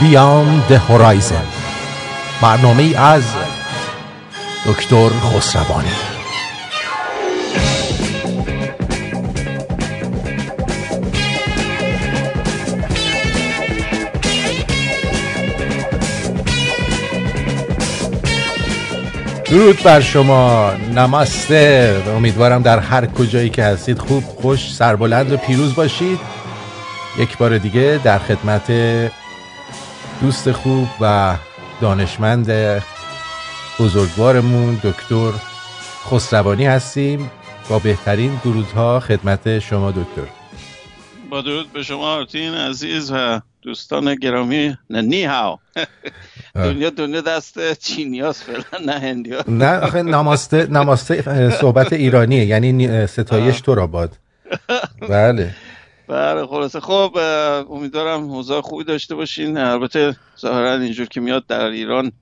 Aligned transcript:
Beyond 0.00 0.72
the 0.72 0.78
Horizon 0.88 1.46
برنامه 2.42 2.96
از 2.96 3.22
دکتر 4.66 5.08
خسروانی. 5.08 5.88
درود 19.44 19.82
بر 19.82 20.00
شما. 20.00 20.70
نمسته. 20.94 22.02
امیدوارم 22.16 22.62
در 22.62 22.78
هر 22.78 23.06
کجایی 23.06 23.50
که 23.50 23.64
هستید 23.64 23.98
خوب 23.98 24.24
خوش 24.24 24.74
سربلند 24.74 25.32
و 25.32 25.36
پیروز 25.36 25.74
باشید. 25.74 26.18
یک 27.18 27.38
بار 27.38 27.58
دیگه 27.58 28.00
در 28.04 28.18
خدمت 28.18 28.70
دوست 30.20 30.52
خوب 30.52 30.88
و 31.00 31.36
دانشمند 31.80 32.50
بزرگوارمون 33.78 34.74
دکتر 34.74 35.30
خسروانی 36.10 36.66
هستیم. 36.66 37.30
با 37.68 37.78
بهترین 37.78 38.40
درودها 38.44 39.00
خدمت 39.00 39.58
شما 39.58 39.90
دکتر. 39.90 40.30
با 41.30 41.40
درود 41.40 41.72
به 41.72 41.82
شما 41.82 42.16
آرتین 42.16 42.54
عزیز 42.54 43.10
و 43.14 43.40
دوستان 43.62 44.14
گرامی. 44.14 44.76
نه 44.90 45.02
نی 45.02 45.24
هاو. 45.24 45.58
دنیا 46.54 46.90
دنیا 46.90 47.20
دست 47.20 47.78
چینیاس 47.78 48.42
فعلا 48.42 48.84
نه 48.86 49.00
هندیا 49.00 49.44
نه 49.48 49.78
آخه 49.78 50.02
نماسته 50.02 50.66
نماسته 50.66 51.50
صحبت 51.50 51.92
ایرانیه 51.92 52.44
یعنی 52.44 53.06
ستایش 53.06 53.60
تو 53.60 53.74
را 53.74 53.86
باد. 53.86 54.12
بله. 55.08 55.54
بله 56.10 56.46
خلاصه. 56.46 56.80
خب 56.80 57.18
امیدوارم 57.70 58.22
اوضاع 58.22 58.60
خوبی 58.60 58.84
داشته 58.84 59.14
باشین. 59.14 59.56
البته 59.58 60.16
ظاهرا 60.40 60.74
اینجور 60.74 61.06
که 61.06 61.20
میاد 61.20 61.46
در 61.46 61.66
ایران 61.66 62.12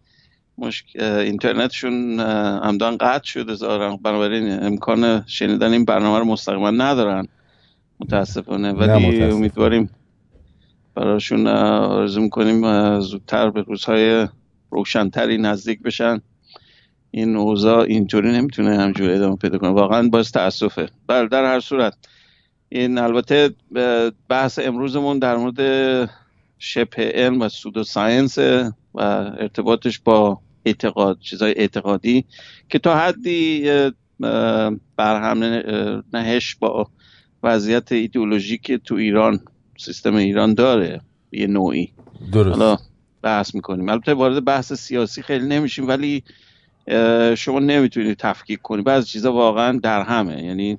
مشک... 0.59 0.87
اینترنتشون 1.01 2.21
همدان 2.65 2.97
قطع 2.97 3.25
شده 3.25 3.55
ظاهرا. 3.55 3.97
بنابراین 3.97 4.63
امکان 4.63 5.25
شنیدن 5.27 5.73
این 5.73 5.85
برنامه 5.85 6.19
رو 6.19 6.25
مستقیما 6.25 6.71
ندارن. 6.71 7.29
متاسفانه. 8.01 8.73
ولی 8.73 9.23
امیدواریم 9.23 9.91
براشون 10.95 11.47
آرزو 11.47 12.21
می‌کنیم 12.21 13.01
زودتر 13.01 13.51
به 13.51 13.63
روزهای 13.63 14.29
روشنتری 14.71 15.39
نزدیک 15.39 15.83
بشن. 15.83 16.21
این 17.11 17.37
اوضاع 17.37 17.79
اینطوری 17.79 18.33
نمی‌تونه 18.33 18.79
همجور 18.79 19.11
ادامه 19.11 19.37
پیدا 19.37 19.59
کنه. 19.59 19.71
واقعا 19.71 20.09
باز 20.09 20.33
تاسفه 20.33 20.89
بله 21.07 21.29
در 21.29 21.45
هر 21.45 21.61
صورت. 21.61 21.95
این 22.69 22.99
البته 22.99 23.55
بحث 24.29 24.59
امروزمون 24.59 25.19
در 25.19 25.37
مورد 25.37 26.11
شبه 26.59 27.13
علم 27.15 27.41
و 27.41 27.49
سودو 27.49 27.85
ساینس 27.85 28.39
و 28.95 29.01
ارتباطش 29.39 29.99
با 29.99 30.41
اعتقاد 30.65 31.19
چیزای 31.21 31.55
اعتقادی 31.57 32.25
که 32.69 32.79
تا 32.79 32.99
حدی 32.99 33.71
برهم 34.97 35.63
نهش 36.13 36.55
با 36.55 36.87
وضعیت 37.43 37.93
ایدئولوژیک 37.93 38.73
تو 38.73 38.95
ایران 38.95 39.41
سیستم 39.79 40.15
ایران 40.15 40.55
داره 40.55 41.01
یه 41.33 41.47
نوعی. 41.47 41.93
درست. 42.33 42.59
حالا 42.59 42.77
بحث 43.23 43.55
می‌کنیم. 43.55 43.89
البته 43.89 44.15
وارد 44.15 44.45
بحث 44.45 44.73
سیاسی 44.73 45.23
خیلی 45.23 45.47
نمیشیم 45.47 45.89
ولی 45.89 46.23
شما 47.37 47.59
نمی‌تونید 47.59 48.17
تفکیک 48.17 48.63
کنید 48.63 48.85
بعضی 48.85 49.07
چیزا 49.07 49.33
واقعا 49.33 49.79
در 49.79 50.03
همه 50.03 50.45
یعنی 50.45 50.79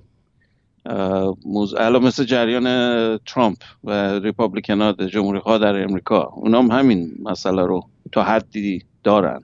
الان 0.85 2.03
مثل 2.03 2.23
جریان 2.23 3.17
ترامپ 3.17 3.57
و 3.83 4.19
ریپابلیکن 4.19 4.81
ها 4.81 4.91
جمهوری 4.93 5.39
ها 5.39 5.57
در 5.57 5.83
امریکا. 5.83 6.21
اونام 6.35 6.71
همین 6.71 7.11
مسئله 7.23 7.65
رو 7.65 7.85
تا 8.11 8.23
حدی 8.23 8.83
دارن. 9.03 9.43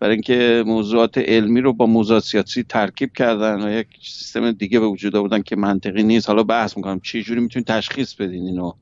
برای 0.00 0.12
اینکه 0.12 0.64
موضوعات 0.66 1.18
علمی 1.18 1.60
رو 1.60 1.72
با 1.72 1.86
موضوعات 1.86 2.22
سیاسی 2.22 2.62
ترکیب 2.62 3.12
کردن 3.12 3.62
و 3.62 3.72
یک 3.72 3.86
سیستم 4.02 4.52
دیگه 4.52 4.80
به 4.80 4.86
وجود 4.86 5.16
آوردن 5.16 5.42
که 5.42 5.56
منطقی 5.56 6.02
نیست. 6.02 6.28
حالا 6.28 6.42
بحث 6.42 6.76
می‌کنم 6.76 7.00
چه 7.00 7.22
جوری 7.22 7.40
می‌تونید 7.40 7.66
تشخیص 7.66 8.14
بدین 8.14 8.46
اینو 8.46 8.72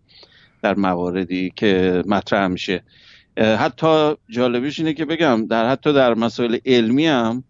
در 0.63 0.75
مواردی 0.75 1.53
که 1.57 2.03
مطرح 2.07 2.47
میشه. 2.47 2.83
حتی 3.37 4.15
جالبیش 4.29 4.79
اینه 4.79 4.93
که 4.93 5.05
بگم 5.05 5.47
در 5.47 5.69
حتی 5.69 5.93
در 5.93 6.15
مسائل 6.15 6.59
علمی 6.67 7.07
هم 7.07 7.45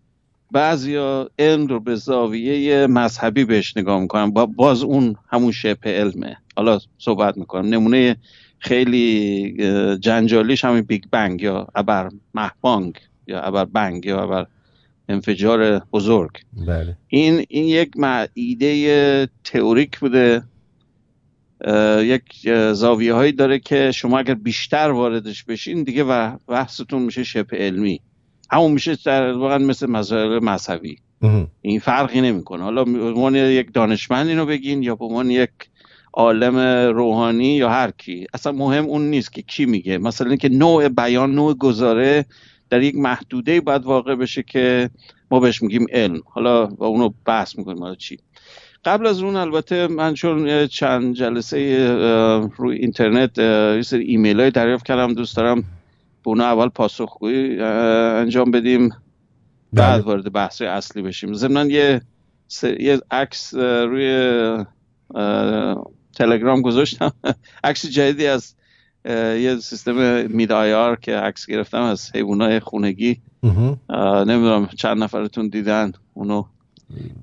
بعضیا 0.53 1.31
علم 1.39 1.67
رو 1.67 1.81
به 1.81 1.95
زاویه 1.95 2.87
مذهبی 2.87 3.45
بهش 3.45 3.77
نگاه 3.77 4.01
می‌کنن. 4.01 4.31
با 4.31 4.47
باز 4.47 4.83
اون 4.83 5.17
همون 5.29 5.53
شبه 5.53 5.91
علمه. 5.91 6.37
حالا 6.57 6.79
صحبت 6.99 7.37
می‌کنم. 7.37 7.69
نمونه 7.69 8.17
خیلی 8.59 9.53
جنجالیش 10.01 10.65
همین 10.65 10.83
بیگ 10.83 11.03
بنگ 11.11 11.43
یا 11.43 11.67
ابر 11.75 12.09
محبانگ 12.35 12.95
یا 13.27 13.41
ابر 13.41 13.65
بنگ 13.65 14.07
یا 14.07 14.23
ابر 14.23 14.47
انفجار 15.09 15.79
بزرگ. 15.79 16.31
بله. 16.67 16.97
این 17.09 17.45
این 17.49 17.65
یک 17.65 17.93
ایده 18.35 19.29
تئوریک 19.45 19.99
بوده. 19.99 20.43
یک 21.99 22.49
زاویه 22.73 23.15
هایی 23.15 23.33
داره 23.33 23.59
که 23.59 23.91
شما 23.91 24.19
اگر 24.19 24.35
بیشتر 24.35 24.91
واردش 24.91 25.45
بشین 25.45 25.83
دیگه 25.83 26.05
و 26.05 26.37
بحثتون 26.47 27.03
میشه 27.03 27.25
شبه 27.25 27.57
علمی. 27.57 28.01
همون 28.51 28.73
میشه 28.73 28.99
در 29.05 29.33
واقع 29.33 29.57
مثل 29.57 29.91
مسائل 29.91 30.45
مذهبی. 30.45 30.99
این 31.63 31.81
فرقی 31.81 32.21
نمی‌کنه. 32.21 32.63
حالا 32.63 32.85
به 32.85 33.05
عنوان 33.05 33.35
یک 33.35 33.73
دانشمند 33.73 34.29
اینو 34.29 34.47
بگین 34.47 34.83
یا 34.83 34.95
به 34.95 35.05
عنوان 35.05 35.31
یک 35.31 35.51
عالم 36.13 36.57
روحانی 36.97 37.57
یا 37.57 37.71
هر 37.71 37.91
کی. 37.91 38.27
اصلا 38.35 38.53
مهم 38.53 38.85
اون 38.85 39.11
نیست 39.11 39.33
که 39.33 39.43
کی 39.43 39.67
میگه. 39.67 39.99
مثلا 39.99 40.29
اینکه 40.29 40.49
نوع 40.49 40.89
بیان 40.89 41.35
نوع 41.35 41.55
گزاره 41.55 42.25
در 42.71 42.83
یک 42.83 42.95
محدوده 42.95 43.61
باید 43.61 43.85
واقع 43.85 44.15
بشه 44.15 44.43
که 44.43 44.91
ما 45.31 45.41
بهش 45.41 45.63
میگیم 45.63 45.87
علم. 45.93 46.21
حالا 46.27 46.67
با 46.67 46.87
اونو 46.87 47.11
بحث 47.25 47.59
می‌کنیم 47.59 47.83
حالا 47.83 47.95
چی. 47.95 48.19
قبل 48.85 49.07
از 49.07 49.23
اون 49.23 49.37
البته 49.37 49.87
من 49.87 50.15
چون 50.15 50.67
چند 50.67 51.15
جلسه 51.15 51.89
روی 52.57 52.77
اینترنت 52.77 53.39
یه 53.39 53.83
سری 53.83 54.05
ایمیل 54.05 54.41
های 54.41 54.51
دریافت 54.51 54.87
کردم 54.87 55.15
دوست 55.15 55.37
دارم 55.37 55.65
به 56.25 56.29
اونا 56.29 56.45
اول 56.45 56.69
پاسخگویی 56.69 57.61
انجام 57.61 58.51
بدیم 58.51 58.91
بعد 59.73 60.01
وارد 60.01 60.33
بحث 60.33 60.63
اصلی 60.63 61.03
بشیم. 61.03 61.35
ضمن 61.35 61.71
یه 61.71 62.01
یه 62.81 63.01
عکس 63.11 63.55
روی 63.55 64.65
تلگرام 66.15 66.63
گذاشتم. 66.63 67.13
عکس 67.65 67.87
جدیدی 67.87 68.27
از 68.27 68.55
یه 69.07 69.57
سیستم 69.63 70.27
میدایار 70.31 70.97
که 70.97 71.17
عکس 71.17 71.47
گرفتم 71.47 71.83
از 71.83 72.11
حیوانات 72.15 72.59
خونگی. 72.65 73.21
نمی‌دونم 74.27 74.67
چند 74.77 75.03
نفرتون 75.03 75.49
دیدن 75.49 75.93
اونو. 76.15 76.45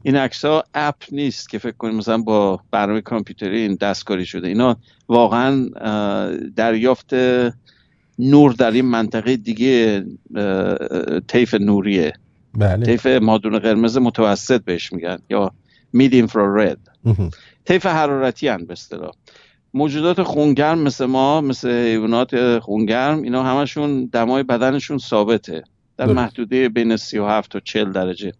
این 0.03 0.15
عکس 0.15 0.45
ها 0.45 0.63
اپ 0.73 0.95
نیست 1.11 1.49
که 1.49 1.57
فکر 1.57 1.77
کنیم 1.77 1.95
مثلا 1.95 2.17
با 2.17 2.59
برنامه 2.71 3.01
کامپیوتری 3.01 3.61
این 3.61 3.75
دستکاری 3.81 4.25
شده. 4.25 4.47
اینا 4.47 4.77
واقعا 5.09 5.69
دریافت 6.55 7.13
نور 8.19 8.51
در 8.51 8.71
این 8.71 8.85
منطقه 8.85 9.35
دیگه 9.37 10.03
طیف 11.27 11.53
نوریه. 11.53 12.13
بله. 12.53 12.85
طیف 12.85 13.05
مادون 13.05 13.59
قرمز 13.59 13.97
متوسط 13.97 14.63
بهش 14.63 14.93
میگن 14.93 15.17
یا 15.29 15.51
مید 15.93 16.13
اینفرارد 16.13 16.77
طیف 17.65 17.85
حرارتی 17.85 18.47
هن 18.47 18.65
به 18.65 18.73
اصطلاح. 18.73 19.11
موجودات 19.73 20.23
خونگرم 20.23 20.79
مثل 20.79 21.05
ما 21.05 21.41
مثل 21.41 21.69
حیوانات 21.69 22.59
خونگرم 22.59 23.21
اینا 23.21 23.43
همشون 23.43 24.05
دمای 24.05 24.43
بدنشون 24.43 24.97
ثابته. 24.97 25.63
در 25.97 26.05
محدوده 26.05 26.69
بین 26.69 26.97
37 26.97 27.51
تا 27.51 27.59
40 27.59 27.91
درجه. 27.91 28.33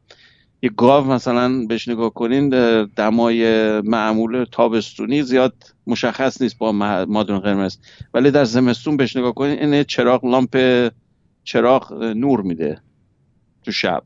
یه 0.66 0.72
گاو 0.78 1.08
مثلا 1.08 1.66
بهش 1.66 1.88
نگاه 1.88 2.14
کنین 2.14 2.50
دمای 2.86 3.82
معمول 3.82 4.46
تابستونی 4.52 5.24
زیاد 5.24 5.54
مشخص 5.88 6.42
نیست 6.42 6.58
با 6.58 6.72
مادون 7.08 7.40
قرمز. 7.40 7.78
ولی 8.14 8.32
در 8.32 8.44
زمستون 8.44 8.98
بهش 8.98 9.16
نگاه 9.16 9.34
کنین 9.34 9.74
این 9.74 9.84
چراغ 9.84 10.26
لامپ 10.26 10.90
چراغ 11.44 11.94
نور 12.04 12.42
میده 12.42 12.82
تو 13.64 13.72
شب. 13.72 14.04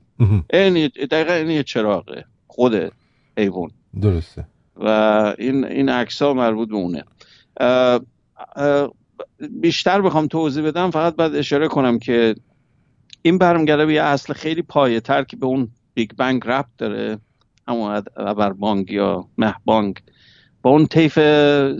این 0.54 0.88
دقیقا 1.12 1.34
این 1.34 1.50
یه 1.50 1.64
چراغه 1.64 2.26
خود 2.48 2.92
حیوان 3.38 3.72
درسته. 4.02 4.48
و 4.76 4.88
این 5.38 5.66
این 5.66 5.90
عکس 5.90 6.22
ها 6.22 6.34
مربوط 6.34 6.70
به 6.70 6.76
اونه. 6.76 7.04
بیشتر 9.62 10.02
بخوام 10.02 10.28
توضیح 10.28 10.64
بدم 10.64 10.92
فقط 10.92 11.16
باید 11.16 11.36
اشاره 11.36 11.68
کنم 11.68 12.00
که 12.00 12.36
این 13.22 13.38
برمیگرده 13.38 13.86
به 13.86 13.94
یه 13.94 14.04
اصل 14.04 14.34
خیلی 14.34 14.62
پایه 14.62 15.00
تر 15.00 15.24
که 15.24 15.38
به 15.38 15.46
اون 15.46 15.70
Big 16.00 16.12
Bang 16.18 16.42
ربط 16.46 16.66
داره. 16.78 17.18
همون 17.68 18.04
ابر 18.18 18.54
بانگ 18.54 18.92
یا 18.92 19.28
مه 19.38 19.56
بانگ. 19.66 20.00
با 20.62 20.69
اون 20.69 20.86
طیف 20.86 21.18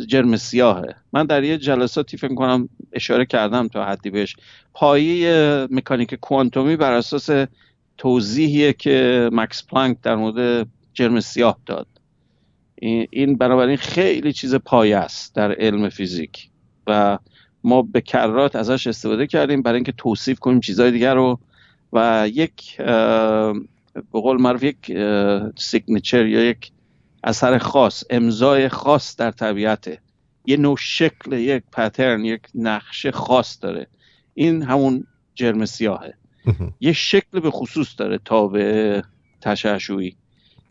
جرم 0.08 0.36
سیاهه. 0.36 0.96
من 1.14 1.26
در 1.26 1.44
یه 1.44 1.58
جلساتی 1.58 2.18
فکر 2.18 2.36
کنم 2.36 2.70
اشاره 2.94 3.26
کردم 3.26 3.68
تا 3.68 3.86
حدی 3.86 4.10
بهش. 4.10 4.36
پایه 4.74 5.68
مکانیک 5.72 6.16
کوانتومی 6.16 6.76
بر 6.76 6.94
اساس 6.94 7.30
توضیحیه 7.98 8.74
که 8.74 9.30
مکس 9.34 9.66
پلانک 9.68 9.98
در 10.04 10.16
مورد 10.16 10.68
جرم 10.94 11.20
سیاه 11.20 11.58
داد. 11.66 11.88
این 13.10 13.38
بنابراین 13.38 13.78
خیلی 13.78 14.34
چیز 14.34 14.56
پایه 14.56 14.98
است 14.98 15.36
در 15.36 15.52
علم 15.52 15.90
فیزیک. 15.90 16.50
و 16.88 17.18
ما 17.64 17.82
به 17.82 18.02
کرات 18.02 18.56
ازش 18.56 18.88
استفاده 18.88 19.28
کردیم 19.28 19.62
برای 19.62 19.76
اینکه 19.76 19.92
توصیف 19.92 20.40
کنیم 20.40 20.60
چیزهای 20.60 20.92
دیگر 20.92 21.16
رو. 21.16 21.40
و 21.94 22.30
یک 22.34 22.82
به 24.14 24.22
قول 24.22 24.42
معروف 24.42 24.64
یک 24.64 24.92
سیگنیچر 25.58 26.26
یا 26.26 26.44
یک 26.44 26.72
اثر 27.24 27.58
خاص 27.58 28.04
امضای 28.10 28.70
خاص 28.70 29.16
در 29.16 29.32
طبیعته 29.32 30.02
یه 30.46 30.58
نوع 30.58 30.78
شکل 30.78 31.34
یک 31.34 31.64
پترن 31.72 32.26
یک 32.26 32.42
نقشه 32.56 33.12
خاص 33.12 33.58
داره. 33.62 33.88
این 34.34 34.64
همون 34.64 35.08
جرم 35.36 35.66
سیاهه. 35.66 36.14
یه 36.80 36.94
شکل 36.94 37.40
به 37.40 37.52
خصوص 37.52 37.96
داره 37.98 38.20
تا 38.26 38.48
به 38.48 39.04
تشعشویی 39.42 40.16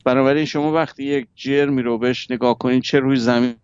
بنابراین 0.05 0.45
شما 0.45 0.73
وقتی 0.73 1.05
یک 1.05 1.29
جرمی 1.35 1.83
رو 1.83 1.99
بهش 1.99 2.31
نگاه 2.31 2.59
کنین 2.59 2.81
چه 2.81 2.99
روی 2.99 3.17
زمین 3.17 3.55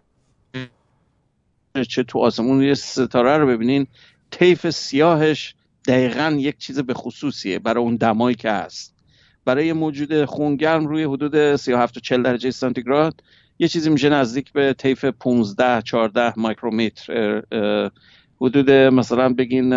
چه 1.89 2.03
تو 2.03 2.19
آسمون 2.19 2.63
یه 2.63 2.75
ستاره 2.75 3.37
رو 3.37 3.47
ببینین 3.47 3.87
طیف 4.31 4.71
سیاهش 4.71 5.55
دقیقا 5.89 6.37
یک 6.39 6.59
چیز 6.59 6.79
به 6.79 6.95
خصوصیه 6.95 7.59
برای 7.59 7.85
اون 7.85 7.97
دمایی 7.97 8.37
که 8.37 8.51
هست. 8.51 8.94
برای 9.45 9.73
موجود 9.73 10.25
خونگرم 10.25 10.87
روی 10.87 11.05
حدود 11.05 11.57
37 11.57 11.97
و 11.97 12.01
40 12.01 12.23
درجه 12.23 12.51
سانتیگراد 12.51 13.23
یه 13.59 13.69
چیزی 13.69 13.91
میشه 13.91 14.09
نزدیک 14.09 14.53
به 14.53 14.73
طیف 14.73 15.05
15 15.05 15.83
14 15.83 16.33
مایکرومتر 16.37 17.43
حدود 18.41 18.71
مثلا 18.71 19.29
بگین 19.29 19.71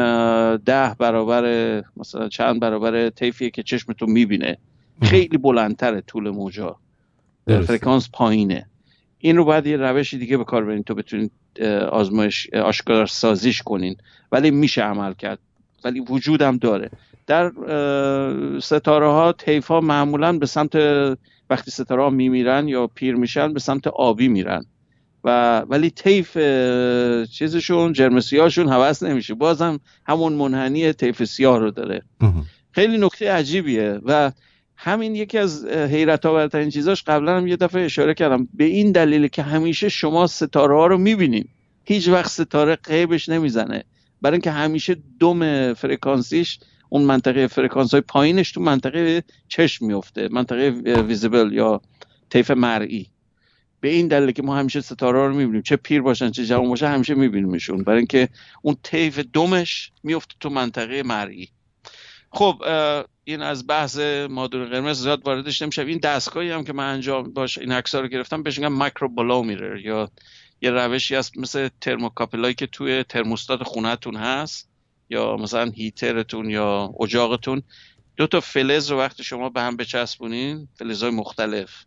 ده 0.56 0.96
برابر 1.00 1.84
مثلا 1.98 2.30
چند 2.30 2.60
برابر 2.60 3.10
طیفیه 3.10 3.50
که 3.50 3.64
چشمتون 3.64 4.12
می‌بینه. 4.12 4.58
خیلی 5.02 5.38
بلندتره 5.38 6.02
طول 6.02 6.30
موجا. 6.30 6.76
فرکانس 7.48 8.10
پایینه. 8.14 8.66
این 9.20 9.38
رو 9.38 9.46
باید 9.46 9.68
یه 9.68 9.78
روش 9.78 10.14
دیگه 10.14 10.38
به 10.38 10.44
کار 10.44 10.66
برین 10.66 10.84
تو 10.84 10.96
بتونید 10.96 11.32
آزمایش 11.92 12.54
آشکار 12.54 13.06
سازیش 13.06 13.62
کنین. 13.62 13.96
ولی 14.32 14.52
میشه 14.52 14.82
عمل 14.82 15.14
کرد. 15.14 15.40
ولی 15.84 16.00
وجودم 16.00 16.58
داره. 16.58 16.90
در 17.28 17.52
ستاره 18.60 19.08
ها 19.08 19.32
طیف 19.32 19.68
ها 19.68 19.82
معمولا 19.82 20.38
به 20.38 20.46
سمت 20.46 20.76
وقتی 21.50 21.72
ستاره 21.72 22.04
ها 22.04 22.10
میمیرن 22.10 22.68
یا 22.68 22.88
پیر 22.88 23.16
میشن 23.16 23.54
به 23.54 23.60
سمت 23.60 23.88
آبی 23.88 24.28
میرن. 24.28 24.66
و 25.24 25.60
ولی 25.60 25.90
طیف 25.90 26.38
چیزشون 27.32 27.94
جرم 27.94 28.20
سیاهشون 28.20 28.70
حوض 28.70 29.04
نمیشه. 29.04 29.34
بازم 29.34 29.80
همون 30.06 30.34
منحنی 30.34 30.94
طیف 30.94 31.24
سیاه 31.24 31.60
رو 31.60 31.72
داره. 31.72 32.02
خیلی 32.72 32.98
نکته 32.98 33.32
عجیبیه. 33.32 34.00
و 34.06 34.32
همین 34.76 35.16
یکی 35.16 35.38
از 35.38 35.66
حیرت 35.66 36.26
آورترین 36.26 36.70
چیزاش 36.70 37.04
قبلا 37.04 37.38
هم 37.38 37.48
یه 37.48 37.56
دفعه 37.56 37.86
اشاره 37.86 38.14
کردم. 38.14 38.48
به 38.54 38.64
این 38.64 38.92
دلیل 38.92 39.28
که 39.28 39.44
همیشه 39.44 39.90
شما 39.90 40.28
ستاره 40.28 40.76
ها 40.76 40.88
رو 40.88 40.98
می‌بینیم 40.98 41.50
هیچ 41.84 42.08
وقت 42.08 42.30
ستاره 42.30 42.76
غیبش 42.76 43.30
نمی‌زنه. 43.30 43.84
برای 44.22 44.34
اینکه 44.34 44.52
همیشه 44.52 44.98
دم 45.20 45.74
فرکانسیش 45.74 46.60
اون 46.90 47.04
منطقه 47.04 47.48
فرکانس 47.48 47.92
های 47.92 48.02
پایینش 48.02 48.52
تو 48.52 48.62
منطقه 48.62 49.24
چشم 49.48 49.86
میفته 49.86 50.28
منطقه 50.32 50.70
visible 51.08 51.54
یا 51.54 51.82
طیف 52.30 52.52
مرئی. 52.52 53.08
به 53.80 53.90
این 53.90 54.08
دلیل 54.08 54.32
که 54.32 54.44
ما 54.44 54.56
همیشه 54.56 54.82
ستاره 54.82 55.28
رو 55.28 55.34
می‌بینیم 55.34 55.62
چه 55.62 55.76
پیر 55.76 56.02
باشن 56.02 56.32
چه 56.32 56.46
جوان 56.46 56.70
باشن 56.70 56.88
همیشه 56.88 57.16
میبینیمشون. 57.16 57.84
برای 57.84 57.98
اینکه 57.98 58.30
اون 58.62 58.78
طیف 58.84 59.20
دمش 59.34 59.92
میفته 60.04 60.36
تو 60.40 60.50
منطقه 60.50 61.04
مرئی. 61.04 61.50
خب 62.32 62.64
این 63.24 63.42
از 63.42 63.68
بحث 63.68 64.00
مادون 64.30 64.66
قرمز 64.66 65.02
زیاد 65.02 65.26
واردش 65.26 65.62
نمیشه 65.62 65.82
این 65.82 65.98
دستگاهی 65.98 66.52
هم 66.52 66.64
که 66.64 66.74
من 66.74 66.94
انجام 66.94 67.34
باش 67.34 67.58
این 67.58 67.72
عکس 67.72 67.96
رو 67.96 68.08
گرفتم 68.08 68.44
بهش 68.44 68.58
میگن 68.58 68.68
micro 68.74 69.44
mirror 69.44 69.78
یا 69.78 70.10
یه 70.62 70.70
روشی 70.70 71.16
هست 71.16 71.38
مثل 71.38 71.70
thermocouple 71.82 72.43
ایی 72.43 72.54
که 72.54 72.68
توی 72.68 73.04
ترموستات 73.04 73.64
خونهتون 73.64 74.16
هست. 74.16 74.70
یا 75.10 75.38
مثلا 75.38 75.72
heater 75.72 76.24
تون 76.24 76.50
یا 76.50 76.94
اجاقتون 77.02 77.62
دو 78.16 78.28
تا 78.28 78.40
فلز 78.40 78.92
رو 78.92 78.98
وقتی 78.98 79.24
شما 79.24 79.50
به 79.50 79.62
هم 79.62 79.78
بچسبونین 79.78 80.68
فلزهای 80.76 81.12
مختلف. 81.12 81.86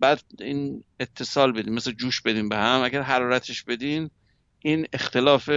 بعد 0.00 0.22
این 0.40 0.84
اتصال 1.00 1.52
بدین 1.52 1.74
مثل 1.74 1.92
جوش 1.92 2.20
بدین 2.20 2.48
به 2.48 2.56
هم. 2.56 2.82
اگر 2.82 3.02
حرارتش 3.02 3.62
بدین 3.62 4.10
این 4.58 4.86
اختلاف 4.92 5.48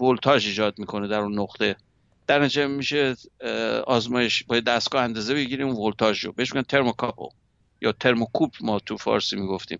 ولتاژ 0.00 0.46
ایجاد 0.46 0.78
می‌کنه 0.78 1.08
در 1.08 1.18
اون 1.18 1.38
نقطه. 1.38 1.76
در 2.26 2.38
نتیجه 2.38 2.66
میشه 2.66 3.16
آزمایش 3.86 4.44
با 4.44 4.60
دستگاه 4.60 5.04
اندازه 5.04 5.34
بگیریم 5.34 5.76
ولتاژ 5.78 6.24
رو. 6.24 6.32
بهش 6.32 6.54
میگن 6.54 6.62
thermocouple 6.62 7.26
یا 7.80 7.92
ترموکوپل 7.92 8.54
ما 8.60 8.78
تو 8.78 8.96
فارسی 8.96 9.36
می‌گفتیم. 9.36 9.78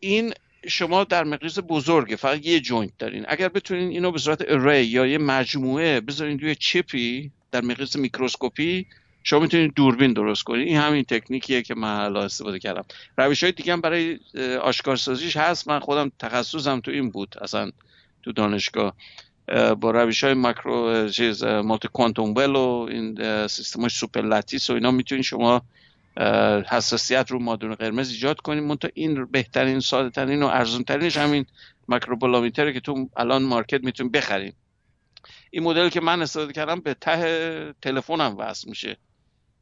این 0.00 0.34
شما 0.68 1.04
در 1.04 1.24
مقیاس 1.24 1.58
بزرگه 1.68 2.16
فقط 2.16 2.46
یه 2.46 2.60
joint 2.60 2.92
دارین. 2.98 3.24
اگر 3.28 3.48
بتونین 3.48 3.88
اینو 3.88 4.10
به 4.10 4.18
صورت 4.18 4.44
array 4.48 4.84
یا 4.84 5.06
یه 5.06 5.18
مجموعه 5.18 6.00
بذارین 6.00 6.38
روی 6.38 6.54
chip 6.54 7.15
ی 7.15 7.30
در 7.50 7.60
مقیاس 7.60 7.96
میکروسکوپی 7.96 8.86
شما 9.22 9.40
می‌تونید 9.40 9.74
دوربین 9.74 10.12
درست 10.12 10.42
کنید 10.42 10.68
این 10.68 10.76
همین 10.76 11.04
تکنیکیه 11.04 11.62
که 11.62 11.74
من 11.74 12.00
الان 12.00 12.24
استفاده 12.24 12.58
کردم. 12.58 12.84
روش 13.18 13.42
های 13.42 13.52
دیگه 13.52 13.72
هم 13.72 13.80
برای 13.80 14.18
آشکارسازیش 14.62 15.36
هست. 15.36 15.68
من 15.68 15.80
خودم 15.80 16.12
تخصصم 16.18 16.80
تو 16.80 16.90
این 16.90 17.10
بود 17.10 17.34
اصلا 17.40 17.70
تو 18.22 18.32
دانشگاه. 18.32 18.96
با 19.80 19.90
روش 19.90 20.24
های 20.24 20.34
مکرو 20.34 21.08
چیز 21.08 21.44
multi 21.44 21.88
quantum 21.92 22.34
well 22.34 22.56
و 22.56 22.86
این 22.90 23.46
سیستم 23.46 23.80
های 23.80 23.88
super 23.88 24.22
lattice 24.22 24.70
و 24.70 24.72
اینا 24.72 24.90
می‌تونید 24.90 25.24
شما 25.24 25.62
حساسیت 26.68 27.30
رو 27.30 27.38
مادون 27.38 27.74
قرمز 27.74 28.10
ایجاد 28.10 28.40
کنیم. 28.40 28.64
منتها 28.64 28.90
این 28.94 29.24
بهترین 29.24 29.80
ساده 29.80 30.10
ترین 30.10 30.42
و 30.42 30.46
ارزون 30.46 30.84
ترینش 30.84 31.16
همین 31.16 31.46
مایکروبولومیتره 31.88 32.72
که 32.72 32.80
تو 32.80 33.08
الان 33.16 33.42
مارکت 33.42 33.84
می‌تونیم 33.84 34.12
بخریم. 34.12 34.56
این 35.50 35.62
مدل 35.62 35.88
که 35.88 36.00
من 36.00 36.22
استفاده 36.22 36.52
کردم 36.52 36.80
به 36.80 36.94
ته 36.94 37.74
تلفنم 37.82 38.36
وصل 38.38 38.68
میشه. 38.68 38.96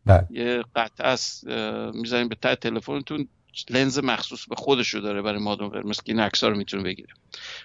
بله. 0.06 0.26
یه 0.30 0.64
قطعه 0.76 1.06
است 1.06 1.46
می‌زنیم 1.94 2.28
به 2.28 2.34
ته 2.34 2.54
تلفنتون 2.54 3.28
لنز 3.70 3.98
مخصوص 3.98 4.46
به 4.48 4.54
خودش 4.54 4.88
رو 4.88 5.00
داره 5.00 5.22
برای 5.22 5.40
مادون 5.40 5.68
قرمز 5.68 5.96
که 5.96 6.12
این 6.12 6.20
عکس 6.20 6.44
رو 6.44 6.56
می‌تونه 6.56 6.82
بگیره. 6.82 7.14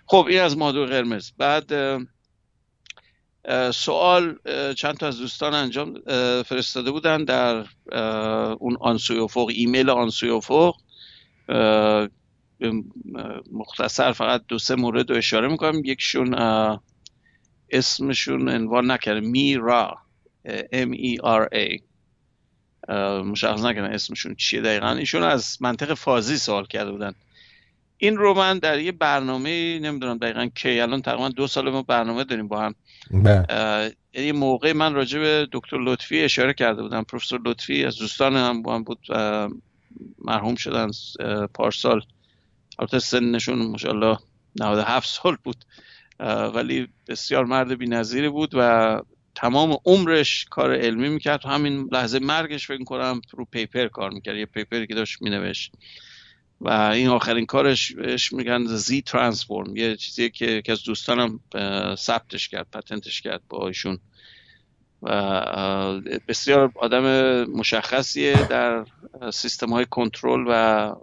خب 0.05 0.25
این 0.29 0.41
از 0.41 0.57
مادون 0.57 0.85
قرمز. 0.85 1.31
بعد 1.37 1.73
سوال 3.73 4.35
چند 4.77 4.97
تا 4.97 5.07
از 5.07 5.17
دوستان 5.19 5.53
انجام 5.53 5.99
فرستاده 6.43 6.91
بودن 6.91 7.23
در 7.23 7.65
اون 8.53 8.77
آنسوی 8.79 9.19
افق 9.19 9.47
ایمیل 9.53 9.89
آنسوی 9.89 10.29
افق 10.29 10.75
مختصر 13.51 14.11
فقط 14.11 14.41
دو 14.47 14.59
سه 14.59 14.75
مورد 14.75 15.09
رو 15.11 15.17
اشاره 15.17 15.47
می‌کنم. 15.47 15.85
یکشون 15.85 16.35
اسمشون 17.71 18.49
عنوان 18.49 18.91
نکرده. 18.91 19.19
میرا 19.19 19.97
M 20.73 20.95
E 20.95 21.17
R 21.23 21.47
A. 21.55 21.81
مشخص 23.23 23.63
نکردن 23.63 23.93
اسمشون 23.93 24.35
چیه 24.35 24.61
دقیقا. 24.61 24.89
ایشون 24.89 25.23
از 25.23 25.57
منطق 25.61 25.93
فازی 25.93 26.37
سوال 26.37 26.65
کرده 26.65 26.91
بودن. 26.91 27.13
این 28.01 28.17
رو 28.17 28.33
من 28.33 28.59
در 28.59 28.79
یه 28.79 28.91
برنامه 28.91 29.79
نمی‌دونم 29.79 30.17
دقیقا 30.17 30.49
کی 30.55 30.79
الان 30.79 31.01
تقریبا 31.01 31.29
دو 31.29 31.47
سال 31.47 31.69
ما 31.69 31.81
برنامه 31.81 32.23
داریم 32.23 32.47
با 32.47 32.61
هم. 32.61 32.75
بله. 33.11 33.95
یه 34.13 34.31
موقع 34.33 34.73
من 34.73 34.93
راجع 34.93 35.19
به 35.19 35.47
دکتر 35.51 35.77
لطفی 35.77 36.21
اشاره 36.21 36.53
کرده 36.53 36.81
بودم. 36.81 37.03
پروفسور 37.03 37.41
لطفی 37.45 37.85
از 37.85 37.97
دوستان 37.97 38.35
هم 38.35 38.61
با 38.61 38.75
هم 38.75 38.83
بود 38.83 38.99
مرحوم 40.25 40.55
شدن 40.55 40.89
پارسال. 41.53 42.01
البته 42.79 42.99
سنشون 42.99 43.59
ماشاءالله 43.59 44.17
97 44.59 45.09
سال 45.09 45.37
بود. 45.43 45.65
ولی 46.53 46.87
بسیار 47.07 47.45
مرد 47.45 47.77
بی‌نظیری 47.77 48.29
بود 48.29 48.51
و 48.53 49.01
تمام 49.35 49.77
عمرش 49.85 50.45
کار 50.49 50.75
علمی 50.75 51.09
می‌کرد. 51.09 51.45
همین 51.45 51.89
لحظه 51.91 52.19
مرگش 52.19 52.67
فکر 52.67 52.83
کنم 52.83 53.21
رو 53.31 53.45
پیپر 53.45 53.87
کار 53.87 54.09
می‌کرد. 54.09 54.37
یه 54.37 54.45
پیپری 54.45 54.87
که 54.87 54.95
داشت 54.95 55.21
مینوشت. 55.21 55.73
و 56.61 56.69
این 56.69 57.07
آخرین 57.07 57.45
کارش 57.45 57.91
بهش 57.91 58.33
میگن 58.33 58.65
زی 58.65 59.01
ترانسفورم 59.01 59.75
یه 59.75 59.95
چیزی 59.95 60.29
که 60.29 60.61
که 60.61 60.71
از 60.71 60.83
دوستانم 60.83 61.39
ثبتش 61.95 62.49
کرد 62.49 62.67
پتنتش 62.73 63.21
کرد 63.21 63.41
با 63.49 63.67
ایشون. 63.67 63.99
و 65.01 66.01
بسیار 66.27 66.71
آدم 66.75 67.03
مشخصیه 67.43 68.47
در 68.47 68.85
سیستم 69.33 69.69
های 69.69 69.85
کنترل 69.85 70.45
و 70.47 70.95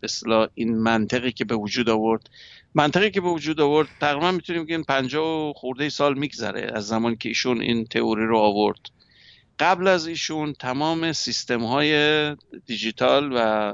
به 0.00 0.48
این 0.54 0.78
منطقی 0.78 1.32
که 1.32 1.44
به 1.44 1.54
وجود 1.54 1.88
آورد. 1.88 2.30
منطقی 2.74 3.10
که 3.10 3.20
به 3.20 3.28
وجود 3.28 3.60
آورد 3.60 3.88
تقریبا 4.00 4.30
می‌تونیم 4.30 4.64
بگیم 4.64 4.82
50 4.82 5.52
خورده 5.52 5.88
سال 5.88 6.18
میگذره 6.18 6.70
از 6.74 6.86
زمانی 6.86 7.16
که 7.16 7.28
ایشون 7.28 7.60
این 7.60 7.84
تئوری 7.84 8.26
رو 8.26 8.38
آورد. 8.38 8.80
قبل 9.58 9.88
از 9.88 10.06
ایشون 10.06 10.52
تمام 10.52 11.12
سیستم 11.12 11.64
های 11.64 12.36
دیجیتال 12.66 13.30
و 13.34 13.72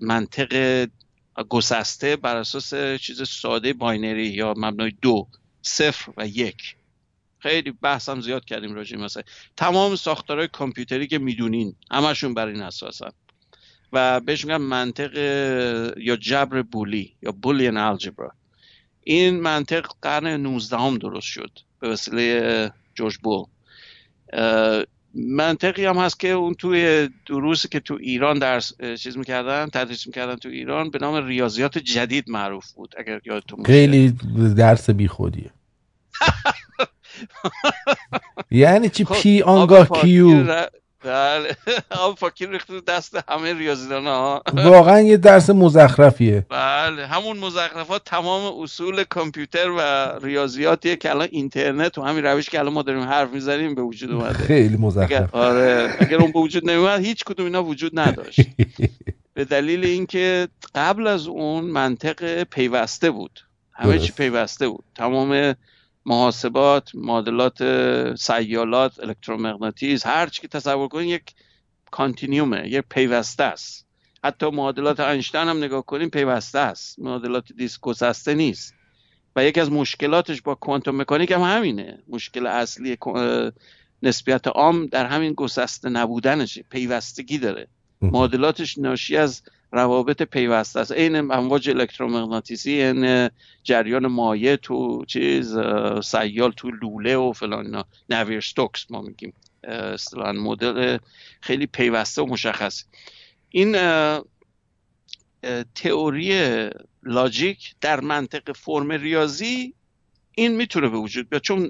منطق 0.00 0.86
گسسته 1.48 2.16
بر 2.16 2.36
اساس 2.36 2.74
چیز 3.00 3.28
ساده 3.28 3.72
باینری 3.72 4.26
یا 4.26 4.54
مبنای 4.56 4.92
دو 5.02 5.28
صفر 5.62 6.12
و 6.16 6.26
یک. 6.26 6.76
خیلی 7.38 7.70
بحث 7.70 8.08
هم 8.08 8.20
زیاد 8.20 8.44
کردیم 8.44 8.74
راجع 8.74 8.96
مثلا 8.96 9.22
تمام 9.56 9.96
ساختارهای 9.96 10.48
کامپیوتری 10.48 11.06
که 11.06 11.18
می‌دونین 11.18 11.74
همشون 11.90 12.34
بر 12.34 12.46
این 12.46 12.62
اساسن 12.62 13.10
و 13.92 14.20
بهش 14.20 14.44
میگن 14.44 14.56
منطق 14.56 15.16
یا 15.96 16.16
جبر 16.16 16.62
بولی 16.62 17.16
یا 17.22 17.32
بولین 17.32 17.76
الجبرا. 17.76 18.32
این 19.00 19.40
منطق 19.40 19.86
قرن 20.02 20.26
19 20.26 20.76
هم 20.76 20.98
درست 20.98 21.26
شد. 21.26 21.58
به 21.80 21.88
وسیله 21.88 22.72
جورج 22.94 23.18
بول. 23.18 23.44
منطقی 25.14 25.84
هم 25.84 25.96
هست 25.96 26.20
که 26.20 26.28
اون 26.28 26.54
توی 26.54 27.08
دروسی 27.26 27.68
که 27.68 27.80
تو 27.80 27.98
ایران 28.00 28.38
درس 28.38 28.72
چیز 28.98 29.18
می‌کردن 29.18 29.66
تدریس 29.66 30.06
می‌کردن 30.06 30.36
تو 30.36 30.48
ایران 30.48 30.90
به 30.90 30.98
نام 30.98 31.26
ریاضیات 31.26 31.78
جدید 31.78 32.30
معروف 32.30 32.72
بود 32.72 32.94
اگر 32.98 33.20
یادتون 33.24 33.64
خیلی 33.64 34.14
درس 34.56 34.90
بی 34.90 35.08
خودیه 35.08 35.50
یعنی 38.50 38.88
چی؟ 38.88 39.04
خب، 39.04 39.14
پی 39.14 39.42
آنگاه 39.42 39.88
کیو؟ 39.88 40.44
بله. 41.04 41.56
آب 41.90 42.18
فاکر 42.18 42.50
ریخته 42.50 42.80
دست 42.80 43.18
همه 43.28 43.54
ریاضیدان 43.54 44.06
ها. 44.06 44.42
واقعا 44.54 45.00
یه 45.00 45.16
درس 45.16 45.50
مزخرفیه. 45.50 46.46
بله. 46.48 47.06
همون 47.06 47.38
مزخرفات 47.38 48.04
تمام 48.04 48.62
اصول 48.62 49.04
کامپیوتر 49.04 49.70
و 49.70 49.80
ریاضیاتیه 50.26 50.96
که 50.96 51.10
الان 51.10 51.28
اینترنت 51.30 51.98
و 51.98 52.02
همین 52.02 52.24
روش 52.24 52.50
که 52.50 52.58
الان 52.58 52.72
ما 52.72 52.82
داریم 52.82 53.02
حرف 53.02 53.30
می‌زنیم 53.30 53.74
به 53.74 53.82
وجود 53.82 54.10
اومده. 54.12 54.38
خیلی 54.52 54.76
مزخرف. 54.76 55.34
آره. 55.34 55.96
اگر 55.98 56.16
اون 56.16 56.32
به 56.32 56.38
وجود 56.38 56.70
نمیومد 56.70 57.00
هیچ 57.00 57.24
کدوم 57.24 57.46
اینا 57.46 57.64
وجود 57.64 57.98
نداشت. 57.98 58.40
به 59.34 59.44
دلیل 59.44 59.84
اینکه 59.84 60.48
قبل 60.74 61.06
از 61.06 61.26
اون 61.26 61.64
منطق 61.64 62.42
پیوسته 62.42 63.10
بود. 63.10 63.40
همه 63.72 63.98
چی 63.98 64.12
پیوسته 64.12 64.68
بود. 64.68 64.84
تمام 64.94 65.54
محاسبات 66.06 66.94
معادلات 66.94 67.58
سیالات 68.14 69.00
الکترومغناطیس 69.00 70.06
هر 70.06 70.26
چی 70.26 70.42
که 70.42 70.48
تصور 70.48 70.88
کنید 70.88 71.08
یک 71.08 71.34
کانتینیومه 71.90 72.68
یک 72.68 72.84
پیوسته 72.90 73.44
است. 73.44 73.86
حتی 74.24 74.50
معادلات 74.50 75.00
اینشتین 75.00 75.40
هم 75.40 75.58
نگاه 75.58 75.86
کنیم 75.86 76.10
پیوسته 76.10 76.58
است. 76.58 76.98
معادلات 76.98 77.52
دیسک 77.52 77.80
گسسته 77.80 78.34
نیست. 78.34 78.74
و 79.36 79.44
یکی 79.44 79.60
از 79.60 79.72
مشکلاتش 79.72 80.42
با 80.42 80.54
کوانتوم 80.54 81.00
مکانیک 81.00 81.30
هم 81.30 81.40
همینه. 81.40 82.02
مشکل 82.08 82.46
اصلی 82.46 82.98
نسبیت 84.02 84.46
عام 84.46 84.86
در 84.86 85.06
همین 85.06 85.32
گسسته 85.32 85.88
نبودنشه. 85.88 86.64
پیوستگی 86.70 87.38
داره. 87.38 87.68
معادلاتش 88.02 88.78
ناشی 88.78 89.16
از 89.16 89.42
روابط 89.72 90.22
پیوسته 90.22 90.80
است. 90.80 90.92
عین 90.92 91.16
امواج 91.16 91.70
الکترومغناطیسی 91.70 92.70
این 92.70 93.30
جریان 93.64 94.06
مایع 94.06 94.56
تو 94.56 95.04
چیز 95.04 95.56
سیال 96.04 96.52
تو 96.56 96.70
لوله 96.70 97.16
و 97.16 97.32
فلان 97.32 97.66
اینا. 97.66 97.84
نویر 98.08 98.40
ستوکس 98.40 98.90
ما 98.90 99.00
میگیم. 99.02 99.32
اصطلاحا 99.64 100.32
مدل 100.32 100.98
خیلی 101.40 101.66
پیوسته 101.66 102.22
و 102.22 102.26
مشخص. 102.26 102.84
این 103.48 103.76
تئوری 105.74 106.70
logic 107.02 107.74
در 107.80 108.00
منطق 108.00 108.52
فرم 108.52 108.92
ریاضی 108.92 109.74
این 110.34 110.56
می‌تونه 110.56 110.88
به 110.88 110.98
وجود 110.98 111.30
بیاد 111.30 111.42
چون 111.42 111.68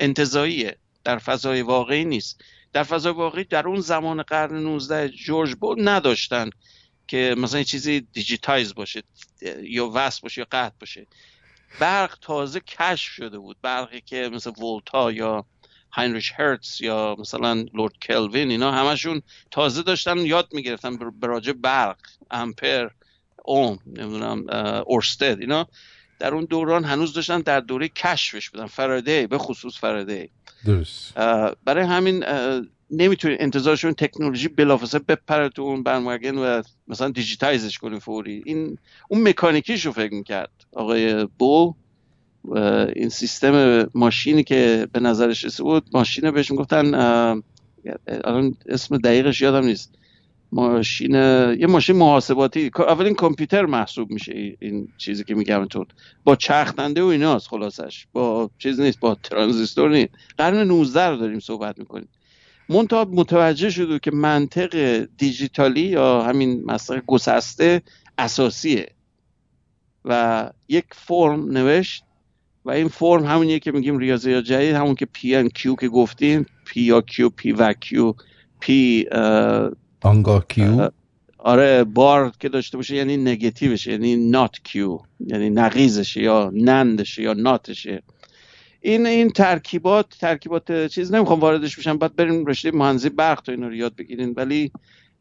انتزاعیه. 0.00 0.76
در 1.04 1.18
فضای 1.18 1.62
واقعی 1.62 2.04
نیست. 2.04 2.40
در 2.72 2.82
فضای 2.82 3.12
واقعی 3.12 3.44
در 3.44 3.68
اون 3.68 3.80
زمان 3.80 4.22
قرن 4.22 4.56
19 4.56 5.08
جورج 5.08 5.54
بول 5.54 5.88
نداشتن. 5.88 6.50
که 7.08 7.34
مثلا 7.38 7.62
چیزی 7.62 8.00
digitize 8.00 8.74
باشه 8.74 9.02
یا 9.62 9.90
وصل 9.94 10.20
باشه 10.22 10.40
یا 10.40 10.46
قطع 10.52 10.74
باشه. 10.80 11.06
برق 11.80 12.18
تازه 12.20 12.60
کشف 12.60 13.12
شده 13.12 13.38
بود. 13.38 13.56
برقی 13.62 14.00
که 14.00 14.30
مثل 14.32 14.50
ولتا 14.50 15.12
یا 15.12 15.46
هاینریش 15.92 16.32
هرتز 16.36 16.80
یا 16.80 17.16
مثلا 17.18 17.66
لورد 17.74 17.92
کلوین 18.02 18.50
اینا 18.50 18.72
همشون 18.72 19.22
تازه 19.50 19.82
داشتن 19.82 20.18
یاد 20.18 20.48
می‌گرفتن 20.52 20.96
به 20.96 21.26
راجع 21.26 21.52
برق 21.52 21.96
امپر 22.30 22.88
اوم 23.44 23.78
نمی‌دونم 23.86 24.44
اورستد 24.86 25.40
اینا. 25.40 25.68
در 26.18 26.34
اون 26.34 26.44
دوران 26.44 26.84
هنوز 26.84 27.12
داشتن 27.12 27.40
در 27.40 27.60
دوره 27.60 27.88
کشفش 27.88 28.50
بودن. 28.50 28.66
فرادی 28.66 29.26
به 29.26 29.38
خصوص 29.38 29.78
فرادی 29.78 30.30
درست. 30.64 31.14
برای 31.64 31.84
همین 31.84 32.24
نمی‌تونی 32.90 33.36
انتظارشون 33.38 33.92
تکنولوژی 33.92 34.48
بلافاصله 34.48 35.00
بپره 35.08 35.48
تو 35.48 35.62
اون 35.62 35.82
برمگن 35.82 36.38
و 36.38 36.62
مثلا 36.88 37.08
دیجیتایزش 37.08 37.78
کنی 37.78 38.00
فوری. 38.00 38.42
این 38.46 38.78
اون 39.08 39.28
مکانیکیش 39.28 39.86
رو 39.86 39.92
فکر 39.92 40.14
می‌کرد 40.14 40.50
آقای 40.72 41.24
بو 41.38 41.74
این 42.96 43.08
سیستم 43.08 43.86
ماشینی 43.94 44.44
که 44.44 44.88
به 44.92 45.00
نظرش 45.00 45.44
رسید 45.44 45.66
بود 45.66 45.86
ماشین 45.92 46.30
بهش 46.30 46.50
می‌گفتن 46.50 46.94
الان 48.24 48.56
اسم 48.68 48.98
دقیقش 48.98 49.40
یادم 49.40 49.66
نیست. 49.66 49.94
ماشین 50.52 51.14
یه 51.58 51.66
ماشین 51.66 51.96
محاسباتی. 51.96 52.70
اولین 52.78 53.14
کامپیوتر 53.14 53.66
محسوب 53.66 54.10
میشه 54.10 54.56
این 54.60 54.88
چیزی 54.98 55.24
که 55.24 55.34
میگم 55.34 55.64
تو. 55.64 55.84
با 56.24 56.36
چرخنده 56.36 57.02
و 57.02 57.06
ایناست 57.06 57.48
خلاصش. 57.48 58.06
با 58.12 58.50
چیز 58.58 58.80
نیست 58.80 59.00
با 59.00 59.14
ترانزیستور 59.14 59.90
نیست. 59.90 60.10
قرن 60.38 60.66
19 60.66 61.06
رو 61.06 61.16
داریم 61.16 61.40
صحبت 61.40 61.78
می‌کنیم. 61.78 62.08
منتها 62.68 63.04
متوجه 63.04 63.70
شده 63.70 63.98
که 63.98 64.10
منطق 64.10 65.04
دیجیتالی 65.18 65.80
یا 65.80 66.22
همین 66.22 66.64
مسئله 66.66 67.02
گسسته 67.06 67.82
اساسیه 68.18 68.92
و 70.04 70.50
یک 70.68 70.84
فرم 70.90 71.50
نوشت 71.50 72.04
و 72.64 72.70
این 72.70 72.88
فرم 72.88 73.24
همونیه 73.24 73.58
که 73.58 73.72
میگیم 73.72 73.98
ریاضی 73.98 74.42
جدید 74.42 74.74
همون 74.74 74.94
که 74.94 75.06
P 75.06 75.34
and 75.34 75.48
Q 75.48 75.74
که 75.74 75.88
گفتیم 75.88 76.46
P 76.64 76.80
یا 76.80 77.00
Q 77.00 77.28
P 77.28 77.52
و 77.52 77.72
Q 77.72 78.14
P 78.60 79.06
آنگاه 80.02 80.46
Q. 80.48 80.88
آره 81.38 81.84
بار 81.84 82.32
که 82.40 82.48
داشته 82.48 82.76
باشه 82.76 82.96
یعنی 82.96 83.16
نگتیوشه 83.16 83.90
یعنی 83.92 84.30
not 84.30 84.56
Q 84.64 84.98
یعنی 85.26 85.50
نقیضشه 85.50 86.22
یا 86.22 86.50
NAND 86.54 86.93
شه 86.93 87.22
یا 87.22 87.32
not 87.32 87.62
شه. 87.62 88.02
این 88.80 89.06
این 89.06 89.30
ترکیبات 89.30 90.08
ترکیبات 90.20 90.86
چیز 90.86 91.14
نمی‌خوام 91.14 91.40
واردش 91.40 91.76
بشم 91.78 91.98
بعد 91.98 92.16
بریم 92.16 92.46
رشته 92.46 92.70
مهندسی 92.70 93.08
برق 93.08 93.40
تو 93.40 93.52
اینو 93.52 93.68
رو 93.68 93.74
یاد 93.74 93.96
بگیرین 93.96 94.34
ولی 94.36 94.72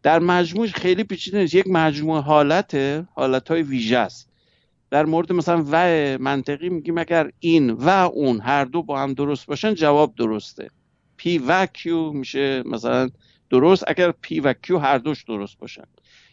در 0.04 0.20
مجموع 0.20 0.68
خیلی 0.68 1.04
پیچیده 1.04 1.38
نیست. 1.38 1.56
یک 1.56 1.68
مجموعه 1.68 2.22
حالت 2.22 2.76
حالت 3.16 3.52
های 3.52 3.62
ویژه 3.62 3.98
است. 3.98 4.30
در 4.90 5.06
مورد 5.06 5.32
مثلا 5.32 5.66
و 5.72 6.18
منطقی 6.18 6.70
میگیم 6.70 6.98
اگر 6.98 7.32
این 7.40 7.70
و 7.70 7.90
اون 7.90 8.40
هر 8.40 8.66
دو 8.66 8.84
با 8.84 9.00
هم 9.00 9.14
درست 9.14 9.46
باشن 9.46 9.74
جواب 9.74 10.16
درسته. 10.16 10.70
P 11.18 11.38
و 11.38 11.66
Q 11.66 12.12
میشه 12.12 12.64
مثلا 12.66 13.10
درست 13.50 13.84
اگر 13.88 14.12
P 14.12 14.40
و 14.40 14.54
Q 14.54 14.78
هر 14.78 14.98
دوش 14.98 15.24
درست 15.24 15.58
باشن. 15.58 15.84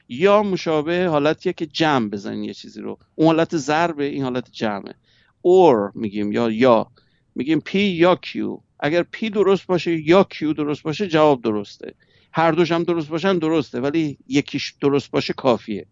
یا 0.09 0.43
مشابه 0.43 1.09
حالتیه 1.09 1.53
که 1.53 1.67
جمع 1.67 2.09
بزنی 2.09 2.47
یه 2.47 2.55
چیزی 2.55 2.81
رو. 2.81 2.99
اون 3.15 3.27
حالت 3.27 3.57
ضرب 3.57 4.01
این 4.01 4.23
حالت 4.23 4.51
جمعه. 4.53 4.95
or 5.43 5.93
میگیم 5.95 6.33
یا 6.33 6.51
یا 6.51 6.87
میگیم 7.35 7.63
P 7.69 7.75
یا 7.75 8.19
Q 8.27 8.61
اگر 8.81 9.07
P 9.17 9.31
درست 9.31 9.67
باشه 9.67 10.09
یا 10.09 10.27
Q 10.35 10.43
درست 10.57 10.83
باشه 10.83 11.07
جواب 11.07 11.43
درسته. 11.43 11.95
هر 12.33 12.53
دوش 12.53 12.73
هم 12.73 12.83
درست 12.83 13.09
باشن 13.09 13.39
درسته 13.39 13.81
ولی 13.81 14.19
یکیش 14.29 14.75
درست 14.81 15.11
باشه 15.11 15.33
کافیه. 15.33 15.87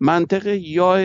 منطق 0.00 0.46
یا 0.46 0.96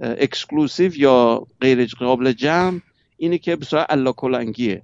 exclusive 0.00 0.96
یا 0.96 1.46
غیر 1.60 1.86
قابل 1.98 2.32
جمع 2.32 2.80
اینه 3.16 3.38
که 3.38 3.56
به 3.56 3.64
صورت 3.64 3.86
الا 3.88 4.12
کلنگیه. 4.12 4.82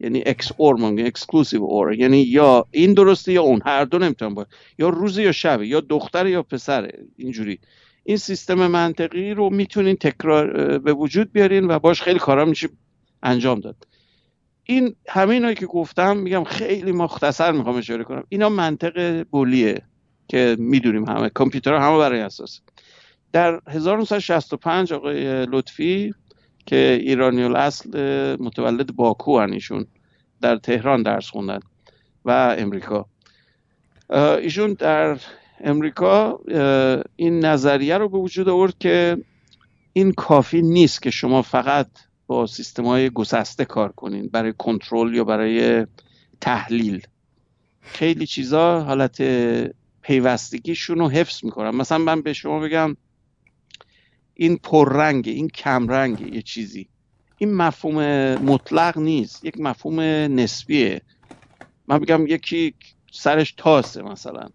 یعنی 0.00 0.22
XOR 0.26 0.74
میگه 0.74 1.06
exclusive 1.06 1.64
or 1.64 1.94
یعنی 1.94 2.18
یا 2.22 2.66
این 2.70 2.94
درسته 2.94 3.32
یا 3.32 3.42
اون. 3.42 3.60
هر 3.64 3.84
دو 3.84 3.98
نمی‌تونن 3.98 4.34
باشه 4.34 4.48
یا 4.78 4.88
روز 4.88 5.18
یا 5.18 5.32
شب 5.32 5.62
یا 5.62 5.80
دختر 5.80 6.26
یا 6.26 6.42
پسر 6.42 6.90
اینجوری. 7.16 7.58
این 8.04 8.16
سیستم 8.16 8.66
منطقی 8.66 9.34
رو 9.34 9.50
می‌تونین 9.50 9.96
تکرار 9.96 10.78
به 10.78 10.92
وجود 10.92 11.32
بیارین 11.32 11.64
و 11.70 11.78
باش 11.78 12.02
خیلی 12.02 12.18
کارا 12.18 12.44
میشه. 12.44 12.68
انجام 13.24 13.60
داد. 13.60 13.86
این 14.64 14.96
همه 15.08 15.54
که 15.54 15.66
گفتم 15.66 16.16
میگم 16.16 16.44
خیلی 16.44 16.92
مختصر 16.92 17.52
می‌خوام 17.52 17.76
اشاره 17.76 18.04
کنم. 18.04 18.24
اینا 18.28 18.48
منطق 18.48 19.22
بولیه 19.22 19.82
که 20.28 20.56
می‌دونیم 20.58 21.04
همه. 21.04 21.28
کامپیوتر 21.28 21.74
همه 21.74 21.98
بر 21.98 22.09
این 22.09 22.20
اساس. 22.20 22.60
در 23.32 23.60
1965 23.68 24.92
آقای 24.92 25.46
لطفی 25.46 26.14
که 26.66 26.98
ایرانی 27.00 27.42
اصل 27.42 27.90
متولد 28.40 28.96
باکو 28.96 29.30
ایشون. 29.30 29.86
در 30.40 30.56
تهران 30.56 31.02
درس 31.02 31.30
خوندن 31.30 31.60
و 32.24 32.56
امریکا. 32.58 33.06
ایشون 34.10 34.72
در 34.72 35.18
امریکا 35.60 36.40
این 37.16 37.44
نظریه 37.44 37.98
رو 37.98 38.08
به 38.08 38.18
وجود 38.18 38.48
آورد 38.48 38.78
که 38.78 39.16
این 39.92 40.12
کافی 40.12 40.62
نیست 40.62 41.02
که 41.02 41.10
شما 41.10 41.42
فقط 41.42 41.86
با 42.26 42.46
سیستم 42.46 42.84
های 42.84 43.10
گسسته 43.10 43.64
کار 43.64 43.92
کنین 43.92 44.28
برای 44.28 44.54
کنترل 44.58 45.14
یا 45.14 45.24
برای 45.24 45.86
تحلیل. 46.40 47.06
خیلی 47.80 48.26
چیزا 48.26 48.80
حالت 48.80 49.22
پیوستگیشون 50.02 50.98
رو 50.98 51.08
حفظ 51.08 51.44
می‌کنن. 51.44 51.70
مثلا 51.70 51.98
من 51.98 52.22
به 52.22 52.32
شما 52.32 52.60
بگم 52.60 52.96
این 54.34 54.56
پررنگ 54.56 55.28
این 55.28 55.48
کمرنگ 55.48 56.34
یه 56.34 56.42
چیزی. 56.42 56.88
این 57.38 57.54
مفهوم 57.54 58.02
مطلق 58.34 58.98
نیست 58.98 59.44
یک 59.44 59.60
مفهوم 59.60 60.00
نسبیه. 60.40 61.02
من 61.88 61.98
بگم 61.98 62.26
یکی 62.26 62.74
سرش 63.12 63.54
تاسه 63.56 64.02
مثلا. 64.02 64.48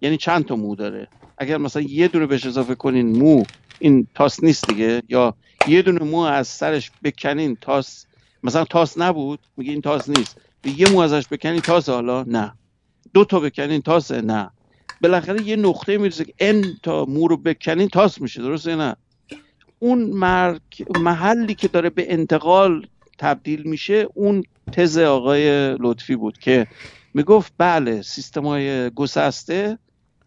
یعنی 0.00 0.16
چند 0.16 0.44
تا 0.44 0.56
مو 0.56 0.76
داره؟ 0.76 1.08
اگر 1.38 1.56
مثلا 1.56 1.82
یه 1.82 2.08
دونه 2.08 2.26
بهش 2.26 2.46
اضافه 2.46 2.74
کنین 2.74 3.18
مو 3.18 3.44
این 3.78 4.06
تاس 4.14 4.44
نیست 4.44 4.66
دیگه؟ 4.66 5.02
یا 5.08 5.34
یه 5.68 5.82
دونه 5.82 6.04
مو 6.04 6.18
از 6.18 6.48
سرش 6.48 6.92
بکنین 7.04 7.56
تاس 7.60 8.06
مثلا 8.42 8.64
تاس 8.64 8.98
نبود؟ 8.98 9.46
میگه 9.56 9.72
این 9.72 9.80
تاس 9.80 10.08
نیست. 10.08 10.38
یه 10.64 10.86
مو 10.86 10.98
ازش 10.98 11.28
بکنین 11.30 11.60
تاس 11.60 11.88
حالا؟ 11.88 12.22
نه. 12.22 12.54
دو 13.14 13.24
تا 13.24 13.40
بکنین 13.40 13.82
تاسه 13.82 14.20
نه. 14.20 14.50
بالاخره 15.00 15.42
یه 15.42 15.56
نقطه 15.56 15.98
می‌رسه 15.98 16.24
که 16.24 16.34
ان 16.38 16.78
تا 16.82 17.04
مو 17.04 17.28
رو 17.28 17.36
بکنین 17.36 17.88
تاس 17.88 18.20
میشه. 18.20 18.42
درسته 18.42 18.76
نه؟ 18.76 18.96
اون 19.78 19.98
مرگ 20.10 20.62
محلی 20.90 21.54
که 21.54 21.68
داره 21.68 21.90
به 21.90 22.12
انتقال 22.12 22.86
تبدیل 23.18 23.62
میشه 23.62 24.08
اون 24.14 24.42
تز 24.72 24.98
آقای 24.98 25.74
لطفی 25.80 26.16
بود 26.16 26.38
که 26.38 26.66
می‌گفت 27.14 27.52
بله 27.58 28.02
سیستم 28.02 28.46
های 28.46 28.90
گسسته 28.90 29.78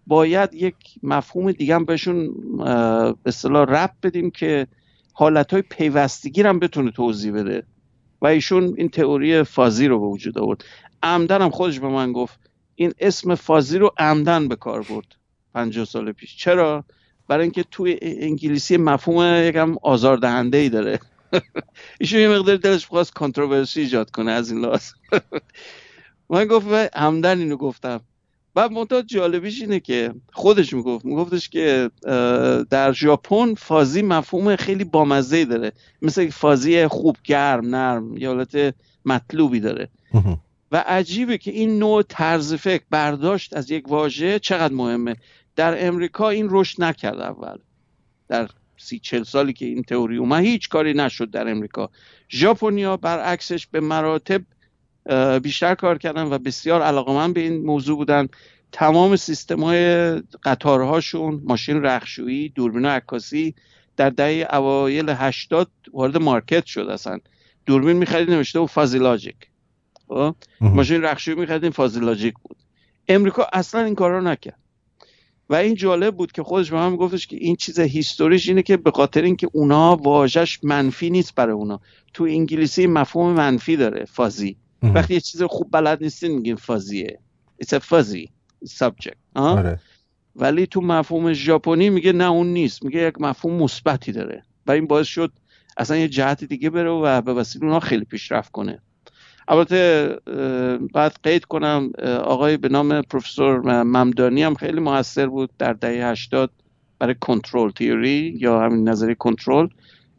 باید 0.08 0.54
یک 0.54 0.76
مفهوم 1.04 1.52
دیگه 1.52 1.76
هم 1.76 1.86
بهشون 1.86 2.28
به 2.58 3.30
اصطلاح 3.30 3.66
رب 3.70 3.92
بدیم 4.04 4.32
که 4.32 4.68
حالت 5.14 5.54
های 5.54 5.62
پیوستگی 5.62 6.42
هم 6.42 6.60
بتونه 6.60 6.92
توضیح 6.92 7.34
بده. 7.34 7.64
و 8.22 8.28
ایشون 8.28 8.74
این 8.78 8.90
تئوری 8.90 9.44
فازی 9.44 9.88
رو 9.88 10.00
به 10.00 10.06
وجود 10.06 10.38
آورد. 10.38 10.66
عمدن 11.04 11.42
هم 11.42 11.50
خودش 11.50 11.80
به 11.80 11.88
من 11.88 12.12
گفت 12.14 12.40
این 12.76 12.94
اسم 13.00 13.36
فازی 13.36 13.78
رو 13.78 13.92
عمدن 13.98 14.48
به 14.48 14.56
کار 14.56 14.82
برد. 14.82 15.16
50 15.54 15.86
سال 15.86 16.12
پیش. 16.12 16.38
چرا؟ 16.38 16.86
برای 17.28 17.44
اینکه 17.44 17.64
توی 17.72 17.98
انگلیسی 18.02 18.78
مفهوم 18.78 19.44
یکم 19.44 19.76
آزاردهنده 19.82 20.58
ای 20.58 20.70
داره. 20.70 21.00
ایشون 22.00 22.20
یه 22.20 22.30
مقدار 22.30 22.56
دلش 22.56 22.86
خواست 22.86 23.14
کنتروورسی 23.14 23.82
ایجاد 23.82 24.12
کنه 24.12 24.32
از 24.32 24.52
این 24.52 24.62
لحاظ. 24.62 24.92
من 26.30 26.46
گفت 26.46 26.68
همدن 26.96 27.40
اینو 27.40 27.58
گفتم. 27.58 28.02
بعد 28.54 28.72
منتها 28.72 29.02
جالبیش 29.02 29.62
اینه 29.62 29.80
که 29.80 30.14
خودش 30.34 30.74
می‌گفت 30.74 31.06
میگفتش 31.06 31.50
که 31.50 31.90
در 32.70 32.92
ژاپن 32.94 33.54
فازی 33.54 34.02
مفهوم 34.02 34.56
خیلی 34.56 34.84
بامزه 34.84 35.38
ای 35.38 35.46
داره. 35.46 35.72
مثل 36.02 36.30
فازی 36.30 36.88
خوب 36.88 37.18
گرم 37.24 37.76
نرم 37.76 38.18
یا 38.18 38.30
حالت 38.30 38.76
مطلوبی 39.06 39.60
داره. 39.60 39.90
و 40.72 40.84
عجیبه 40.88 41.38
که 41.38 41.52
این 41.52 41.80
نوع 41.80 42.04
طرز 42.04 42.54
فکر 42.54 42.84
برداشت 42.90 43.58
از 43.58 43.72
یک 43.72 43.90
واژه 43.90 44.40
چقدر 44.40 44.74
مهمه. 44.74 45.16
در 45.56 45.88
امریکا 45.88 46.30
این 46.30 46.48
رشد 46.50 46.84
نکرد 46.84 47.20
اول. 47.20 47.58
در 48.28 48.50
سی 48.78 49.00
چل 49.00 49.24
سالی 49.24 49.54
که 49.54 49.66
این 49.66 49.84
تئوری 49.84 50.18
اومد 50.18 50.44
هیچ 50.44 50.70
کاری 50.70 50.94
نشد 50.94 51.32
در 51.32 51.50
امریکا. 51.50 51.90
ژاپنیا 52.32 52.98
برعکسش 52.98 53.68
به 53.68 53.80
مراتب 53.80 54.42
بیشتر 55.44 55.76
کار 55.76 55.98
کردن 55.98 56.24
و 56.24 56.38
بسیار 56.38 56.82
علاقمند 56.82 57.34
به 57.34 57.42
این 57.42 57.66
موضوع 57.66 57.98
بودن. 57.98 58.28
تمام 58.72 59.16
سیستم 59.16 59.64
های 59.64 60.12
قطارهاشون 60.44 61.42
ماشین 61.46 61.84
رخشویی 61.84 62.50
دوربین 62.50 62.86
عکاسی 62.86 63.56
در 63.98 64.10
دهه 64.10 64.48
اوایل 64.56 65.10
هشتاد 65.10 65.72
وارد 65.94 66.18
مارکت 66.18 66.66
شد 66.66 66.88
اصلا. 66.90 67.20
دوربین 67.66 67.98
می‌خرید 67.98 68.30
نوشته 68.30 68.60
و 68.60 68.66
فازیلاجیک. 68.66 69.36
خب؟ 70.08 70.36
ماشین 70.62 71.02
رخشویی 71.02 71.38
میخریدیم 71.38 71.72
فازیلاجیک 71.72 72.34
بود. 72.44 72.58
امریکا 73.08 73.48
اصلا 73.54 73.82
این 73.82 73.96
کارا 73.96 74.20
نکرد. 74.20 74.60
و 75.50 75.56
این 75.56 75.76
جالب 75.76 76.16
بود 76.16 76.32
که 76.32 76.44
خودش 76.44 76.72
به 76.72 76.78
من 76.78 76.96
گفتش 76.96 77.28
که 77.28 77.36
این 77.36 77.56
چیز 77.56 77.80
هیستوریش 77.80 78.48
اینه 78.48 78.62
که 78.62 78.78
به 78.78 78.92
خاطر 78.92 79.22
اینکه 79.22 79.50
اونا 79.54 79.96
واژش 79.96 80.60
منفی 80.64 81.10
نیست 81.10 81.36
برای 81.36 81.54
اونا. 81.54 81.82
تو 82.14 82.24
انگلیسی 82.24 82.88
مفهوم 82.88 83.34
منفی 83.34 83.78
داره 83.78 84.06
فازی. 84.06 84.58
وقتی 84.84 85.14
یه 85.14 85.20
چیز 85.20 85.44
خوب 85.44 85.68
بلد 85.72 86.04
نیستین 86.04 86.36
میگین 86.36 86.56
فازیه. 86.56 87.20
It's 87.64 87.74
a 87.74 87.80
fuzzy 87.80 88.30
subject. 88.68 89.18
آره. 89.36 89.80
ولی 90.36 90.68
تو 90.68 90.82
مفهوم 90.82 91.34
ژاپنی 91.34 91.90
میگه 91.90 92.12
نه 92.12 92.32
اون 92.32 92.48
نیست. 92.48 92.84
میگه 92.84 93.08
یک 93.08 93.22
مفهوم 93.22 93.64
مثبتی 93.64 94.12
داره. 94.12 94.44
و 94.68 94.72
این 94.72 94.88
باعث 94.88 95.08
شد 95.08 95.32
اصلا 95.78 95.98
یه 95.98 96.08
جهت 96.08 96.44
دیگه 96.44 96.70
بره 96.70 96.90
و 96.90 97.22
به 97.22 97.34
وسیله 97.34 97.66
اونها 97.66 97.80
خیلی 97.80 98.06
پیشرفت 98.06 98.52
کنه. 98.52 98.80
البته 99.48 100.16
بعد 100.94 101.16
قید 101.24 101.46
کنم 101.46 101.92
آقای 102.24 102.58
به 102.58 102.70
نام 102.70 103.02
پروفسور 103.02 103.84
ممدانی 103.84 104.44
هم 104.44 104.56
خیلی 104.56 104.80
موثر 104.80 105.28
بود 105.28 105.50
در 105.58 105.74
دهه 105.74 106.06
80 106.06 106.52
برای 107.00 107.16
کنترل 107.22 107.72
تیوری 107.72 108.38
یا 108.40 108.62
همین 108.62 108.90
نظریه 108.90 109.16
کنترل 109.16 109.68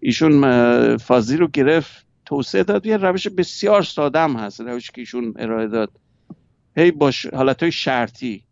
ایشون 0.01 0.96
فازی 0.96 1.37
رو 1.37 1.48
گرفت 1.48 2.07
توسعه 2.33 2.62
داد. 2.62 2.87
یه 2.87 2.97
روش 2.97 3.29
بسیار 3.29 3.83
ساده 3.83 4.18
هم 4.18 4.37
هست 4.37 4.61
روشی 4.61 4.92
که 4.95 5.01
ایشون 5.01 5.35
ارائه 5.38 5.68
داد. 5.68 5.90
هی 6.77 6.90
باش 6.90 7.27
حالت 7.27 7.62
های 7.62 7.73
شرطی. 7.73 8.45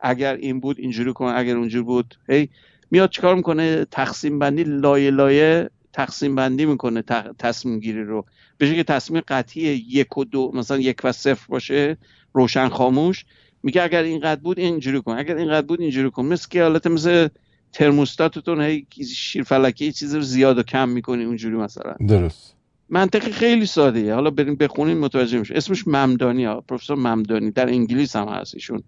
اگر 0.00 0.34
این 0.34 0.60
بود 0.60 0.78
اینجوری 0.78 1.12
کن 1.12 1.24
اگر 1.24 1.56
اونجوری 1.56 1.84
بود 1.84 2.14
هی 2.28 2.48
میاد 2.90 3.10
چیکار 3.10 3.34
می‌کنه؟ 3.34 3.84
تقسیم 3.84 4.38
بندی 4.38 4.64
لایه 4.64 5.10
لایه 5.10 5.70
تقسیم 5.92 6.34
بندی 6.34 6.66
می‌کنه 6.66 7.02
تصمیم 7.38 7.80
گیری 7.80 8.04
رو. 8.04 8.24
بشه 8.60 8.74
که 8.74 8.82
تصمیم 8.82 9.22
قطعی 9.28 9.62
یک 9.88 10.18
و 10.18 10.24
دو 10.24 10.50
مثلا 10.54 10.78
یک 10.78 11.00
و 11.04 11.12
صفر 11.12 11.46
باشه 11.48 11.96
روشن 12.32 12.68
خاموش 12.68 13.24
میگه 13.62 13.82
اگر 13.82 14.02
اینقدر 14.02 14.40
بود 14.40 14.58
اینجوری 14.58 15.02
کن. 15.02 15.12
اگر 15.18 15.36
اینقدر 15.36 15.66
بود 15.66 15.80
اینجوری 15.80 16.10
کن. 16.10 16.24
مثل 16.24 16.48
که 16.48 16.62
حالت 16.62 16.86
مثل 16.86 17.28
ترموستاتتون 17.72 18.60
هی 18.60 18.86
شیر 19.14 19.42
فلکی 19.42 19.92
چیز 19.92 20.14
رو 20.14 20.20
زیاد 20.20 20.58
و 20.58 20.62
کم 20.62 20.88
می‌کنی 20.88 21.24
اونجوری 21.24 21.56
مثلا. 21.56 21.94
درست. 22.08 22.61
منطقی 22.92 23.32
خیلی 23.32 23.66
ساده 23.66 24.14
حالا 24.14 24.30
بریم 24.30 24.56
بخونیم 24.56 24.98
متوجه 24.98 25.38
میشه 25.38 25.54
اسمش 25.56 25.88
ممدانی 25.88 26.46
پروفسور 26.46 26.96
ممدانی. 26.96 27.50
در 27.50 27.68
انگلیس 27.68 28.16
هم 28.16 28.28
هست 28.28 28.54
ایشون. 28.54 28.82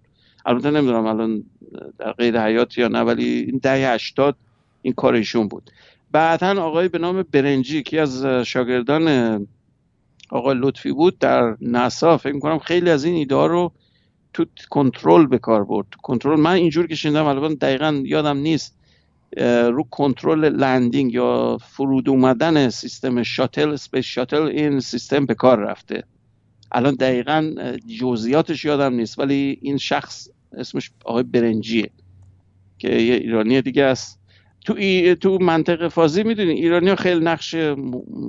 البته 0.45 0.71
نمی‌دونم 0.71 1.05
الان 1.05 1.43
در 1.99 2.11
غیر 2.11 2.41
حیات 2.41 2.77
یا 2.77 2.87
نه 2.87 3.01
ولی 3.01 3.25
این 3.25 3.59
دهه 3.63 3.93
80 3.93 4.35
این 4.81 4.93
کار 4.93 5.13
ایشون 5.13 5.47
بود. 5.47 5.71
بعدا 6.11 6.63
آقای 6.63 6.87
به 6.87 6.97
نام 6.97 7.23
برنجی 7.31 7.83
که 7.83 8.01
از 8.01 8.25
شاگردان 8.25 9.47
آقای 10.29 10.55
لطفی 10.59 10.91
بود 10.91 11.19
در 11.19 11.57
نسا 11.61 12.17
فکر 12.17 12.33
می‌کنم 12.33 12.59
خیلی 12.59 12.89
از 12.89 13.05
این 13.05 13.15
ایده 13.15 13.47
رو 13.47 13.71
تو 14.33 14.45
کنترل 14.69 15.25
به 15.25 15.37
کار 15.37 15.63
برد. 15.63 15.87
کنترل 16.03 16.39
من 16.39 16.53
اینجور 16.53 16.87
که 16.87 16.95
شنیدم 16.95 17.25
الان 17.25 17.53
دقیقا 17.53 18.01
یادم 18.05 18.37
نیست 18.37 18.77
رو 19.67 19.83
کنترل 19.83 20.49
landing 20.49 21.13
یا 21.13 21.57
فرود 21.61 22.09
اومدن 22.09 22.69
سیستم 22.69 23.23
شاتل 23.23 23.69
space 23.69 24.05
shuttle 24.05 24.41
این 24.41 24.79
سیستم 24.79 25.25
به 25.25 25.33
کار 25.33 25.59
رفته. 25.59 26.03
الان 26.71 26.95
دقیقا 26.95 27.55
جزئیاتش 27.99 28.65
یادم 28.65 28.93
نیست 28.93 29.19
ولی 29.19 29.59
این 29.61 29.77
شخص 29.77 30.27
اسمش 30.57 30.91
آقای 31.05 31.23
برنجیه 31.23 31.89
که 32.77 32.89
یه 32.89 33.15
ایرانی 33.15 33.61
دیگه 33.61 33.83
است. 33.83 34.19
تو 34.65 34.73
ای 34.77 35.15
تو 35.15 35.37
منطق 35.41 35.87
فازی 35.87 36.23
می‌دونی 36.23 36.51
ایرانی 36.51 36.89
ها 36.89 36.95
خیلی 36.95 37.25
نقش 37.25 37.55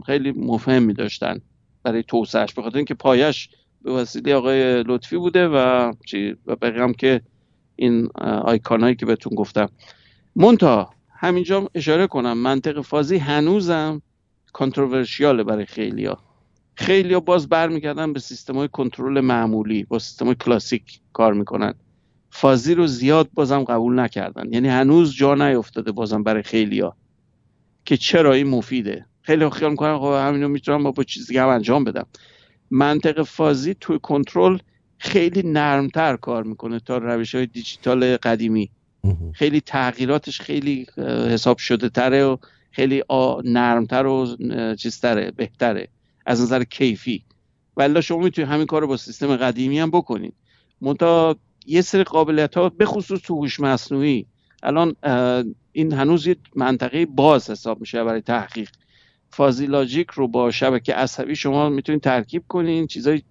خیلی 0.07 0.33
مهمی 0.33 0.93
داشتن 0.93 1.41
برای 1.83 2.03
توسعهش 2.03 2.53
به 2.53 2.63
خاطر 2.63 2.77
اینکه 2.77 2.95
پایه‌ش 2.95 3.49
به 3.83 3.93
وسیله 3.93 4.35
آقای 4.35 4.83
لطفی 4.83 5.17
بوده 5.17 5.49
و 5.49 5.93
چی 6.07 6.37
و 6.47 6.57
بقیه 6.57 6.93
که 6.93 7.21
این 7.77 8.09
آیکانایی 8.45 8.97
که 8.97 9.07
بهتون 9.07 9.35
گفتم. 9.35 9.69
مونتا 10.39 10.91
همینجا 11.11 11.71
اشاره 11.75 12.07
کنم 12.07 12.39
منطق 12.39 12.81
فازی 12.81 13.17
هنوزم 13.17 14.03
کنتروورشیاله 14.53 15.45
برای 15.45 15.67
خیلیا. 15.67 16.19
خیلیا 16.75 17.21
باز 17.21 17.49
برمیگردن 17.49 18.13
به 18.13 18.21
سیستم 18.21 18.55
های 18.55 18.69
کنترل 18.69 19.21
معمولی 19.21 19.85
با 19.85 19.99
سیستم 19.99 20.27
های 20.27 20.35
کلاسیک 20.35 21.01
کار 21.13 21.35
می‌کنن. 21.35 21.75
فازی 22.31 22.75
رو 22.75 22.87
زیاد 22.87 23.29
بازم 23.35 23.65
قبول 23.65 23.99
نکردن. 23.99 24.53
یعنی 24.53 24.69
هنوز 24.69 25.15
جا 25.15 25.35
نیفتاده 25.35 25.93
بازم 25.93 26.23
برای 26.23 26.43
خیلیا. 26.43 26.97
که 27.85 27.97
چرا 27.97 28.33
این 28.33 28.47
مفیده؟ 28.47 29.07
خیلی 29.23 29.51
خیال 29.51 29.71
می‌کنن 29.71 29.99
خب 29.99 30.27
همینو 30.29 30.49
می‌تونم 30.49 30.83
با, 30.83 30.91
با 30.91 31.03
چیزی 31.03 31.39
هم 31.39 31.49
انجام 31.49 31.85
بدم. 31.85 32.07
منطق 32.71 33.23
فازی 33.23 33.75
توی 33.75 33.99
کنترل 34.03 34.59
خیلی 34.99 35.43
نرمتر 35.43 36.17
کار 36.17 36.43
می‌کنه 36.43 36.81
تا 36.81 36.99
روش 36.99 37.35
های 37.35 37.47
دیجیتال 37.47 38.17
قدیمی. 38.17 38.71
خیلی 39.33 39.61
تغییراتش 39.61 40.41
خیلی 40.41 40.87
حساب 41.31 41.59
شده 41.59 41.89
تره 41.89 42.25
و 42.25 42.37
خیلی 42.71 43.03
نرمتر 43.45 44.07
و 44.07 44.37
چیزتره 44.77 45.31
بهتره. 45.31 45.89
از 46.27 46.41
نظر 46.41 46.65
کیفی. 46.65 47.25
ولی 47.77 48.03
شما 48.03 48.19
می‌تونید 48.19 48.51
همین 48.51 48.67
کار 48.67 48.81
رو 48.81 48.87
با 48.87 48.97
سیستم 48.97 49.37
قدیمی 49.37 49.79
هم 49.79 49.91
بکنید. 49.91 50.35
منتها 50.81 51.37
یه 51.67 51.81
سری 51.83 52.05
قابلیت 52.05 52.57
ها 52.57 52.69
به 52.69 52.87
خصوص 52.87 53.21
تو 53.21 53.35
هوش 53.35 53.61
مصنوعی. 53.61 54.27
الان 54.63 54.97
این 55.73 55.93
هنوز 55.93 56.27
یه 56.27 56.37
منطقه 56.55 57.07
باز 57.07 57.51
حساب 57.51 57.81
میشه 57.81 58.05
برای 58.05 58.21
تحقیق. 58.21 58.71
فازی 59.31 59.67
لاجیک 59.67 60.11
رو 60.11 60.29
با 60.29 60.51
شبکه 60.51 60.95
عصبی 60.95 61.37
شما 61.37 61.69
می‌تونید 61.69 62.01
ترکیب 62.01 62.45
کنین 62.49 62.87
چیزای 62.87 63.23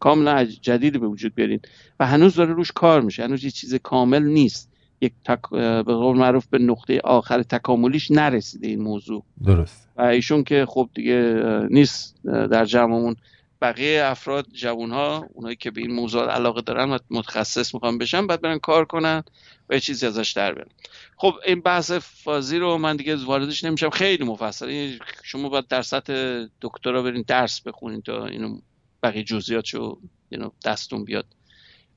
کاملا 0.00 0.44
جدید 0.44 1.00
به 1.00 1.06
وجود 1.06 1.34
بیارین. 1.34 1.60
و 2.00 2.06
هنوز 2.06 2.34
داره 2.34 2.52
روش 2.52 2.72
کار 2.72 3.00
میشه. 3.00 3.24
هنوز 3.24 3.44
یه 3.44 3.50
چیز 3.50 3.74
کامل 3.74 4.22
نیست. 4.22 4.70
یک 5.00 5.12
تک... 5.24 5.50
به 5.50 5.82
قول 5.82 6.16
معروف 6.16 6.46
به 6.46 6.58
نقطه 6.58 7.00
آخر 7.04 7.42
تکاملیش 7.42 8.10
نرسیده 8.10 8.66
این 8.66 8.82
موضوع. 8.82 9.24
درست. 9.44 9.88
و 9.96 10.02
ایشون 10.02 10.44
که 10.44 10.66
خب 10.68 10.90
دیگه 10.94 11.42
نیست 11.70 12.16
در 12.24 12.64
جمعمون. 12.64 13.16
بقیه 13.62 14.02
افراد 14.04 14.46
جوان 14.52 14.90
ها 14.90 15.26
اونایی 15.32 15.56
که 15.56 15.70
به 15.70 15.80
این 15.80 15.94
موضوع 15.94 16.30
علاقه 16.30 16.60
دارن 16.60 16.90
و 16.90 16.98
متخصص 17.10 17.74
می‌خوان 17.74 17.98
بشن 17.98 18.26
بعد 18.26 18.40
برن 18.40 18.58
کار 18.58 18.84
کنن 18.84 19.22
و 19.68 19.74
یه 19.74 19.80
چیزی 19.80 20.06
ازش 20.06 20.32
در 20.32 20.52
بیارن. 20.52 20.70
خب 21.16 21.34
این 21.46 21.60
بحث 21.60 21.92
فازی 21.92 22.58
رو 22.58 22.78
من 22.78 22.96
دیگه 22.96 23.16
واردش 23.16 23.64
نمیشم. 23.64 23.90
خیلی 23.90 24.24
مفصل. 24.24 24.98
شما 25.22 25.48
باید 25.48 25.68
در 25.68 25.82
سطح 25.82 26.44
دکترا 26.60 27.02
برین 27.02 27.24
درس 27.26 27.60
بخونین 27.60 28.02
تا 28.02 28.26
اینو 28.26 28.58
بقیه 29.02 29.22
جزئیاتشو 29.22 29.98
دستتون 30.64 31.04
بیاد. 31.04 31.26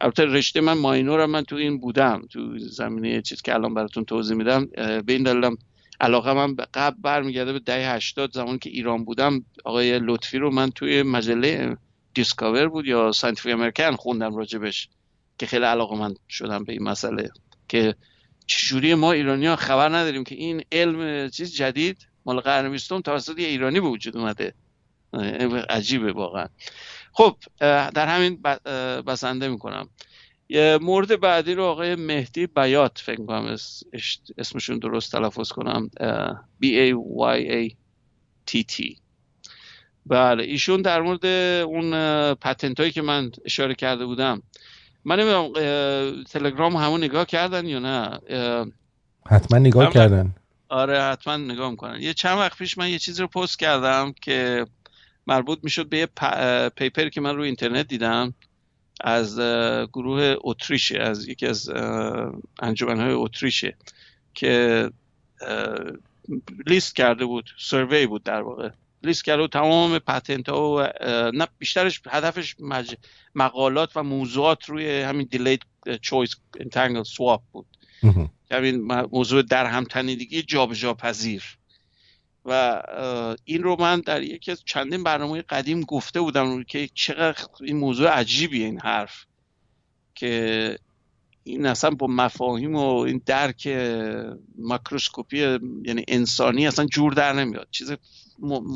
البته 0.01 0.25
رشته 0.25 0.61
من 0.61 0.73
ماینورم 0.73 1.29
من 1.29 1.43
تو 1.43 1.55
این 1.55 1.77
بودم 1.77 2.21
تو 2.29 2.57
زمینه 2.57 3.21
چیز 3.21 3.41
که 3.41 3.53
الان 3.53 3.73
براتون 3.73 4.05
توضیح 4.05 4.37
میدم 4.37 4.65
به 5.05 5.13
این 5.13 5.23
دلیلم 5.23 5.57
علاقه‌مند 5.99 6.55
قبل 6.73 7.01
برمیگرده 7.01 7.53
به 7.53 7.59
دهه 7.59 7.95
80 7.95 8.31
زمانی 8.33 8.59
که 8.59 8.69
ایران 8.69 9.05
بودم 9.05 9.45
آقای 9.65 9.99
لطفی 9.99 10.37
رو 10.37 10.51
من 10.51 10.71
توی 10.71 11.03
مجله 11.03 11.77
دیسکاور 12.13 12.67
بود 12.67 12.85
یا 12.85 13.11
ساینتیفیک 13.11 13.53
امریکن 13.53 13.95
خوندم 13.95 14.35
راجبش 14.35 14.89
که 15.39 15.45
خیلی 15.45 15.65
علاقه‌مند 15.65 16.13
شدم 16.29 16.63
به 16.63 16.73
این 16.73 16.83
مسئله 16.83 17.29
که 17.67 17.95
چجوری 18.47 18.93
ما 18.93 19.11
ایرانی 19.11 19.45
ها 19.45 19.55
خبر 19.55 19.89
نداریم 19.89 20.23
که 20.23 20.35
این 20.35 20.63
علم 20.71 21.29
چیز 21.29 21.55
جدید 21.55 22.07
مال 22.25 22.39
قرن 22.39 22.71
بیستم 22.71 23.01
توسط 23.01 23.39
ایرانی 23.39 23.79
به 23.79 23.87
وجود 23.87 24.17
اومده. 24.17 24.53
عجیبه 25.69 26.11
واقعا. 26.11 26.45
خب 27.11 27.35
در 27.59 28.07
همین 28.07 28.41
بسنده 29.07 29.47
می‌کنم. 29.47 29.89
یه 30.49 30.79
مورد 30.81 31.19
بعدی 31.19 31.53
رو 31.53 31.63
آقای 31.63 31.95
مهدی 31.95 32.47
بیات 32.47 32.97
فکر 32.97 33.25
کنم 33.25 33.57
اسمشون 34.37 34.79
درست 34.79 35.11
تلفظ 35.11 35.49
کنم. 35.49 35.89
B 36.63 36.65
A 36.65 36.93
Y 37.17 37.45
A 37.51 37.75
T 38.51 38.63
T. 38.73 38.97
بله 40.05 40.43
ایشون 40.43 40.81
در 40.81 41.01
مورد 41.01 41.25
اون 41.65 41.91
پتنت 42.33 42.79
هایی 42.79 42.91
که 42.91 43.01
من 43.01 43.31
اشاره 43.45 43.75
کرده 43.75 44.05
بودم. 44.05 44.41
من 45.05 45.19
نمی‌دونم 45.19 46.23
تلگرام 46.23 46.75
همون 46.75 47.03
نگاه 47.03 47.25
کردن 47.25 47.65
یا 47.65 47.79
نه؟ 47.79 48.19
حتما 49.27 49.57
نگاه 49.57 49.89
کردن. 49.93 50.35
آره 50.69 51.01
حتما 51.01 51.37
نگاه 51.37 51.71
می‌کنن. 51.71 52.01
یه 52.01 52.13
چند 52.13 52.37
وقت 52.37 52.57
پیش 52.57 52.77
من 52.77 52.89
یه 52.89 52.99
چیزی 52.99 53.21
رو 53.21 53.27
پست 53.27 53.59
کردم 53.59 54.13
که 54.21 54.65
مربوط 55.31 55.59
می‌شد 55.63 55.89
به 55.89 55.97
یه 55.97 56.05
paper 56.69 57.09
که 57.09 57.21
من 57.21 57.35
روی 57.35 57.45
اینترنت 57.47 57.87
دیدم 57.87 58.33
از 59.01 59.39
گروه 59.93 60.35
اتریشه 60.41 60.99
از 60.99 61.27
یکی 61.27 61.47
از 61.47 61.69
انجمنهای 62.59 63.13
اتریشه 63.13 63.77
که 64.33 64.89
لیست 66.67 66.95
کرده 66.95 67.25
بود 67.25 67.49
survey 67.59 68.07
بود 68.07 68.23
در 68.23 68.41
واقع. 68.41 68.69
لیست 69.03 69.23
کرده 69.23 69.41
بود 69.41 69.51
تمام 69.51 69.99
patent 69.99 70.49
ها 70.49 70.75
و 70.75 70.87
نه 71.31 71.47
بیشترش 71.57 72.01
هدفش 72.09 72.55
مقالات 73.35 73.97
و 73.97 74.03
موضوعات 74.03 74.65
روی 74.65 75.01
همین 75.01 75.27
delayed 75.31 75.61
choice 76.01 76.35
entangle 76.59 77.03
swap 77.03 77.43
بود. 77.51 77.65
همین 78.51 78.81
موضوع 79.11 79.41
در 79.41 79.65
هم 79.65 79.83
تنیدگی 79.83 80.41
جابجا 80.41 80.93
پذیر. 80.93 81.43
و 82.45 82.81
این 83.45 83.63
رو 83.63 83.75
من 83.79 83.99
در 83.99 84.21
یکی 84.21 84.51
از 84.51 84.63
چندین 84.65 85.03
برنامه 85.03 85.41
قدیم 85.41 85.81
گفته 85.81 86.21
بودم 86.21 86.63
که 86.63 86.89
چقدر 86.93 87.45
این 87.61 87.77
موضوع 87.77 88.09
عجیبیه 88.09 88.65
این 88.65 88.79
حرف. 88.79 89.25
که 90.15 90.79
این 91.43 91.65
اصلا 91.65 91.89
با 91.89 92.07
مفاهیم 92.07 92.75
و 92.75 92.97
این 92.97 93.21
درک 93.25 93.67
ماکروسکوپی 94.57 95.37
یعنی 95.85 96.05
انسانی 96.07 96.67
اصلا 96.67 96.85
جور 96.85 97.13
در 97.13 97.33
نمیاد. 97.33 97.67
چیز 97.71 97.91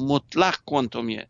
مطلق 0.08 0.58
کوانتومیه. 0.65 1.28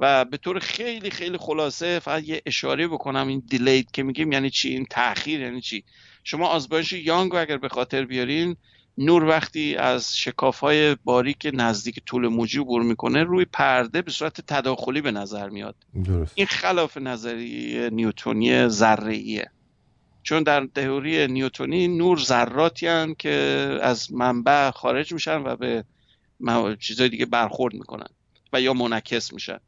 و 0.00 0.24
به 0.24 0.36
طور 0.36 0.58
خیلی 0.58 1.10
خیلی 1.10 1.38
خلاصه 1.38 1.98
فقط 1.98 2.28
یه 2.28 2.42
اشاره 2.46 2.88
بکنم 2.88 3.28
این 3.28 3.42
دیلید 3.48 3.90
که 3.90 4.02
میگیم 4.02 4.32
یعنی 4.32 4.50
چی؟ 4.50 4.68
این 4.68 4.86
تاخیر 4.90 5.40
یعنی 5.40 5.60
چی؟ 5.60 5.84
شما 6.24 6.46
آزمایش 6.46 6.92
یانگ 6.92 7.34
اگر 7.34 7.56
به 7.56 7.68
خاطر 7.68 8.04
بیارین 8.04 8.56
نور 8.98 9.24
وقتی 9.24 9.76
از 9.76 10.18
شکاف 10.18 10.60
های 10.60 10.94
باریک 11.04 11.50
نزدیک 11.52 12.04
طول 12.06 12.28
موجی 12.28 12.58
عبور 12.58 12.82
می‌کنه 12.82 13.22
روی 13.22 13.44
پرده 13.44 14.02
به 14.02 14.10
صورت 14.10 14.40
تداخلی 14.40 15.00
به 15.00 15.10
نظر 15.10 15.48
میاد. 15.48 15.74
درست. 16.04 16.32
این 16.34 16.46
خلاف 16.46 16.96
نظری 16.96 17.90
نیوتونی 17.90 18.68
ذره 18.68 19.50
چون 20.22 20.42
در 20.42 20.66
تئوری 20.74 21.26
نیوتونی 21.26 21.88
نور 21.88 22.18
ذراتی 22.18 23.14
که 23.18 23.30
از 23.82 24.12
منبع 24.12 24.70
خارج 24.70 25.12
میشن 25.12 25.42
و 25.42 25.56
به 25.56 25.84
چیزای 26.80 27.08
دیگه 27.08 27.26
برخورد 27.26 27.74
می‌کنن 27.74 28.08
و 28.52 28.60
یا 28.60 28.72
منعکس 28.72 29.32
میشن. 29.32 29.58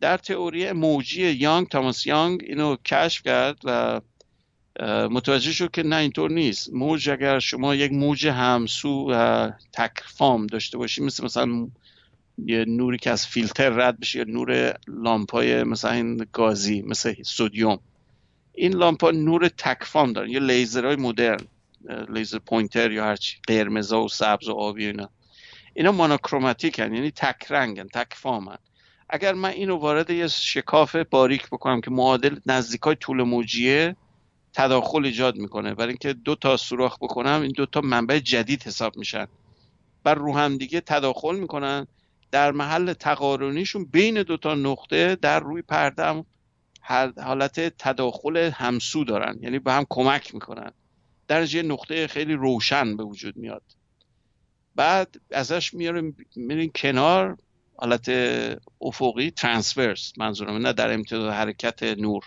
در 0.00 0.16
تئوری 0.16 0.72
موجی 0.72 1.30
یانگ 1.30 1.68
تاماس 1.68 2.06
یانگ 2.06 2.42
اینو 2.46 2.76
کشف 2.84 3.22
کرد 3.22 3.58
و 3.64 4.00
متوجه 5.10 5.52
شد 5.52 5.70
که 5.70 5.82
نه 5.82 5.96
اینطور 5.96 6.30
نیست. 6.30 6.72
موج 6.72 7.10
اگر 7.10 7.38
شما 7.38 7.74
یک 7.74 7.92
موج 7.92 8.26
همسو 8.26 9.10
و 9.10 9.50
تکفام 9.72 10.46
داشته 10.46 10.78
باشی 10.78 11.02
مثل 11.02 11.24
مثلا 11.24 11.68
یه 12.38 12.64
نوری 12.64 12.98
که 12.98 13.10
از 13.10 13.26
فیلتر 13.26 13.70
رد 13.70 14.00
بشه 14.00 14.18
یا 14.18 14.24
نور 14.24 14.78
لامپای 14.88 15.64
مثلا 15.64 15.90
این 15.90 16.26
گازی 16.32 16.82
مثل 16.82 17.14
sodium 17.22 17.78
این 18.54 18.74
لامپا 18.74 19.10
نور 19.10 19.48
تکفام 19.48 20.12
دارن 20.12 20.30
یا 20.30 20.38
لیزرهای 20.38 20.96
مدرن 20.96 21.40
laser 22.08 22.38
pointer 22.38 22.90
یا 22.90 23.04
هرچی 23.04 23.36
قرمزا 23.48 24.02
و 24.02 24.08
سبز 24.08 24.48
و 24.48 24.52
آبی 24.52 24.86
اینا. 24.86 25.10
اینا 25.74 25.92
monochromatic 25.92 26.78
ان 26.78 26.94
یعنی 26.94 27.10
تک 27.10 27.46
رنگن 27.50 27.86
تک 27.86 28.14
فامن. 28.14 28.56
اگر 29.10 29.32
من 29.32 29.48
اینو 29.48 29.76
وارد 29.76 30.10
یه 30.10 30.28
شکاف 30.28 30.96
باریک 30.96 31.46
بکنم 31.46 31.80
که 31.80 31.90
معادل 31.90 32.36
نزدیکای 32.46 32.94
طول 32.94 33.22
موجیه 33.22 33.96
تداخل 34.56 35.04
ایجاد 35.04 35.36
می‌کنه. 35.36 35.74
برای 35.74 35.88
اینکه 35.88 36.12
دو 36.12 36.34
تا 36.34 36.56
سوراخ 36.56 36.96
بکنم 37.00 37.40
این 37.42 37.52
دو 37.52 37.66
تا 37.66 37.80
منبع 37.80 38.18
جدید 38.18 38.62
حساب 38.62 38.96
میشن. 38.96 39.26
بر 40.04 40.14
رو 40.14 40.36
هم 40.36 40.56
دیگه 40.56 40.80
تداخل 40.80 41.36
می‌کنن. 41.36 41.86
در 42.30 42.52
محل 42.52 42.92
تقارنیشون 42.92 43.84
بین 43.84 44.22
دو 44.22 44.36
تا 44.36 44.54
نقطه 44.54 45.16
در 45.16 45.40
روی 45.40 45.62
پرده 45.62 46.24
حالت 47.22 47.60
تداخل 47.60 48.36
همسو 48.36 49.04
دارن. 49.04 49.38
یعنی 49.40 49.58
به 49.58 49.72
هم 49.72 49.86
کمک 49.90 50.34
می‌کنن. 50.34 50.72
در 51.28 51.54
یه 51.54 51.62
نقطه 51.62 52.06
خیلی 52.06 52.34
روشن 52.34 52.96
به 52.96 53.04
وجود 53.04 53.36
میاد. 53.36 53.62
بعد 54.74 55.20
ازش 55.30 55.74
میاریم 55.74 56.16
میرین 56.36 56.70
کنار. 56.74 57.36
حالت 57.78 58.08
افقی 58.80 59.30
ترانسورس 59.30 60.12
منظورم 60.18 60.56
نه 60.56 60.72
در 60.72 60.92
امتداد 60.92 61.32
حرکت 61.32 61.82
نور. 61.82 62.24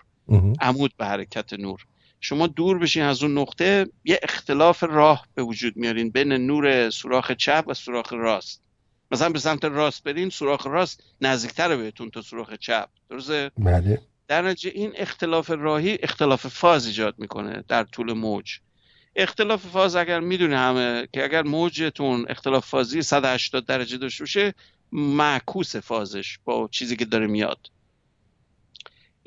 عمود 0.62 0.94
به 0.98 1.06
حرکت 1.06 1.54
نور. 1.54 1.86
شما 2.22 2.48
دور 2.48 2.80
بشین 2.80 3.04
از 3.04 3.24
اون 3.24 3.38
نقطه 3.38 3.88
یه 4.06 4.20
اختلاف 4.24 4.84
راه 4.84 5.28
به 5.36 5.44
وجود 5.44 5.78
میارین 5.78 6.10
بین 6.10 6.34
نور 6.34 6.90
سوراخ 6.90 7.32
چپ 7.32 7.64
و 7.68 7.74
سوراخ 7.74 8.14
راست. 8.14 8.62
مثلا 9.12 9.30
به 9.30 9.40
سمت 9.40 9.66
راست 9.66 10.04
برین 10.04 10.30
سوراخ 10.30 10.68
راست 10.68 11.04
نزدیکتر 11.22 11.76
بهتون 11.76 12.10
تا 12.10 12.22
سوراخ 12.22 12.54
چپ. 12.54 12.90
درسته؟ 13.10 13.52
بله. 13.58 14.02
در 14.28 14.42
نتیجه 14.42 14.72
این 14.76 14.92
اختلاف 14.96 15.50
راهی 15.50 15.98
اختلاف 16.04 16.48
فاز 16.48 16.86
ایجاد 16.86 17.16
می‌کنه 17.18 17.64
در 17.68 17.84
طول 17.84 18.14
موج. 18.14 18.60
اختلاف 19.16 19.66
فاز 19.66 19.96
اگر 19.96 20.20
می‌دونه 20.20 20.58
همه 20.58 21.08
که 21.14 21.24
اگر 21.24 21.44
موجتون 21.44 22.26
اختلاف 22.30 22.68
فازی 22.68 23.02
180 23.02 23.66
درجه 23.66 23.98
داشته 23.98 24.24
باشه 24.24 24.54
معکوس 24.92 25.76
فازش 25.76 26.40
با 26.46 26.70
چیزی 26.72 26.96
که 26.96 27.06
داره 27.06 27.28
میاد. 27.28 27.70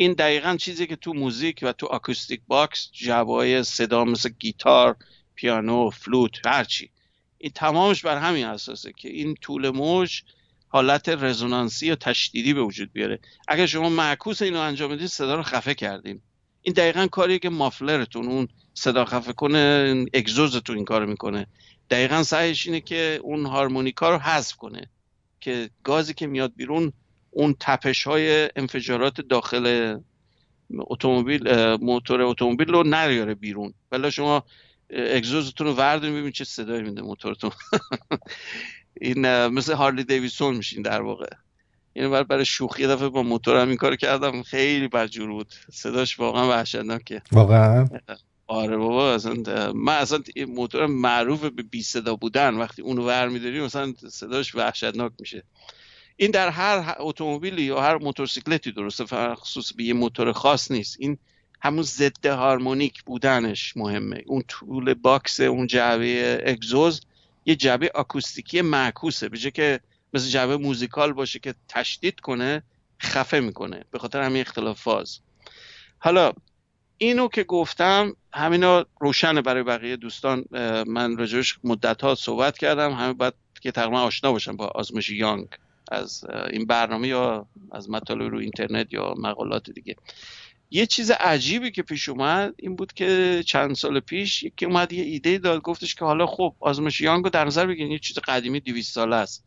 این 0.03 0.13
دقیقا 0.13 0.57
چیزی 0.57 0.87
که 0.87 0.97
تو 0.97 1.13
موزیک 1.13 1.61
و 1.63 1.73
تو 1.73 1.87
acoustic 1.87 2.41
box 2.47 2.91
های 2.93 3.63
صدا 3.63 4.05
مثل 4.05 4.31
گیتار 4.39 4.97
پیانو 5.35 5.91
فلوت 5.91 6.47
هرچی 6.47 6.91
این 7.39 7.53
تمامش 7.55 8.03
بر 8.03 8.19
همین 8.19 8.45
اساسه 8.45 8.93
که 8.97 9.09
این 9.09 9.35
طول 9.35 9.71
موج 9.71 10.23
حالت 10.69 11.09
resonance 11.09 11.79
ی 11.79 11.87
یا 11.87 11.97
تشدیدی 11.97 12.55
به 12.55 12.63
وجود 12.63 12.93
بیاره. 12.93 13.19
اگر 13.49 13.67
شما 13.67 13.89
معکوس 13.89 14.43
اینو 14.43 14.59
انجام 14.59 14.91
بدید 14.91 15.07
صدا 15.07 15.35
رو 15.35 15.43
خفه 15.43 15.75
کردیم 15.75 16.23
این 16.63 16.75
دقیقا 16.75 17.07
کاریه 17.07 17.39
که 17.39 17.49
muffler 17.49 18.03
تون 18.03 18.27
اون 18.27 18.49
صدا 18.75 19.05
خفه 19.05 19.33
کنه 19.33 19.95
اگزوزتون 20.15 20.77
این 20.77 20.85
کار 20.85 21.07
می‌کنه. 21.07 21.47
دقیقا 21.91 22.23
سعیش 22.23 22.67
اینه 22.67 22.81
که 22.81 23.21
اون 23.23 23.47
harmonic 23.47 24.04
ها 24.04 24.11
رو 24.11 24.19
حذف 24.19 24.57
کنه. 24.57 24.91
که 25.41 25.71
گازی 25.85 26.15
که 26.15 26.27
میاد 26.27 26.53
بیرون 26.57 26.93
اون 27.33 27.57
تپش 27.61 28.07
های 28.07 28.51
انفجارات 28.57 29.21
داخل 29.21 29.97
اتومبیل 30.79 31.75
موتور 31.75 32.23
اتومبیل 32.23 32.69
رو 32.69 32.83
نریاره 32.83 33.35
بیرون. 33.35 33.75
ولی 33.93 34.11
شما 34.11 34.45
اگزوزتون 34.91 35.67
رو 35.67 35.75
وردونید 35.75 36.15
ببینید 36.15 36.35
چه 36.35 36.45
صدایی 36.45 36.83
میده 36.83 37.03
موتورتون. 37.03 37.51
این 39.01 39.47
مثل 39.47 39.73
هارلی 39.73 40.05
دیویسون 40.05 40.57
میشین 40.57 40.83
در 40.83 41.03
واقع. 41.03 41.29
این 41.93 42.11
بر 42.11 42.23
برای 42.23 42.45
شوخی 42.45 42.87
دفعه 42.87 43.09
با 43.09 43.23
موتورم 43.23 43.69
این 43.69 43.77
کار 43.77 43.97
کردم. 43.97 44.43
خیلی 44.43 44.89
بدجور 44.89 45.31
بود. 45.31 45.55
صداش 45.73 46.21
واقعا 46.21 46.49
وحشتناکه. 46.49 47.23
واقعا؟ 47.33 47.89
آره 48.47 48.77
بابا 48.77 49.15
اصلا 49.15 49.73
من 49.73 49.95
اصلا 49.95 50.23
موتورم 50.49 50.91
معروف 50.91 51.45
به 51.45 51.63
بی 51.63 51.83
صدا 51.83 52.17
بودن. 52.17 52.55
وقتی 52.55 52.83
اونو 52.83 53.07
ور 53.07 53.29
میداری 53.29 53.61
مثلا 53.61 53.93
صداش 54.09 54.55
وحشتناک 54.55 55.13
میشه. 55.21 55.43
این 56.17 56.31
در 56.31 56.49
هر 56.49 56.95
اتومبیلی 56.99 57.63
یا 57.63 57.81
هر 57.81 57.97
موتورسیکلتی 57.97 58.73
درسته 58.73 59.35
مخصوص 59.35 59.73
به 59.73 59.85
یه 59.85 59.95
موتور 59.95 60.33
خاص 60.33 60.71
نیست. 60.71 60.97
این 61.01 61.19
همون 61.61 61.83
ضد 61.83 62.27
هارمونیک 62.27 63.03
بودنش 63.03 63.77
مهمه. 63.77 64.23
اون 64.27 64.43
طول 64.49 64.95
box 64.95 65.41
اون 65.41 65.67
جعبه 65.67 66.43
اگزوز 66.47 67.01
یه 67.47 67.57
جعبه 67.57 67.91
آکوستیکی 67.95 68.61
معکوسه. 68.61 69.29
به 69.29 69.39
که 69.39 69.81
مثل 70.15 70.29
جعبه 70.29 70.57
موزیکال 70.57 71.13
باشه 71.13 71.39
که 71.39 71.55
تشدید 71.69 72.21
کنه 72.21 72.63
خفه 73.03 73.41
می‌کنه. 73.41 73.85
به 73.91 73.99
خاطر 73.99 74.23
همین 74.23 74.41
اختلاف 74.41 74.81
فاز. 74.81 75.19
حالا 75.99 76.33
اینو 76.99 77.29
که 77.29 77.45
گفتم 77.45 78.17
همینا 78.33 78.87
روشنه 79.01 79.43
برای 79.43 79.63
بقیه 79.63 79.97
دوستان. 79.97 80.45
من 80.87 81.17
راجبش 81.17 81.59
مدت 81.65 82.03
ها 82.03 82.15
صحبت 82.15 82.59
کردم. 82.59 82.93
همه 82.93 83.13
باید 83.13 83.35
که 83.61 83.71
تقریبا 83.71 84.01
آشنا 84.01 84.33
باشم 84.33 84.57
با 84.57 84.67
آزمایش 84.67 85.11
یانگ. 85.11 85.49
از 85.93 86.25
این 86.51 86.67
برنامه 86.67 87.09
یا 87.09 87.47
از 87.73 87.91
مطالب 87.91 88.31
رو 88.31 88.39
اینترنت 88.39 88.93
یا 88.93 89.15
مقالات 89.19 89.71
دیگه. 89.71 89.97
یه 90.71 90.87
چیز 90.87 91.11
عجیبی 91.11 91.71
که 91.71 91.83
پیش 91.83 92.09
اومد 92.09 92.55
این 92.59 92.77
بود 92.77 92.93
که 92.93 93.43
چند 93.47 93.75
سال 93.75 94.01
پیش 94.01 94.43
یکی 94.43 94.65
اومد 94.65 94.93
یه 94.93 95.05
ایده 95.05 95.39
داد 95.39 95.63
گفتش 95.63 95.95
که 95.95 96.05
حالا 96.05 96.27
خب 96.27 96.55
آزمایش 96.61 97.01
یانگ 97.01 97.25
رو 97.25 97.31
در 97.31 97.45
نظر 97.45 97.67
بگیرین 97.67 97.93
یه 97.93 97.99
چیز 97.99 98.19
قدیمی 98.19 98.61
200 98.61 98.95
ساله 98.95 99.17
است. 99.17 99.45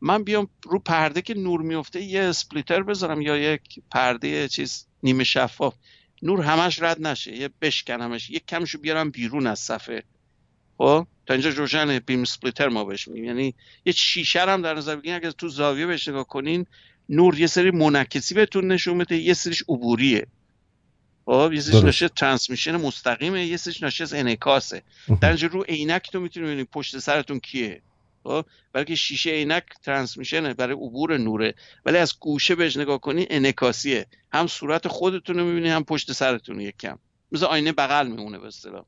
من 0.00 0.24
بیام 0.24 0.48
رو 0.64 0.78
پرده 0.78 1.22
که 1.22 1.34
نور 1.34 1.62
میفته 1.62 2.02
یه 2.02 2.22
اسپلیتر 2.22 2.82
بذارم 2.82 3.20
یا 3.20 3.36
یک 3.36 3.62
پرده 3.90 4.48
چیز 4.48 4.86
نیمه 5.02 5.24
شفاف. 5.24 5.74
نور 6.22 6.40
همش 6.40 6.82
رد 6.82 7.06
نشه 7.06 7.36
یه 7.36 7.50
بشکنمش 7.60 8.30
یک 8.30 8.46
کمشو 8.46 8.78
بیارم 8.78 9.10
بیرون 9.10 9.46
از 9.46 9.58
صفحه. 9.58 10.02
خب؟ 10.78 11.06
تا 11.28 11.34
اینجا 11.34 11.50
روشن 11.50 11.98
بیم 11.98 12.24
سپلیتر 12.24 12.68
ما 12.68 12.84
بهش 12.84 13.08
میگیم 13.08 13.24
یعنی 13.24 13.54
یه 13.84 13.92
شیشه 13.92 14.40
هم 14.40 14.62
در 14.62 14.74
نظر 14.74 14.96
بگیرین 14.96 15.16
اگه 15.16 15.32
تو 15.32 15.48
زاویه 15.48 15.86
بهش 15.86 16.08
نگاه 16.08 16.26
کنین 16.26 16.66
نور 17.08 17.40
یه 17.40 17.46
سری 17.46 17.70
منعکسی 17.70 18.34
بهتون 18.34 18.72
نشون 18.72 18.98
بده 18.98 19.16
یه 19.16 19.34
سریش 19.34 19.62
عبوریه. 19.68 20.26
خب 21.26 21.50
یه 21.54 21.60
سریش 21.60 21.84
ناشه 21.84 22.08
ترانسمیشن 22.08 22.76
مستقیمه 22.76 23.46
یه 23.46 23.56
سریش 23.56 23.82
ناشه 23.82 24.04
از 24.04 24.14
انعکاسه. 24.14 24.82
در 25.20 25.28
اینجا 25.28 25.48
رو 25.48 25.62
عینک 25.62 26.10
تو 26.12 26.20
می‌تونی 26.20 26.46
ببینی 26.46 26.64
پشت 26.64 26.98
سرتون 26.98 27.40
کیه. 27.40 27.82
خب 28.24 28.44
بلکه 28.72 28.94
شیشه 28.94 29.30
عینک 29.30 29.64
ترانسمیشنه 29.82 30.54
برای 30.54 30.74
عبور 30.74 31.18
نوره. 31.18 31.54
ولی 31.86 31.98
از 31.98 32.18
گوشه 32.20 32.54
بهش 32.54 32.76
نگاه 32.76 33.00
کنی 33.00 33.26
انعکاسیه. 33.30 34.06
هم 34.32 34.46
صورت 34.46 34.88
خودتون 34.88 35.38
رو 35.38 35.44
می‌بینی 35.44 35.68
هم 35.68 35.84
پشت 35.84 36.12
سرتون 36.12 36.60
یک 36.60 36.78
کم 36.78 36.98
مثل 37.32 37.44
آینه 37.44 37.72
بغل 37.72 38.06
میمونه 38.06 38.38
به 38.38 38.46
اصطلاح. 38.46 38.84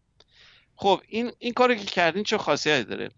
خب 0.81 1.01
این 1.09 1.33
این 1.39 1.53
کاری 1.53 1.77
که 1.77 1.85
کردین 1.85 2.25
چه 2.25 2.39
خاصیتی 2.39 2.85
داره؟ 2.85 3.11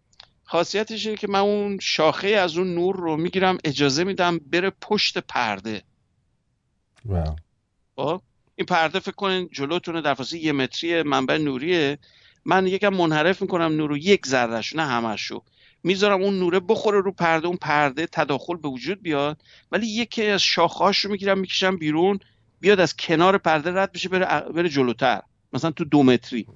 خاصیتش 0.45 1.07
اینه 1.07 1.19
که 1.19 1.29
من 1.29 1.39
اون 1.39 1.79
شاخه 1.81 2.29
از 2.29 2.59
اون 2.59 2.75
نور 2.75 2.97
رو 2.97 3.17
می‌گیرم 3.17 3.59
اجازه 3.65 4.05
میدم 4.05 4.39
بره 4.39 4.71
پشت 4.71 5.19
پرده. 5.19 5.83
واو. 7.05 7.37
خب 7.97 8.23
این 8.57 8.67
پرده 8.67 8.99
فکر 8.99 9.15
کنین 9.15 9.49
جلوتونه 9.53 10.01
در 10.01 10.15
فاصله 10.15 10.41
یه 10.41 10.53
متری 10.53 11.03
منبع 11.03 11.39
نوریه. 11.39 11.99
من 12.45 12.67
یکم 12.67 12.89
منحرف 12.89 13.43
می‌کنم 13.43 13.73
نور 13.77 13.91
رو 13.91 13.97
یک 13.97 14.27
ذرهش 14.27 14.77
نه 14.77 14.87
همشو 14.87 15.43
می‌ذارم 15.83 16.23
اون 16.23 16.39
نوره 16.39 16.61
بخوره 16.61 17.01
رو 17.01 17.13
پرده 17.13 17.47
اون 17.47 17.57
پرده 17.57 18.07
تداخل 18.07 18.57
به 18.57 18.69
وجود 18.69 19.03
بیاد. 19.03 19.43
ولی 19.73 19.87
یکی 19.87 20.27
از 20.27 20.43
شاخهاش 20.43 20.99
رو 20.99 21.11
می‌گیرم 21.11 21.39
می‌کشم 21.39 21.77
بیرون 21.77 22.19
بیاد 22.61 22.81
از 22.81 22.97
کنار 22.97 23.39
پرده 23.39 23.75
رد 23.75 23.93
بشه 23.93 24.09
بره, 24.09 24.53
بره 24.53 24.69
جلوتر. 24.69 25.23
مثلا 25.53 25.71
تو 25.71 25.85
دو 25.85 26.03
متری. 26.03 26.47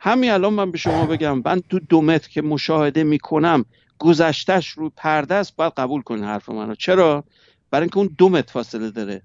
همین 0.00 0.30
الان 0.30 0.52
من 0.52 0.70
به 0.70 0.78
شما 0.78 1.06
بگم 1.06 1.42
من 1.44 1.60
تو 1.60 1.78
دو 1.78 2.02
متر 2.02 2.28
که 2.28 2.42
مشاهده 2.42 3.04
می‌کنم 3.04 3.64
گذشتش 3.98 4.68
رو 4.68 4.90
پرده 4.96 5.34
است 5.34 5.56
باید 5.56 5.72
قبول 5.76 6.02
کنین 6.02 6.24
حرف 6.24 6.48
منو. 6.48 6.74
چرا؟ 6.74 7.24
برای 7.70 7.82
اینکه 7.82 7.98
اون 7.98 8.14
دو 8.18 8.28
متر 8.28 8.52
فاصله 8.52 8.90
داره. 8.90 9.22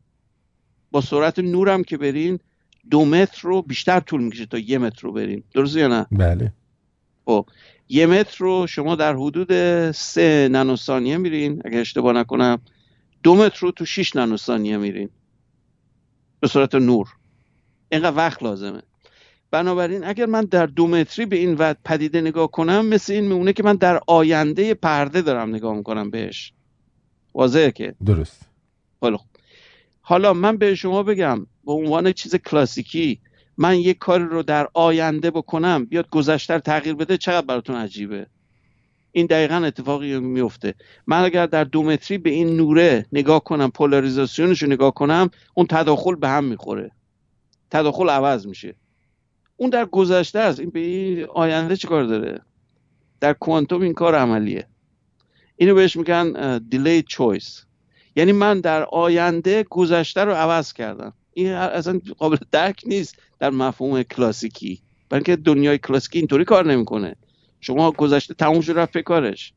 با 0.92 1.02
سرعت 1.02 1.40
نورم 1.40 1.84
که 1.84 1.98
برین 1.98 2.40
دو 2.90 3.06
متر 3.06 3.42
رو 3.42 3.62
بیشتر 3.62 4.00
طول 4.00 4.24
می‌کشه 4.24 4.46
تا 4.46 4.58
یه 4.58 4.78
متر 4.78 5.02
رو 5.02 5.12
برین. 5.12 5.44
درسته 5.54 5.80
یا 5.80 5.88
نه؟ 5.88 6.06
بله. 6.12 6.54
خب 7.26 7.46
یه 7.90 8.06
متر 8.06 8.38
رو 8.40 8.68
شما 8.68 8.96
در 8.96 9.16
حدود 9.16 9.92
سه 9.92 10.48
نانوثانیه 10.52 11.18
میرین 11.18 11.62
اگه 11.66 11.78
اشتباه 11.78 12.14
نکنم. 12.14 12.62
دو 13.24 13.36
متر 13.36 13.60
رو 13.60 13.72
تو 13.72 13.86
6 13.86 14.16
نانوثانیه 14.16 14.78
میرین. 14.78 15.10
به 16.40 16.48
صورت 16.48 16.76
نور. 16.76 17.08
اینقدر 17.90 18.18
وقت 18.18 18.44
لازمه. 18.44 18.82
بنابراین 19.52 20.04
اگر 20.04 20.26
من 20.26 20.46
در 20.46 20.66
دو 20.66 20.88
متری 20.88 21.26
به 21.26 21.36
این 21.36 21.56
پدیده 21.74 22.22
نگاه 22.22 22.52
کنم 22.52 22.86
مثل 22.86 23.14
این 23.14 23.28
میمونه 23.28 23.54
که 23.54 23.64
من 23.64 23.76
در 23.76 24.00
آینده 24.08 24.74
پرده 24.74 25.22
دارم 25.22 25.50
نگاه 25.50 25.76
می‌کنم 25.76 26.10
بهش. 26.10 26.54
واضحه 27.34 27.72
که؟ 27.72 27.96
درست. 28.06 28.42
حالا 29.02 29.18
حالا 30.02 30.34
من 30.34 30.58
به 30.58 30.76
شما 30.76 31.04
بگم 31.04 31.46
به 31.66 31.72
عنوان 31.72 32.12
چیز 32.12 32.36
کلاسیکی 32.36 33.20
من 33.58 33.80
یک 33.80 33.98
کار 33.98 34.20
رو 34.20 34.44
در 34.44 34.68
آینده 34.74 35.32
بکنم 35.32 35.86
بیاد 35.86 36.10
گذشته 36.10 36.60
تغییر 36.60 36.96
بده 36.96 37.18
چقدر 37.18 37.46
براتون 37.46 37.76
عجیبه؟ 37.76 38.28
این 39.12 39.26
دقیقا 39.26 39.56
اتفاقی 39.56 40.20
میفته 40.20 40.74
من 41.08 41.24
اگر 41.24 41.46
در 41.46 41.64
دو 41.64 41.84
متری 41.84 42.18
به 42.18 42.30
این 42.30 42.58
نوره 42.58 43.06
نگاه 43.12 43.44
کنم 43.44 43.72
پولاریزاسیونش 43.72 44.64
رو 44.64 44.70
نگاه 44.70 44.94
کنم 44.94 45.30
اون 45.54 45.68
تداخل 45.68 46.16
به 46.16 46.30
هم 46.30 46.44
می‌خوره. 46.44 46.92
تداخل 47.72 48.10
عوض 48.10 48.48
میشه. 48.48 48.76
اون 49.58 49.70
در 49.70 49.86
گذشته 49.86 50.40
است. 50.40 50.60
این 50.60 50.70
به 50.70 50.80
این 50.80 51.26
آینده 51.34 51.76
چه 51.76 51.88
کار 51.88 52.04
داره؟ 52.04 52.42
در 53.20 53.34
کوانتوم 53.34 53.82
این 53.82 53.94
کار 53.94 54.16
عملیه. 54.16 54.68
اینو 55.56 55.76
بهش 55.76 55.96
میگن 55.96 56.58
دیلی 56.58 57.02
چویس 57.02 57.66
یعنی 58.16 58.32
من 58.32 58.60
در 58.60 58.84
آینده 58.84 59.64
گذشته 59.70 60.24
رو 60.24 60.32
عوض 60.32 60.74
کردم. 60.74 61.14
این 61.34 61.48
اصلا 61.52 62.00
قابل 62.18 62.38
درک 62.52 62.82
نیست 62.86 63.16
در 63.40 63.50
مفهوم 63.50 64.04
کلاسیکی. 64.04 64.82
بلکه 65.10 65.36
دنیای 65.36 65.78
کلاسیکی 65.78 66.20
اینطوری 66.20 66.46
کار 66.46 66.66
نمی‌کنه. 66.66 67.16
شما 67.60 67.92
گذشته 67.92 68.34
تموم 68.34 68.62
شد 68.62 68.78
رفت 68.78 68.98
کارش. 68.98 69.54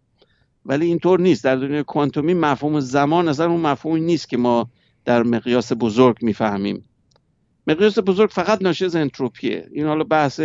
ولی 0.67 0.87
اینطور 0.87 1.21
نیست. 1.21 1.45
در 1.45 1.57
دنیای 1.57 1.83
کوانتومی 1.83 2.35
مفهوم 2.35 2.81
زمان 2.81 3.29
اصلا 3.29 3.51
اون 3.51 3.61
مفهومی 3.61 4.01
نیست 4.01 4.29
که 4.29 4.37
ما 4.37 4.71
در 5.05 5.23
مقیاس 5.23 5.73
بزرگ 5.73 6.17
می‌فهمیم. 6.23 6.88
مقیاس 7.69 7.99
بزرگ 7.99 8.31
فقط 8.31 8.63
ناشی 8.63 8.85
از 8.85 8.97
انتروپیه. 8.97 9.69
این 9.73 9.87
حالا 9.87 10.05
بحث 10.05 10.41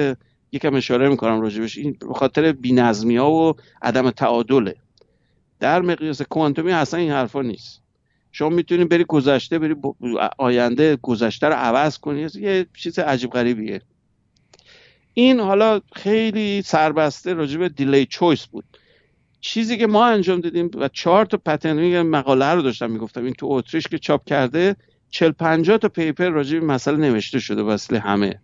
یکم 0.52 0.76
اشاره 0.76 1.10
می‌کنم 1.10 1.42
راجبش 1.42 1.78
این 1.78 1.98
به 2.00 2.14
خاطر 2.14 2.52
بینظمی 2.52 3.18
ها 3.18 3.32
و 3.32 3.54
عدم 3.82 4.12
تعادله. 4.12 4.76
در 5.60 5.82
مقیاس 5.82 6.22
کوانتومی 6.22 6.72
اصلا 6.72 7.00
این 7.00 7.12
حرفا 7.12 7.42
نیست. 7.42 7.82
شما 8.32 8.50
می‌تونید 8.50 8.90
بری 8.90 9.04
گذشته 9.04 9.60
بری 9.60 9.76
آینده 10.38 10.98
گذشته 11.02 11.48
رو 11.48 11.54
عوض 11.54 11.98
کنی. 11.98 12.28
یه 12.36 12.66
چیز 12.78 13.00
عجیب 13.00 13.30
غریبیه. 13.30 13.82
این 15.14 15.40
حالا 15.40 15.82
خیلی 15.96 16.62
سربسته 16.62 17.36
به 17.36 17.70
دیلی 17.70 18.06
چویس 18.06 18.46
بود. 18.46 18.66
چیزی 19.42 19.78
که 19.78 19.88
ما 19.88 20.06
انجام 20.06 20.42
دادیم 20.42 20.72
و 20.76 20.88
چهار 20.88 21.26
تا 21.26 21.38
پتن 21.38 22.02
مقاله 22.02 22.54
رو 22.54 22.62
داشتم 22.62 22.92
می‌گفتم. 22.92 23.26
این 23.26 23.34
تو 23.34 23.48
اتریش 23.52 23.88
که 23.88 24.00
چاپ 24.00 24.26
کرده 24.26 24.76
چل 25.14 25.32
پنجاه 25.32 25.78
تا 25.78 25.90
پیپر 25.90 26.30
راجع 26.30 26.60
به 26.60 26.66
مسئله 26.66 26.98
نوشته 26.98 27.40
شده 27.40 27.62
واسه 27.62 28.00
همه 28.00 28.40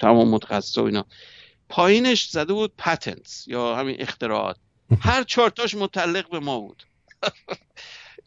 تمام 0.00 0.28
متخصص 0.28 0.78
و 0.78 0.82
اینا. 0.82 1.06
پایینش 1.68 2.28
زده 2.28 2.52
بود 2.52 2.72
پتنتس 2.78 3.48
یا 3.48 3.76
همین 3.76 3.96
اختراعات. 3.98 4.56
هر 5.00 5.22
چهارتاش 5.22 5.74
متعلق 5.74 6.30
به 6.30 6.38
ما 6.38 6.60
بود. 6.60 6.82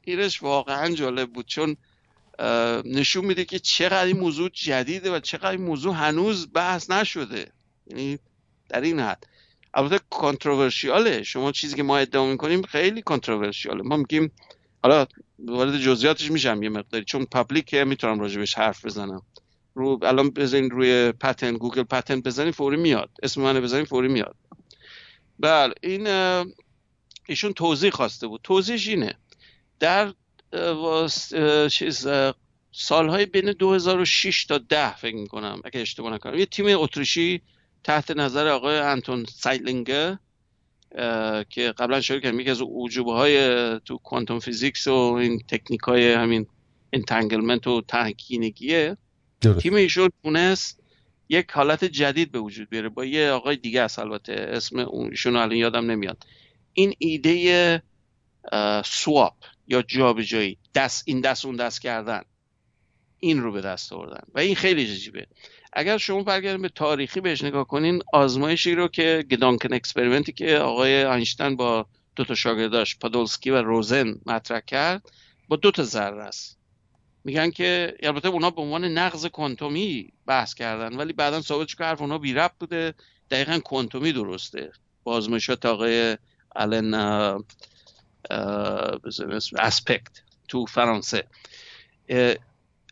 اینش 0.06 0.44
واقعا 0.44 0.94
جالب 0.94 1.34
بود 1.34 1.46
چون 1.46 1.78
نشون 2.86 3.26
میده 3.26 3.46
که 3.46 3.60
چقدر 3.60 4.06
این 4.06 4.20
موضوع 4.20 4.50
جدیده 4.54 5.12
و 5.12 5.20
چقدر 5.20 5.52
این 5.52 5.62
موضوع 5.62 5.96
هنوز 5.96 6.54
بحث 6.54 6.90
نشده. 6.92 7.52
یعنی 7.88 8.20
در 8.70 8.82
این 8.82 9.00
حد. 9.00 9.28
البته 9.74 10.00
کانتروورشیاله 10.10 11.24
شما 11.24 11.52
چیزی 11.52 11.76
که 11.76 11.84
ما 11.84 11.98
ادعا 11.98 12.26
می‌کنیم 12.26 12.62
خیلی 12.62 13.02
کانتروورشیاله 13.02 13.82
ما 13.84 13.98
میگیم 13.98 14.32
حالا 14.84 15.08
وارد 15.48 15.78
جزئیاتش 15.78 16.32
میشم 16.32 16.64
یه 16.64 16.70
مقداری 16.70 17.06
چون 17.06 17.26
پابلیکه 17.26 17.84
می‌تونم 17.84 18.20
راجبش 18.20 18.58
حرف 18.58 18.86
بزنم. 18.86 19.22
رو 19.76 20.00
الان 20.04 20.30
بزنین 20.30 20.70
روی 20.70 21.12
پتن 21.12 21.54
گوگل 21.54 21.84
پتن 21.84 22.22
بزنین 22.22 22.52
فوری 22.52 22.78
میاد. 22.78 23.10
اسم 23.24 23.42
من 23.42 23.62
بزنین 23.62 23.86
فوری 23.86 24.08
میاد. 24.08 24.36
بله 25.40 25.74
این 25.82 26.08
ایشون 27.28 27.54
توضیح 27.54 27.90
خواسته 27.92 28.28
بود. 28.28 28.42
توضیحش 28.44 28.88
اینه. 28.88 29.14
در 29.80 30.14
چیز 31.70 32.08
سالهای 32.72 33.26
بین 33.26 33.52
2006 33.52 34.46
تا 34.46 34.58
10 34.58 34.96
فکر 34.96 35.16
می‌کنم 35.16 35.62
اگه 35.66 35.80
اشتباه 35.80 36.14
نکنم. 36.14 36.40
یه 36.40 36.46
تیم 36.46 36.66
اتریشی 36.68 37.42
تحت 37.84 38.12
نظر 38.12 38.48
آقای 38.48 38.78
انتون 38.78 39.26
زایلینگره 39.26 40.20
که 41.50 41.74
قبلا 41.78 42.02
شروع 42.02 42.20
کردم. 42.20 42.40
یکی 42.40 42.50
از 42.50 42.62
عجوبه 42.62 43.14
های 43.14 43.80
تو 43.80 43.98
quantum 43.98 44.40
physics 44.40 44.88
و 44.88 44.94
این 44.94 45.40
تکنیک 45.48 45.82
های 45.82 46.14
همین 46.14 46.48
entanglement 46.94 47.68
و 47.68 47.82
درهم‌تنیدگیه 47.82 48.98
تیم 49.60 49.74
ایشون 49.74 50.10
تونست 50.24 50.82
یک 51.30 51.52
حالت 51.52 51.86
جدید 51.86 52.32
به 52.32 52.40
وجود 52.40 52.70
بیاره 52.70 52.90
با 52.90 53.06
یه 53.06 53.30
آقای 53.30 53.56
دیگه 53.56 53.82
است 53.82 54.00
البته. 54.00 54.34
اسم 54.34 54.88
ایشون 55.12 55.36
الان 55.36 55.56
یادم 55.56 55.92
نمیاد. 55.92 56.26
این 56.74 56.94
ایده 56.98 57.84
swap 58.86 59.36
یا 59.68 59.82
جابجایی 59.82 60.58
دست 60.76 61.04
این 61.06 61.22
دست 61.22 61.46
اون 61.46 61.56
دست 61.56 61.82
کردن 61.82 62.22
این 63.20 63.42
رو 63.42 63.52
به 63.52 63.62
دست 63.62 63.94
آوردن. 63.94 64.24
و 64.36 64.40
این 64.40 64.56
خیلی 64.56 64.84
عجیبه 64.84 65.28
اگر 65.74 65.98
شما 65.98 66.24
برگردین 66.24 66.62
به 66.62 66.70
تاریخی 66.70 67.22
بهش 67.22 67.44
نگاه 67.44 67.68
کنین 67.68 68.02
آزمایشی 68.14 68.76
رو 68.76 68.88
که 68.88 69.26
gedanken 69.32 69.74
experiment 69.74 70.27
ی 70.27 70.32
که 70.32 70.58
آقای 70.58 71.04
اینشتین 71.04 71.56
با 71.56 71.86
دو 72.16 72.26
تا 72.26 72.36
شاگرداش 72.36 72.98
پادولسکی 72.98 73.50
و 73.50 73.62
روزن 73.62 74.16
مطرح 74.26 74.60
کرد 74.60 75.12
با 75.48 75.56
دو 75.56 75.72
تا 75.72 75.84
ذره 75.84 76.24
است. 76.24 76.58
میگن 77.24 77.52
که 77.52 77.98
البته 78.04 78.28
اونا 78.28 78.50
به 78.50 78.62
عنوان 78.62 78.86
نقض 78.86 79.26
کوانتومی 79.26 80.14
بحث 80.26 80.54
کردن 80.54 80.98
ولی 80.98 81.14
بعدا 81.14 81.42
ثابت 81.42 81.68
شد 81.68 81.78
که 81.78 81.84
حرف 81.84 82.02
اونا 82.02 82.18
بی 82.18 82.34
ربط 82.34 82.54
بوده. 82.60 82.94
دقیقا 83.32 83.60
کوانتومی 83.60 84.14
درسته. 84.14 84.72
با 85.04 85.14
آزمایشات 85.14 85.66
آقای 85.66 86.18
الن 86.56 86.94
اسپکت 89.60 90.22
تو 90.48 90.66
فرانسه. 90.66 91.28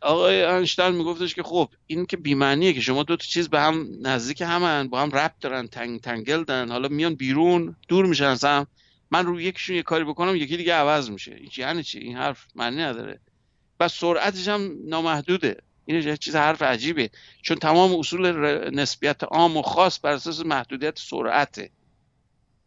آقای 0.02 0.42
انشتین 0.42 0.88
میگفتش 0.88 1.34
که 1.34 1.42
خب 1.42 1.68
این 1.86 2.06
که 2.06 2.16
بیمعنیه 2.16 2.72
که 2.72 2.80
شما 2.80 3.02
دو 3.02 3.16
تا 3.16 3.24
چیز 3.24 3.48
به 3.48 3.60
هم 3.60 3.88
نزدیک 4.02 4.40
همن 4.40 4.88
با 4.88 5.00
هم 5.00 5.10
ربط 5.10 5.34
دارن 5.40 5.66
تنگ 5.66 6.00
تنگل 6.00 6.44
دارن 6.44 6.70
حالا 6.70 6.88
میان 6.88 7.14
بیرون 7.14 7.76
دور 7.88 8.06
میشن 8.06 8.24
اصلا 8.24 8.66
من 9.10 9.26
رو 9.26 9.40
یکیشون 9.40 9.76
یه 9.76 9.82
کاری 9.82 10.04
بکنم 10.04 10.36
یکی 10.36 10.56
دیگه 10.56 10.74
عوض 10.74 11.10
میشه. 11.10 11.34
این 11.34 11.50
یعنی 11.56 11.82
چی؟ 11.82 11.98
این 11.98 12.16
حرف 12.16 12.46
معنی 12.54 12.76
نداره. 12.76 13.20
و 13.80 13.88
سرعتش 13.88 14.48
هم 14.48 14.76
نامحدوده. 14.84 15.56
این 15.84 16.16
چیز 16.16 16.36
حرف 16.36 16.62
عجیبه. 16.62 17.10
چون 17.42 17.56
تمام 17.56 17.98
اصول 17.98 18.30
نسبیت 18.70 19.24
عام 19.24 19.56
و 19.56 19.62
خاص 19.62 20.00
بر 20.02 20.12
اساس 20.12 20.40
محدودیت 20.40 20.98
سرعته. 20.98 21.70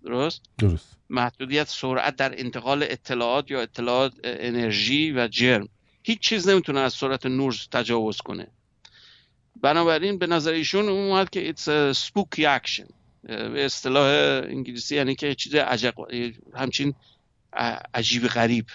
درست؟ 0.03 0.41
درست. 0.57 0.97
محدودیت 1.09 1.67
سرعت 1.67 2.15
در 2.15 2.39
انتقال 2.39 2.83
اطلاعات 2.83 3.51
یا 3.51 3.61
اطلاعات 3.61 4.13
انرژی 4.23 5.11
و 5.11 5.27
جرم. 5.27 5.69
هیچ 6.03 6.19
چیز 6.19 6.49
نمی‌تونه 6.49 6.79
از 6.79 6.93
سرعت 6.93 7.25
نور 7.25 7.55
تجاوز 7.71 8.17
کنه. 8.17 8.47
بنابراین 9.61 10.17
به 10.17 10.27
نظر 10.27 10.51
ایشون 10.51 10.89
اومد 10.89 11.29
که 11.29 11.53
it's 11.53 11.61
a 11.61 11.97
spooky 11.97 12.41
action 12.41 12.93
به 13.23 13.65
اصطلاح 13.65 14.07
انگلیسی 14.43 14.95
یعنی 14.95 15.15
که 15.15 15.35
چیز 15.35 15.55
عجب 15.55 15.93
همچین 16.53 16.93
عجیب 17.93 18.27
غریب 18.27 18.65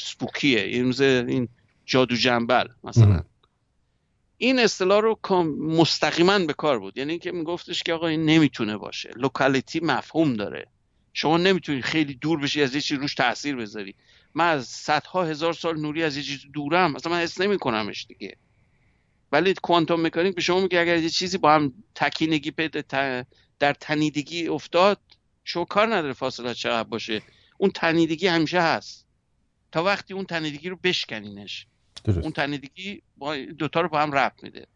سپوکیه 0.00 0.60
این 0.60 1.48
جادو 1.86 2.16
جنبل 2.16 2.68
مثلا. 2.84 3.24
این 4.36 4.58
اصطلاح 4.58 5.00
رو 5.00 5.18
مستقیما 5.58 6.38
به 6.38 6.52
کار 6.52 6.78
بود. 6.78 6.98
یعنی 6.98 7.18
که 7.18 7.32
میگفتش 7.32 7.82
که 7.82 7.92
آقا 7.92 8.06
این 8.06 8.24
نمی‌تونه 8.24 8.76
باشه. 8.76 9.10
لوکالیتی 9.16 9.80
مفهوم 9.80 10.34
داره. 10.34 10.66
شما 11.12 11.36
نمی‌تونی 11.36 11.82
خیلی 11.82 12.14
دور 12.14 12.40
بشی 12.40 12.62
از 12.62 12.74
یه 12.74 12.80
چیزی 12.80 13.00
روش 13.00 13.14
تاثیر 13.14 13.56
بذاری. 13.56 13.94
من 14.38 14.50
از 14.50 14.66
صدها 14.66 15.24
هزار 15.24 15.52
سال 15.52 15.80
نوری 15.80 16.02
از 16.02 16.16
یه 16.16 16.22
چیز 16.22 16.40
دورم. 16.52 16.92
مثلا 16.92 17.12
من 17.12 17.20
حس 17.20 17.40
نمیکنمش 17.40 18.06
دیگه. 18.06 18.36
ولی 19.32 19.54
کوانتوم 19.54 20.06
مکانیک 20.06 20.34
به 20.34 20.40
شما 20.40 20.60
میگه 20.60 20.80
اگر 20.80 20.96
یه 20.96 21.10
چیزی 21.10 21.38
با 21.38 21.54
هم 21.54 21.72
تکینگی 21.94 22.50
پیدا 22.50 22.82
در 23.58 23.72
تنیدگی 23.72 24.48
افتاد 24.48 25.00
شما 25.44 25.64
کار 25.64 25.86
نداره 25.86 26.12
فاصله 26.12 26.54
چقدر 26.54 26.88
باشه. 26.88 27.22
اون 27.58 27.70
تنیدگی 27.70 28.26
همیشه 28.26 28.60
هست. 28.60 29.06
تا 29.72 29.84
وقتی 29.84 30.14
اون 30.14 30.24
تنیدگی 30.24 30.68
رو 30.68 30.76
بشکنینش. 30.76 31.66
درست. 32.04 32.18
اون 32.18 32.32
تنیدگی 32.32 33.02
با 33.16 33.36
دوتا 33.36 33.80
رو 33.80 33.88
با 33.88 34.00
هم 34.00 34.12
ربط 34.12 34.42
میده. 34.42 34.66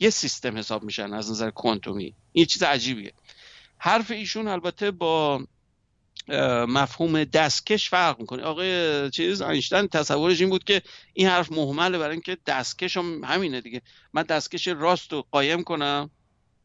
یه 0.00 0.10
سیستم 0.10 0.58
حساب 0.58 0.82
میشن 0.82 1.12
از 1.12 1.30
نظر 1.30 1.50
کوانتومی. 1.50 2.14
این 2.32 2.44
چیز 2.44 2.62
عجیبیه. 2.62 3.12
حرف 3.78 4.10
ایشون 4.10 4.48
البته 4.48 4.90
با 4.90 5.44
مفهوم 6.68 7.24
دستکش 7.24 7.88
فرق 7.88 8.20
می‌کنه. 8.20 8.42
آقای 8.42 9.10
چیز 9.10 9.42
اینشتین 9.42 9.88
تصورش 9.88 10.40
این 10.40 10.50
بود 10.50 10.64
که 10.64 10.82
این 11.12 11.28
حرف 11.28 11.52
محمله 11.52 11.98
برای 11.98 12.12
اینکه 12.12 12.38
دستکش 12.46 12.96
هم 12.96 13.24
همینه 13.24 13.60
دیگه. 13.60 13.82
من 14.12 14.22
دستکش 14.22 14.68
راست 14.68 15.12
رو 15.12 15.26
قایم 15.30 15.62
کنم 15.62 16.10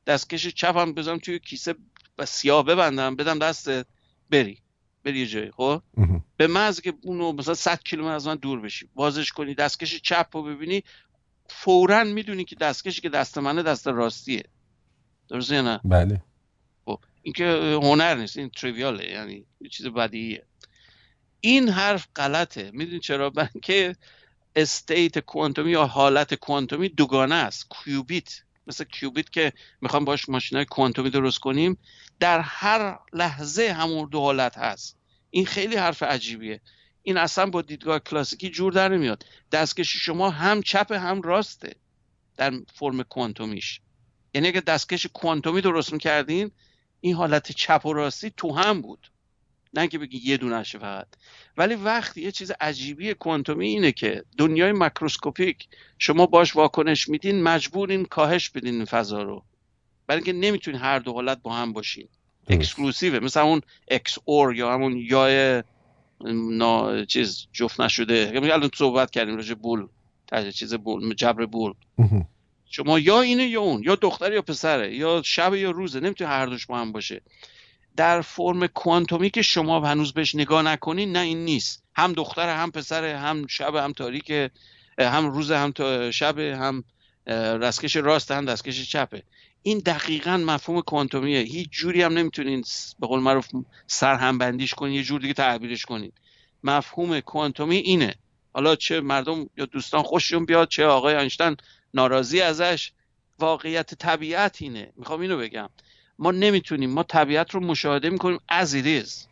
دستکش 0.08 0.47
چپ 0.47 0.78
هم 0.78 0.93
بزنم 0.93 1.17
توی 1.17 1.39
کیسه 1.39 1.75
و 2.17 2.25
سیاه 2.25 2.65
ببندم 2.65 3.15
بدم 3.15 3.39
دستت 3.39 3.86
بری. 4.30 4.58
بری 5.04 5.19
یه 5.19 5.25
جایی 5.25 5.51
خب؟ 5.51 5.82
به 6.38 6.47
محض 6.47 6.82
که 6.82 6.93
اونو 7.01 7.32
مثلا 7.32 7.54
100 7.54 7.84
کیلومتر 7.84 8.13
از 8.13 8.28
من 8.28 8.36
دور 8.36 8.62
بشی 8.62 8.89
بازش 8.95 9.32
کنی 9.32 9.56
دستکش 9.56 10.01
چپ 10.01 10.28
رو 10.34 10.43
ببینی 10.43 10.84
فورا 11.49 12.04
می‌دونی 12.04 12.45
که 12.45 12.56
دستکشی 12.56 13.01
که 13.01 13.10
دست 13.10 13.38
منه 13.38 13.63
دست 13.63 13.88
راستیه. 13.88 14.43
درسته 15.30 15.62
نه؟ 15.62 15.80
بله. 15.84 16.21
خب 17.26 17.32
این 17.32 17.34
که 17.34 17.80
هنر 17.88 18.16
نیست 18.16 18.38
این 18.38 18.50
تریویاله 18.50 19.12
یعنی 19.12 19.46
یه 19.62 19.70
چیز 19.70 19.86
بدیهیه. 19.88 20.46
این 21.42 21.70
حرف 21.70 22.08
غلطه. 22.16 22.72
می‌دونی 22.74 23.00
چرا؟ 23.00 23.30
برای 23.30 23.50
که 23.64 23.96
استیت 24.56 25.20
کوانتومی 25.20 25.72
یا 25.72 25.86
حالت 25.86 26.34
کوانتومی 26.34 26.90
دوگانه 26.90 27.36
است. 27.36 27.68
کیوبیت 27.70 28.42
مثل 28.68 28.84
کیوبیت 28.84 29.30
که 29.30 29.54
می‌خوام 29.82 30.06
باش 30.06 30.30
ماشینای 30.30 30.66
کوانتومی 30.66 31.10
درست 31.10 31.40
کنیم 31.40 31.78
در 32.20 32.40
هر 32.40 33.00
لحظه 33.14 33.72
همون 33.72 34.10
دو 34.10 34.20
حالت 34.20 34.58
هست. 34.58 34.98
این 35.30 35.46
خیلی 35.46 35.76
حرف 35.76 36.04
عجیبیه. 36.04 36.62
این 37.04 37.18
اصلا 37.18 37.46
با 37.46 37.62
دیدگاه 37.62 38.00
کلاسیکی 38.00 38.50
جور 38.50 38.74
در 38.74 38.90
نمیاد. 38.90 39.26
دستکش 39.52 39.98
شما 39.98 40.30
هم 40.30 40.62
چپ 40.62 40.92
هم 40.92 41.22
راسته 41.22 41.76
در 42.38 42.54
فرم 42.74 43.04
کوانتومیش. 43.04 43.82
یعنی 44.34 44.48
اگه 44.48 44.62
دستکش 44.62 45.08
کوانتومی 45.08 45.62
درست 45.62 45.94
می‌کردین 45.94 46.52
این 47.06 47.15
حالت 47.15 47.52
چپ 47.52 47.86
و 47.86 47.94
راستی 47.94 48.32
تو 48.38 48.54
هم 48.54 48.82
بود. 48.82 49.12
نه 49.74 49.88
که 49.88 49.98
بگی 50.00 50.22
یه 50.24 50.38
دونه 50.38 50.63
فقط. 50.63 51.08
ولی 51.58 51.76
وقتی 51.76 52.22
یه 52.22 52.32
چیز 52.32 52.52
عجیبی 52.62 53.13
کوانتومی 53.13 53.68
اینه 53.68 53.91
که 53.91 54.24
دنیای 54.38 54.72
macroscopic 54.72 55.68
شما 56.00 56.26
باش 56.26 56.56
واکنش 56.56 57.10
میدین 57.10 57.44
مجبورین 57.44 58.06
کاهش 58.06 58.50
بدین 58.50 58.74
این 58.74 58.86
فضا 58.86 59.24
رو. 59.24 59.44
برای 60.08 60.22
اینکه 60.22 60.34
نمی‌تونین 60.34 60.80
هر 60.80 61.00
دو 61.00 61.13
حالت 61.13 61.41
با 61.41 61.54
هم 61.54 61.74
باشین. 61.74 62.08
exclusive 62.48 63.12
ه 63.12 63.20
مثل 63.20 63.39
اون 63.39 63.62
XOR 63.88 64.56
یا 64.56 64.74
همون 64.74 64.98
یا 64.98 65.63
نا 66.52 67.06
چیز 67.06 67.48
جفت 67.54 67.82
نشده. 67.82 68.32
یعنی 68.34 68.52
الان 68.52 68.70
صحبت 68.76 69.12
کردیم 69.12 69.36
راجع 69.36 69.54
Boole 69.54 69.88
چیز 70.54 70.74
Boole 70.74 71.13
جبر 71.13 71.46
Boole. 71.46 71.74
شما 72.76 73.00
یا 73.00 73.22
اینه 73.22 73.48
یا 73.48 73.62
اون 73.62 73.84
یا 73.84 73.96
دختر 73.96 74.34
یا 74.34 74.42
پسره 74.42 74.96
یا 74.96 75.22
شب 75.26 75.54
یا 75.54 75.72
روزه 75.72 76.00
نمی‌تونه 76.00 76.30
هر 76.30 76.46
دوش 76.46 76.66
با 76.66 76.78
هم 76.78 76.92
باشه. 76.92 77.22
در 77.98 78.22
فرم 78.22 78.68
کوانتومی 78.68 79.30
که 79.30 79.42
شما 79.42 79.88
هنوز 79.88 80.14
بهش 80.14 80.36
نگاه 80.36 80.62
نکنین 80.62 81.12
نه 81.12 81.20
این 81.20 81.46
نیست. 81.46 81.84
هم 81.96 82.14
دختر 82.14 82.58
هم 82.58 82.72
پسر 82.72 83.16
هم 83.16 83.48
شب 83.48 83.76
هم 83.76 83.94
تاریک 83.94 84.32
هم 85.00 85.32
روز 85.32 85.52
هم 85.52 85.72
تا 85.72 86.12
شب 86.12 86.40
هم 86.40 86.84
دستکش 87.62 87.96
راست 87.96 88.32
هم 88.32 88.46
دستکش 88.46 88.90
چپه. 88.90 89.24
این 89.64 89.80
دقیقا 89.80 90.38
مفهوم 90.38 90.82
کوانتومیه. 90.82 91.40
هیچ 91.40 91.70
جوری 91.70 92.02
هم 92.02 92.14
نمی‌تونین 92.14 92.64
به 93.00 93.08
قول 93.08 93.20
معروف 93.20 93.48
سرهم 93.88 94.38
بندیش 94.38 94.74
کنین 94.74 94.94
یه 94.94 95.04
جور 95.04 95.22
دیگه 95.22 95.34
تعبیرش 95.34 95.86
کنین. 95.86 96.12
مفهوم 96.64 97.20
کوانتومی 97.20 97.78
اینه. 97.78 98.16
حالا 98.54 98.76
چه 98.76 99.02
مردم 99.02 99.50
یا 99.58 99.66
دوستان 99.66 100.04
خوششون 100.04 100.46
بیاد 100.46 100.68
چه 100.68 100.86
آقای 100.86 101.16
اینشتین 101.16 101.58
ناراضی 101.96 102.42
ازش 102.42 102.92
واقعیت 103.40 103.94
طبیعت 103.94 104.62
اینه. 104.62 104.94
می‌خوام 104.96 105.22
اینو 105.22 105.38
بگم. 105.38 105.70
ما 106.20 106.32
نمی‌تونیم 106.32 106.90
ما 106.90 107.04
طبیعت 107.04 107.52
رو 107.52 107.60
مشاهده 107.60 108.10
می‌کنیم 108.10 108.40
از 108.50 108.74
ایریز 108.74 109.28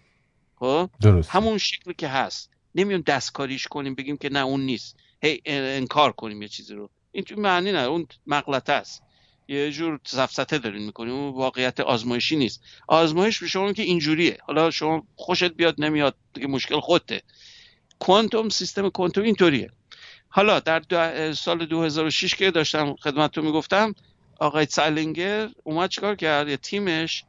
خب؟ 0.56 0.90
همون 1.30 1.58
شکلی 1.58 1.94
که 1.94 2.08
هست. 2.08 2.50
نمیون 2.76 3.02
دستکاریش 3.02 3.68
کنیم 3.68 3.96
بگیم 3.96 4.18
که 4.18 4.30
نه 4.30 4.40
اون 4.40 4.62
نیست. 4.62 4.96
هی 5.24 5.42
انکار 5.46 6.12
کنیم 6.12 6.42
یه 6.42 6.48
چیزی 6.48 6.74
رو. 6.74 6.90
این 7.12 7.24
تو 7.24 7.36
معنی 7.36 7.72
نه 7.72 7.80
اون 7.80 8.08
مغلطه 8.28 8.74
است. 8.74 9.04
یه 9.48 9.72
جور 9.72 10.00
سفسته 10.04 10.58
دارین 10.58 10.86
می‌کنیم. 10.86 11.14
اون 11.14 11.34
واقعیت 11.34 11.80
آزمایشی 11.80 12.36
نیست. 12.36 12.64
آزمایش 12.88 13.40
به 13.40 13.48
شما 13.48 13.74
که 13.74 13.84
اینجوریه. 13.84 14.38
حالا 14.48 14.72
شما 14.72 15.08
خوشت 15.16 15.52
بیاد 15.52 15.76
نمیاد 15.78 16.16
دیگه 16.34 16.48
مشکل 16.48 16.80
خودته. 16.80 17.22
کوانتوم 18.00 18.50
سیستم 18.50 18.90
کوانتوم 18.90 19.24
اینطوریه. 19.24 19.70
حالا 20.36 20.60
در 20.60 21.34
سال 21.34 21.66
2006 21.66 22.36
که 22.36 22.52
داشتم 22.52 22.96
خدمتتون 22.96 23.46
می‌گفتم 23.46 23.96
آقای 24.40 24.66
سالینگر 24.66 25.50
اومد 25.64 25.90
چیکار 25.90 26.16
کرد؟ 26.16 26.48
یه 26.48 26.58
تیمش 26.58 27.26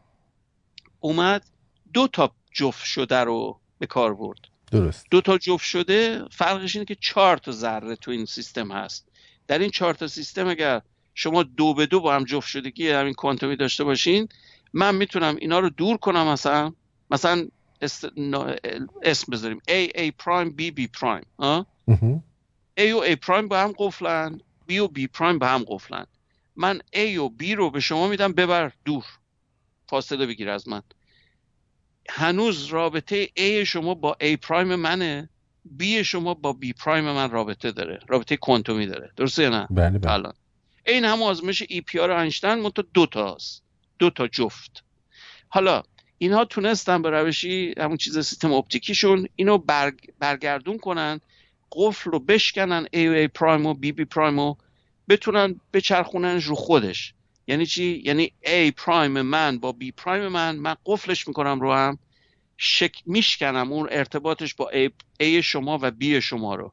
اومد 1.00 1.44
دو 1.92 2.08
تا 2.08 2.32
جفت 2.52 2.84
شده 2.84 3.16
رو 3.16 3.60
به 3.78 3.86
کار 3.86 4.14
برد. 4.14 4.38
درست. 4.70 5.06
دو 5.10 5.20
تا 5.20 5.38
جفت 5.38 5.64
شده 5.64 6.24
فرقش 6.30 6.76
اینه 6.76 6.86
که 6.86 6.96
چهار 7.00 7.36
تا 7.36 7.52
ذره 7.52 7.96
تو 7.96 8.10
این 8.10 8.24
سیستم 8.24 8.72
هست. 8.72 9.08
در 9.46 9.58
این 9.58 9.70
چهار 9.70 9.94
تا 9.94 10.06
سیستم 10.06 10.48
اگر 10.48 10.80
شما 11.14 11.42
دو 11.42 11.74
به 11.74 11.86
دو 11.86 12.00
با 12.00 12.14
هم 12.14 12.24
جفت 12.24 12.48
شدگی 12.48 12.90
همین 12.90 13.14
کوانتومی 13.14 13.56
داشته 13.56 13.84
باشین 13.84 14.28
من 14.72 14.94
می‌تونم 14.94 15.36
اینا 15.36 15.58
رو 15.58 15.70
دور 15.70 15.96
کنم 15.96 16.28
مثلا 16.28 16.72
مثلا 17.10 17.48
اسم 19.02 19.32
بذاریم 19.32 19.62
A 19.68 19.88
A 19.96 20.12
پرایم 20.18 20.56
B 20.58 20.80
B 20.80 20.88
پرایم 21.00 21.26
A 22.78 22.82
و 22.82 23.04
A 23.04 23.16
پرایم 23.16 23.48
با 23.48 23.60
هم 23.60 23.74
قفلن 23.78 24.40
B 24.68 24.72
و 24.72 24.88
B 24.88 25.08
پرایم 25.12 25.38
با 25.38 25.46
هم 25.46 25.64
قفلن. 25.68 26.06
من 26.56 26.80
A 26.94 27.18
و 27.18 27.30
B 27.40 27.50
رو 27.50 27.70
به 27.70 27.80
شما 27.80 28.08
میدم 28.08 28.32
ببر 28.32 28.72
دور. 28.84 29.04
فاصله 29.88 30.26
بگیر 30.26 30.50
از 30.50 30.68
من. 30.68 30.82
هنوز 32.08 32.66
رابطه 32.66 33.26
A 33.26 33.64
شما 33.66 33.94
با 33.94 34.16
A 34.20 34.36
پرایم 34.36 34.74
منه 34.74 35.28
بی 35.64 36.04
شما 36.04 36.34
با 36.34 36.52
بی 36.52 36.72
پرایم 36.72 37.04
من 37.04 37.30
رابطه 37.30 37.72
داره. 37.72 38.00
رابطه 38.08 38.36
کوانتومی 38.36 38.86
داره. 38.86 39.10
درسته 39.16 39.42
یا 39.42 39.48
نه؟ 39.48 39.66
بله 39.70 39.98
بله. 39.98 40.12
الان. 40.12 40.34
این 40.86 41.04
هم 41.04 41.22
آزمایش 41.22 41.62
ای 41.68 41.80
پی 41.80 41.98
آر 41.98 42.10
اینشتین 42.10 42.54
منتها 42.54 42.84
دو 42.94 43.06
تاست 43.06 43.62
دو 43.98 44.10
تا 44.10 44.28
جفت. 44.28 44.84
حالا 45.48 45.82
اینها 46.18 46.44
تونستن 46.44 47.02
به 47.02 47.10
روشی 47.10 47.74
همون 47.78 47.96
چیز 47.96 48.18
سیستم 48.18 48.52
اپتیکیشون 48.52 49.28
اینو 49.36 49.58
برگ 49.58 50.10
برگردون 50.18 50.78
کنن 50.78 51.20
قفل 51.72 52.10
رو 52.10 52.18
بشکنن 52.18 52.86
ای 52.92 53.08
ای 53.08 53.28
پرایم 53.28 53.66
و 53.66 53.74
بی 53.74 53.92
بی 53.92 54.04
پرایم 54.04 54.38
و 54.38 54.54
بتونن 55.08 55.60
بچرخوننش 55.72 56.44
رو 56.44 56.54
خودش. 56.54 57.14
یعنی 57.46 57.66
چی؟ 57.66 58.02
یعنی 58.04 58.32
A 58.44 58.72
پرایم 58.76 59.20
من 59.22 59.58
با 59.58 59.74
B 59.80 59.92
پرایم 59.96 60.28
من 60.28 60.56
من 60.56 60.76
قفلش 60.86 61.28
می‌کنم 61.28 61.60
رو 61.60 61.72
هم 61.72 61.98
شک 62.56 63.02
میشکنم 63.06 63.72
اون 63.72 63.88
ارتباطش 63.90 64.54
با 64.54 64.70
A, 64.72 64.90
A 65.22 65.24
شما 65.24 65.78
و 65.82 65.92
B 66.00 66.04
شما 66.04 66.54
رو. 66.54 66.72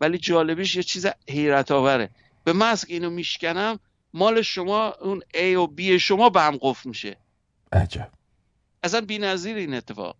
ولی 0.00 0.18
جالبیش 0.18 0.76
یه 0.76 0.82
چیز 0.82 1.06
حیرت 1.28 1.70
آوره 1.70 2.10
به 2.44 2.52
محض 2.52 2.84
که 2.84 2.94
اینو 2.94 3.10
میشکنم 3.10 3.78
مال 4.14 4.42
شما 4.42 4.90
اون 4.90 5.22
A 5.34 5.56
و 5.56 5.66
B 5.78 5.82
شما 5.82 6.30
به 6.30 6.40
هم 6.40 6.58
قفل 6.60 6.88
میشه. 6.88 7.16
عجب. 7.72 8.10
اصلا 8.82 9.00
بی 9.00 9.18
نظیر 9.18 9.56
این 9.56 9.74
اتفاق. 9.74 10.16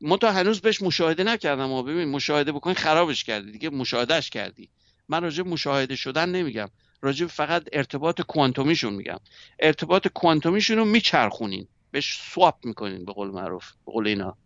من 0.00 0.16
تا 0.16 0.32
هنوز 0.32 0.60
بهش 0.60 0.82
مشاهده 0.82 1.24
نکردم 1.24 1.70
و 1.70 1.82
ببین 1.82 2.08
مشاهده 2.08 2.52
بکنی 2.52 2.74
خرابش 2.74 3.24
کردی 3.24 3.52
دیگه 3.52 3.70
مشاهدهش 3.70 4.30
کردی. 4.30 4.68
من 5.08 5.22
راجع 5.22 5.42
مشاهده 5.42 5.96
شدن 5.96 6.28
نمیگم 6.28 6.68
راجع 7.02 7.26
فقط 7.26 7.62
ارتباط 7.72 8.20
کوانتومیشون 8.20 8.94
میگم. 8.94 9.18
ارتباط 9.58 10.08
کوانتومیشون 10.08 10.76
رو 10.76 10.84
میچرخونین 10.84 11.68
بهش 11.90 12.18
سواپ 12.22 12.66
می‌کنین 12.66 13.04
به 13.04 13.12
قول 13.12 13.28
معروف 13.28 13.72
به 13.86 13.92
قول 13.92 14.06
اینا. 14.06 14.36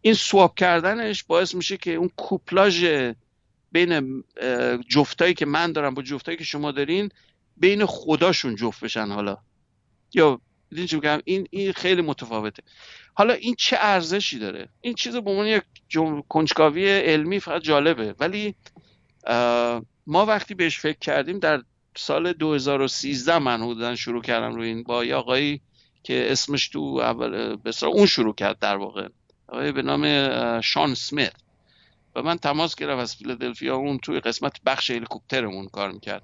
این 0.00 0.14
سواپ 0.14 0.54
کردنش 0.54 1.24
باعث 1.24 1.54
میشه 1.54 1.76
که 1.76 1.94
اون 1.94 2.10
کوپلاژ 2.16 2.84
بین 3.72 4.24
جفتایی 4.88 5.34
که 5.34 5.46
من 5.46 5.72
دارم 5.72 5.94
با 5.94 6.02
جفتایی 6.02 6.38
که 6.38 6.44
شما 6.44 6.72
دارین 6.72 7.08
بین 7.56 7.86
خداشون 7.86 8.56
جفت 8.56 8.84
بشن 8.84 9.08
حالا. 9.08 9.36
یا 10.14 10.40
دیدین 10.72 10.86
چی 10.86 10.96
میگم؟ 10.96 11.20
این 11.24 11.46
این 11.50 11.72
خیلی 11.72 12.02
متفاوته. 12.02 12.62
حالا 13.14 13.34
این 13.34 13.54
چه 13.58 13.76
ارزشی 13.80 14.38
داره؟ 14.38 14.68
این 14.80 14.94
چیز 14.94 15.16
به 15.16 15.30
عنوان 15.30 15.46
یک 15.46 15.62
کنجکاوی 16.28 16.88
علمی 16.88 17.40
فقط 17.40 17.62
جالبه. 17.62 18.14
ولی 18.20 18.54
ما 20.06 20.26
وقتی 20.26 20.54
بهش 20.54 20.78
فکر 20.78 20.98
کردیم 20.98 21.38
در 21.38 21.62
سال 21.96 22.32
2013 22.32 23.38
من 23.38 23.62
حدودا 23.62 23.94
شروع 23.94 24.22
کردم 24.22 24.54
روی 24.54 24.68
این 24.68 24.82
با 24.82 25.04
یه 25.04 25.14
آقایی 25.14 25.60
که 26.02 26.32
اسمش 26.32 26.68
تو 26.68 27.00
اول 27.02 27.56
بسرا 27.56 27.88
اون 27.88 28.06
شروع 28.06 28.34
کرد 28.34 28.58
در 28.58 28.76
واقع. 28.76 29.08
آقای 29.48 29.72
به 29.72 29.82
نام 29.82 30.60
شان 30.60 30.94
سمیت. 30.94 31.34
و 32.16 32.22
من 32.22 32.38
تماس 32.38 32.74
گرفت 32.74 33.00
از 33.00 33.16
فیلادلفیا 33.16 33.76
اون 33.76 33.98
توی 33.98 34.20
قسمت 34.20 34.62
بخش 34.66 34.90
هلیکوپترمون 34.90 35.68
کار 35.68 35.92
می‌کرد. 35.92 36.22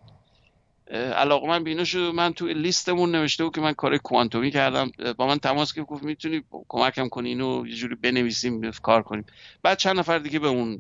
علاقه 0.91 1.49
من 1.49 1.65
بینو 1.65 1.85
شد 1.85 1.99
من 2.15 2.33
توی 2.33 2.55
لیستمون 2.55 3.11
نوشته 3.15 3.45
بود 3.45 3.55
که 3.55 3.61
من 3.61 3.73
کار 3.73 3.99
کوانتومی 3.99 4.51
کردم. 4.51 4.91
با 5.17 5.27
من 5.27 5.39
تماس 5.39 5.75
گرفت 5.75 5.89
گفت 5.89 6.03
می‌تونی 6.03 6.43
کمکم 6.69 7.09
کنی 7.09 7.29
اینو 7.29 7.67
یه 7.67 7.75
جوری 7.75 7.95
بنویسیم 7.95 8.71
کار 8.71 9.03
کنیم. 9.03 9.25
بعد 9.63 9.79
چند 9.79 9.99
نفر 9.99 10.19
دیگه 10.19 10.39
به 10.39 10.49
اون 10.49 10.79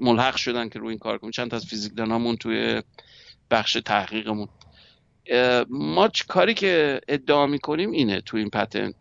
ملحق 0.00 0.36
شدن 0.36 0.68
که 0.68 0.78
روی 0.78 0.88
این 0.88 0.98
کار 0.98 1.18
کنیم. 1.18 1.30
چند 1.30 1.50
تا 1.50 1.56
از 1.56 1.66
فیزیکدانامون 1.66 2.36
توی 2.36 2.82
بخش 3.50 3.72
تحقیقمون. 3.72 4.48
ما 5.68 6.10
کاری 6.28 6.54
که 6.54 7.00
ادعا 7.08 7.46
می‌کنیم 7.46 7.90
اینه 7.90 8.20
تو 8.20 8.36
این 8.36 8.50
پتن 8.50 8.92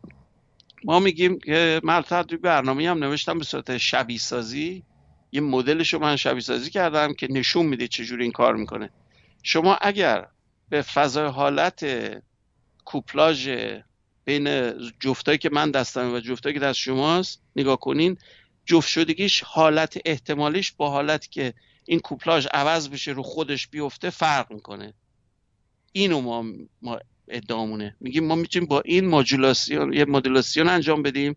ما 0.84 1.00
میگیم 1.00 1.40
که 1.40 1.82
من 1.84 2.02
توی 2.02 2.38
برنامه 2.38 2.90
هم 2.90 3.04
نوشتم 3.04 3.38
به 3.38 3.44
صورت 3.44 3.78
شبیه 3.78 4.18
سازی 4.18 4.84
یه 5.32 5.42
مدلش 5.42 5.94
رو 5.94 6.00
من 6.00 6.16
شبیه 6.16 6.42
سازی 6.42 6.70
کردم 6.70 7.14
که 7.14 7.28
نشون 7.30 7.66
میده 7.66 7.88
چجوری 7.88 8.24
این 8.24 8.32
کار 8.32 8.56
می‌کنه. 8.56 8.90
شما 9.44 9.76
اگر 9.76 10.28
به 10.70 10.82
فضای 10.82 11.28
حالت 11.28 11.86
کوپلاژ 12.86 13.50
بین 14.26 14.74
جفتایی 15.00 15.38
که 15.38 15.50
من 15.50 15.72
دستم 15.72 16.14
و 16.14 16.20
جفتایی 16.20 16.54
که 16.54 16.60
دست 16.60 16.80
شماست 16.80 17.42
نگاه 17.56 17.80
کنین 17.80 18.18
جفت 18.66 18.90
شدگیش 18.90 19.44
حالت 19.44 19.98
احتمالیش 20.06 20.72
با 20.72 20.90
حالت 20.90 21.32
که 21.32 21.54
این 21.86 22.00
کوپلاژ 22.00 22.48
عوض 22.54 22.90
بشه 22.90 23.12
رو 23.12 23.24
خودش 23.24 23.68
بیفته 23.68 24.10
فرق 24.10 24.52
می‌کنه. 24.52 24.94
اینو 25.92 26.22
ما, 26.22 26.46
ما 26.82 27.00
ادعامونه. 27.28 27.96
میگیم 28.00 28.28
ما 28.28 28.36
می‌تونیم 28.36 28.68
با 28.68 28.82
این 28.86 29.08
ماجولاسیون 29.08 29.94
یه 29.94 30.06
مدولاسیون 30.06 30.70
انجام 30.70 31.04
بدیم 31.04 31.36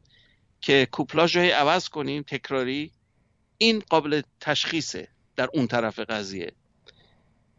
که 0.61 0.89
کوپلاژ 0.93 1.37
رو 1.37 1.43
عوض 1.43 1.89
کنیم 1.89 2.23
تکراری. 2.23 2.93
این 3.59 3.83
قابل 3.91 4.23
تشخیصه 4.41 5.09
در 5.37 5.49
اون 5.55 5.67
طرف 5.67 5.99
قضیه. 5.99 6.53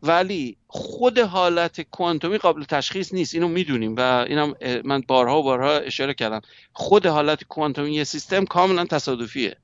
ولی 0.08 0.58
خود 0.68 1.20
حالت 1.20 1.82
کوانتومی 1.82 2.38
قابل 2.38 2.64
تشخیص 2.64 3.14
نیست. 3.14 3.34
اینو 3.34 3.48
می‌دونیم 3.48 3.96
و 3.96 4.02
اینم 4.02 4.56
من 4.84 5.02
بارها 5.02 5.40
و 5.40 5.44
بارها 5.44 5.72
اشاره 5.72 6.14
کردم. 6.14 6.42
خود 6.74 7.06
حالت 7.06 7.44
کوانتومی 7.44 7.94
یه 7.94 8.04
سیستم 8.04 8.46
کاملا 8.46 8.86
تصادفیه. 8.86 9.58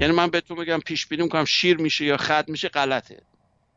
یعنی 0.00 0.12
من 0.12 0.26
بهتون 0.26 0.56
بگم 0.56 0.80
پیش 0.80 1.06
بینی 1.06 1.22
می‌کنم 1.22 1.44
شیر 1.44 1.76
میشه 1.76 2.04
یا 2.04 2.16
خط 2.16 2.48
میشه 2.48 2.68
غلطه. 2.68 3.22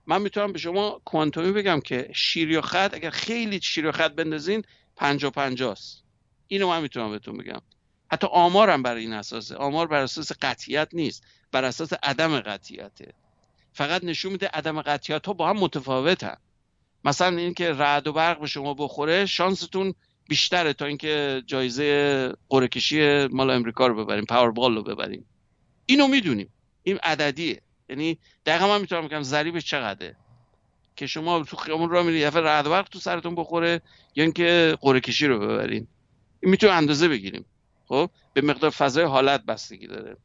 من 0.07 0.21
می‌تونم 0.21 0.51
به 0.51 0.59
شما 0.59 1.01
کوانتومی 1.05 1.51
بگم 1.51 1.79
که 1.79 2.09
شیر 2.13 2.51
یا 2.51 2.61
خط 2.61 2.93
اگر 2.93 3.09
خیلی 3.09 3.61
شیر 3.61 3.85
یا 3.85 3.91
خط 3.91 4.11
بندازین 4.11 4.63
پنجا 4.95 5.29
پنجاست. 5.29 6.03
اینو 6.47 6.67
من 6.67 6.81
می‌تونم 6.81 7.11
بهتون 7.11 7.37
بگم. 7.37 7.61
حتی 8.11 8.27
آمارم 8.31 8.83
برای 8.83 9.01
این 9.01 9.13
اساسه 9.13 9.55
آمار 9.55 9.87
بر 9.87 10.01
اساس 10.01 10.31
قطعیت 10.41 10.87
نیست. 10.93 11.23
بر 11.51 11.65
اساس 11.65 11.93
عدم 12.03 12.39
قطعیته. 12.39 13.13
فقط 13.73 14.03
نشون 14.03 14.31
میده 14.31 14.47
عدم 14.47 14.81
قطعیت 14.81 15.25
ها 15.25 15.33
با 15.33 15.49
هم 15.49 15.57
متفاوتن. 15.57 16.35
مثلا 17.03 17.37
اینکه 17.37 17.73
رعد 17.73 18.07
و 18.07 18.13
برق 18.13 18.39
به 18.39 18.47
شما 18.47 18.73
بخوره 18.73 19.25
شانستون 19.25 19.93
بیشتره 20.29 20.73
تا 20.73 20.85
اینکه 20.85 21.43
جایزه 21.45 22.33
قرعه 22.49 22.67
کشی 22.67 23.27
مال 23.27 23.49
امریکا 23.49 23.87
رو 23.87 24.05
ببریم 24.05 24.25
پاور 24.25 24.75
رو 24.75 24.83
ببریم. 24.83 25.25
اینو 25.85 26.07
می‌دونیم. 26.07 26.53
این 26.83 26.99
عددیه. 27.03 27.61
یعنی 27.89 28.17
دقیقا 28.45 28.67
من 28.67 28.81
می‌تونم 28.81 29.07
بگم 29.07 29.23
ضریب 29.23 29.59
چقدره. 29.59 30.15
که 30.95 31.07
شما 31.07 31.43
تو 31.43 31.57
خیامون 31.57 31.89
را 31.89 32.03
میری 32.03 32.19
یه 32.19 32.29
رعد 32.29 32.65
برق 32.65 32.89
تو 32.89 32.99
سرتون 32.99 33.35
بخوره 33.35 33.81
یا 34.15 34.23
اینکه 34.23 34.77
قرعه 34.81 34.99
کشی 34.99 35.27
رو 35.27 35.39
ببرین 35.39 35.87
این 36.39 36.51
می‌تونیم 36.51 36.75
اندازه 36.75 37.07
بگیریم. 37.07 37.45
خب؟ 37.85 38.09
به 38.33 38.41
مقدار 38.41 38.69
فضای 38.69 39.03
حالت 39.03 39.45
بستگی 39.45 39.87
داره. 39.87 40.17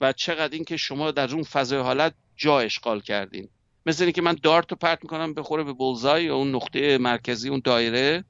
و 0.00 0.12
چقدر 0.12 0.54
اینکه 0.54 0.76
شما 0.76 1.10
در 1.10 1.34
اون 1.34 1.42
فضای 1.42 1.78
حالت 1.78 2.14
جا 2.40 2.60
اشغال 2.60 3.00
کردین. 3.00 3.48
مثل 3.86 4.04
اینکه 4.04 4.22
من 4.22 4.36
دارت 4.42 4.70
رو 4.70 4.76
پرت 4.76 4.98
می‌کنم 5.02 5.34
بخوره 5.34 5.64
به 5.64 5.72
بولزای 5.72 6.24
یا 6.24 6.36
اون 6.36 6.54
نقطه 6.54 6.98
مرکزی 6.98 7.48
اون 7.48 7.60
دایره. 7.64 8.24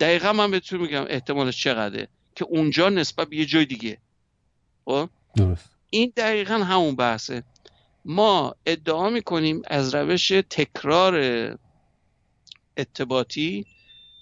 دقیقا 0.00 0.32
من 0.32 0.50
بهتون 0.50 0.80
میگم 0.80 1.04
احتمالش 1.08 1.62
چقدره 1.62 2.08
که 2.36 2.44
اونجا 2.44 2.88
نسبت 2.88 3.28
به 3.28 3.36
یه 3.36 3.46
جای 3.46 3.64
دیگه. 3.64 3.98
خب؟ 4.84 5.08
درست. 5.36 5.70
این 5.90 6.12
دقیقا 6.16 6.54
همون 6.54 6.96
بحثه. 6.96 7.42
ما 8.04 8.54
ادعا 8.66 9.10
می‌کنیم 9.10 9.62
از 9.66 9.94
روش 9.94 10.28
تکرار 10.28 11.14
ارتباطی 12.76 13.64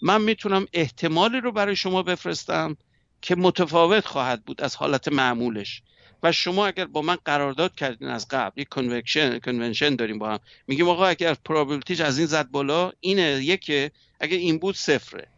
من 0.02 0.22
می‌تونم 0.22 0.66
احتمالی 0.72 1.40
رو 1.40 1.52
برای 1.52 1.76
شما 1.76 2.02
بفرستم 2.02 2.76
که 3.22 3.36
متفاوت 3.36 4.06
خواهد 4.06 4.44
بود 4.44 4.62
از 4.62 4.76
حالت 4.76 5.08
معمولش. 5.08 5.82
و 6.22 6.32
شما 6.32 6.66
اگر 6.66 6.84
با 6.84 7.02
من 7.02 7.16
قرارداد 7.24 7.74
کردین 7.74 8.08
از 8.08 8.28
قبل 8.28 8.60
یک 8.60 8.68
connection 8.68 9.38
convention 9.38 9.96
داریم 9.96 10.18
با 10.18 10.28
هم. 10.28 10.38
میگیم 10.66 10.88
آقا 10.88 11.06
اگر 11.06 11.34
probability 11.34 11.90
ش 11.90 12.00
از 12.00 12.18
این 12.18 12.26
زد 12.26 12.50
بالا 12.50 12.92
اینه 13.00 13.22
یکه. 13.22 13.90
اگر 14.20 14.36
این 14.36 14.58
بود 14.58 14.76
صفره. 14.76 15.28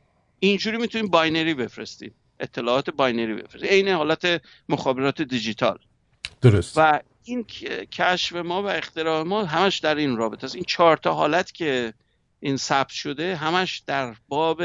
اینجوری 0.41 0.76
می‌تونیم 0.76 1.09
binary 1.09 1.55
بفرستیم. 1.55 2.14
اطلاعات 2.41 2.91
binary 2.91 3.34
بفرستیم. 3.35 3.68
عین 3.70 3.89
حالت 3.89 4.43
مخابرات 4.68 5.22
دیجیتال. 5.22 5.79
درست. 6.43 6.72
و 6.76 7.01
این 7.24 7.45
کشف 7.93 8.37
ما 8.37 8.62
و 8.62 8.66
اختراع 8.66 9.22
ما 9.22 9.45
همش 9.45 9.79
در 9.79 9.95
این 9.95 10.16
رابطه 10.16 10.45
است. 10.45 10.55
این 10.55 10.64
چهار 10.64 10.97
تا 10.97 11.14
حالت 11.14 11.53
که 11.53 11.95
این 12.41 12.57
ثبت 12.57 12.89
شده 12.89 13.37
همش 13.37 13.83
در 13.87 14.14
باب 14.29 14.62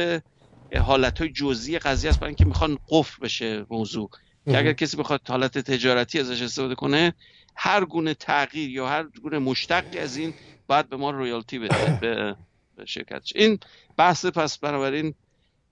حالت 0.81 1.19
های 1.19 1.29
جزئی 1.29 1.79
قضیه 1.79 2.09
است 2.09 2.19
برای 2.19 2.29
اینکه 2.29 2.45
می‌خوان 2.45 2.77
قفل 2.89 3.23
بشه 3.23 3.65
موضوع. 3.69 4.09
که 4.45 4.57
اگر 4.57 4.73
کسی 4.73 4.97
بخواد 4.97 5.21
حالت 5.27 5.57
تجارتی 5.57 6.19
ازش 6.19 6.41
استفاده 6.41 6.75
کنه 6.75 7.13
هر 7.55 7.85
گونه 7.85 8.13
تغییر 8.13 8.69
یا 8.69 8.87
هر 8.89 9.03
گونه 9.03 9.39
مشتقی 9.39 9.99
از 9.99 10.17
این 10.17 10.33
باید 10.67 10.89
به 10.89 10.97
ما 10.97 11.11
رویالتی 11.11 11.59
بده 11.59 11.97
به 12.75 12.85
شرکتش. 12.85 13.33
این 13.35 13.59
بحث 13.97 14.25
پس 14.25 14.57
بنابراین 14.57 15.13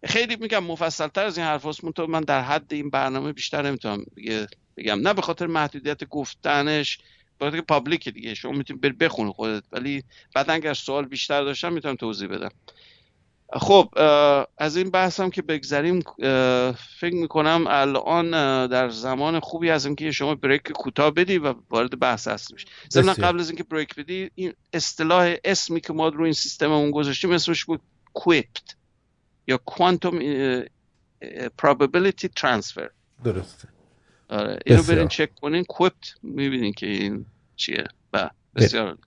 خیلی 0.05 0.35
میگم 0.35 0.63
مفصل 0.63 1.07
تر 1.07 1.25
از 1.25 1.37
این 1.37 1.47
حرف 1.47 1.65
هست 1.65 1.99
من 1.99 2.21
در 2.21 2.41
حد 2.41 2.73
این 2.73 2.89
برنامه 2.89 3.33
بیشتر 3.33 3.61
نمی‌تونم 3.61 4.05
بگم. 4.77 4.99
نه 4.99 5.13
به 5.13 5.21
خاطر 5.21 5.47
محدودیت 5.47 6.03
گفتنش 6.03 6.99
به 7.39 7.45
خاطر 7.45 7.61
پابلیک 7.61 8.09
دیگه. 8.09 8.33
شما 8.33 8.51
می‌تونید 8.51 8.81
بر 8.81 8.91
بخونید 8.91 9.33
خودت. 9.33 9.63
ولی 9.71 10.03
بعد 10.35 10.49
اگر 10.49 10.73
سوال 10.73 11.05
بیشتر 11.05 11.43
داشتم 11.43 11.73
می‌تونم 11.73 11.95
توضیح 11.95 12.27
بدم. 12.27 12.51
خب 13.53 13.89
از 14.57 14.77
این 14.77 14.89
بحث 14.89 15.19
هم 15.19 15.29
که 15.29 15.41
بگذریم 15.41 15.99
فکر 16.99 17.13
می‌کنم 17.13 17.65
الان 17.67 18.31
در 18.67 18.89
زمان 18.89 19.39
خوبی 19.39 19.69
هستیم 19.69 19.95
که 19.95 20.11
شما 20.11 20.35
بریک 20.35 20.61
کوتاه 20.71 21.11
بدی 21.11 21.37
و 21.37 21.53
وارد 21.69 21.99
بحث 21.99 22.27
هستیم 22.27 22.57
ضمن 22.91 23.13
قبل 23.13 23.39
از 23.39 23.49
اینکه 23.49 23.63
بریک 23.63 23.95
بدی 23.95 24.31
این 24.35 24.53
اصطلاح 24.73 25.35
اسمی 25.43 25.81
که 25.81 25.93
ما 25.93 26.07
رو 26.07 26.23
این 26.23 26.33
سیستممون 26.33 26.91
گذاشتیم 26.91 27.31
اسمش 27.31 27.65
بود 27.65 27.81
کویپت 28.13 28.75
یا 29.47 29.57
کوانتوم 29.57 30.19
probability 31.61 32.27
transfer 32.39 32.89
درسته. 33.23 33.67
آره 34.29 34.59
اینو 34.65 34.83
برین 34.83 35.07
چک 35.07 35.35
کنین. 35.35 35.63
کویپت 35.63 36.13
می‌بینین 36.23 36.73
که 36.73 36.85
این 36.85 37.25
چیه. 37.55 37.83
با 38.13 38.29
بسیار. 38.55 38.97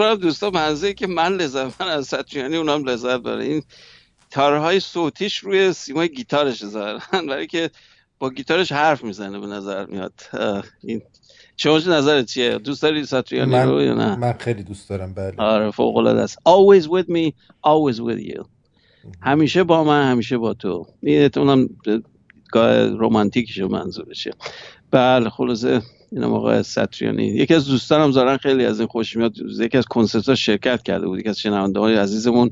امیدوارم 0.00 0.20
دوستا 0.20 0.50
منظوری 0.50 0.94
که 0.94 1.06
من 1.06 1.32
لذت 1.32 1.82
من 1.82 1.88
از 1.88 2.06
سطریانی 2.06 2.56
اونم 2.56 2.84
لذت 2.84 3.20
بره 3.20 3.44
این 3.44 3.62
تارهای 4.30 4.80
صوتیش 4.80 5.36
روی 5.36 5.72
سیمای 5.72 6.08
گیتارش 6.08 6.66
ظاهرا 6.66 7.00
برای 7.28 7.46
که 7.46 7.70
با 8.18 8.30
گیتارش 8.30 8.72
حرف 8.72 9.04
می‌زنه 9.04 9.38
به 9.38 9.46
نظر 9.46 9.86
میاد. 9.86 10.12
این 10.82 11.02
شما 11.56 11.78
نظرت 11.78 12.26
چیه؟ 12.26 12.58
دوست 12.58 12.82
داری 12.82 13.04
ساتریانی 13.04 13.56
رو 13.56 13.82
یا 13.82 13.94
نه؟ 13.94 14.16
من 14.16 14.32
خیلی 14.32 14.62
دوست 14.62 14.88
دارم 14.88 15.14
بله. 15.14 15.34
آره 15.38 15.70
فوق 15.70 15.96
العاده 15.96 16.20
است. 16.20 16.38
Always 16.38 16.84
with 16.84 17.06
me 17.08 17.32
always 17.66 17.96
with 17.96 18.34
you. 18.34 18.44
همیشه 19.22 19.64
با 19.64 19.84
من 19.84 20.10
همیشه 20.10 20.38
با 20.38 20.54
تو. 20.54 20.86
این 21.02 21.30
اونم 21.36 21.68
گاه 22.52 22.86
رومانتیکشو 22.86 23.68
منظورشه. 23.68 24.30
بله 24.90 25.30
خلاصه 25.30 25.82
این 26.12 26.24
آقای 26.24 26.62
ستریانی 26.62 27.26
یکی 27.26 27.54
از 27.54 27.66
دوستانم 27.66 28.10
زارن 28.10 28.36
خیلی 28.36 28.64
از 28.64 28.80
این 28.80 28.88
خوش 28.88 29.16
میاد. 29.16 29.32
یکی 29.58 29.78
از 29.78 29.86
کنسرت 29.86 30.28
ها 30.28 30.34
شرکت 30.34 30.82
کرده 30.82 31.06
بود. 31.06 31.18
یکی 31.18 31.28
از 31.28 31.38
شنونده 31.38 31.80
های 31.80 31.94
عزیزمون 31.96 32.50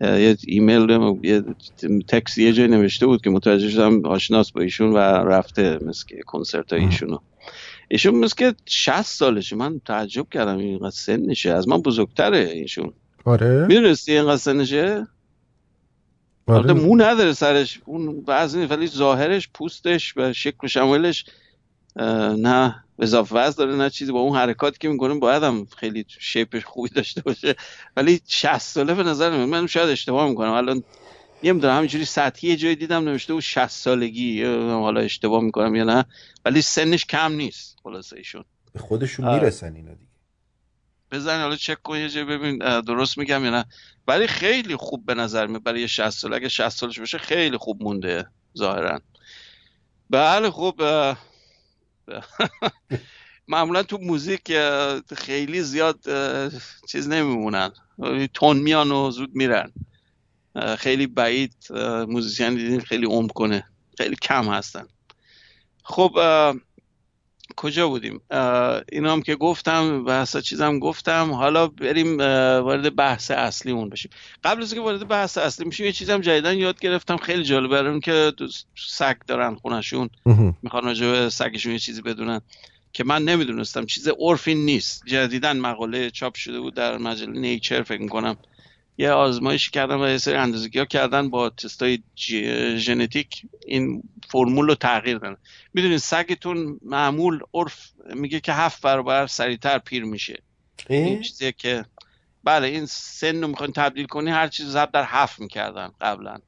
یه 0.00 0.36
ایمیل 0.46 1.18
یه 1.22 1.42
تکس 2.08 2.38
یه 2.38 2.52
جای 2.52 2.68
نوشته 2.68 3.06
بود 3.06 3.22
که 3.22 3.30
متوجه 3.30 3.70
شدم 3.70 4.06
آشناس 4.06 4.52
با 4.52 4.60
ایشون 4.60 4.92
و 4.92 4.98
رفته 4.98 5.78
مثل 5.82 6.06
کنسرت 6.26 6.72
های 6.72 6.82
ایشونو. 6.82 7.18
ایشون 7.88 8.14
مثل 8.14 8.34
که 8.36 8.54
60 8.66 9.02
سالشه. 9.02 9.56
من 9.56 9.80
تعجب 9.86 10.26
کردم 10.30 10.58
اینقدر 10.58 10.90
سنشه. 10.90 11.52
از 11.52 11.68
من 11.68 11.82
بزرگتره 11.82 12.38
ایشون. 12.38 12.92
آره. 13.24 13.66
می‌دونستی 13.66 14.12
اینقدر 14.12 14.36
سنشه؟ 14.36 15.06
آره. 16.46 16.72
مو 16.72 16.96
نداره 16.96 17.32
سرش. 17.32 17.80
اون 17.84 18.20
بعضی 18.20 18.64
ولی 18.64 18.86
ظاهرش 18.86 19.48
پوستش 19.54 20.16
و 20.16 20.32
شکل 20.32 20.80
و 20.80 21.08
نه. 22.36 22.84
اضافه 22.98 23.34
وزن 23.34 23.64
داره 23.64 23.76
نه 23.76 23.90
چیزی. 23.90 24.12
با 24.12 24.20
اون 24.20 24.36
حرکاتی 24.36 24.78
که 24.78 24.88
می‌کنه 24.88 25.14
باید 25.14 25.42
هم 25.42 25.66
خیلی 25.76 26.04
شیپش 26.08 26.64
خوبی 26.64 26.88
داشته 26.88 27.22
باشه. 27.22 27.54
ولی 27.96 28.20
60 28.26 28.58
ساله 28.58 28.94
به 28.94 29.02
نظر 29.02 29.30
من 29.30 29.44
من 29.44 29.66
شاید 29.66 29.88
اشتباه 29.88 30.28
می‌کنم. 30.28 30.50
الان 30.50 30.82
نمی‌دونم 31.42 31.76
همینجوری 31.76 32.04
سطحی 32.04 32.56
جای 32.56 32.74
دیدم 32.74 33.04
نوشته 33.04 33.32
بود 33.32 33.42
60 33.42 33.66
سالگی. 33.66 34.44
حالا 34.44 35.00
اشتباه 35.00 35.42
می‌کنم 35.42 35.74
یا 35.74 35.84
نه. 35.84 36.04
ولی 36.44 36.62
سنش 36.62 37.04
کم 37.04 37.32
نیست 37.32 37.76
خلاصه 37.82 38.16
ایشون. 38.16 38.44
به 38.72 38.78
خودشون 38.78 39.34
می‌رسن 39.34 39.74
اینا 39.74 39.94
دیگه. 39.94 40.08
بزن 41.10 41.40
حالا 41.40 41.56
چک 41.56 41.82
کن 41.82 41.98
یه 41.98 42.08
جای 42.08 42.24
ببین 42.24 42.80
درست 42.80 43.18
میگم 43.18 43.44
یا 43.44 43.50
نه. 43.50 43.64
ولی 44.08 44.26
خیلی 44.26 44.76
خوب 44.76 45.06
به 45.06 45.14
نظر 45.14 45.46
میاد 45.46 45.62
برای 45.62 45.88
60 45.88 46.10
سال. 46.10 46.34
اگه 46.34 46.48
60 46.48 46.68
سالش 46.68 46.98
باشه 46.98 47.18
خیلی 47.18 47.56
خوب 47.56 47.82
مونده 47.82 48.26
ظاهرا. 48.58 49.00
بله 50.10 50.50
خوب 50.50 50.82
معمولا 53.48 53.82
تو 53.82 53.98
موزیک 53.98 54.52
خیلی 55.16 55.62
زیاد 55.62 56.00
چیز 56.88 57.08
نمیمونن. 57.08 57.70
تون 58.34 58.56
میان 58.56 58.92
و 58.92 59.10
زود 59.10 59.34
میرن. 59.34 59.72
خیلی 60.78 61.06
بعید 61.06 61.54
موزیسین 62.08 62.54
دیدین 62.54 62.80
خیلی 62.80 63.06
عمر 63.06 63.28
کنه. 63.32 63.64
خیلی 63.98 64.16
کم 64.16 64.48
هستن. 64.48 64.86
خب 65.84 66.12
کجا 67.56 67.88
بودیم؟ 67.88 68.20
اینا 68.92 69.12
هم 69.12 69.22
که 69.22 69.34
گفتم 69.36 70.04
بحث 70.04 70.36
چیزم 70.36 70.78
گفتم. 70.78 71.30
حالا 71.30 71.66
بریم 71.66 72.18
وارد 72.64 72.96
بحث 72.96 73.30
اصلیمون 73.30 73.88
بشیم. 73.88 74.10
قبل 74.44 74.62
از 74.62 74.74
که 74.74 74.80
وارد 74.80 75.08
بحث 75.08 75.38
اصلی 75.38 75.66
میشیم 75.66 75.86
یه 75.86 75.92
چیزم 75.92 76.20
جدیدن 76.20 76.58
یاد 76.58 76.80
گرفتم. 76.80 77.16
خیلی 77.16 77.44
جالبه 77.44 77.68
برای 77.82 78.00
که 78.00 78.32
سگ 78.76 79.16
دارن 79.26 79.54
خونشون. 79.54 80.10
می‌خوان 80.62 80.84
راجع 80.84 81.06
به 81.06 81.28
سگشون 81.28 81.72
یه 81.72 81.78
چیزی 81.78 82.02
بدونن 82.02 82.40
که 82.92 83.04
من 83.04 83.24
نمی‌دونستم. 83.24 83.86
چیز 83.86 84.08
عرفی 84.08 84.54
نیست. 84.54 85.02
جدیدن 85.06 85.58
مقاله 85.58 86.10
چاپ 86.10 86.34
شده 86.34 86.60
بود 86.60 86.74
در 86.74 86.98
مجله 86.98 87.40
نیچر 87.40 87.82
فکر 87.82 88.02
می‌کنم. 88.02 88.36
یه 89.00 89.10
آزمایش 89.10 89.70
کردن 89.70 89.94
و 89.94 90.08
یه 90.08 90.18
سری 90.18 90.34
اندازگی 90.34 90.78
ها 90.78 90.84
کردن 90.84 91.30
با 91.30 91.50
تستای 91.50 92.02
ژنتیک. 92.76 93.42
این 93.66 94.02
فرمول 94.28 94.66
رو 94.66 94.74
تغییر 94.74 95.18
دادن. 95.18 95.36
می‌دونین 95.74 95.98
سگتون 95.98 96.80
معمول 96.82 97.40
عرف 97.54 97.90
میگه 98.14 98.40
که 98.40 98.52
هفت 98.52 98.82
برابر 98.82 99.26
سریعتر 99.26 99.78
پیر 99.78 100.04
میشه. 100.04 100.42
این 100.88 101.22
چیزیه 101.22 101.52
که 101.52 101.84
بله 102.44 102.66
این 102.66 102.86
سن 102.86 103.42
رو 103.42 103.48
می‌خواین 103.48 103.72
تبدیل 103.72 104.06
کنی 104.06 104.30
هر 104.30 104.48
چیز 104.48 104.66
ضرب 104.66 104.92
در 104.92 105.04
هفت 105.04 105.40
می‌کردن 105.40 105.90
قبلا. 106.00 106.38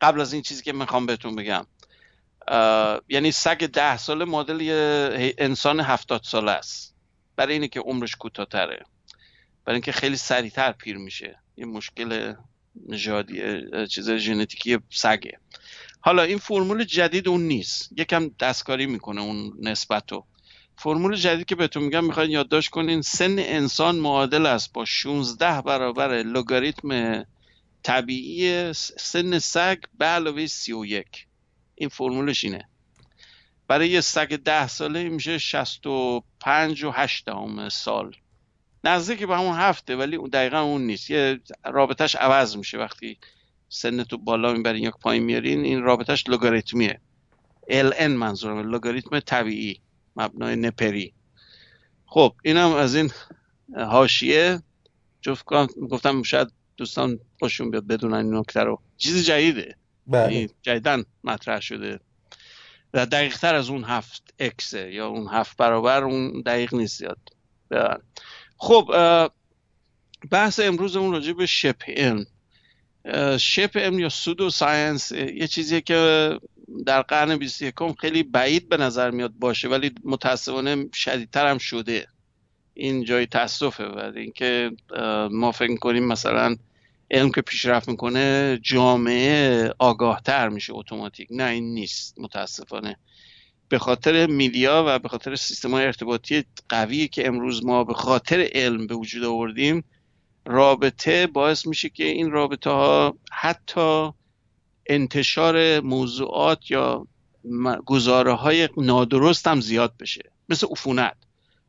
قبل 0.00 0.20
از 0.20 0.32
این 0.32 0.42
چیزی 0.42 0.62
که 0.62 0.72
می‌خوام 0.72 1.06
بهتون 1.06 1.36
بگم. 1.36 1.66
یعنی 3.08 3.32
سگ 3.32 3.66
ده 3.66 3.96
ساله 3.96 4.24
مدل 4.24 4.60
یه 4.60 5.34
انسان 5.38 5.80
هفتاد 5.80 6.22
ساله 6.24 6.50
است. 6.50 6.94
برای 7.36 7.52
اینه 7.52 7.68
که 7.68 7.80
عمرش 7.80 8.16
کوتاهتره. 8.16 8.84
برای 9.64 9.74
اینکه 9.74 9.92
خیلی 9.92 10.16
سریعتر 10.16 10.72
پیر 10.72 10.96
میشه. 10.96 11.38
یه 11.56 11.64
مشکل 11.66 12.34
نژادی 12.88 13.42
چیز 13.90 14.10
ژنتیکی 14.10 14.78
سگه. 14.90 15.38
حالا 16.00 16.22
این 16.22 16.38
فرمول 16.38 16.84
جدید 16.84 17.28
اون 17.28 17.40
نیست. 17.40 17.90
یکم 17.96 18.30
دستکاری 18.40 18.86
می‌کنه 18.86 19.20
اون 19.20 19.52
نسبت 19.60 20.12
رو 20.12 20.26
فرمول 20.76 21.16
جدید 21.16 21.46
که 21.46 21.54
بهتون 21.54 21.82
میگم 21.82 22.04
می‌خواین 22.04 22.30
یادداشت 22.30 22.70
کنین 22.70 23.02
سن 23.02 23.38
انسان 23.38 23.96
معادل 23.96 24.46
است 24.46 24.72
با 24.72 24.84
16 24.84 25.62
برابر 25.62 26.08
لگاریتم 26.08 27.24
طبیعی 27.82 28.72
سن 28.72 29.38
سگ 29.38 29.78
به 29.98 30.04
علاوه 30.04 30.46
31 30.46 31.26
این 31.74 31.88
فرمولش 31.88 32.44
اینه. 32.44 32.68
برای 33.68 33.88
یه 33.88 34.00
سگ 34.00 34.36
ده 34.36 34.68
ساله 34.68 35.08
میشه 35.08 35.38
65 35.38 36.84
و 36.84 36.90
8 36.90 37.24
سال. 37.68 38.16
نزدیک 38.84 39.26
به 39.26 39.36
همون 39.36 39.56
هفته 39.56 39.96
ولی 39.96 40.18
دقیقا 40.18 40.60
اون 40.60 40.80
نیست. 40.86 41.10
یه 41.10 41.40
رابطش 41.64 42.16
عوض 42.16 42.56
میشه. 42.56 42.78
وقتی 42.78 43.18
سن 43.68 44.04
تو 44.04 44.18
بالا 44.18 44.52
می‌برین 44.52 44.82
یا 44.82 44.90
پایین 44.90 45.22
میارین 45.22 45.64
این 45.64 45.82
رابطش 45.82 46.28
لوگاریتمیه. 46.28 47.00
LN 47.70 48.02
منظورم 48.02 48.70
لوگاریتم 48.70 49.20
طبیعی 49.20 49.80
مبنای 50.16 50.56
نپری. 50.56 51.14
خب 52.06 52.34
اینم 52.44 52.72
از 52.72 52.94
این 52.94 53.10
هاشیه 53.76 54.62
جفت 55.20 55.44
گفتم 55.90 56.22
شاید 56.22 56.48
دوستان 56.76 57.18
خوشون 57.38 57.70
بیاد 57.70 57.86
بدونن 57.86 58.14
این 58.14 58.34
نکته 58.34 58.60
رو. 58.60 58.80
چیز 58.96 59.26
جدیده. 59.26 59.76
بله. 60.06 60.34
یعنی 60.34 60.48
جدیدن 60.62 61.04
مطرح 61.24 61.60
شده. 61.60 62.00
و 62.94 63.06
دقیق 63.06 63.38
تر 63.38 63.54
از 63.54 63.70
اون 63.70 63.84
هفت 63.84 64.34
اکسه 64.38 64.92
یا 64.92 65.08
اون 65.08 65.28
هفت 65.28 65.56
برابر 65.56 66.04
اون 66.04 66.40
دقیق 66.40 66.74
نیست 66.74 66.98
زیاد. 66.98 67.18
بله. 67.68 67.96
خب 68.56 68.90
بحث 70.30 70.60
امروز 70.60 70.96
اون 70.96 71.12
راجع 71.12 71.32
به 71.32 71.46
شپ 71.46 71.82
علم 71.86 72.26
شپ 73.38 73.76
علم 73.76 73.98
یا 73.98 74.08
سودو 74.08 74.50
ساینس 74.50 75.12
یه 75.12 75.46
چیزیه 75.46 75.80
که 75.80 76.30
در 76.86 77.02
قرن 77.02 77.36
21 77.36 77.74
خیلی 78.00 78.22
بعید 78.22 78.68
به 78.68 78.76
نظر 78.76 79.10
میاد 79.10 79.32
باشه 79.38 79.68
ولی 79.68 79.92
متاسفانه 80.04 80.86
شدیدتر 80.94 81.46
هم 81.46 81.58
شده. 81.58 82.06
این 82.74 83.04
جای 83.04 83.26
تاسفه 83.26 83.84
و 83.84 84.12
اینکه 84.16 84.70
ما 85.30 85.52
فکر 85.52 85.76
کنیم 85.76 86.04
مثلا 86.04 86.56
علم 87.10 87.32
که 87.32 87.40
پیشرفت 87.40 87.88
می‌کنه 87.88 88.58
جامعه 88.62 89.70
آگاهتر 89.78 90.48
میشه 90.48 90.72
اتوماتیک. 90.72 91.28
نه 91.30 91.44
این 91.44 91.74
نیست 91.74 92.18
متاسفانه. 92.18 92.96
به 93.74 93.78
خاطر 93.78 94.26
میدیا 94.26 94.84
و 94.86 94.98
به 94.98 95.08
خاطر 95.08 95.36
سیستم 95.36 95.70
های 95.70 95.84
ارتباطی 95.84 96.44
قوی 96.68 97.08
که 97.08 97.26
امروز 97.26 97.64
ما 97.64 97.84
به 97.84 97.94
خاطر 97.94 98.48
علم 98.52 98.86
به 98.86 98.94
وجود 98.94 99.24
آوردیم 99.24 99.84
رابطه 100.46 101.26
باعث 101.26 101.66
میشه 101.66 101.88
که 101.88 102.04
این 102.04 102.30
رابطه 102.30 102.70
ها 102.70 103.18
حتی 103.32 104.10
انتشار 104.86 105.80
موضوعات 105.80 106.70
یا 106.70 107.06
گزاره 107.86 108.32
های 108.32 108.68
نادرست 108.76 109.46
هم 109.46 109.60
زیاد 109.60 109.94
بشه. 110.00 110.30
مثل 110.48 110.66
عفونت. 110.70 111.16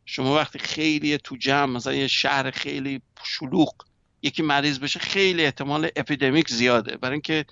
شما 0.06 0.36
وقتی 0.36 0.60
خیلی 0.60 1.18
تو 1.18 1.36
جمع 1.36 1.74
مثلا 1.74 1.94
یه 1.94 2.08
شهر 2.08 2.52
خیلی 2.52 3.02
شلوغ 3.24 3.74
یکی 4.22 4.44
مریض 4.44 4.80
بشه 4.80 5.00
خیلی 5.00 5.46
احتمال 5.46 5.90
اپیدمیک 5.96 6.50
زیاده. 6.50 6.98
برای 6.98 7.14
اینکه 7.14 7.46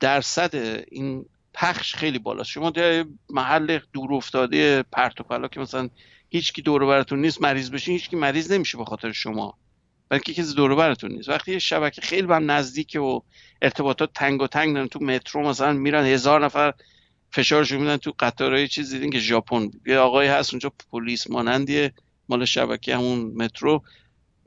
درصد 0.00 0.82
این 0.90 1.24
پخش 1.54 1.94
خیلی 1.94 2.18
بالاست. 2.18 2.50
شما 2.50 2.70
در 2.70 3.04
محل 3.30 3.78
دور 3.92 4.14
افتاده 4.14 4.82
پرت 4.82 5.30
و 5.30 5.48
که 5.48 5.60
مثلا 5.60 5.88
هیچکی 6.28 6.62
دور 6.62 6.86
براتون 6.86 7.20
نیست 7.20 7.42
مریض 7.42 7.70
بشین 7.70 7.92
هیچکی 7.92 8.16
مریض 8.16 8.52
نمیشه 8.52 8.78
به 8.78 8.84
خاطر 8.84 9.12
شما. 9.12 9.58
بلکه 10.08 10.34
کسی 10.34 10.54
دور 10.54 10.74
براتون 10.74 11.12
نیست. 11.12 11.28
وقتی 11.28 11.52
یه 11.52 11.58
شبکه 11.58 12.00
خیلی 12.00 12.32
هم 12.32 12.50
نزدیکه 12.50 13.00
و 13.00 13.20
ارتباطات 13.62 14.12
تنگ 14.14 14.42
و 14.42 14.46
تنگ 14.46 14.74
دارن 14.74 14.88
تو 14.88 14.98
مترو 14.98 15.42
مثلا 15.42 15.72
میرن 15.72 16.04
هزار 16.04 16.44
نفر 16.44 16.74
فشارشون 17.32 17.78
میدن 17.78 17.96
تو 17.96 18.12
قطارهای 18.18 18.68
چیز 18.68 18.92
دیدین 18.92 19.10
که 19.10 19.18
ژاپن 19.18 19.70
یه 19.86 19.98
آقایی 19.98 20.28
هست 20.28 20.52
اونجا 20.54 20.72
پلیس 20.92 21.30
مانندیه 21.30 21.92
مال 22.28 22.44
شبکه 22.44 22.96
همون 22.96 23.18
مترو. 23.18 23.82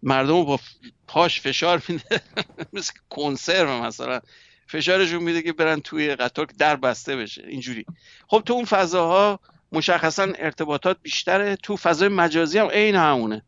مردم 0.04 0.44
با 0.44 0.60
پاش 1.08 1.42
فشار 1.42 1.84
میده. 1.90 2.22
مثل 2.74 2.94
کنسرو 3.10 3.84
مثلا. 3.84 4.20
فشارشون 4.68 5.24
میده 5.24 5.42
که 5.42 5.54
برن 5.54 5.80
توی 5.80 6.16
قطار 6.16 6.46
که 6.46 6.54
در 6.60 6.76
بسته 6.76 7.16
بشه. 7.16 7.44
اینجوری. 7.48 7.86
خب 8.28 8.44
تو 8.46 8.54
اون 8.54 8.66
فضاها 8.66 9.40
مشخصا 9.72 10.24
ارتباطات 10.24 10.98
بیشتره. 11.02 11.56
تو 11.56 11.78
فضای 11.78 12.10
مجازی 12.10 12.58
هم 12.58 12.68
عین 12.68 12.96
همونه. 12.96 13.44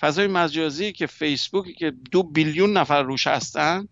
فضای 0.00 0.26
مجازی 0.26 0.92
که 0.92 1.06
فیسبوکی 1.06 1.74
که 1.74 1.92
دو 2.10 2.22
بیلیون 2.22 2.72
نفر 2.72 3.02
روش 3.02 3.26
هستن 3.26 3.88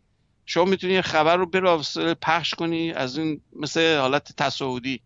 شما 0.47 0.65
می‌تونی 0.65 1.03
خبر 1.03 1.37
رو 1.37 1.47
بلافاصله 1.47 2.15
پخش 2.15 2.55
کنی. 2.55 2.93
از 2.93 3.19
این 3.19 3.41
مثل 3.57 3.99
حالت 3.99 4.37
تصاعدی. 4.37 5.01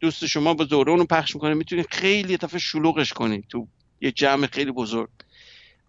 دوست 0.00 0.26
شما 0.26 0.54
با 0.54 0.64
دوره 0.64 0.96
رو 0.96 1.04
پخش 1.04 1.34
می‌کنه. 1.34 1.54
می‌تونی 1.54 1.84
خیلی 1.90 2.36
طرف 2.36 2.56
شلوغش 2.56 3.12
کنی 3.12 3.44
تو 3.48 3.68
یه 4.00 4.12
جمع 4.12 4.46
خیلی 4.46 4.70
بزرگ. 4.70 5.08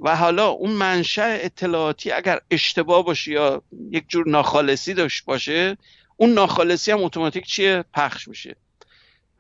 و 0.02 0.16
حالا 0.16 0.48
اون 0.48 0.72
منشأ 0.72 1.38
اطلاعاتی 1.42 2.12
اگر 2.12 2.40
اشتباه 2.52 3.06
باشه 3.06 3.32
یا 3.32 3.62
یک 3.92 4.06
جور 4.08 4.30
ناخالصی 4.30 4.94
داشت 4.94 5.26
باشه 5.26 5.78
اون 6.18 6.34
ناخالصی 6.34 6.92
هم 6.92 7.04
اتوماتیک 7.04 7.46
چیه؟ 7.46 7.84
پخش 7.94 8.28
میشه. 8.28 8.56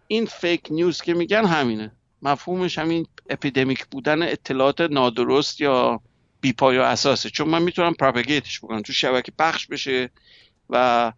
این 0.07 0.25
فیک 0.25 0.67
نیوز 0.69 1.01
که 1.01 1.13
میگن 1.13 1.45
همینه. 1.45 1.91
مفهومش 2.21 2.77
همین 2.77 3.07
اپیدمیک 3.29 3.85
بودن 3.85 4.23
اطلاعات 4.23 4.81
نادرست 4.81 5.61
یا 5.61 6.01
بیپای 6.41 6.77
و 6.77 6.81
اساسه. 6.81 7.29
چون 7.29 7.49
من 7.49 7.61
می‌تونم 7.61 7.93
پراپگیتش 7.93 8.59
بکنم. 8.59 8.81
تو 8.81 8.93
شبکه 8.93 9.31
پخش 9.39 9.67
بشه 9.67 10.09
و 10.69 11.11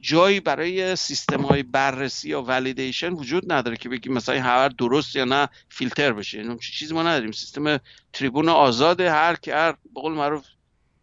جایی 0.00 0.40
برای 0.40 0.96
سیستم 0.96 1.42
های 1.42 1.62
بررسی 1.62 2.28
یا 2.28 2.42
ولیدیشن 2.42 3.12
وجود 3.12 3.52
نداره 3.52 3.76
که 3.76 3.88
بگیم 3.88 4.12
مثلا 4.12 4.42
خبر 4.42 4.68
درست 4.68 5.16
یا 5.16 5.24
نه 5.24 5.48
فیلتر 5.68 6.12
بشه. 6.12 6.38
این 6.38 6.58
چیزی 6.58 6.94
ما 6.94 7.02
نداریم. 7.02 7.32
سیستم 7.32 7.80
تریبون 8.12 8.48
آزاده 8.48 9.12
هر 9.12 9.34
که 9.34 9.54
هر 9.54 9.76
بقول 9.96 10.12
معروف 10.12 10.44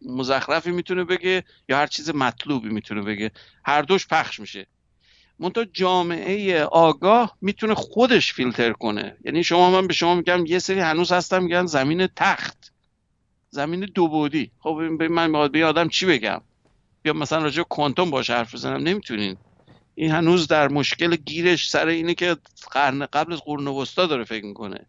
مزخرفی 0.02 0.72
می‌تونه 0.72 1.04
بگه 1.04 1.44
یا 1.70 1.78
هر 1.78 1.88
چیز 1.88 2.10
مطلوبی 2.10 2.70
می‌تونه 2.70 3.02
بگه. 3.02 3.32
هر 3.66 3.82
دوش 3.82 4.08
پخش 4.08 4.40
میشه. 4.40 4.68
منتها 5.40 5.66
جامعه 5.66 6.64
آگاه 6.64 7.38
می‌تونه 7.42 7.74
خودش 7.74 8.34
فیلتر 8.34 8.74
کنه. 8.74 9.18
یعنی 9.26 9.44
شما 9.44 9.72
من 9.72 9.88
به 9.88 9.94
شما 9.94 10.16
میگم 10.16 10.46
یه 10.46 10.60
سری 10.60 10.80
هنوز 10.80 11.12
هستم 11.12 11.44
میگن 11.44 11.66
زمین 11.66 12.08
تخت. 12.16 12.72
زمین 13.50 13.80
دو 13.80 14.08
بودی 14.08 14.52
خب 14.60 14.70
من 15.10 15.50
به 15.52 15.66
آدم 15.66 15.90
چی 15.90 16.06
بگم؟ 16.06 16.42
یا 17.08 17.14
مثلا 17.14 17.44
راجع 17.44 17.64
کوانتوم 17.64 18.10
باشه 18.10 18.34
حرف 18.34 18.54
بزنم 18.54 18.88
نمی‌تونین. 18.88 19.38
این 19.96 20.12
هنوز 20.12 20.48
در 20.48 20.68
مشکل 20.68 21.16
گیرش 21.16 21.70
سر 21.70 21.88
اینه 21.88 22.14
که 22.14 22.38
قرن 22.72 23.06
قبل 23.06 23.34
از 23.34 23.40
قرن 23.46 23.68
وسطا 23.68 24.06
داره 24.06 24.24
فکر 24.24 24.46
می‌کنه. 24.46 24.86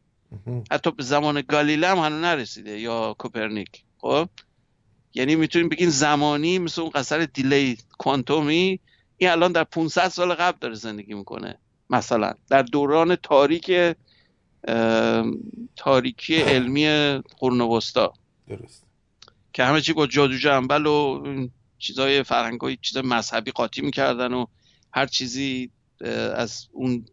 حتی 0.70 0.90
به 0.90 1.02
زمان 1.02 1.42
گالیله 1.48 1.88
هم 1.88 1.98
هنوز 1.98 2.24
نرسیده 2.24 2.80
یا 2.80 3.14
کوپرنیک. 3.18 3.84
خب؟ 3.98 4.28
یعنی 5.14 5.36
می‌تونیم 5.36 5.68
بگین 5.68 5.90
زمانی 5.90 6.58
مثل 6.58 6.80
اون 6.80 6.90
قصر 6.90 7.24
دیلی 7.24 7.78
کوانتومی 7.98 8.80
این 9.18 9.30
الان 9.30 9.52
در 9.52 9.64
500 9.64 10.08
سال 10.08 10.34
قبل 10.34 10.58
داره 10.60 10.74
زندگی 10.74 11.14
می‌کنه 11.14 11.58
مثلا. 11.90 12.34
در 12.50 12.62
دوران 12.62 13.16
تاریک 13.16 13.96
تاریکی 15.76 16.36
علمی 16.36 16.86
قرن 17.38 17.60
وسطا 17.60 18.12
درست. 18.48 18.84
که 19.52 19.64
همه 19.64 19.80
چی 19.80 19.92
با 19.92 20.06
جادو 20.06 20.36
جنبل 20.36 20.86
و 20.86 21.24
چیزای 21.78 22.22
فرهنگای 22.22 22.78
چیز 22.82 22.96
مذهبی 22.96 23.50
قاطی 23.50 23.82
می‌کردن 23.82 24.32
و 24.32 24.46
هر 24.92 25.06
چیزی 25.06 25.70
از 26.34 26.68
اون 26.72 27.06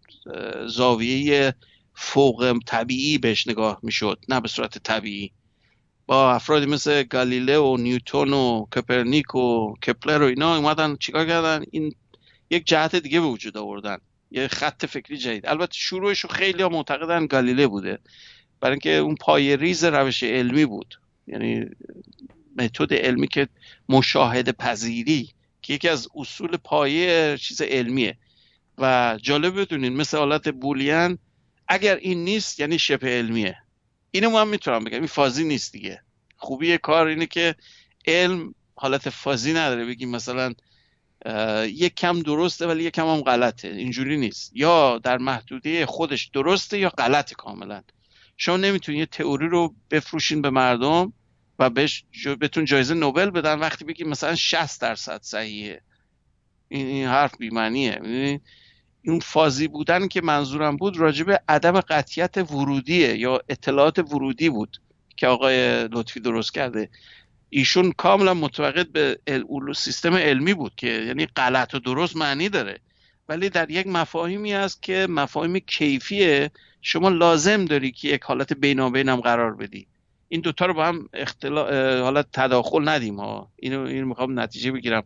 زاویه 0.67 1.53
فوق 1.93 2.59
طبیعی 2.65 3.17
بهش 3.17 3.47
نگاه 3.47 3.79
می‌شد 3.83 4.19
نه 4.29 4.41
به 4.41 4.47
صورت 4.47 4.77
طبیعی. 4.77 5.31
با 6.07 6.33
افرادی 6.33 6.65
مثل 6.65 7.03
گالیله 7.03 7.57
و 7.57 7.77
نیوتون 7.77 8.33
و 8.33 8.65
کپرنیک 8.75 9.35
و 9.35 9.73
کپلر 9.73 10.21
و 10.21 10.25
اینا 10.25 10.55
اومدن 10.55 10.95
چیکار 10.95 11.25
کردن؟ 11.25 11.63
این 11.71 11.95
یک 12.49 12.67
جهت 12.67 12.95
دیگه 12.95 13.19
به 13.19 13.27
وجود 13.27 13.57
آوردن. 13.57 13.97
یه 14.31 14.47
خط 14.47 14.85
فکری 14.85 15.17
جدید. 15.17 15.47
البته 15.47 15.73
شروعش 15.73 16.19
رو 16.19 16.29
خیلی 16.29 16.63
ها 16.63 16.69
معتقدن 16.69 17.27
گالیله 17.27 17.67
بوده. 17.67 17.99
برای 18.59 18.71
اینکه 18.71 18.95
اون 18.95 19.15
پای 19.15 19.57
ریز 19.57 19.83
روش 19.83 20.23
علمی 20.23 20.65
بود. 20.65 20.99
یعنی 21.27 21.65
متد 22.55 22.93
علمی 22.93 23.27
که 23.27 23.47
مشاهده 23.89 24.51
پذیری 24.51 25.29
که 25.61 25.73
یکی 25.73 25.89
از 25.89 26.07
اصول 26.15 26.57
پایه 26.57 27.37
چیز 27.37 27.61
علمیه. 27.61 28.17
و 28.77 29.17
جالب 29.21 29.59
بدونین 29.59 29.93
مثل 29.93 30.17
حالت 30.17 30.49
بولیان 30.49 31.17
اگر 31.67 31.95
این 31.95 32.23
نیست 32.23 32.59
یعنی 32.59 32.79
شبه 32.79 33.07
علمیه. 33.07 33.57
اینو 34.11 34.29
من 34.29 34.47
می‌تونم 34.47 34.83
بگم. 34.83 34.97
این 34.97 35.07
فازی 35.07 35.43
نیست 35.43 35.71
دیگه. 35.71 36.01
خوبی 36.37 36.77
کار 36.77 37.07
اینه 37.07 37.25
که 37.25 37.55
علم 38.07 38.55
حالت 38.75 39.09
فازی 39.09 39.53
نداره. 39.53 39.85
بگیم 39.85 40.09
مثلا 40.09 40.53
یک 41.65 41.95
کم 41.95 42.21
درسته 42.21 42.67
ولی 42.67 42.83
یک 42.83 42.93
کم 42.93 43.07
هم 43.07 43.21
غلطه. 43.21 43.67
اینجوری 43.67 44.17
نیست. 44.17 44.51
یا 44.55 44.97
در 44.97 45.17
محدوده 45.17 45.85
خودش 45.85 46.25
درسته 46.25 46.79
یا 46.79 46.89
غلطه 46.89 47.35
کاملا. 47.35 47.81
شما 48.37 48.57
نمی‌تونید 48.57 48.99
یه 48.99 49.05
تئوری 49.05 49.47
رو 49.47 49.75
بفروشین 49.91 50.41
به 50.41 50.49
مردم. 50.49 51.13
و 51.59 51.69
بهش 51.69 52.05
بهتون 52.39 52.65
جایزه 52.65 52.93
نوبل 52.93 53.29
بدن 53.29 53.59
وقتی 53.59 53.85
بگید 53.85 54.07
مثلا 54.07 54.35
60 54.35 54.81
درصد 54.81 55.19
صحیحه. 55.21 55.81
این 56.69 57.07
حرف 57.07 57.37
بیمانیه 57.37 58.01
این 59.01 59.19
فازی 59.19 59.67
بودن 59.67 60.07
که 60.07 60.21
منظورم 60.21 60.77
بود 60.77 60.97
راجب 60.97 61.43
عدم 61.49 61.79
قطیت 61.79 62.37
ورودیه 62.37 63.17
یا 63.17 63.41
اطلاعات 63.49 63.99
ورودی 63.99 64.49
بود 64.49 64.81
که 65.17 65.27
آقای 65.27 65.87
لطفی 65.87 66.19
درست 66.19 66.53
کرده. 66.53 66.89
ایشون 67.49 67.91
کاملا 67.91 68.33
متوقد 68.33 68.87
به 68.87 69.19
سیستم 69.75 70.13
علمی 70.13 70.53
بود 70.53 70.75
که 70.75 70.87
یعنی 70.87 71.25
غلط 71.25 71.73
و 71.73 71.79
درست 71.79 72.15
معنی 72.15 72.49
داره. 72.49 72.79
ولی 73.29 73.49
در 73.49 73.71
یک 73.71 73.87
مفاهیمی 73.87 74.53
هست 74.53 74.81
که 74.81 75.07
مفاهیم 75.09 75.59
کیفیه. 75.59 76.51
شما 76.81 77.09
لازم 77.09 77.65
داری 77.65 77.91
که 77.91 78.07
یک 78.07 78.21
حالت 78.23 78.53
بینابینم 78.53 79.21
قرار 79.21 79.55
بدی. 79.55 79.87
این 80.35 80.41
دوتا 80.41 80.65
رو 80.65 80.73
با 80.73 80.85
هم 80.85 81.09
اختلا... 81.13 81.63
حالت 82.03 82.27
تداخل 82.33 82.89
ندیم. 82.89 83.19
ها 83.19 83.51
اینو 83.55 83.81
اینو 83.81 84.07
می‌خوام 84.07 84.39
نتیجه 84.39 84.71
بگیرم. 84.71 85.03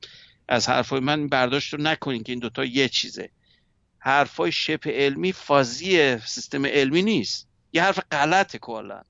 از 0.47 0.69
حرفای 0.69 0.99
من 0.99 1.27
برداشت 1.27 1.73
رو 1.73 1.81
نکنین 1.81 2.23
که 2.23 2.31
این 2.31 2.39
دوتا 2.39 2.65
یه 2.65 2.89
چیزه. 2.89 3.29
حرفای 3.99 4.51
شبه 4.51 4.91
علمی 4.91 5.31
فازی 5.31 6.17
سیستم 6.17 6.65
علمی 6.65 7.01
نیست. 7.01 7.47
یه 7.73 7.83
حرف 7.83 7.99
غلطه 8.11 8.57
کلا. 8.57 9.01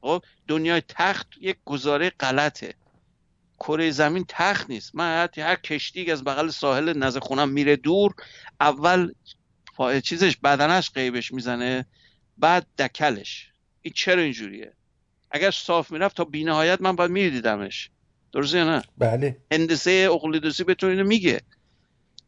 خب 0.00 0.22
دنیای 0.48 0.82
تخت 0.88 1.26
یک 1.40 1.56
گزاره 1.64 2.10
غلطه. 2.10 2.74
کره 3.58 3.90
زمین 3.90 4.24
تخت 4.28 4.70
نیست. 4.70 4.94
من 4.94 5.28
هر 5.36 5.56
کشتی 5.56 6.10
از 6.10 6.24
بغل 6.24 6.48
ساحل 6.48 6.98
نزد 6.98 7.18
خونم 7.18 7.48
میره 7.48 7.76
دور 7.76 8.14
اول 8.60 9.12
چیزش 10.04 10.36
بدنش 10.36 10.90
قیبش 10.90 11.32
می‌زنه 11.32 11.86
بعد 12.38 12.66
دکلش. 12.78 13.50
این 13.82 13.92
چرا 13.96 14.22
اینجوریه؟ 14.22 14.72
اگر 15.30 15.50
صاف 15.50 15.92
می‌رفت 15.92 16.16
تا 16.16 16.24
بینهایت 16.24 16.80
من 16.80 16.96
باید 16.96 17.10
میدیدمش 17.10 17.90
درسته 18.32 18.64
نه؟ 18.64 18.82
بله. 18.98 19.36
هندسه 19.52 20.08
اقلیدوسی 20.12 20.64
بهتون 20.64 20.90
اینو 20.90 21.04
میگه. 21.04 21.40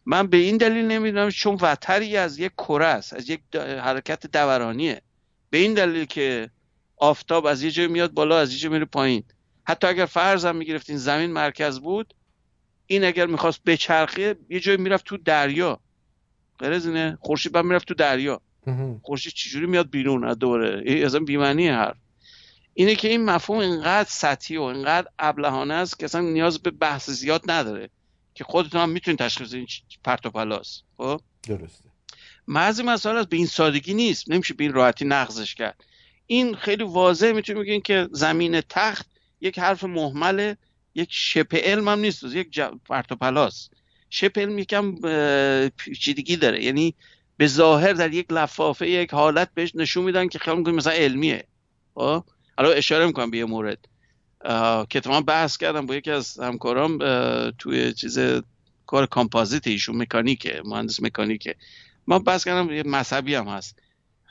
من 0.06 0.26
به 0.26 0.36
این 0.36 0.56
دلیل 0.56 0.84
نمی‌دونم 0.84 1.30
چون 1.30 1.58
وتری 1.60 2.16
از 2.16 2.38
یک 2.38 2.52
کره 2.52 2.86
است 2.86 3.12
از 3.12 3.30
یک 3.30 3.40
حرکت 3.56 4.26
دورانیه. 4.26 5.02
به 5.50 5.58
این 5.58 5.74
دلیل 5.74 6.04
که 6.04 6.50
آفتاب 6.96 7.46
از 7.46 7.62
یه 7.62 7.70
جای 7.70 7.86
میاد 7.86 8.12
بالا 8.12 8.38
از 8.38 8.52
یه 8.52 8.58
جای 8.58 8.72
میره 8.72 8.84
پایین. 8.84 9.24
حتی 9.64 9.86
اگر 9.86 10.06
فرضم 10.06 10.56
می‌گرفتین 10.56 10.96
زمین 10.96 11.30
مرکز 11.30 11.80
بود 11.80 12.14
این 12.86 13.04
اگر 13.04 13.26
می‌خواست 13.26 13.64
بچرخه 13.64 14.36
یه 14.48 14.60
جای 14.60 14.76
می‌رفت 14.76 15.04
تو 15.04 15.16
دریا. 15.16 15.80
غرض 16.60 16.86
اینه 16.86 17.18
خورشید 17.20 17.52
بعد 17.52 17.64
می‌رفت 17.64 17.88
تو 17.88 17.94
دریا. 17.94 18.40
خورشید 19.02 19.32
چجوری 19.32 19.66
میاد 19.66 19.90
بیرون؟ 19.90 20.24
از 20.24 20.38
دوره 20.38 20.82
اصلا 20.86 21.20
بیمعنی 21.20 21.68
حرف. 21.68 21.96
اینه 22.78 22.94
که 22.94 23.08
این 23.08 23.24
مفهوم 23.24 23.58
اینقدر 23.58 24.08
سطحی 24.10 24.56
و 24.56 24.62
اینقدر 24.62 25.08
ابلهانه 25.18 25.74
است 25.74 25.98
که 25.98 26.04
اصلا 26.04 26.20
نیاز 26.20 26.58
به 26.58 26.70
بحث 26.70 27.10
زیاد 27.10 27.50
نداره 27.50 27.90
که 28.34 28.44
خودتون 28.44 28.80
هم 28.80 28.88
می‌تونید 28.88 29.18
تشخیص 29.18 29.52
این 29.54 29.66
پرت 30.04 30.26
و 30.26 30.30
پلاس 30.30 30.82
خب؟ 30.96 31.20
درسته. 31.42 31.88
بعضی 32.48 32.82
مسائل 32.82 33.24
به 33.24 33.36
این 33.36 33.46
سادگی 33.46 33.94
نیست 33.94 34.30
نمیشه 34.30 34.54
به 34.54 34.64
این 34.64 34.72
راحتی 34.72 35.04
نقضش 35.04 35.54
کرد. 35.54 35.84
این 36.26 36.54
خیلی 36.54 36.84
واضح 36.84 37.32
می‌تونیم 37.32 37.62
بگیم 37.62 37.80
که 37.80 38.08
زمین 38.12 38.60
تخت 38.60 39.06
یک 39.40 39.58
حرف 39.58 39.84
محمله 39.84 40.56
یک 40.94 41.08
شبه 41.10 41.60
علم 41.60 41.88
هم 41.88 41.98
نیست 41.98 42.24
یک 42.24 42.50
ج... 42.50 42.60
پرت 42.60 43.12
و 43.12 43.16
پلاس. 43.16 43.70
شبه 44.10 44.40
علم 44.40 44.58
یکم 44.58 44.94
پیچیدگی 45.68 46.36
داره 46.36 46.64
یعنی 46.64 46.94
به 47.36 47.46
ظاهر 47.46 47.92
در 47.92 48.14
یک 48.14 48.26
لفافه 48.32 48.88
یک 48.90 49.14
حالت 49.14 49.54
بهش 49.54 49.72
نشون 49.74 50.04
میدن 50.04 50.28
که 50.28 50.38
خیلی 50.38 50.56
مثلا 50.56 50.92
علمیه 50.92 51.44
خب؟ 51.94 52.24
حالا 52.58 52.70
اشاره 52.70 53.06
می‌کنم 53.06 53.30
به 53.30 53.38
یه 53.38 53.44
مورد. 53.44 53.78
که 54.90 55.02
من 55.06 55.20
بحث 55.20 55.56
کردم 55.56 55.86
با 55.86 55.94
یکی 55.94 56.10
از 56.10 56.40
همکارام 56.40 56.98
توی 57.50 57.92
چیز 57.92 58.18
کار 58.86 59.06
کامپازیت 59.06 59.66
ایشون 59.66 59.96
مکانیکه 59.96 60.62
مهندس 60.64 61.02
مکانیکه. 61.02 61.54
ما 62.06 62.18
بحث 62.18 62.44
کردم 62.44 62.72
یه 62.72 62.82
مذهبی 62.82 63.34
هم 63.34 63.48
هست. 63.48 63.78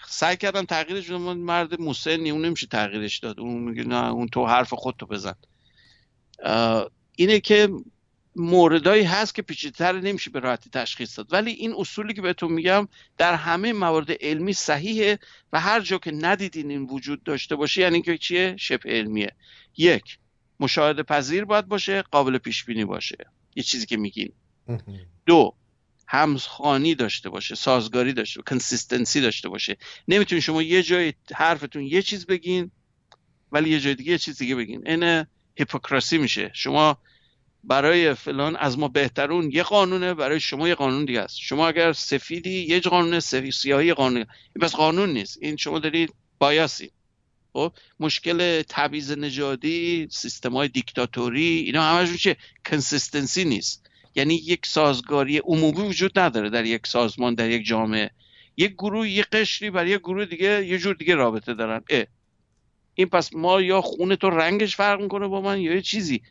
سعی 0.08 0.38
کردم 0.38 0.66
تغییرش 0.66 1.10
بدم 1.10 1.38
مرد 1.38 1.82
مسنی 1.82 2.32
اون 2.32 2.46
نمیشه 2.46 2.68
تغییرش 2.68 3.18
داد. 3.20 3.40
اون 3.40 3.62
میگه 3.62 3.84
نه 3.84 4.12
اون 4.12 4.28
تو 4.28 4.46
حرف 4.46 4.74
خودتو 4.74 5.06
بزن. 5.06 5.36
اینه 7.16 7.40
که 7.40 7.70
موردایی 8.38 9.04
هست 9.04 9.36
که 9.36 9.42
پیچیده‌تر 9.42 10.00
نمیشه 10.00 10.32
به 10.32 10.40
راحتی 10.40 10.70
تشخیص 10.70 11.18
داد. 11.18 11.34
ولی 11.34 11.52
این 11.52 11.74
اصولی 11.78 12.14
که 12.14 12.22
بهتون 12.22 12.52
میگم 12.52 12.88
در 13.18 13.36
همه 13.36 13.74
موارد 13.74 14.12
علمی 14.22 14.54
صحیحه 14.54 15.20
و 15.54 15.60
هر 15.60 15.82
جا 15.82 15.98
که 15.98 16.12
ندیدین 16.12 16.72
این 16.72 16.84
وجود 16.84 17.24
داشته 17.24 17.56
باشه 17.56 17.82
یعنی 17.82 18.02
که 18.02 18.18
چیه؟ 18.18 18.56
شبه 18.60 18.90
علمیه. 18.90 19.36
یک 19.78 20.20
مشاهده 20.60 21.04
پذیر 21.04 21.46
باید 21.46 21.68
باشه 21.68 22.02
قابل 22.02 22.38
پیش 22.38 22.66
بینی 22.66 22.86
باشه. 22.86 23.18
یه 23.56 23.64
چیزی 23.64 23.86
که 23.86 23.98
میگین. 23.98 24.32
دو 25.26 25.56
همخانی 26.08 26.96
داشته 26.96 27.30
باشه 27.30 27.56
سازگاری 27.56 28.14
داشته 28.14 28.40
باشه 28.40 28.56
کنسیستنسی 28.56 29.22
داشته 29.22 29.50
باشه. 29.50 29.78
نمی‌تونین 30.08 30.42
شما 30.42 30.62
یه 30.62 30.84
جای 30.84 31.14
حرفتون 31.36 31.84
یه 31.84 32.02
چیز 32.02 32.26
بگین 32.26 32.72
ولی 33.52 33.70
یه 33.70 33.80
جای 33.80 33.96
دیگه 33.96 34.12
یه 34.12 34.18
چیز 34.18 34.38
دیگه 34.38 34.56
بگین. 34.56 34.88
این 34.88 35.26
hypocrisy 35.56 36.18
میشه. 36.18 36.52
شما 36.54 36.98
برای 37.64 38.14
فلان 38.14 38.56
از 38.56 38.80
ما 38.80 38.88
بهترون. 38.88 39.52
یه 39.52 39.64
قانونه 39.64 40.14
برای 40.14 40.40
شما 40.40 40.68
یه 40.68 40.76
قانون 40.76 41.06
دیگه 41.06 41.22
است. 41.22 41.38
شما 41.40 41.68
اگر 41.68 41.94
سفیدی 41.94 42.66
یه 42.66 42.80
قانون 42.80 43.20
سفید 43.20 43.52
سیاهی 43.52 43.94
قانون. 43.94 44.18
این 44.18 44.62
بس 44.62 44.76
قانون 44.76 45.10
نیست. 45.10 45.38
این 45.42 45.58
شما 45.58 45.80
دارید 45.80 46.14
biased 46.40 46.84
ی 46.84 46.92
خب 47.54 47.74
مشکل 48.00 48.62
تبعیض 48.62 49.12
نژادی 49.12 50.08
سیستم 50.12 50.54
های 50.54 50.68
دیکتاتوری 50.68 51.64
اینا 51.66 51.84
همشون 51.84 52.18
چه 52.18 52.38
consistency 52.66 53.46
نیست. 53.46 53.90
یعنی 54.16 54.36
یک 54.36 54.66
سازگاری 54.66 55.38
عمومی 55.38 55.82
وجود 55.82 56.20
نداره 56.20 56.50
در 56.50 56.66
یک 56.66 56.88
سازمان 56.88 57.34
در 57.34 57.50
یک 57.50 57.66
جامعه. 57.66 58.12
یک 58.58 58.74
گروه 58.74 59.10
یک 59.10 59.26
قشری 59.26 59.70
برای 59.70 59.90
یک 59.90 60.00
گروه 60.00 60.26
دیگه 60.26 60.66
یه 60.66 60.78
جور 60.78 60.96
دیگه 60.96 61.16
رابطه 61.16 61.54
دارن. 61.54 61.84
اه. 61.90 62.06
این 62.96 63.08
پس 63.08 63.34
ما 63.34 63.62
یا 63.62 63.82
خونه 63.82 64.16
تو 64.16 64.30
رنگش 64.30 64.76
فرق 64.76 65.02
می‌کنه 65.02 65.28
با 65.28 65.42
من 65.42 65.62
یا 65.62 65.74
یه 65.74 65.82
چیزی. 65.82 66.22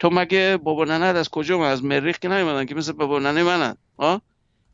تو 0.00 0.10
مگه 0.10 0.58
بابا 0.62 0.84
ننت 0.84 1.16
از 1.16 1.28
کجا 1.28 1.58
من 1.58 1.66
از 1.66 1.84
مریخ 1.84 2.18
که 2.18 2.28
نیومدن 2.28 2.66
که 2.66 2.74
مثل 2.74 2.92
بابا 2.92 3.18
ننه 3.18 3.42
منن. 3.42 3.76
ها 3.98 4.22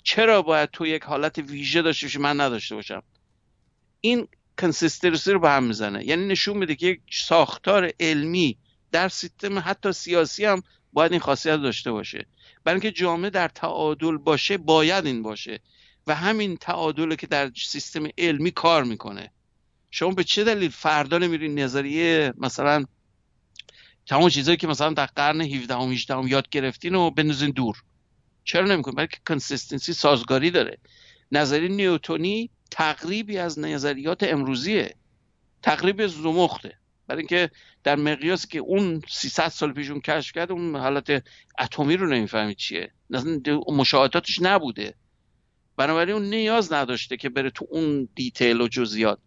چرا 0.03 0.43
باید 0.43 0.71
تو 0.71 0.87
یک 0.87 1.03
حالت 1.03 1.39
ویژه 1.39 1.83
داشته 1.83 2.07
باشی 2.07 2.19
من 2.19 2.41
نداشته 2.41 2.75
باشم؟ 2.75 3.03
این 4.01 4.29
consistency 4.59 5.33
رو 5.33 5.39
به 5.39 5.51
هم 5.51 5.65
می‌زنه. 5.65 6.05
یعنی 6.05 6.27
نشون 6.27 6.57
میده 6.57 6.75
که 6.75 6.87
یک 6.87 7.01
ساختار 7.13 7.93
علمی 8.01 8.59
در 8.93 9.09
سیستم 9.09 9.59
حتی 9.59 9.93
سیاسی 9.93 10.45
هم 10.45 10.63
باید 10.93 11.13
این 11.13 11.21
خاصیت 11.21 11.57
داشته 11.57 11.93
باشه. 11.93 12.27
برای 12.65 12.81
اینکه 12.81 12.99
جامعه 13.01 13.31
در 13.31 13.49
تعادل 13.49 14.17
باشه 14.17 14.59
باید 14.59 15.07
این 15.07 15.23
باشه. 15.23 15.61
و 16.07 16.15
همین 16.15 16.57
تعادل 16.57 17.15
که 17.15 17.27
در 17.27 17.51
سیستم 17.57 18.09
علمی 18.19 18.51
کار 18.51 18.85
می‌کنه. 18.85 19.33
شما 19.91 20.11
به 20.11 20.25
چه 20.25 20.45
دلیل 20.45 20.71
فردا 20.71 21.19
نمیرین 21.19 21.59
نظریه 21.59 22.33
مثلا 22.39 22.85
تمام 24.07 24.29
چیزایی 24.29 24.57
که 24.57 24.67
مثلا 24.67 24.93
در 24.93 25.07
قرن 25.07 25.41
17 25.41 25.75
و 25.75 25.89
18 25.91 26.29
یاد 26.29 26.49
گرفتین 26.49 26.95
و 26.95 27.11
بندازین 27.11 27.51
دور. 27.51 27.77
چرا 28.45 28.67
نمی‌کنین 28.67 28.95
برای 28.95 29.09
که 29.09 29.19
کنسیستنسی 29.27 29.93
سازگاری 29.93 30.51
داره. 30.51 30.79
نظریه 31.33 31.69
نیوتونی 31.69 32.51
تقریبی 32.71 33.39
از 33.39 33.59
نظریات 33.59 34.23
امروزیه. 34.23 34.95
تقریبی 35.63 36.09
زمخته. 36.09 36.79
برای 37.07 37.19
اینکه 37.19 37.51
در 37.85 37.97
مقیاسی 37.97 38.49
که 38.49 38.59
اون 38.59 39.03
300 39.09 39.49
سال 39.49 39.73
پیش 39.73 39.91
اون 39.91 40.01
کشف 40.01 40.33
کرد 40.33 40.53
اون 40.53 40.77
حالت 40.77 41.25
اتمی 41.59 41.97
رو 41.97 42.07
نمی‌فهمید 42.07 42.57
چیه. 42.57 42.93
مشاهداتش 43.69 44.39
نبوده. 44.43 44.95
بنابراین 45.77 46.15
اون 46.15 46.31
نیاز 46.31 46.73
نداشته 46.73 47.17
که 47.17 47.29
بره 47.29 47.51
تو 47.51 47.67
اون 47.71 48.09
دیتیل 48.15 48.61
و 48.61 48.69
جزئیات. 48.69 49.19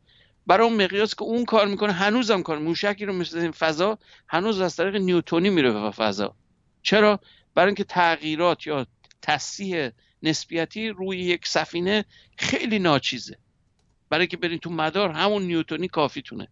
برای 0.49 0.67
اون 0.67 0.83
مقیاس 0.83 1.15
که 1.15 1.23
اون 1.23 1.45
کار 1.45 1.67
می‌کنه 1.67 1.91
هنوزم 1.93 2.41
کار 2.41 2.57
موشکی 2.57 3.05
رو 3.05 3.13
مثل 3.13 3.37
این 3.37 3.51
فضا 3.51 3.97
هنوز 4.27 4.61
از 4.61 4.75
طریق 4.75 4.95
نیوتونی 4.95 5.49
میره 5.49 5.71
به 5.71 5.91
فضا. 5.91 6.35
چرا؟ 6.81 7.19
برای 7.55 7.67
اینکه 7.67 7.83
تغییرات 7.83 8.67
یا 8.67 8.87
تصحیح 9.21 9.89
نسبیتی 10.23 10.89
روی 10.89 11.17
یک 11.17 11.47
سفینه 11.47 12.05
خیلی 12.37 12.79
ناچیزه. 12.79 13.37
برای 14.09 14.27
که 14.27 14.37
برین 14.37 14.59
تو 14.59 14.69
مدار 14.69 15.11
همون 15.11 15.41
نیوتونی 15.43 15.87
کافیتونه. 15.87 16.47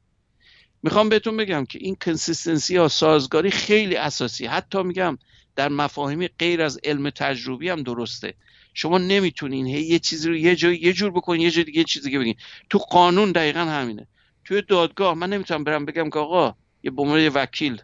می‌خوام 0.83 1.09
بهتون 1.09 1.37
بگم 1.37 1.65
که 1.65 1.79
این 1.81 1.95
کنسیستنسی 1.95 2.75
یا 2.75 2.87
سازگاری 2.87 3.51
خیلی 3.51 3.95
اساسی. 3.95 4.45
حتی 4.45 4.83
میگم 4.83 5.17
در 5.57 5.69
مفاهیمی 5.69 6.29
غیر 6.39 6.61
از 6.61 6.79
علم 6.83 7.09
تجربی 7.09 7.69
هم 7.69 7.83
درسته. 7.83 8.33
شما 8.73 8.97
نمی‌تونین 8.97 9.67
یه 9.67 9.99
چیزی 9.99 10.29
رو 10.29 10.35
یه 10.35 10.55
جای 10.55 10.77
یه 10.77 10.93
جور 10.93 11.11
بکنین 11.11 11.41
یه 11.41 11.51
جای 11.51 11.63
دیگه 11.63 11.83
چیز 11.83 12.03
دیگه 12.03 12.19
بگین. 12.19 12.35
تو 12.69 12.77
قانون 12.77 13.31
دقیقا 13.31 13.59
همینه. 13.59 14.07
توی 14.45 14.61
دادگاه 14.61 15.13
من 15.13 15.29
نمی‌تونم 15.29 15.63
برم 15.63 15.85
بگم 15.85 16.09
که 16.09 16.19
آقا 16.19 16.55
یه 16.83 16.91
به 16.91 17.29
وکیل 17.29 17.81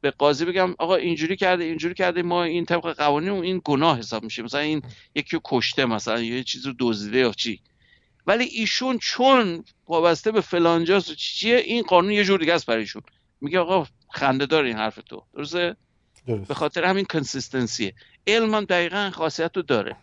به 0.00 0.10
قاضی 0.10 0.44
بگم 0.44 0.74
آقا 0.78 0.96
اینجوری 0.96 1.36
کرده 1.36 1.64
اینجوری 1.64 1.94
کرده 1.94 2.22
ما 2.22 2.44
این 2.44 2.64
طبق 2.64 2.96
قوانین 2.96 3.30
این 3.30 3.60
گناه 3.64 3.98
حساب 3.98 4.24
میشه. 4.24 4.42
مثلا 4.42 4.60
این 4.60 4.82
یکی 5.14 5.38
کشته 5.44 5.84
مثلا 5.84 6.20
یه 6.22 6.44
چیز 6.44 6.66
رو 6.66 6.74
دزدیده 6.78 7.18
یا 7.18 7.32
چی. 7.32 7.60
ولی 8.26 8.44
ایشون 8.44 8.98
چون 8.98 9.64
وابسته 9.88 10.32
به 10.32 10.40
فلانجاست 10.40 11.10
و 11.10 11.14
چیه 11.14 11.56
این 11.56 11.82
قانون 11.82 12.12
یه 12.12 12.24
جور 12.24 12.38
دیگه 12.38 12.54
است 12.54 12.66
برای 12.66 12.80
ایشون 12.80 13.02
میگه 13.40 13.58
آقا 13.58 13.86
خنده 14.12 14.46
دار 14.46 14.64
این 14.64 14.76
حرف 14.76 14.98
تو. 15.06 15.24
درسته؟ 15.34 15.58
درست. 15.58 15.89
به 16.36 16.54
خاطر 16.54 16.84
همین 16.84 17.04
کنسیستنسیه 17.04 17.94
علم 18.26 18.54
هم 18.54 18.64
دقیقا 18.64 19.10
خاصیت 19.14 19.56
رو 19.56 19.62
داره. 19.62 19.96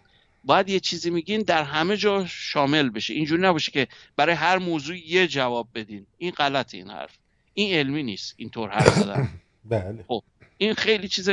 باید 0.43 0.69
یه 0.69 0.79
چیزی 0.79 1.09
میگین 1.09 1.41
در 1.41 1.63
همه 1.63 1.97
جا 1.97 2.25
شامل 2.25 2.89
بشه. 2.89 3.13
اینجوری 3.13 3.41
نباشه 3.41 3.71
که 3.71 3.87
برای 4.15 4.35
هر 4.35 4.57
موضوع 4.57 4.97
یه 4.97 5.27
جواب 5.27 5.67
بدین. 5.75 6.05
این 6.17 6.31
غلط 6.31 6.73
این 6.73 6.89
حرف. 6.89 7.17
این 7.53 7.73
علمی 7.73 8.03
نیست. 8.03 8.33
اینطور 8.37 8.69
حرف 8.69 8.95
زدن. 8.95 9.29
بله. 9.65 10.05
خب 10.07 10.23
این 10.57 10.73
خیلی 10.73 11.07
چیز 11.07 11.29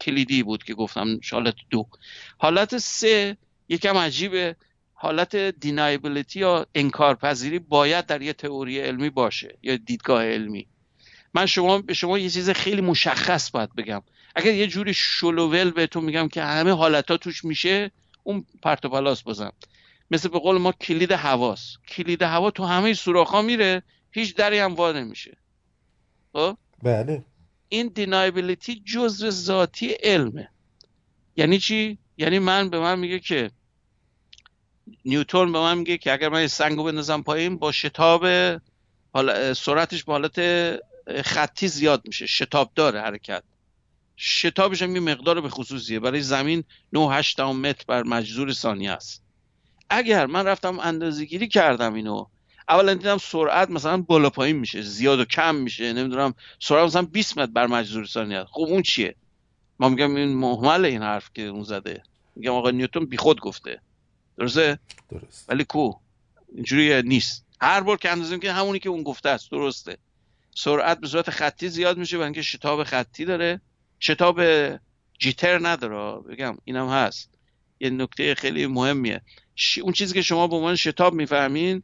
کلیدی 0.00 0.42
بود 0.42 0.64
که 0.64 0.74
گفتم 0.74 1.20
حالت 1.32 1.54
دو. 1.70 1.86
حالت 2.38 2.78
سه 2.78 3.36
یکم 3.68 3.96
عجیبه. 3.96 4.56
حالت 4.94 5.36
دینایبلیتی 5.36 6.40
یا 6.40 6.66
انکارپذیری 6.74 7.58
باید 7.58 8.06
در 8.06 8.22
یه 8.22 8.32
تئوری 8.32 8.80
علمی 8.80 9.10
باشه 9.10 9.58
یا 9.62 9.76
دیدگاه 9.76 10.24
علمی. 10.24 10.66
من 11.34 11.46
شما 11.46 11.78
به 11.78 11.94
شما 11.94 12.18
یه 12.18 12.30
چیز 12.30 12.50
خیلی 12.50 12.80
مشخص 12.80 13.50
باید 13.50 13.74
بگم. 13.74 14.02
اگر 14.34 14.54
یه 14.54 14.66
جوری 14.66 14.94
شلوول 14.94 15.70
بهتون 15.70 16.04
میگم 16.04 16.28
که 16.28 16.42
همه 16.42 16.72
حالت 16.72 17.10
ها 17.10 17.16
توش 17.16 17.44
میشه 17.44 17.90
اون 18.22 18.46
پرتوپلاس 18.62 19.28
بزن 19.28 19.50
مثل 20.10 20.28
به 20.28 20.38
قول 20.38 20.58
ما 20.58 20.72
کلید 20.72 21.12
هواست 21.12 21.78
کلید 21.88 22.22
هوا 22.22 22.50
تو 22.50 22.64
همه 22.64 22.94
سوراخ 22.94 23.30
ها 23.30 23.42
میره 23.42 23.82
هیچ 24.10 24.34
دری 24.34 24.58
هم 24.58 24.74
وا 24.74 24.92
نمیشه. 24.92 25.36
خب؟ 26.32 26.56
بله. 26.82 27.24
این 27.68 27.88
دینایبلیتی 27.88 28.82
جزء 28.86 29.30
ذاتی 29.30 29.88
علمه. 29.92 30.48
یعنی 31.36 31.58
چی؟ 31.58 31.98
یعنی 32.16 32.38
من 32.38 32.70
به 32.70 32.80
من 32.80 32.98
میگه 32.98 33.18
که 33.18 33.50
نیوتون 35.04 35.52
به 35.52 35.58
من 35.58 35.78
میگه 35.78 35.98
که 35.98 36.12
اگر 36.12 36.28
من 36.28 36.46
سنگو 36.46 36.84
بندازم 36.84 37.22
پایین 37.22 37.56
با 37.56 37.72
شتاب 37.72 38.26
سرعتش 39.52 40.04
به 40.04 40.12
حالت 40.12 40.40
خطی 41.22 41.68
زیاد 41.68 42.02
میشه. 42.06 42.26
شتاب 42.26 42.72
داره 42.74 43.00
حرکت. 43.00 43.42
شتابش 44.16 44.82
هم 44.82 44.94
یه 44.94 45.00
مقدار 45.00 45.40
به 45.40 45.48
خصوصیه. 45.48 46.00
برای 46.00 46.20
زمین 46.20 46.64
9 46.92 47.22
متر 47.40 47.84
بر 47.88 48.02
مجذور 48.02 48.52
ثانیه 48.52 48.90
است. 48.90 49.22
اگر 49.90 50.26
من 50.26 50.46
رفتم 50.46 50.78
اندازه 50.78 51.24
گیری 51.24 51.48
کردم 51.48 51.94
اینو 51.94 52.26
اولا 52.68 52.94
دیدم 52.94 53.18
سرعت 53.18 53.70
مثلا 53.70 53.96
بالا 53.96 54.30
پایین 54.30 54.56
میشه 54.56 54.82
زیاد 54.82 55.20
و 55.20 55.24
کم 55.24 55.54
میشه 55.54 55.92
نمی‌دونم 55.92 56.34
سرعت 56.60 56.84
مثلا 56.84 57.02
20 57.02 57.38
متر 57.38 57.52
بر 57.52 57.66
مجذور 57.66 58.06
ثانیه 58.06 58.44
خب 58.44 58.60
اون 58.60 58.82
چیه؟ 58.82 59.14
ما 59.78 59.88
میگم 59.88 60.14
این 60.14 60.34
محمل 60.34 60.84
این 60.84 61.02
حرف 61.02 61.30
که 61.34 61.42
اون 61.42 61.62
زده. 61.62 62.02
میگم 62.36 62.52
آقا 62.52 62.70
نیوتن 62.70 63.04
بیخود 63.04 63.40
گفته. 63.40 63.80
درسته؟ 64.38 64.78
درست. 65.10 65.50
ولی 65.50 65.64
کو؟ 65.64 65.92
اینجوری 66.54 67.02
نیست. 67.02 67.46
هر 67.60 67.80
بار 67.80 67.96
که 67.96 68.10
اندازه 68.10 68.38
که 68.38 68.52
همونی 68.52 68.78
که 68.78 68.88
اون 68.88 69.02
گفته 69.02 69.28
است. 69.28 69.50
درسته. 69.50 69.98
سرعت 70.54 71.00
به 71.00 71.06
صورت 71.06 71.30
خطی 71.30 71.68
زیاد 71.68 71.98
میشه 71.98 72.16
برای 72.16 72.26
اینکه 72.26 72.42
شتاب 72.42 72.84
خطی 72.84 73.24
داره. 73.24 73.60
شتاب 74.06 74.40
جیتر 75.18 75.58
نداره 75.68 76.20
بگم 76.20 76.56
اینم 76.64 76.88
هست. 76.88 77.38
یه 77.80 77.90
نکته 77.90 78.34
خیلی 78.34 78.66
مهمیه. 78.66 79.22
اون 79.82 79.92
چیزی 79.92 80.14
که 80.14 80.22
شما 80.22 80.46
به 80.46 80.56
عنوان 80.56 80.76
شتاب 80.76 81.14
می‌فهمین 81.14 81.82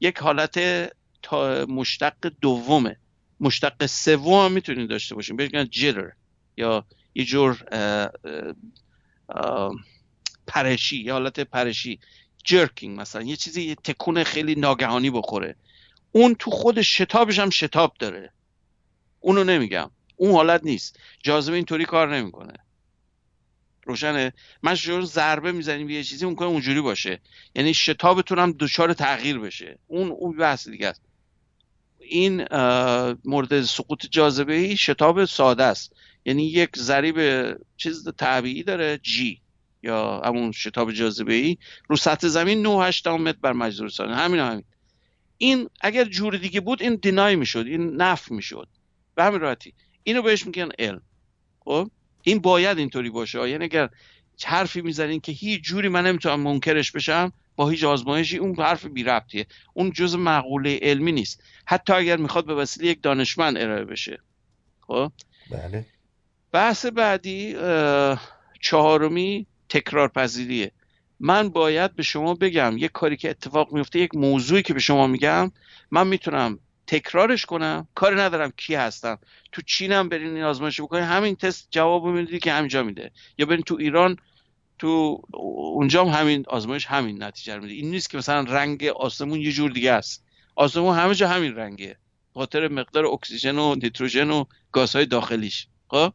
یک 0.00 0.18
حالت 0.18 0.58
تا 1.22 1.66
مشتق 1.68 2.32
دومه. 2.40 2.96
مشتق 3.40 3.86
سوم 3.86 4.44
هم 4.44 4.52
می‌تونید 4.52 4.90
داشته 4.90 5.14
باشین. 5.14 5.36
بهش 5.36 5.46
میگن 5.46 5.64
جیتر 5.64 6.12
یا 6.56 6.86
یه 7.14 7.24
جور 7.24 7.64
پرشی 10.46 10.96
یا 10.96 11.12
حالت 11.12 11.40
پرشی. 11.40 12.00
جرکینگ 12.44 13.00
مثلا. 13.00 13.22
یه 13.22 13.36
چیزی 13.36 13.62
یه 13.62 13.74
تکون 13.74 14.24
خیلی 14.24 14.54
ناگهانی 14.54 15.10
بخوره. 15.10 15.56
اون 16.12 16.34
تو 16.34 16.50
خود 16.50 16.82
شتابش 16.82 17.38
هم 17.38 17.50
شتاب 17.50 17.94
داره. 17.98 18.32
اونو 19.20 19.44
نمیگم. 19.44 19.90
اون 20.20 20.32
حالت 20.32 20.60
نیست. 20.64 20.98
جاذبه 21.22 21.56
اینطوری 21.56 21.84
کار 21.84 22.16
نمی‌کنه. 22.16 22.52
روشنه. 23.86 24.32
من 24.62 24.74
شروع 24.74 25.04
ضربه 25.04 25.52
می‌زنیم 25.52 25.86
به 25.86 25.92
یه 25.92 26.04
چیزی 26.04 26.24
اون 26.24 26.38
اونجوری 26.38 26.80
باشه. 26.80 27.20
یعنی 27.54 27.74
شتابتون 27.74 28.38
هم 28.38 28.52
دچار 28.52 28.92
تغییر 28.92 29.38
بشه. 29.38 29.78
اون 29.86 30.10
اون 30.10 30.36
بحث 30.36 30.68
دیگه 30.68 30.88
است. 30.88 31.02
این 31.98 32.46
مورد 33.24 33.62
سقوط 33.62 34.06
جاذبه 34.06 34.54
ای 34.54 34.76
شتاب 34.76 35.24
ساده 35.24 35.64
است. 35.64 35.92
یعنی 36.24 36.44
یک 36.44 36.76
ضریب 36.76 37.18
چیز 37.76 38.08
طبیعی 38.16 38.62
داره 38.62 38.98
جی 39.02 39.40
یا 39.82 40.22
همون 40.24 40.52
شتاب 40.52 40.92
جاذبه 40.92 41.34
ای 41.34 41.58
رو 41.88 41.96
سطح 41.96 42.28
زمین 42.28 42.62
9 42.66 42.92
متر 43.06 43.38
بر 43.42 43.52
مجذور 43.52 43.88
ثانیه 43.88 44.16
همین 44.16 44.40
همین. 44.40 44.64
این 45.38 45.68
اگر 45.80 46.04
جور 46.04 46.36
دیگه 46.36 46.60
بود 46.60 46.82
این 46.82 46.94
دینای 46.94 47.36
می‌شد 47.36 47.66
این 47.66 47.96
نف 47.96 48.30
می‌شد. 48.30 48.68
به 49.14 49.24
همین 49.24 49.40
راحتی. 49.40 49.74
اینو 50.10 50.22
بهش 50.22 50.46
میگن 50.46 50.68
علم. 50.78 51.02
خب؟ 51.60 51.90
این 52.22 52.38
باید 52.38 52.78
اینطوری 52.78 53.10
باشه. 53.10 53.48
یعنی 53.48 53.64
اگر 53.64 53.88
حرفی 54.44 54.80
می‌زنین 54.80 55.20
که 55.20 55.32
هیچ 55.32 55.62
جوری 55.62 55.88
من 55.88 56.06
نمی‌تونم 56.06 56.40
منکرش 56.40 56.92
بشم 56.92 57.32
با 57.56 57.68
هیچ 57.68 57.84
آزمایشی 57.84 58.36
اون 58.36 58.56
حرف 58.56 58.86
بی 58.86 59.02
ربطیه 59.02 59.46
اون 59.74 59.92
جز 59.92 60.14
معقوله 60.14 60.78
علمی 60.82 61.12
نیست. 61.12 61.42
حتی 61.66 61.92
اگر 61.92 62.16
می‌خواد 62.16 62.46
به 62.46 62.54
وسیله 62.54 62.86
یک 62.86 63.02
دانشمند 63.02 63.58
ارائه 63.58 63.84
بشه. 63.84 64.20
خب؟ 64.80 65.12
بله. 65.50 65.86
بحث 66.52 66.86
بعدی 66.86 67.56
چهارمی 68.60 69.46
تکرار 69.68 70.08
پذیریه 70.08 70.72
من 71.20 71.48
باید 71.48 71.96
به 71.96 72.02
شما 72.02 72.34
بگم 72.34 72.74
یک 72.78 72.92
کاری 72.92 73.16
که 73.16 73.30
اتفاق 73.30 73.72
میفته 73.72 73.98
یک 73.98 74.14
موضوعی 74.14 74.62
که 74.62 74.74
به 74.74 74.80
شما 74.80 75.06
میگم 75.06 75.52
من 75.90 76.06
می‌تونم 76.06 76.58
تکرارش 76.90 77.46
کنم 77.46 77.88
کاری 77.94 78.16
ندارم 78.16 78.50
کی 78.56 78.74
هستم. 78.74 79.18
تو 79.52 79.62
چینم 79.62 80.08
برین 80.08 80.34
این 80.34 80.44
آزمایش 80.44 80.80
بکنین. 80.80 81.02
همین 81.02 81.36
تست 81.36 81.68
جواب 81.70 82.06
می‌دید 82.06 82.42
که 82.42 82.52
همینجا 82.52 82.82
میده. 82.82 83.10
یا 83.38 83.46
برین 83.46 83.62
تو 83.62 83.76
ایران 83.80 84.16
تو 84.78 85.22
اونجا 85.74 86.04
هم 86.04 86.20
همین 86.20 86.44
آزمایش 86.48 86.86
همین 86.86 87.22
نتیجه 87.22 87.58
میده. 87.58 87.72
این 87.74 87.90
نیست 87.90 88.10
که 88.10 88.18
مثلا 88.18 88.40
رنگ 88.40 88.84
آسمون 88.84 89.40
یه 89.40 89.52
جور 89.52 89.70
دیگه 89.70 89.92
است. 89.92 90.24
آسمون 90.56 90.96
همه 90.96 91.14
جا 91.14 91.28
همین 91.28 91.56
رنگه. 91.56 91.96
خاطر 92.34 92.68
مقدار 92.68 93.06
اکسیژن 93.06 93.58
و 93.58 93.74
نیتروژن 93.74 94.30
و 94.30 94.44
گازهای 94.72 95.06
داخلیش. 95.06 95.66
خب؟ 95.88 96.12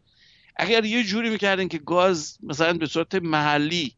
اگر 0.55 0.85
یه 0.85 1.03
جوری 1.03 1.29
می‌کردین 1.29 1.69
که 1.69 1.77
گاز 1.77 2.37
مثلا 2.43 2.73
به 2.73 2.85
صورت 2.85 3.15
محلی 3.15 3.95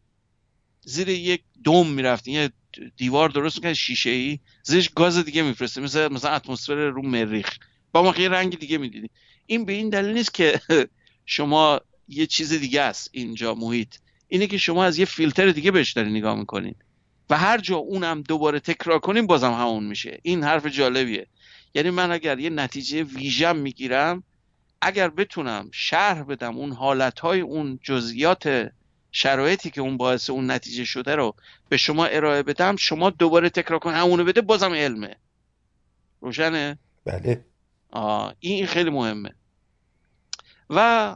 زیر 0.82 1.10
یک 1.10 1.44
دوم 1.64 1.90
می‌رفتین 1.90 2.34
یه 2.34 2.50
دیوار 2.98 3.30
درست 3.30 3.56
می‌کنه 3.56 3.74
شیشه 3.74 4.10
ای 4.10 4.40
زیرش 4.64 4.90
گاز 4.90 5.18
دیگه 5.18 5.42
میفرسته 5.42 5.82
مثل 5.82 6.08
مثلا 6.14 6.32
اتمسفر 6.32 6.76
رو 6.76 7.02
مریخ. 7.02 7.58
با 7.92 8.04
ما 8.04 8.16
یه 8.18 8.30
رنگ 8.30 8.60
دیگه 8.60 8.78
می‌دیدیم 8.78 9.10
این 9.46 9.66
به 9.66 9.74
این 9.74 9.90
دلیل 9.90 10.14
نیست 10.14 10.34
که 10.34 10.60
شما 11.26 11.82
یه 12.08 12.26
چیز 12.26 12.54
دیگه 12.54 12.82
است 12.82 13.10
اینجا 13.14 13.56
محیط. 13.56 13.96
اینه 14.28 14.48
که 14.48 14.58
شما 14.58 14.86
از 14.86 14.98
یه 14.98 15.06
فیلتر 15.06 15.50
دیگه 15.50 15.72
بهش 15.72 15.94
داری 15.94 16.12
نگاه 16.12 16.36
می‌کنین. 16.40 16.76
و 17.30 17.38
هر 17.38 17.58
جا 17.58 17.76
اونم 17.76 18.22
دوباره 18.22 18.60
تکرار 18.60 19.00
کنیم 19.00 19.28
بازم 19.28 19.52
همون 19.52 19.84
میشه. 19.84 20.20
این 20.24 20.44
حرف 20.44 20.66
جالبیه. 20.66 21.28
یعنی 21.74 21.90
من 21.90 22.12
اگر 22.12 22.40
یه 22.40 22.50
نتیجه 22.50 23.04
ویژم 23.04 23.56
می‌گیرم 23.56 24.24
اگر 24.82 25.10
بتونم 25.10 25.70
شرح 25.74 26.24
بدم 26.24 26.58
اون 26.58 26.72
حالتهای 26.72 27.42
اون 27.42 27.80
جزئیات 27.84 28.72
شرایطی 29.12 29.70
که 29.70 29.82
اون 29.82 29.98
باعث 29.98 30.30
اون 30.30 30.52
نتیجه 30.52 30.86
شده 30.86 31.16
رو 31.16 31.36
به 31.70 31.78
شما 31.78 32.06
ارائه 32.06 32.44
بدم 32.44 32.76
شما 32.76 33.10
دوباره 33.10 33.50
تکرار 33.50 33.80
کن. 33.80 33.94
همونو 33.94 34.24
بده 34.24 34.42
بازم 34.42 34.74
علمه. 34.74 35.16
روشنه؟ 36.22 36.80
بله. 37.06 37.46
آه 37.92 38.36
این 38.40 38.66
خیلی 38.66 38.90
مهمه. 38.90 39.36
و 40.70 41.16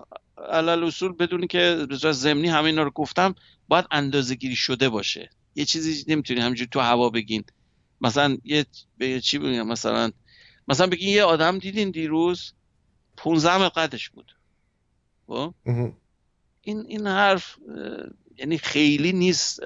علال 0.52 0.84
اصول 0.84 1.12
بدونی 1.12 1.48
که 1.48 1.88
به 1.90 2.12
زمینی 2.12 2.48
همه 2.48 2.66
اینا 2.66 2.84
رو 2.84 2.92
گفتم 2.92 3.36
باید 3.68 3.86
اندازه 3.92 4.36
گیری 4.36 4.56
شده 4.56 4.90
باشه. 4.90 5.30
یه 5.56 5.66
چیزی 5.66 6.04
نمی‌تونی 6.08 6.40
همینجور 6.40 6.68
تو 6.72 6.80
هوا 6.80 7.10
بگین. 7.10 7.44
مثلا 8.02 8.38
یه 8.44 8.66
به 8.98 9.22
چی 9.22 9.40
بگم؟ 9.40 9.68
مثلا 9.68 10.12
مثلا 10.68 10.88
بگین 10.88 11.10
یه 11.10 11.24
آدم 11.24 11.58
دیدین 11.60 11.92
دیروز 11.92 12.54
15 13.18 13.70
قدش 13.70 14.10
بود. 14.10 14.36
خب؟ 15.28 15.54
این 16.62 16.86
این 16.88 17.08
حرف 17.08 17.58
یعنی 18.38 18.58
خیلی 18.58 19.14
نیست 19.14 19.60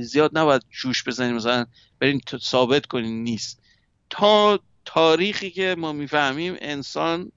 زیاد 0.00 0.38
نباید 0.38 0.62
جوش 0.70 1.04
بزنیم. 1.04 1.36
مثلا 1.36 1.66
برین 2.00 2.20
ثابت 2.42 2.86
کنین 2.86 3.24
نیست. 3.24 3.62
تا 4.10 4.60
تاریخی 4.84 5.50
که 5.50 5.74
ما 5.78 5.92
می‌فهمیم 5.92 6.56
انسان 6.60 7.32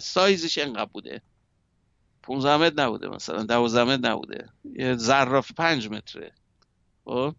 سایزش 0.00 0.58
انقدر 0.58 0.90
بوده. 0.92 1.22
15 2.22 2.56
متر 2.56 2.82
نبوده 2.82 3.08
مثلا 3.08 3.42
12 3.42 3.84
متر 3.84 4.10
نبوده. 4.10 4.48
یه 4.78 4.96
ظراف 4.96 5.52
5 5.52 5.88
متره. 5.88 6.32
خب؟ 7.04 7.34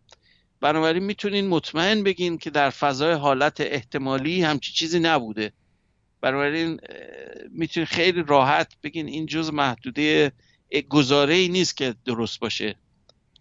بنابراین 0.62 1.04
می‌تونین 1.04 1.48
مطمئن 1.48 2.04
بگین 2.04 2.38
که 2.38 2.50
در 2.50 2.70
فضای 2.70 3.14
حالت 3.14 3.62
احتمالی 3.62 4.42
همچی 4.42 4.74
چیزی 4.74 5.00
نبوده. 5.00 5.54
بنابراین 6.22 6.80
می‌تونین 7.50 7.86
خیلی 7.86 8.24
راحت 8.24 8.74
بگین 8.84 9.08
این 9.08 9.26
جز 9.26 9.54
محدوده 9.54 10.32
گزاره 10.90 11.34
ای 11.34 11.48
نیست 11.48 11.78
که 11.78 11.96
درست 12.06 12.40
باشه. 12.40 12.76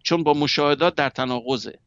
چون 0.03 0.23
با 0.23 0.33
مشاهدات 0.33 0.95
در 0.95 1.09
تناقضه. 1.09 1.79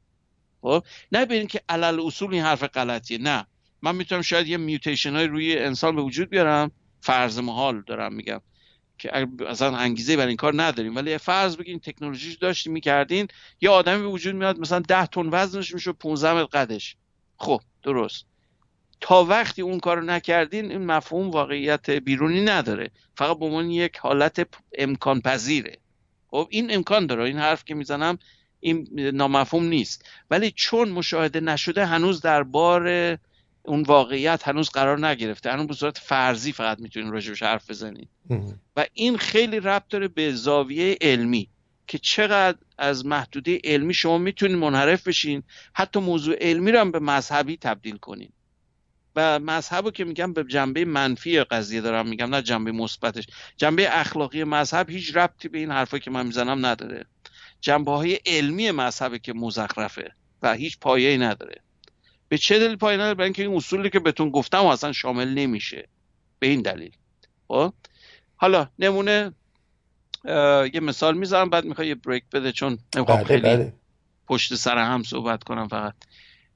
خب؟ 0.61 0.84
نه 1.12 1.24
ببینید 1.24 1.49
که 1.49 1.61
علل 1.68 2.01
اصول 2.01 2.34
این 2.34 2.43
حرف 2.43 2.64
غلطیه. 2.64 3.18
نه. 3.18 3.47
من 3.82 3.97
می‌تونم 3.97 4.22
شاید 4.22 4.47
یه 4.47 4.57
میوتیشن 4.57 5.16
های 5.16 5.26
روی 5.26 5.59
انسان 5.59 5.97
به 5.97 6.03
وجود 6.03 6.30
بیارم. 6.30 6.70
فرض 7.01 7.38
محال 7.38 7.82
دارم 7.86 8.14
میگم. 8.14 8.41
که 8.99 9.26
اصلا 9.49 9.76
انگیزه 9.76 10.16
برای 10.16 10.28
این 10.28 10.36
کار 10.36 10.62
نداریم. 10.62 10.97
ولی 10.97 11.18
فرض 11.18 11.57
بگین 11.57 11.80
تکنولوژیش 11.80 12.34
داشتیم 12.34 12.72
می‌کردین 12.72 13.28
یه 13.61 13.70
آدمی 13.70 14.03
به 14.03 14.09
وجود 14.09 14.34
میاد 14.34 14.59
مثلا 14.59 14.78
10 14.78 15.07
تن 15.07 15.28
وزنش 15.32 15.74
میشه 15.74 15.93
15 15.93 16.32
متر 16.32 16.45
قدش. 16.45 16.97
خب 17.36 17.61
درست. 17.82 18.30
تا 19.01 19.24
وقتی 19.24 19.62
اون 19.62 19.80
کارو 19.80 20.03
نکردین 20.03 20.70
این 20.70 20.86
مفهوم 20.86 21.30
واقعیت 21.30 21.90
بیرونی 21.90 22.44
نداره. 22.44 22.90
فقط 23.16 23.38
به 23.38 23.44
عنوان 23.44 23.70
یک 23.70 23.96
حالت 23.96 24.46
امکان 24.78 25.20
پذیره 25.20 25.78
خب 26.28 26.48
این 26.51 26.74
امکان 26.74 27.07
داره. 27.07 27.24
این 27.24 27.38
حرف 27.38 27.64
که 27.64 27.74
می‌زنم 27.74 28.18
این 28.61 28.88
نامفهوم 29.14 29.64
نیست. 29.64 30.05
ولی 30.30 30.51
چون 30.51 30.88
مشاهده 30.88 31.40
نشده 31.40 31.86
هنوز 31.86 32.20
در 32.20 32.42
بار 32.42 33.18
اون 33.62 33.82
واقعیت 33.82 34.48
هنوز 34.48 34.70
قرار 34.70 35.07
نگرفته. 35.07 35.53
هنوز 35.53 35.66
به 35.66 35.74
صورت 35.74 35.98
فرضی 35.98 36.53
فقط 36.53 36.78
می‌تونین 36.80 37.12
راجبش 37.12 37.42
حرف 37.42 37.70
بزنید 37.70 38.09
و 38.76 38.86
این 38.94 39.16
خیلی 39.16 39.61
ربط 39.61 39.88
داره 39.88 40.09
به 40.09 40.32
زاویه 40.32 40.98
علمی 41.01 41.48
که 41.86 41.98
چقدر 41.98 42.59
از 42.78 43.07
محدوده 43.07 43.61
علمی 43.64 43.94
شما 43.94 44.18
می‌تونید 44.18 44.57
منحرف 44.57 45.09
بشین 45.09 45.42
حتی 45.72 46.01
موضوع 46.01 46.36
علمی 46.40 46.72
رو 46.72 46.80
هم 46.80 46.90
به 46.90 46.98
مذهبی 46.98 47.57
تبدیل 47.57 47.96
کنین. 47.96 48.32
و 49.16 49.38
مذهب 49.38 49.92
که 49.92 50.04
میگم 50.04 50.32
به 50.32 50.44
جنبه 50.44 50.84
منفی 50.84 51.40
قضیه 51.40 51.80
دارم 51.80 52.08
میگم 52.08 52.34
نه 52.34 52.42
جنبه 52.42 52.72
مثبتش. 52.72 53.26
جنبه 53.56 53.98
اخلاقی 53.98 54.44
مذهب 54.44 54.90
هیچ 54.90 55.16
ربطی 55.16 55.48
به 55.48 55.58
این 55.58 55.70
حرفایی 55.70 56.00
که 56.00 56.11
من 56.11 56.26
می‌زنم 56.26 56.66
نداره. 56.66 57.06
جنبه 57.61 57.90
های 57.90 58.18
علمی 58.26 58.70
مذهب 58.70 59.16
که 59.16 59.32
مزخرفه 59.32 60.14
و 60.42 60.54
هیچ 60.54 60.78
پایه 60.78 61.08
ای 61.08 61.18
نداره. 61.18 61.62
به 62.28 62.38
چه 62.38 62.58
دلیل 62.58 62.76
پایه 62.76 62.96
نداره؟ 62.96 63.14
برای 63.14 63.26
اینکه 63.26 63.42
این 63.42 63.56
اصولی 63.56 63.90
که 63.90 64.00
بهتون 64.00 64.30
گفتم 64.30 64.66
اصلا 64.66 64.92
شامل 64.92 65.28
نمیشه. 65.28 65.88
به 66.38 66.46
این 66.46 66.62
دلیل. 66.62 66.92
خب؟ 67.48 67.72
حالا 68.36 68.68
نمونه 68.78 69.32
یه 70.74 70.80
مثال 70.82 71.18
می‌ذارم 71.18 71.50
بعد 71.50 71.64
می‌خوای 71.64 71.88
یه 71.88 71.94
بریک 71.94 72.24
بده 72.32 72.52
چون 72.52 72.78
بله 72.92 73.24
خیلی 73.24 73.42
بله. 73.42 73.72
پشت 74.26 74.54
سر 74.54 74.78
هم 74.78 75.02
صحبت 75.02 75.44
کنم 75.44 75.68
فقط. 75.68 75.94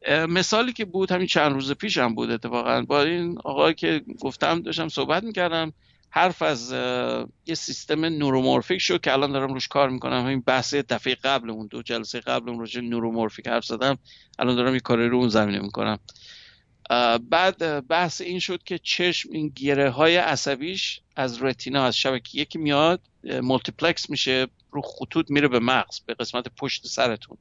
مثالی 0.09 0.73
که 0.73 0.85
بود 0.85 1.13
همین 1.13 1.27
چند 1.27 1.53
روز 1.53 1.73
پیش 1.73 1.99
هم 1.99 2.15
بود 2.15 2.31
اتفاقا. 2.31 2.83
با 2.83 3.03
این 3.03 3.39
آقای 3.45 3.75
که 3.75 4.03
گفتم 4.21 4.63
داشتم 4.63 4.89
صحبت 4.89 5.23
می‌کردم 5.23 5.73
حرف 6.11 6.43
از 6.43 6.73
یه 7.47 7.55
سیستم 7.55 8.05
نورومورفیک 8.05 8.79
شو 8.79 8.99
که 8.99 9.13
الان 9.13 9.33
دارم 9.33 9.55
روش 9.55 9.69
کار 9.69 9.91
می‌کنم. 9.91 10.25
همین 10.25 10.41
بحث 10.41 10.75
دفعه 10.75 11.15
قبل 11.15 11.51
اون 11.51 11.67
دو 11.67 11.83
جلسه 11.83 12.21
قبل 12.21 12.49
اون 12.49 12.59
روش 12.59 12.77
نورومورفیک 12.77 13.47
حرف 13.47 13.65
زدم. 13.65 13.99
الان 14.39 14.57
دارم 14.57 14.75
یه 14.75 14.81
کاری 14.81 15.09
رو 15.09 15.17
اون 15.17 15.29
زمینه 15.29 15.59
می‌کنم. 15.59 15.99
بعد 17.31 17.87
بحث 17.89 18.21
این 18.21 18.39
شد 18.39 18.63
که 18.63 18.79
چشم 18.79 19.29
این 19.33 19.49
گیرنده 19.49 19.91
های 19.91 20.17
عصبیش 20.17 21.01
از 21.17 21.43
retina 21.43 21.85
از 21.85 21.97
شبکه 21.97 22.41
یکی 22.41 22.59
میاد 22.59 23.01
multiplex 23.43 24.11
میشه 24.11 24.47
رو 24.71 24.83
خطوط 24.83 25.31
میره 25.31 25.49
به 25.49 25.59
مغز 25.59 26.01
به 26.07 26.15
قسمت 26.15 26.49
پشت 26.49 26.87
سرتون. 26.87 27.39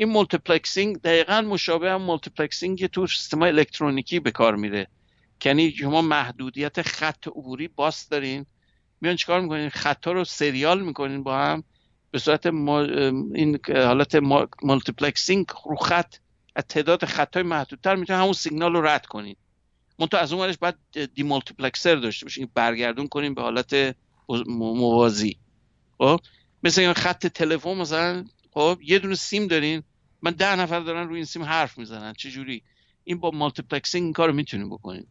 این 0.00 0.08
multiplexing 0.08 0.96
دقیقا 0.96 1.40
مشابه 1.40 1.90
هم 1.90 2.02
multiplexing 2.02 2.86
تو 2.86 3.06
سیستم 3.06 3.42
الکترونیکی 3.42 4.20
به 4.20 4.30
کار 4.30 4.56
میره. 4.56 4.86
یعنی 5.44 5.70
شما 5.70 6.02
محدودیت 6.02 6.82
خط 6.82 7.28
عبوری 7.28 7.68
باس 7.68 8.08
دارین. 8.08 8.46
میان 9.00 9.16
چیکار 9.16 9.40
می‌کنین؟ 9.40 9.68
خطا 9.68 10.12
رو 10.12 10.24
سریال 10.24 10.82
می‌کنین 10.82 11.22
با 11.22 11.38
هم. 11.38 11.64
به 12.10 12.18
صورت 12.18 12.46
این 12.46 13.58
حالت 13.68 14.14
multiplexing 14.62 15.46
رو 15.66 15.76
خط. 15.76 16.14
از 16.56 16.64
تعداد 16.68 17.04
خطای 17.04 17.42
محدودتر 17.42 17.94
می‌تونین 17.94 18.22
همون 18.22 18.32
سیگنال 18.32 18.72
رو 18.72 18.86
رد 18.86 19.06
کنین. 19.06 19.36
منتها 19.98 20.20
از 20.20 20.32
اون 20.32 20.42
ورش 20.42 20.58
باید 20.58 20.74
demultiplexer 21.14 21.94
داشته 21.94 22.26
باشین. 22.26 22.48
برگردون 22.54 23.08
کنین 23.08 23.34
به 23.34 23.42
حالت 23.42 23.96
موازی. 24.46 25.38
خب؟ 25.98 26.20
مثل 26.62 26.92
خط 26.92 27.26
تلفن 27.26 27.74
مثلا 27.74 28.24
خب 28.54 28.78
یه 28.82 28.98
دونه 28.98 29.14
سیم 29.14 29.46
دارین. 29.46 29.82
من 30.22 30.30
ده 30.30 30.56
نفر 30.56 30.80
دارن 30.80 31.08
روی 31.08 31.16
این 31.16 31.24
سیم 31.24 31.42
حرف 31.42 31.78
می‌زنن 31.78 32.12
چه 32.12 32.30
جوری؟ 32.30 32.62
این 33.04 33.18
با 33.20 33.30
multiplexing 33.30 34.04
این 34.04 34.12
کارو 34.12 34.32
می‌تونیم 34.32 34.68
بکنیم. 34.70 35.06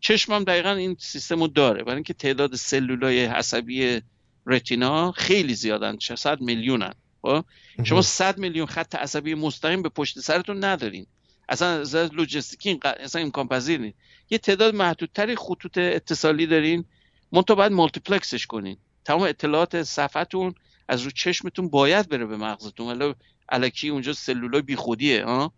چشمم 0.00 0.44
دقیقا 0.44 0.70
این 0.70 0.96
سیستم 1.00 1.40
رو 1.40 1.48
داره 1.48 1.82
برای 1.82 1.94
اینکه 1.94 2.14
تعداد 2.14 2.54
سلولای 2.54 3.24
عصبی 3.24 4.00
رتینا 4.46 5.12
خیلی 5.12 5.54
زیادن 5.54 5.98
600 5.98 6.40
میلیونن. 6.40 6.94
خب؟ 7.22 7.44
شما 7.84 8.02
100 8.02 8.38
میلیون 8.38 8.66
خط 8.66 8.94
عصبی 8.94 9.34
مستقیم 9.34 9.82
به 9.82 9.88
پشت 9.88 10.20
سرتون 10.20 10.64
ندارین. 10.64 11.06
اصلا 11.48 11.68
از 11.68 11.94
لوجستیکی 11.94 12.80
اصلا 13.00 13.22
امکان 13.22 13.48
پذیر 13.48 13.94
یه 14.30 14.38
تعداد 14.38 14.74
محدودتری 14.74 15.36
خطوط 15.36 15.78
اتصالی 15.78 16.46
دارین. 16.46 16.84
منتها 17.32 17.54
باید 17.54 17.72
مالتیپلکسش 17.72 18.46
کنین. 18.46 18.76
تمام 19.04 19.22
اطلاعات 19.22 19.82
صفحتون 19.82 20.54
از 20.88 21.02
رو 21.02 21.10
چشمتون 21.10 21.68
باید 21.68 22.08
بره 22.08 22.26
به 22.26 22.36
مغزتون. 22.36 22.86
ولی 22.86 23.14
الکی 23.52 23.88
اونجا 23.88 24.12
سلولای 24.12 24.62
بیخودیه 24.62 25.48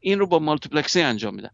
این 0.00 0.18
رو 0.18 0.26
با 0.26 0.38
مالتیپلکسی 0.38 1.00
انجام 1.00 1.34
میدن. 1.34 1.50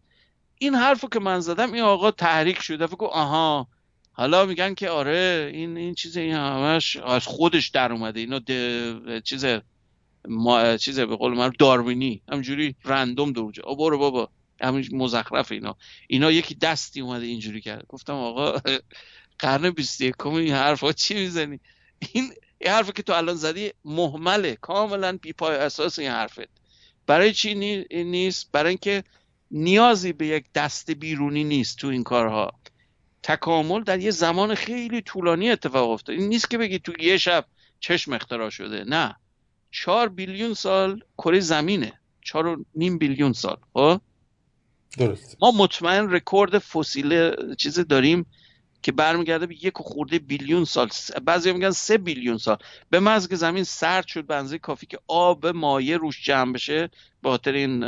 این 0.58 0.74
حرفو 0.74 1.08
که 1.08 1.20
من 1.20 1.40
زدم 1.40 1.72
این 1.72 1.82
آقا 1.82 2.10
تحریک 2.10 2.62
شده 2.62 2.86
فکر 2.86 3.04
آها 3.04 3.68
حالا 4.12 4.46
میگن 4.46 4.74
که 4.74 4.90
آره 4.90 5.50
این 5.54 5.76
این 5.76 5.94
چیز 5.94 6.16
این 6.16 6.34
همش 6.34 6.96
از 6.96 7.26
خودش 7.26 7.68
در 7.68 7.92
اومده. 7.92 8.20
اینا 8.20 8.40
چیز 9.20 9.46
ما 10.28 10.76
چیز 10.76 11.00
به 11.00 11.16
قول 11.16 11.34
من 11.34 11.52
داروینی 11.58 12.22
همجوری 12.32 12.76
رندوم 12.84 13.32
دروجه 13.32 13.62
آ 13.62 13.74
برو 13.74 13.98
بابا 13.98 14.28
همین 14.60 14.88
مزخرف 14.92 15.52
اینا. 15.52 15.76
اینا 16.08 16.30
یکی 16.30 16.54
دستی 16.54 17.00
اومده 17.00 17.26
اینجوری 17.26 17.60
کرد. 17.60 17.86
گفتم 17.88 18.14
آقا 18.14 18.60
قرن 19.38 19.70
21 19.70 20.26
این 20.26 20.54
حرفا 20.54 20.92
چی 20.92 21.14
می‌زنی؟ 21.14 21.60
این 22.12 22.32
این 22.58 22.72
حرفی 22.72 22.92
که 22.92 23.02
تو 23.02 23.12
الان 23.12 23.36
زدی 23.36 23.72
محمله. 23.84 24.56
کاملا 24.56 25.18
بی 25.22 25.32
پای 25.32 25.56
اساس 25.56 25.98
این 25.98 26.10
حرفت. 26.10 26.48
برای 27.06 27.32
چی 27.32 27.54
نیست؟ 27.90 28.52
برای 28.52 28.68
اینکه 28.68 29.04
نیازی 29.50 30.12
به 30.12 30.26
یک 30.26 30.44
دست 30.54 30.90
بیرونی 30.90 31.44
نیست 31.44 31.78
تو 31.78 31.86
این 31.86 32.02
کارها. 32.02 32.52
تکامل 33.22 33.82
در 33.82 33.98
یه 33.98 34.10
زمان 34.10 34.54
خیلی 34.54 35.02
طولانی 35.02 35.50
اتفاق 35.50 35.90
افتاد. 35.90 36.16
این 36.16 36.28
نیست 36.28 36.50
که 36.50 36.58
بگی 36.58 36.78
تو 36.78 36.92
یه 37.00 37.18
شب 37.18 37.44
چشم 37.80 38.12
اختراع 38.12 38.50
شده. 38.50 38.84
نه. 38.84 39.16
چهار 39.70 40.08
بیلیون 40.08 40.54
سال 40.54 41.00
کره 41.18 41.40
زمینه. 41.40 42.00
چهار 42.22 42.46
و 42.46 42.64
نیم 42.74 42.98
بیلیون 42.98 43.32
سال. 43.32 43.56
خب؟ 43.72 44.00
درست. 44.98 45.36
ما 45.42 45.50
مطمئن 45.50 46.10
رکورد 46.10 46.58
فسیل 46.58 47.34
چیز 47.54 47.78
داریم. 47.78 48.26
که 48.84 48.92
برمیگرده 48.92 49.46
به 49.46 49.64
یک 49.64 49.74
خورده 49.76 50.18
بیلیون 50.18 50.64
سال. 50.64 50.88
بعضی 51.24 51.52
میگن 51.52 51.70
سه 51.70 51.98
بیلیون 51.98 52.38
سال. 52.38 52.56
به 52.90 53.00
محض 53.00 53.28
که 53.28 53.36
زمین 53.36 53.64
سرد 53.64 54.06
شد 54.06 54.26
بنزه 54.26 54.58
کافی 54.58 54.86
که 54.86 54.98
آب 55.06 55.46
مایع 55.46 55.96
روش 55.96 56.24
جمع 56.24 56.52
بشه 56.52 56.90
به 57.22 57.28
خاطر 57.28 57.52
این 57.52 57.84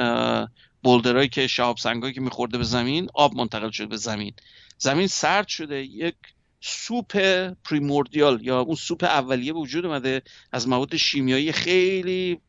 boulder 0.83 1.15
هایی 1.15 1.29
که 1.29 1.47
شهاب 1.47 1.77
سنگایی 1.77 2.15
که 2.15 2.21
میخورده 2.21 2.59
به 2.59 2.65
زمین 2.65 3.09
آب 3.15 3.35
منتقل 3.35 3.71
شد 3.71 3.89
به 3.89 3.97
زمین. 3.97 4.35
زمین 4.79 5.07
سرد 5.07 5.49
شده 5.49 5.83
یک 5.83 6.15
سوپ 6.61 7.17
primordial 7.64 8.43
یا 8.43 8.61
اون 8.61 8.77
سوپ 8.77 9.05
اولیه 9.05 9.53
به 9.53 9.59
وجود 9.59 9.87
اومده 9.87 10.23
از 10.53 10.69
مواد 10.69 10.97
شیمیایی 10.97 11.53
خیلی 11.53 12.41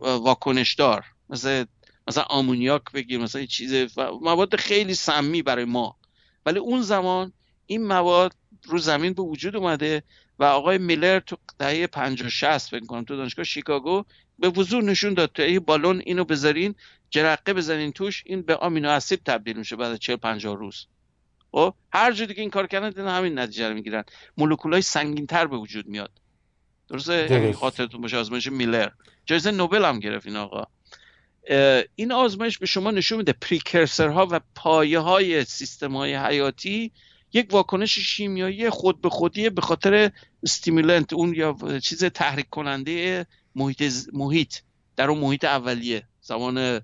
واکنشدار. 0.00 1.04
مثل 1.30 1.64
مثلا 2.08 2.24
آمونیاک 2.24 2.82
بگیر 2.94 3.20
مثلا 3.20 3.46
چیز 3.46 3.98
مواد 3.98 4.56
خیلی 4.56 4.94
سمی 4.94 5.42
برای 5.42 5.64
ما. 5.64 5.96
ولی 6.46 6.58
اون 6.58 6.82
زمان 6.82 7.32
این 7.66 7.86
مواد 7.86 8.34
رو 8.64 8.78
زمین 8.78 9.12
به 9.12 9.22
وجود 9.22 9.56
اومده 9.56 10.02
و 10.38 10.44
آقای 10.44 10.78
میلر 10.78 11.20
تو 11.20 11.36
دهه 11.58 11.86
50 11.86 12.28
60 12.28 12.70
فکر 12.70 12.86
کنم 12.86 13.04
تو 13.04 13.16
دانشگاه 13.16 13.44
شیکاگو 13.44 14.04
به 14.38 14.48
وضوح 14.48 14.84
نشون 14.84 15.14
داد 15.14 15.30
تا 15.34 15.60
بالون 15.66 16.02
اینو 16.06 16.24
بذارین 16.24 16.74
جرقه 17.10 17.52
بزنین 17.52 17.92
توش 17.92 18.22
این 18.26 18.42
به 18.42 18.56
آمینو 18.56 18.88
اسید 18.88 19.22
تبدیل 19.24 19.56
میشه 19.56 19.76
بعد 19.76 19.96
40 19.96 20.16
50 20.16 20.56
روز. 20.56 20.86
خب 21.52 21.74
هر 21.92 22.12
جا 22.12 22.24
دیگه 22.24 22.40
این 22.40 22.50
کار 22.50 22.66
کردن 22.66 23.08
همین 23.08 23.38
نتیجه 23.38 23.68
رو 23.68 23.74
می‌گیرن. 23.74 24.04
مولکولای 24.36 24.82
سنگین 24.82 25.26
تر 25.26 25.46
به 25.46 25.56
وجود 25.56 25.86
میاد. 25.86 26.10
درسته؟ 26.88 27.28
یعنی 27.30 27.52
خاطرتون 27.52 28.00
باشه 28.00 28.16
آزمایش 28.16 28.46
میلر. 28.46 28.90
جایزه 29.26 29.50
نوبل 29.50 29.84
هم 29.84 30.00
گرفت 30.00 30.26
این 30.26 30.36
آقا. 30.36 30.64
این 31.94 32.12
آزمایش 32.12 32.58
به 32.58 32.66
شما 32.66 32.90
نشون 32.90 33.18
میده 33.18 33.32
پریکرسر 33.32 34.08
ها 34.08 34.28
و 34.30 34.40
پایه 34.54 34.98
های 34.98 35.44
سیستم 35.44 35.96
های 35.96 36.14
حیاتی 36.14 36.92
یک 37.34 37.52
واکنش 37.52 37.98
شیمیایی 37.98 38.70
خود 38.70 39.00
به 39.00 39.10
خودی 39.10 39.50
به 39.50 39.60
خاطر 39.60 40.10
استیمولنت 40.42 41.12
اون 41.12 41.34
یا 41.34 41.56
چیز 41.82 42.04
تحریک 42.04 42.50
کننده 42.50 43.26
محیط, 43.54 43.82
محیط 44.12 44.54
در 44.96 45.10
اون 45.10 45.18
محیط 45.18 45.44
اولیه 45.44 46.08
زمان 46.20 46.80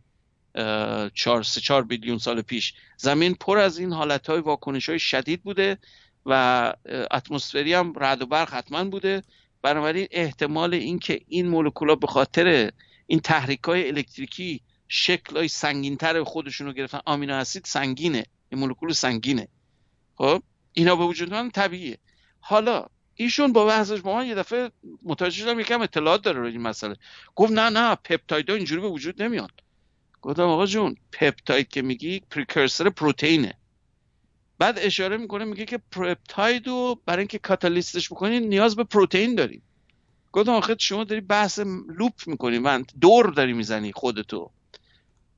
چهار 1.15 1.43
سه 1.43 1.61
چهار 1.61 1.85
بیلیون 1.85 2.19
سال 2.19 2.43
پیش. 2.43 2.75
زمین 2.97 3.35
پر 3.35 3.59
از 3.59 3.79
این 3.79 3.93
حالت 3.93 4.27
های 4.27 4.41
واکنش 4.41 4.89
های 4.89 4.99
شدید 4.99 5.43
بوده 5.43 5.79
و 6.27 6.75
اتمسفری 7.11 7.75
هم 7.75 7.93
رد 7.97 8.23
و 8.23 8.27
برق 8.27 8.55
حتما 8.55 8.85
بوده. 8.85 9.23
بنابراین 9.63 10.09
احتمال 10.11 10.75
اینکه 10.75 11.21
این 11.29 11.49
مولکولا 11.49 11.95
به 11.95 12.07
خاطر 12.07 12.73
این 13.07 13.21
تحریک 13.21 13.65
های 13.65 13.89
الکتریکی 13.89 14.61
شکل 14.89 15.37
های 15.37 15.49
سنگین 15.49 15.97
تر 15.97 16.25
خودشون 16.25 16.67
رو 16.67 16.73
گرفتن 16.73 17.01
آمینو 17.07 17.35
اسید 17.35 17.65
سنگینه 17.65 18.25
این 18.49 18.61
مولکول 18.61 18.93
سنگینه. 18.93 19.49
خب 20.21 20.43
اینا 20.73 20.97
به 20.97 21.05
وجود 21.05 21.35
من 21.35 21.51
طبیعیه. 21.51 21.99
حالا 22.41 22.87
ایشون 23.15 23.53
با 23.53 23.67
بحثش 23.67 24.01
با 24.01 24.15
من 24.17 24.27
یه 24.27 24.35
دفعه 24.35 24.71
متوجه 25.03 25.37
شدم 25.37 25.61
یکم 25.61 25.81
اطلاعات 25.81 26.23
داره 26.23 26.41
روی 26.41 26.53
این 26.53 26.61
مسئله. 26.61 26.97
گفت 27.35 27.53
نه 27.53 27.71
نه 27.71 27.95
پپتاید 27.95 28.51
اینجوری 28.51 28.81
به 28.81 28.89
وجود 28.89 29.23
نمیاد 29.23 29.51
گفتم 30.23 30.43
آقا 30.43 30.67
جون 30.67 30.97
پپتاید 31.13 31.69
که 31.69 31.83
میگی 31.83 32.21
پریکرسر 32.21 32.91
پروتئینه 32.91 33.55
بعد 34.59 34.79
اشاره 34.79 35.17
می‌کنه 35.17 35.45
میگه 35.45 35.65
که 35.65 35.79
پپتاید 35.93 36.67
رو 36.67 37.01
برای 37.07 37.19
اینکه 37.19 37.39
کاتالیستش 37.39 38.09
بکنین 38.13 38.49
نیاز 38.49 38.77
به 38.77 38.85
پروتئین 38.85 39.35
داریم. 39.35 39.63
گفتم 40.33 40.53
آخه 40.53 40.77
شما 40.79 41.05
داری 41.05 41.21
بحث 41.21 41.59
لوپ 41.99 42.13
می‌کنی 42.27 42.59
من 42.59 42.85
دور 43.01 43.27
داری 43.27 43.53
می‌زنی 43.53 43.93
خودتو. 43.93 44.51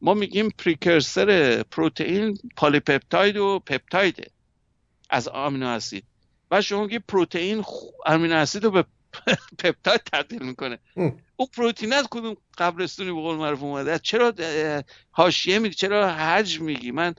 ما 0.01 0.14
میگیم 0.14 0.49
پریکرسر 0.59 1.62
پروتئین 1.62 2.39
پالیپپتاید 2.57 3.37
و 3.37 3.59
پپتایده 3.66 4.32
از 5.12 5.28
آمینو 5.28 5.66
اسید. 5.66 6.04
و 6.50 6.60
شما 6.60 6.82
میگی 6.82 6.98
پروتئین 6.98 7.64
آمینو 8.06 8.34
اسید 8.34 8.64
رو 8.64 8.70
به 8.70 8.84
پپتاید 9.58 10.00
تبدیل 10.12 10.42
می‌کنه. 10.42 10.78
اون 11.36 11.48
پروتئین 11.56 11.92
از 11.92 12.08
کدوم 12.10 12.36
قبرستونی 12.58 13.12
به 13.12 13.20
قول 13.20 13.36
معروف 13.36 13.62
اومده؟ 13.62 13.98
چرا 13.98 14.32
حاشیه 15.10 15.58
میگی؟ 15.58 15.74
چرا 15.74 16.12
حجم 16.12 16.64
میگی؟ 16.64 16.90
من 16.90 17.14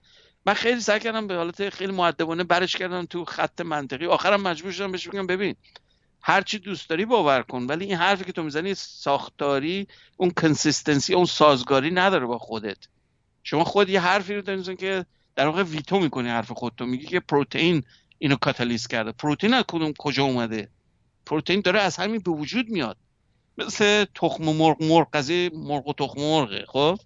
من 0.45 0.53
خیلی 0.53 0.81
سعی 0.81 0.99
کردم 0.99 1.27
به 1.27 1.35
حالت 1.35 1.69
خیلی 1.69 1.91
معدبانه 1.91 2.43
برش 2.43 2.75
کردم 2.75 3.05
تو 3.05 3.25
خط 3.25 3.61
منطقی. 3.61 4.05
آخرم 4.05 4.41
مجبور 4.41 4.71
شدم 4.71 4.91
بهش 4.91 5.07
بگم 5.07 5.27
ببین 5.27 5.55
هر 6.21 6.41
چی 6.41 6.59
دوست 6.59 6.89
داری 6.89 7.05
باور 7.05 7.41
کن 7.41 7.63
ولی 7.63 7.85
این 7.85 7.95
حرفی 7.95 8.23
که 8.23 8.31
تو 8.31 8.43
می‌زنی 8.43 8.73
ساختاری 8.73 9.87
اون 10.17 10.31
consistency 10.31 11.13
اون 11.13 11.25
سازگاری 11.25 11.91
نداره 11.91 12.25
با 12.25 12.37
خودت. 12.37 12.77
شما 13.43 13.63
خود 13.63 13.89
یه 13.89 13.99
حرفی 13.99 14.35
رو 14.35 14.41
داری 14.41 14.75
که 14.75 15.05
در 15.35 15.45
واقع 15.47 15.63
veto 15.63 15.99
می‌کنی 15.99 16.29
حرف 16.29 16.51
خودتو. 16.51 16.85
میگی 16.85 17.05
که 17.05 17.19
پروتئین 17.19 17.83
اینو 18.19 18.35
catalyze 18.35 18.87
کرده. 18.87 19.11
پروتئین 19.11 19.53
از 19.53 19.63
کدوم 19.67 19.93
کجا 19.97 20.23
اومده؟ 20.23 20.69
پروتئین 21.25 21.61
داره 21.61 21.81
از 21.81 21.97
همین 21.97 22.21
به 22.21 22.31
وجود 22.31 22.69
میاد. 22.69 22.97
مثل 23.57 24.05
تخم 24.15 24.43
مرغ 24.43 24.83
مرغ 24.83 25.07
قضیه 25.13 25.51
مرغ 25.53 25.87
و 25.87 25.93
تخم 25.93 26.21
مرغه 26.21 26.65
خب؟ 26.67 26.99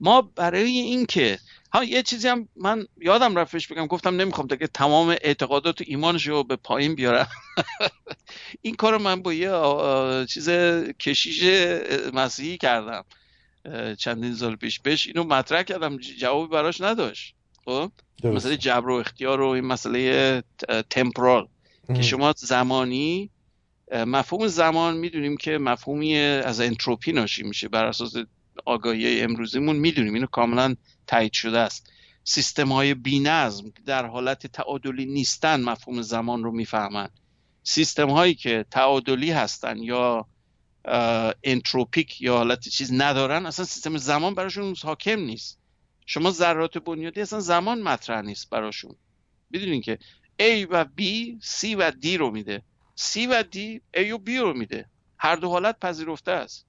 ما 0.00 0.22
برای 0.22 0.78
اینکه 0.78 1.38
ها 1.72 1.84
یه 1.84 2.02
چیزی 2.02 2.28
هم 2.28 2.48
من 2.56 2.86
یادم 2.96 3.36
رفتش 3.36 3.68
بگم. 3.68 3.86
گفتم 3.86 4.16
نمی‌خوام 4.16 4.48
که 4.48 4.66
تمام 4.66 5.08
اعتقادات 5.08 5.80
و 5.80 5.84
ایمانش 5.86 6.26
رو 6.26 6.44
به 6.44 6.56
پایین 6.56 6.94
بیارم. 6.94 7.28
این 8.62 8.74
کار 8.74 8.98
من 8.98 9.22
با 9.22 9.32
یه 9.32 9.50
چیز 10.26 10.48
کشیش 11.00 11.42
مسیحی 12.12 12.58
کردم. 12.58 13.04
چندین 13.98 14.34
سال 14.34 14.56
پیش. 14.56 14.80
بهش 14.80 15.06
اینو 15.06 15.24
مطرح 15.24 15.62
کردم 15.62 15.96
جوابی 15.96 16.52
براش 16.52 16.80
نداشت. 16.80 17.34
خب؟ 17.64 17.92
مسئله 18.24 18.56
جبر 18.56 18.90
و 18.90 18.94
اختیار 18.94 19.40
و 19.40 19.48
این 19.48 19.64
مسئله 19.64 20.42
تمپرال. 20.90 21.48
که 21.96 22.02
شما 22.02 22.34
زمانی 22.36 23.30
مفهوم 23.92 24.46
زمان 24.46 24.96
می‌دونیم 24.96 25.36
که 25.36 25.58
مفهومی 25.58 26.16
از 26.18 26.60
انتروپی 26.60 27.12
ناشی 27.12 27.42
میشه. 27.42 27.68
بر 27.68 27.84
اساس 27.84 28.14
آگاهی 28.64 29.20
امروزیمون 29.20 29.76
می‌دونیم. 29.76 30.14
اینو 30.14 30.26
کاملا 30.26 30.74
تایید 31.06 31.32
شده 31.32 31.58
است. 31.58 31.90
سیستم 32.24 32.72
های 32.72 32.94
بینظم 32.94 33.72
در 33.86 34.06
حالت 34.06 34.46
تعادلی 34.46 35.06
نیستن 35.06 35.60
مفهوم 35.60 36.02
زمان 36.02 36.44
رو 36.44 36.52
می‌فهمن. 36.52 37.08
سیستم 37.62 38.10
هایی 38.10 38.34
که 38.34 38.64
تعادلی 38.70 39.30
هستن 39.30 39.78
یا 39.78 40.26
entropic 41.44 42.22
یا 42.22 42.36
حالت 42.36 42.68
چیز 42.68 42.92
ندارن 42.92 43.46
اصلا 43.46 43.64
سیستم 43.64 43.96
زمان 43.96 44.34
براشون 44.34 44.74
حاکم 44.82 45.20
نیست. 45.20 45.58
شما 46.06 46.30
ذرات 46.30 46.78
بنیادی 46.78 47.20
اصلا 47.20 47.40
زمان 47.40 47.82
مطرح 47.82 48.20
نیست 48.20 48.50
براشون. 48.50 48.96
می‌دونین 49.50 49.80
که 49.80 49.98
A 50.42 50.66
و 50.70 50.84
B 51.00 51.02
C 51.42 51.74
و 51.78 51.90
D 51.90 52.06
رو 52.06 52.30
میده. 52.30 52.62
C 52.98 53.16
و 53.30 53.42
D 53.42 53.56
A 53.96 54.10
و 54.12 54.18
B 54.26 54.28
رو 54.28 54.54
میده. 54.54 54.88
هر 55.18 55.36
دو 55.36 55.48
حالت 55.48 55.80
پذیرفته 55.80 56.30
است. 56.32 56.66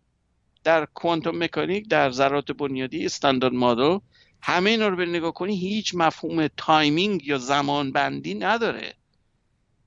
در 0.64 0.86
کوانتوم 0.86 1.44
مکانیک 1.44 1.88
در 1.88 2.12
ذرات 2.12 2.52
بنیادی 2.52 3.06
standard 3.06 3.54
model 3.54 3.98
همه 4.42 4.70
اینا 4.70 4.88
رو 4.88 4.96
به 4.96 5.06
نگاه 5.06 5.34
کنی 5.34 5.56
هیچ 5.58 5.96
مفهوم 5.96 6.48
timing 6.48 7.26
یا 7.26 7.38
زمان 7.38 7.92
بندی 7.92 8.34
نداره. 8.34 8.94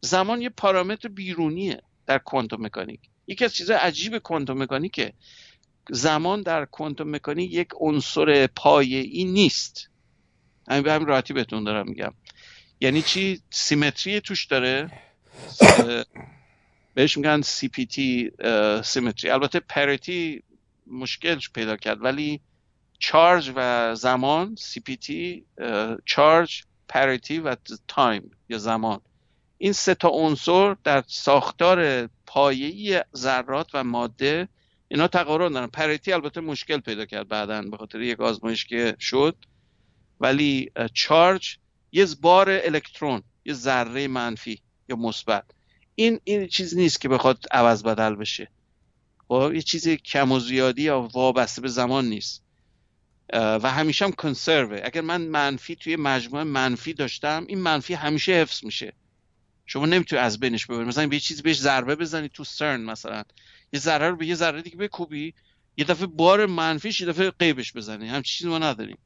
زمان 0.00 0.42
یه 0.42 0.48
پارامتر 0.48 1.08
بیرونیه 1.08 1.82
در 2.06 2.18
کوانتوم 2.18 2.66
مکانیک. 2.66 3.00
یکی 3.30 3.44
از 3.44 3.54
چیزهای 3.54 3.78
عجیب 3.78 4.18
کوانتوم 4.18 4.62
مکانیکه 4.62 5.12
زمان 5.90 6.42
در 6.42 6.64
کوانتوم 6.64 7.10
مکانیک 7.14 7.52
یک 7.52 7.68
عنصر 7.80 8.46
پایه‌ای 8.46 9.24
نیست. 9.24 9.90
همین 10.68 10.82
به 10.82 10.92
همین 10.92 11.06
راحتی 11.06 11.32
بهتون 11.32 11.64
دارم 11.64 11.88
میگم. 11.88 12.14
یعنی 12.80 13.02
چی؟ 13.02 13.42
symmetry 13.50 14.20
توش 14.20 14.46
داره. 14.46 14.90
بهش 16.94 17.16
میگن 17.16 17.42
CPT 17.42 18.30
symmetry. 18.84 19.30
البته 19.30 19.60
parity 19.60 20.42
مشکلش 20.86 21.50
پیدا 21.50 21.76
کرد 21.76 22.04
ولی 22.04 22.40
charge 22.98 23.52
و 23.56 23.94
زمان 23.94 24.54
CPT 24.54 25.44
charge 26.04 26.62
parity 26.88 27.38
و 27.38 27.56
time 27.88 28.30
یا 28.48 28.58
زمان. 28.58 29.00
این 29.58 29.72
سه 29.72 29.94
تا 29.94 30.08
عنصر 30.08 30.76
در 30.84 31.04
ساختار 31.06 32.08
پایه‌ای 32.30 33.04
ذرات 33.16 33.70
و 33.74 33.84
ماده 33.84 34.48
اینا 34.88 35.08
تقارن 35.08 35.52
دارن. 35.52 35.66
parity 35.66 36.12
البته 36.12 36.40
مشکل 36.40 36.78
پیدا 36.78 37.04
کرد 37.04 37.28
بعدا 37.28 37.62
به 37.62 37.76
خاطر 37.76 38.00
یک 38.00 38.20
آزمایش 38.20 38.64
که 38.64 38.96
شد. 39.00 39.36
ولی 40.20 40.70
charge 40.94 41.58
یه 41.92 42.06
بار 42.20 42.50
الکترون 42.50 43.22
یه 43.44 43.52
ذره 43.52 44.08
منفی 44.08 44.60
یا 44.88 44.96
مثبت. 44.96 45.44
این 45.94 46.20
این 46.24 46.48
چیز 46.48 46.76
نیست 46.76 47.00
که 47.00 47.08
بخواد 47.08 47.44
عوض 47.50 47.82
بدل 47.82 48.14
بشه. 48.14 48.48
خب 49.28 49.52
یه 49.54 49.62
چیزی 49.62 49.96
کم 49.96 50.32
و 50.32 50.38
زیادی 50.38 50.82
یا 50.82 51.00
وابسته 51.00 51.62
به 51.62 51.68
زمان 51.68 52.04
نیست. 52.04 52.42
و 53.32 53.70
همیشه 53.70 54.04
هم 54.04 54.12
کنسروه 54.12 54.80
اگر 54.84 55.00
من 55.00 55.20
منفی 55.20 55.76
توی 55.76 55.96
مجموعه 55.96 56.44
منفی 56.44 56.92
داشتم 56.92 57.44
این 57.48 57.58
منفی 57.58 57.94
همیشه 57.94 58.32
حفظ 58.32 58.64
میشه. 58.64 58.92
شما 59.72 59.86
نمی‌تونی 59.86 60.22
از 60.22 60.40
بینش 60.40 60.66
ببری. 60.66 60.84
مثلا 60.84 61.04
یه 61.04 61.20
چیزی 61.20 61.42
بهش 61.42 61.58
ضربه 61.58 61.96
بزنی 61.96 62.28
تو 62.28 62.44
سرن 62.44 62.80
مثلا. 62.80 63.22
یه 63.72 63.80
ذره 63.80 64.08
رو 64.10 64.16
به 64.16 64.26
یه 64.26 64.34
ذره 64.34 64.62
دیگه 64.62 64.76
بکوبی 64.76 65.34
یه 65.76 65.84
دفعه 65.84 66.06
بار 66.06 66.46
منفیش 66.46 67.00
یه 67.00 67.06
دفعه 67.06 67.30
قیبش 67.30 67.72
بزنی. 67.72 68.08
هم 68.08 68.22
چیزی 68.22 68.50
ما 68.50 68.58
نداریم. 68.58 68.98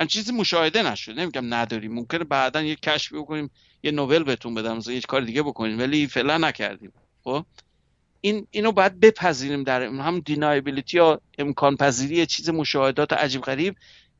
هم 0.00 0.06
چیزی 0.06 0.32
مشاهده 0.32 0.82
نشده. 0.82 1.14
نمیگم 1.14 1.54
نداریم. 1.54 1.94
ممکنه 1.94 2.24
بعدا 2.24 2.62
یه 2.62 2.76
کشف 2.76 3.14
بکنیم 3.14 3.50
یه 3.82 3.90
نوول 3.90 4.22
بهتون 4.24 4.54
بدم 4.54 4.76
مثلا 4.76 4.94
یه 4.94 5.00
کار 5.00 5.20
دیگه 5.20 5.42
بکنیم 5.42 5.78
ولی 5.78 6.06
فعلا 6.06 6.38
نکردیم. 6.38 6.92
خب؟ 7.24 7.44
این 8.20 8.46
اینو 8.50 8.72
باید 8.72 9.00
بپذیریم 9.00 9.62
در 9.62 9.82
هم 9.82 10.20
دینایبیلیتی 10.20 10.96
یا 10.96 11.20
امکان 11.38 11.76
پذیری 11.76 12.26
چیز 12.26 12.50
مشاهدات 12.50 13.12
عجیب 13.12 13.40
غریب 13.40 13.76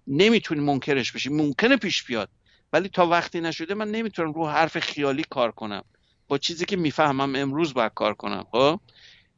نمی‌تونیم 0.07 0.65
منکرش 0.65 1.13
بشیم 1.13 1.37
ممکنه 1.37 1.77
پیش 1.77 2.03
بیاد. 2.03 2.29
ولی 2.73 2.89
تا 2.89 3.07
وقتی 3.07 3.41
نشده 3.41 3.75
من 3.75 3.91
نمی‌تونم 3.91 4.33
رو 4.33 4.49
حرف 4.49 4.79
خیالی 4.79 5.25
کار 5.31 5.51
کنم. 5.51 5.85
با 6.29 6.39
چیزی 6.39 6.65
که 6.65 6.77
می‌فهمم 6.77 7.37
امروز 7.37 7.75
باید 7.75 7.93
کار 7.95 8.15
کنم 8.15 8.47
خب؟ 8.53 8.81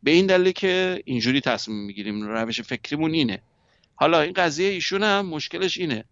به 0.03 0.11
این 0.11 0.27
دلیل 0.27 0.53
که 0.53 1.03
اینجوری 1.05 1.41
تصمیم 1.41 1.87
می‌گیریم. 1.87 2.23
روش 2.23 2.61
فکریمون 2.61 3.13
اینه. 3.15 3.43
حالا 3.95 4.21
این 4.21 4.33
قضیه 4.33 4.69
ایشون 4.69 5.03
هم 5.03 5.27
مشکلش 5.27 5.79
اینه. 5.79 6.05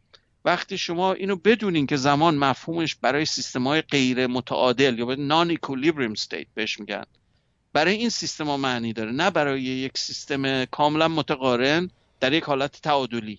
وقتی 0.44 0.78
شما 0.78 1.12
اینو 1.12 1.36
بدونین 1.36 1.86
که 1.86 1.96
زمان 1.96 2.34
مفهومش 2.34 2.94
برای 2.94 3.24
سیستم 3.24 3.66
های 3.66 3.80
غیر 3.80 4.26
متعادل 4.26 4.98
یا 4.98 5.14
نان 5.14 5.50
اکولیبریم 5.50 6.12
استیت 6.12 6.46
بهش 6.54 6.80
میگن 6.80 7.04
برای 7.72 7.94
این 7.94 8.08
سیستم 8.08 8.46
ها 8.46 8.56
معنی 8.56 8.92
داره. 8.92 9.12
نه 9.12 9.30
برای 9.30 9.62
یک 9.62 9.98
سیستم 9.98 10.64
کاملا 10.64 11.08
متقارن 11.08 11.90
در 12.20 12.32
یک 12.32 12.44
حالت 12.44 12.80
تعادلی. 12.82 13.38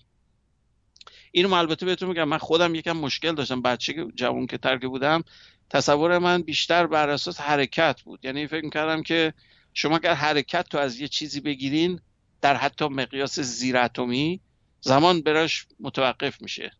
اینو 1.36 1.54
البته 1.54 1.86
بهتون 1.86 2.08
میگم 2.08 2.24
من 2.24 2.38
خودم 2.38 2.74
یکم 2.74 2.92
مشکل 2.92 3.34
داشتم. 3.34 3.62
بچه 3.62 4.06
جوان 4.14 4.46
که 4.46 4.58
ترک 4.58 4.82
بودم 4.82 5.24
تصور 5.70 6.18
من 6.18 6.42
بیشتر 6.42 6.86
بر 6.86 7.08
اساس 7.08 7.40
حرکت 7.40 8.02
بود. 8.02 8.24
یعنی 8.24 8.46
فکر 8.46 8.70
کردم 8.70 9.02
که 9.02 9.34
شما 9.74 9.96
اگر 9.96 10.14
حرکت 10.14 10.68
تو 10.68 10.78
از 10.78 11.00
یه 11.00 11.08
چیزی 11.08 11.40
بگیرین 11.40 12.00
در 12.40 12.56
حتی 12.56 12.88
مقیاس 12.88 13.40
زیر 13.40 13.76
اتمی 13.76 14.40
زمان 14.80 15.20
براش 15.20 15.66
متوقف 15.80 16.42
میشه. 16.42 16.72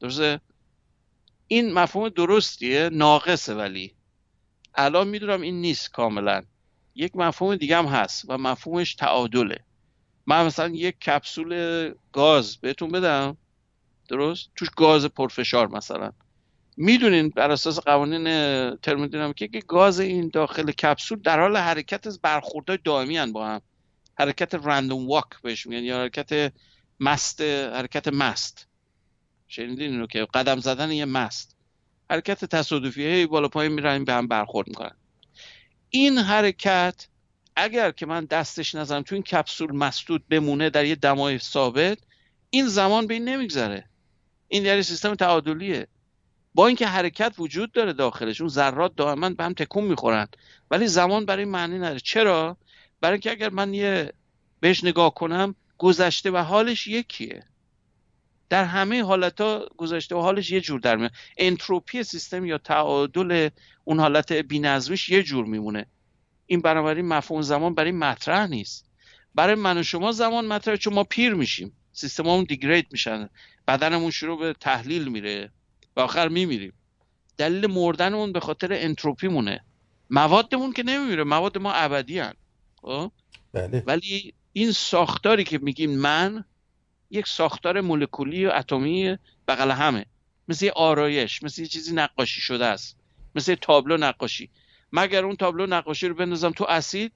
درسته؟ 0.00 0.40
این 1.48 1.72
مفهوم 1.72 2.08
درستیه 2.08 2.88
ناقصه 2.92 3.54
ولی. 3.54 3.94
الان 4.74 5.08
می‌دونم 5.08 5.40
این 5.40 5.60
نیست 5.60 5.90
کاملا. 5.90 6.42
یک 6.94 7.16
مفهوم 7.16 7.56
دیگه 7.56 7.76
هم 7.76 7.86
هست 7.86 8.24
و 8.28 8.38
مفهومش 8.38 8.94
تعادله. 8.94 9.58
من 10.26 10.46
مثلا 10.46 10.68
یک 10.68 11.00
کپسول 11.00 11.92
گاز 12.12 12.56
بهتون 12.56 12.90
بدم. 12.90 13.36
درست؟ 14.08 14.50
توش 14.56 14.68
گاز 14.76 15.06
پرفشار 15.06 15.68
مثلا. 15.68 16.12
می‌دونین 16.76 17.28
بر 17.28 17.50
اساس 17.50 17.78
قوانین 17.78 18.24
ترمودینامیکی 18.76 19.48
که 19.48 19.60
گاز 19.60 20.00
این 20.00 20.30
داخل 20.32 20.70
کپسول 20.70 21.20
در 21.20 21.40
حال 21.40 21.56
حرکت 21.56 22.20
برخوردهای 22.22 22.78
دائمی 22.84 23.16
هن 23.16 23.32
با 23.32 23.46
هم. 23.46 23.60
حرکت 24.18 24.54
رندوم 24.54 25.08
واک 25.08 25.42
بهش 25.42 25.66
میگن 25.66 25.82
یا 25.84 25.98
حرکت 25.98 26.52
مست 27.00 27.40
حرکت 27.40 28.08
مست. 28.08 28.66
شنیدین 29.48 29.90
اینو 29.92 30.06
که 30.06 30.26
قدم 30.34 30.58
زدن 30.58 30.92
یه 30.92 31.04
مست. 31.04 31.56
حرکت 32.10 32.44
تصادفی 32.44 33.06
هی 33.06 33.26
بالا 33.26 33.48
پایین 33.48 33.72
میرن 33.72 34.04
به 34.04 34.12
هم 34.12 34.28
برخورد 34.28 34.68
می‌کنن. 34.68 34.96
این 35.90 36.18
حرکت 36.18 37.08
اگر 37.56 37.90
که 37.90 38.06
من 38.06 38.24
دستش 38.24 38.74
نزنم 38.74 39.02
تو 39.02 39.14
این 39.14 39.24
کپسول 39.24 39.76
مسدود 39.76 40.28
بمونه 40.28 40.70
در 40.70 40.84
یه 40.84 40.94
دمای 40.94 41.38
ثابت 41.38 41.98
این 42.50 42.66
زمان 42.66 43.06
به 43.06 43.14
این 43.14 43.24
نمیگذره. 43.24 43.88
این 44.48 44.64
یعنی 44.64 44.82
سیستم 44.82 45.14
تعادلیه. 45.14 45.86
با 46.54 46.66
اینکه 46.66 46.86
حرکت 46.86 47.34
وجود 47.38 47.72
داره 47.72 47.92
داخلش 47.92 48.40
اون 48.40 48.50
ذرات 48.50 48.96
دائما 48.96 49.30
به 49.30 49.44
هم 49.44 49.52
تکون 49.52 49.84
می‌خورن. 49.84 50.28
ولی 50.70 50.86
زمان 50.86 51.26
برای 51.26 51.44
معنی 51.44 51.78
نداره. 51.78 52.00
چرا؟ 52.00 52.56
برای 53.00 53.12
اینکه 53.12 53.30
اگر 53.30 53.50
من 53.50 53.74
یه 53.74 54.12
بهش 54.60 54.84
نگاه 54.84 55.14
کنم 55.14 55.54
گذشته 55.78 56.30
و 56.30 56.36
حالش 56.36 56.86
یکیه. 56.86 57.42
در 58.48 58.64
همه 58.64 59.02
حالت 59.04 59.40
ها 59.40 59.68
گذشته 59.76 60.14
و 60.14 60.20
حالش 60.20 60.50
یه 60.50 60.60
جور 60.60 60.80
در 60.80 60.96
میاد. 60.96 61.12
انتروپی 61.36 62.02
سیستم 62.02 62.44
یا 62.44 62.58
تعادل 62.58 63.48
اون 63.84 64.00
حالت 64.00 64.32
بینظمیش 64.32 65.08
یه 65.08 65.22
جور 65.22 65.44
میمونه. 65.44 65.86
این 66.46 66.60
بنابراین 66.60 67.08
مفهوم 67.08 67.42
زمان 67.42 67.74
برای 67.74 67.92
مطرح 67.92 68.46
نیست. 68.46 68.90
برای 69.34 69.54
من 69.54 69.78
و 69.78 69.82
شما 69.82 70.12
زمان 70.12 70.46
مطرح 70.46 70.76
چون 70.76 70.94
ما 70.94 71.04
پیر 71.04 71.34
میشیم. 71.34 71.72
سیستممون 71.98 72.44
degrade 72.44 72.86
میشن. 72.92 73.28
بدنمون 73.68 74.10
شروع 74.10 74.38
به 74.38 74.52
تحلیل 74.52 75.08
میره 75.08 75.50
و 75.96 76.00
آخر 76.00 76.28
میمیریم. 76.28 76.72
دلیل 77.36 77.66
مردنمون 77.66 78.32
به 78.32 78.40
خاطر 78.40 78.68
انتروپی 78.72 79.28
مونه 79.28 79.60
موادمون 80.10 80.72
که 80.72 80.82
نمیمیره 80.82 81.24
مواد 81.24 81.58
ما 81.58 81.72
ابدی. 81.72 82.22
خب؟ 82.82 83.12
بله. 83.52 83.82
ولی 83.86 84.34
این 84.52 84.72
ساختاری 84.72 85.44
که 85.44 85.58
میگیم 85.58 85.98
من 85.98 86.44
یک 87.10 87.26
ساختار 87.26 87.80
مولکولی 87.80 88.46
و 88.46 88.50
اتمی 88.50 89.18
بغل 89.48 89.70
همه. 89.70 90.06
مثل 90.48 90.64
یه 90.64 90.72
آرایش 90.72 91.42
مثل 91.42 91.62
یه 91.62 91.68
چیزی 91.68 91.94
نقاشی 91.94 92.40
شده 92.40 92.66
است. 92.66 92.96
مثل 93.34 93.54
تابلو 93.54 93.96
نقاشی. 93.96 94.50
مگر 94.92 95.24
اون 95.24 95.36
تابلو 95.36 95.66
نقاشی 95.66 96.08
رو 96.08 96.14
بندازم 96.14 96.50
تو 96.50 96.64
اسید؟ 96.64 97.12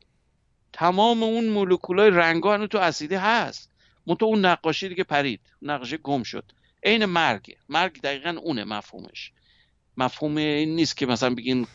تمام 0.72 1.22
اون 1.22 1.48
مولکولای 1.48 2.10
رنگا 2.10 2.54
هنو 2.54 2.66
تو 2.66 2.78
اسیده 2.78 3.18
هست. 3.18 3.71
منتها 4.06 4.28
اون 4.28 4.44
نقاشی 4.44 4.88
دیگه 4.88 5.04
پرید. 5.04 5.40
نقاشی 5.62 5.96
گم 5.96 6.22
شد. 6.22 6.52
عین 6.84 7.04
مرگ 7.04 7.56
مرگ 7.68 8.00
دقیقا 8.00 8.30
اونه 8.42 8.64
مفهومش. 8.64 9.32
مفهوم 9.96 10.36
این 10.36 10.76
نیست 10.76 10.96
که 10.96 11.06
مثلا 11.06 11.34
بگین 11.34 11.66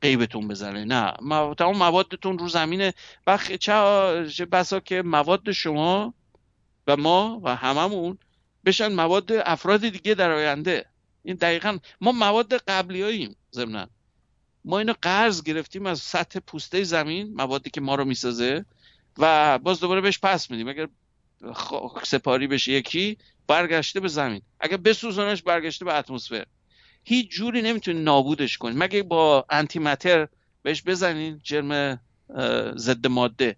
قیبتون 0.00 0.48
بزنه. 0.48 0.84
نه. 0.84 1.12
تمام 1.54 1.76
موادتون 1.76 2.38
رو 2.38 2.48
زمینه. 2.48 2.94
و 3.26 3.38
چه 3.60 4.44
بسا 4.52 4.80
که 4.80 5.02
مواد 5.02 5.52
شما 5.52 6.14
و 6.86 6.96
ما 6.96 7.40
و 7.44 7.56
هممون 7.56 8.18
بشن 8.64 8.92
مواد 8.92 9.32
افراد 9.32 9.88
دیگه 9.88 10.14
در 10.14 10.30
آینده. 10.30 10.86
این 11.22 11.36
دقیقا 11.36 11.78
ما 12.00 12.12
مواد 12.12 12.54
قبلی 12.54 13.02
هاییم 13.02 13.36
ضمنا. 13.52 13.88
ما 14.64 14.78
اینو 14.78 14.94
قرض 15.02 15.42
گرفتیم 15.42 15.86
از 15.86 15.98
سطح 15.98 16.38
پوسته 16.38 16.84
زمین 16.84 17.34
موادی 17.34 17.70
که 17.70 17.80
ما 17.80 17.94
رو 17.94 18.04
می‌سازه 18.04 18.64
و 19.18 19.58
باز 19.58 19.80
دوباره 19.80 20.00
بهش 20.00 20.18
پس 20.18 20.50
میدیم. 20.50 20.68
اگر 20.68 20.88
سپاری 22.04 22.46
بشه 22.46 22.72
یکی 22.72 23.18
برگشته 23.46 24.00
به 24.00 24.08
زمین. 24.08 24.42
اگر 24.60 24.76
بسوزانش 24.76 25.42
برگشته 25.42 25.84
به 25.84 25.98
اتمسفر. 25.98 26.46
هیچ 27.04 27.30
جوری 27.30 27.62
نمی‌تونی 27.62 28.02
نابودش 28.02 28.58
کنی. 28.58 28.76
مگه 28.76 29.02
با 29.02 29.46
انتی 29.50 29.78
ماتر 29.78 30.28
بهش 30.62 30.82
بزنین 30.82 31.40
جرم 31.42 32.00
ضد 32.76 33.06
ماده 33.06 33.56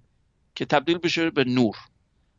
که 0.54 0.64
تبدیل 0.64 0.98
بشه 0.98 1.30
به 1.30 1.44
نور. 1.44 1.76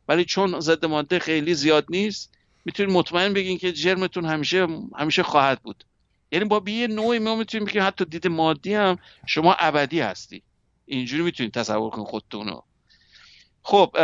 ولی 0.08 0.24
چون 0.24 0.60
ضد 0.60 0.84
ماده 0.84 1.18
خیلی 1.18 1.54
زیاد 1.54 1.86
نیست 1.88 2.32
می‌تونید 2.64 2.92
مطمئن 2.92 3.32
بگین 3.32 3.58
که 3.58 3.72
جرمتون 3.72 4.24
همیشه 4.24 4.66
همیشه 4.96 5.22
خواهد 5.22 5.62
بود. 5.62 5.84
یعنی 6.32 6.44
با 6.44 6.62
یه 6.66 6.86
نوعی 6.86 7.18
ما 7.18 7.36
می‌تونیم 7.36 7.66
بگیم 7.66 7.82
حتی 7.82 8.04
دید 8.04 8.26
مادی 8.26 8.74
هم 8.74 8.98
شما 9.26 9.56
ابدی 9.58 10.00
هستی. 10.00 10.42
اینجوری 10.86 11.22
می‌تونید 11.22 11.52
تصور 11.52 11.90
کنید 11.90 12.06
خودتون 12.06 12.48
رو. 12.48 12.64
خب 13.62 13.96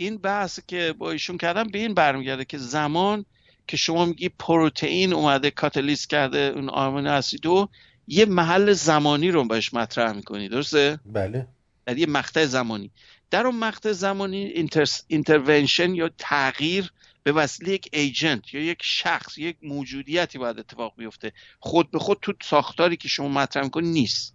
این 0.00 0.16
بحث 0.16 0.60
که 0.68 0.94
با 0.98 1.10
ایشون 1.10 1.38
کردم 1.38 1.68
به 1.68 1.78
این 1.78 1.94
برمیگرده 1.94 2.44
که 2.44 2.58
زمان 2.58 3.24
که 3.66 3.76
شما 3.76 4.04
میگی 4.04 4.28
پروتئین 4.28 5.12
اومده 5.12 5.50
catalyze 5.50 6.06
کرده 6.06 6.52
اون 6.54 6.68
آمینو 6.68 7.10
اسیدو 7.10 7.68
یه 8.06 8.24
محل 8.24 8.72
زمانی 8.72 9.30
رو 9.30 9.48
بهش 9.48 9.74
مطرح 9.74 10.12
می‌کنی 10.12 10.48
درسته؟ 10.48 11.00
بله. 11.06 11.46
در 11.86 11.98
یه 11.98 12.06
مقطع 12.06 12.46
زمانی. 12.46 12.90
در 13.30 13.46
اون 13.46 13.56
مقطع 13.56 13.92
زمانی 13.92 14.44
inter... 14.44 14.88
intervention 15.06 15.94
یا 15.94 16.10
تغییر 16.18 16.92
به 17.22 17.32
وسیله 17.32 17.72
یک 17.72 17.88
agent 17.92 18.54
یا 18.54 18.60
یک 18.60 18.78
شخص 18.82 19.38
یک 19.38 19.56
موجودیتی 19.62 20.38
باید 20.38 20.58
اتفاق 20.58 20.92
بیفته. 20.96 21.32
خود 21.60 21.90
به 21.90 21.98
خود 21.98 22.18
تو 22.22 22.32
ساختاری 22.42 22.96
که 22.96 23.08
شما 23.08 23.28
مطرح 23.28 23.64
می‌کنی 23.64 23.88
نیست. 23.88 24.34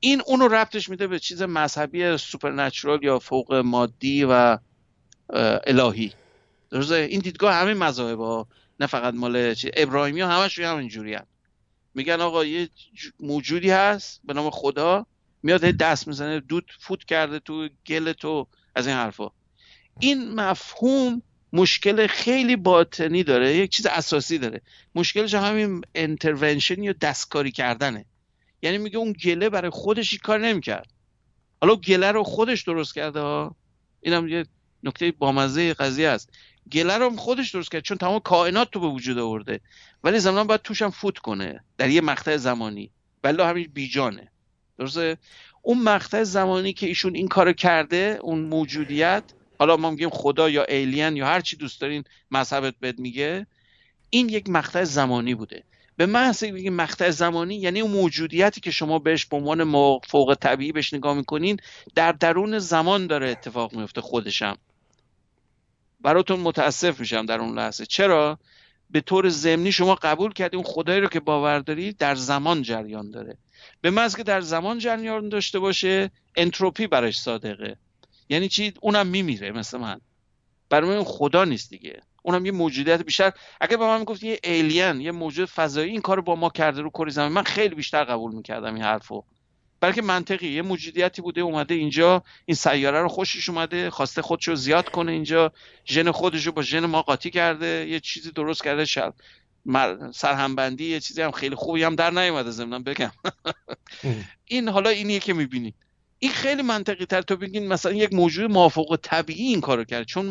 این 0.00 0.22
اونو 0.26 0.48
ربطش 0.48 0.88
میده 0.88 1.06
به 1.06 1.18
چیز 1.18 1.42
مذهبی 1.42 2.16
supernatural 2.16 3.04
یا 3.04 3.18
فوق 3.18 3.54
مادی 3.54 4.24
و 4.24 4.58
الهی. 5.30 6.12
درسته؟ 6.70 6.94
این 6.94 7.20
دیدگاه 7.20 7.54
همه 7.54 7.74
مذاهب 7.74 8.18
ها 8.18 8.48
نه 8.80 8.86
فقط 8.86 9.14
مال 9.14 9.54
ابراهیمی 9.76 10.20
ها 10.20 10.42
همش 10.42 10.58
همین 10.58 10.88
جوری 10.88 11.14
هم. 11.14 11.26
میگن 11.94 12.20
آقا 12.20 12.44
یه 12.44 12.68
موجودی 13.20 13.70
هست 13.70 14.20
به 14.24 14.32
نام 14.32 14.50
خدا 14.50 15.06
میاد 15.42 15.60
دست 15.60 16.08
می‌زنه 16.08 16.40
دود 16.40 16.72
فوت 16.80 17.04
کرده 17.04 17.38
تو 17.38 17.68
گل 17.86 18.12
تو 18.12 18.46
از 18.74 18.86
این 18.86 18.96
حرفا. 18.96 19.30
این 20.00 20.34
مفهوم 20.34 21.22
مشکل 21.52 22.06
خیلی 22.06 22.56
باطنی 22.56 23.22
داره 23.22 23.56
یک 23.56 23.70
چیز 23.70 23.86
اساسی 23.86 24.38
داره. 24.38 24.60
مشکلش 24.94 25.34
همین 25.34 25.80
انترونشن 25.94 26.82
یا 26.82 26.94
دستکاری 27.00 27.52
کردنه. 27.52 28.04
یعنی 28.62 28.78
میگه 28.78 28.98
اون 28.98 29.12
گله 29.12 29.48
برای 29.50 29.70
خودش 29.70 30.18
کار 30.18 30.38
نمی‌کرد. 30.38 30.86
حالا 31.60 31.76
گله 31.76 32.12
رو 32.12 32.22
خودش 32.22 32.62
درست 32.62 32.94
کرده 32.94 33.20
ها؟ 33.20 33.56
اینم 34.00 34.28
یه 34.28 34.46
نکته 34.84 35.12
بامزه 35.12 35.74
قضیه 35.74 36.08
است. 36.08 36.30
گله 36.72 36.98
رو 36.98 37.16
خودش 37.16 37.50
درست 37.50 37.70
کرد 37.70 37.82
چون 37.82 37.98
تمام 37.98 38.18
کائنات 38.18 38.70
تو 38.70 38.80
به 38.80 38.86
وجود 38.86 39.18
آورده. 39.18 39.60
ولی 40.04 40.18
زمان 40.18 40.46
باید 40.46 40.62
توشم 40.62 40.90
فوت 40.90 41.18
کنه 41.18 41.64
در 41.78 41.90
یه 41.90 42.00
مقطع 42.00 42.36
زمانی. 42.36 42.90
ولی 43.24 43.42
همین 43.42 43.70
بیجانه. 43.74 44.30
درسته؟ 44.78 45.18
اون 45.62 45.82
مقطع 45.82 46.22
زمانی 46.22 46.72
که 46.72 46.86
ایشون 46.86 47.14
این 47.14 47.28
کارو 47.28 47.52
کرده 47.52 48.18
اون 48.22 48.40
موجودیت 48.40 49.22
حالا 49.58 49.76
ما 49.76 49.90
میگیم 49.90 50.10
خدا 50.10 50.50
یا 50.50 50.64
ایلین 50.64 51.16
یا 51.16 51.26
هر 51.26 51.40
چی 51.40 51.56
دوست 51.56 51.80
دارین 51.80 52.04
مذهبت 52.30 52.74
بهت 52.80 52.98
میگه 52.98 53.46
این 54.10 54.28
یک 54.28 54.48
مقطع 54.48 54.84
زمانی 54.84 55.34
بوده. 55.34 55.64
به 55.96 56.06
محض 56.06 56.44
بگیم 56.44 56.74
مقطع 56.74 57.10
زمانی 57.10 57.54
یعنی 57.54 57.80
اون 57.80 57.90
موجودیتی 57.90 58.60
که 58.60 58.70
شما 58.70 58.98
بهش 58.98 59.24
به 59.24 59.36
عنوان 59.36 60.00
فوق 60.08 60.36
طبیعی 60.40 60.72
بهش 60.72 60.94
نگاه 60.94 61.16
می‌کنین 61.16 61.56
در 61.94 62.12
درون 62.12 62.58
زمان 62.58 63.06
داره 63.06 63.30
اتفاق 63.30 63.74
میفته 63.74 64.00
خودشم 64.00 64.56
براتون 66.04 66.40
متاسف 66.40 67.00
میشم 67.00 67.26
در 67.26 67.40
اون 67.40 67.58
لحظه. 67.58 67.86
چرا؟ 67.86 68.38
به 68.90 69.00
طور 69.00 69.28
ضمنی 69.28 69.72
شما 69.72 69.94
قبول 69.94 70.32
کردید 70.32 70.54
اون 70.54 70.64
خدایی 70.64 71.00
رو 71.00 71.08
که 71.08 71.20
باور 71.20 71.58
دارید 71.58 71.96
در 71.96 72.14
زمان 72.14 72.62
جریان 72.62 73.10
داره. 73.10 73.36
به 73.80 73.90
محض 73.90 74.16
که 74.16 74.22
در 74.22 74.40
زمان 74.40 74.78
جریان 74.78 75.28
داشته 75.28 75.58
باشه 75.58 76.10
انتروپی 76.36 76.86
براش 76.86 77.20
صادقه. 77.20 77.76
یعنی 78.28 78.48
چی؟ 78.48 78.72
اونم 78.80 79.06
میمیره 79.06 79.52
مثل 79.52 79.78
من. 79.78 80.00
برای 80.70 80.96
من 80.96 81.04
خدا 81.04 81.44
نیست 81.44 81.70
دیگه. 81.70 82.00
اونم 82.22 82.46
یه 82.46 82.52
موجودیت 82.52 83.02
بیشتر. 83.02 83.32
اگه 83.60 83.76
به 83.76 83.84
من 83.84 83.98
می‌گفت 83.98 84.22
یه 84.22 84.38
ایلین 84.44 85.00
یه 85.00 85.12
موجود 85.12 85.48
فضایی 85.48 85.90
این 85.90 86.00
کارو 86.00 86.22
با 86.22 86.36
ما 86.36 86.50
کرده 86.50 86.82
رو 86.82 86.90
کره 86.90 87.10
زمین 87.10 87.32
من 87.32 87.42
خیلی 87.42 87.74
بیشتر 87.74 88.04
قبول 88.04 88.34
می‌کردم 88.34 88.74
این 88.74 88.82
حرفو. 88.82 89.24
بلکه 89.84 90.02
منطقی. 90.02 90.48
یه 90.48 90.62
موجودیتی 90.62 91.22
بوده 91.22 91.40
اومده 91.40 91.74
اینجا. 91.74 92.22
این 92.44 92.54
سیاره 92.54 93.00
رو 93.00 93.08
خوشش 93.08 93.48
اومده 93.48 93.90
خواسته 93.90 94.22
خودش 94.22 94.48
رو 94.48 94.56
زیاد 94.56 94.88
کنه 94.88 95.12
اینجا. 95.12 95.52
ژن 95.86 96.10
خودش 96.10 96.46
رو 96.46 96.52
با 96.52 96.62
ژن 96.62 96.86
ما 96.86 97.02
قاطی 97.02 97.30
کرده. 97.30 97.86
یه 97.88 98.00
چیزی 98.00 98.32
درست 98.32 98.64
کرده 98.64 98.84
شب 98.84 99.14
سرهمبندی 100.14 100.84
یه 100.84 101.00
چیزی 101.00 101.22
هم 101.22 101.30
خیلی 101.30 101.54
خوبی 101.54 101.82
هم 101.82 101.94
در 101.94 102.10
نیومده 102.10 102.50
زمینم 102.50 102.82
بگم. 102.82 103.10
این 104.44 104.68
حالا 104.68 104.90
اینیه 104.90 105.20
که 105.20 105.32
می‌بینی 105.32 105.74
این 106.18 106.32
خیلی 106.32 106.62
منطقی 106.62 107.06
تر 107.06 107.22
تو 107.22 107.36
بگین 107.36 107.68
مثلا 107.68 107.92
یک 107.92 108.12
موجود 108.12 108.50
موافق 108.50 108.98
طبیعی 109.02 109.46
این 109.46 109.60
کارو 109.60 109.84
کرد. 109.84 110.06
چون 110.06 110.26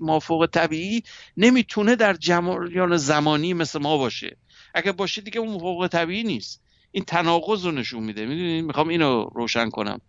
موافق 0.00 0.48
طبیعی 0.52 1.02
نمی‌تونه 1.36 1.96
در 1.96 2.14
جریان 2.14 2.96
زمانی 2.96 3.54
مثل 3.54 3.78
ما 3.78 3.98
باشه. 3.98 4.36
اگه 4.74 4.92
باشه 4.92 5.20
دیگه 5.20 5.40
اون 5.40 5.48
موافق 5.48 5.86
طبیعی 5.92 6.22
نیست. 6.22 6.67
این 6.92 7.04
تناقض 7.04 7.66
رو 7.66 7.72
نشون 7.72 8.02
میده. 8.02 8.26
می‌دونید 8.26 8.64
می‌خوام 8.64 8.88
اینو 8.88 9.24
روشن 9.24 9.70
کنم. 9.70 10.00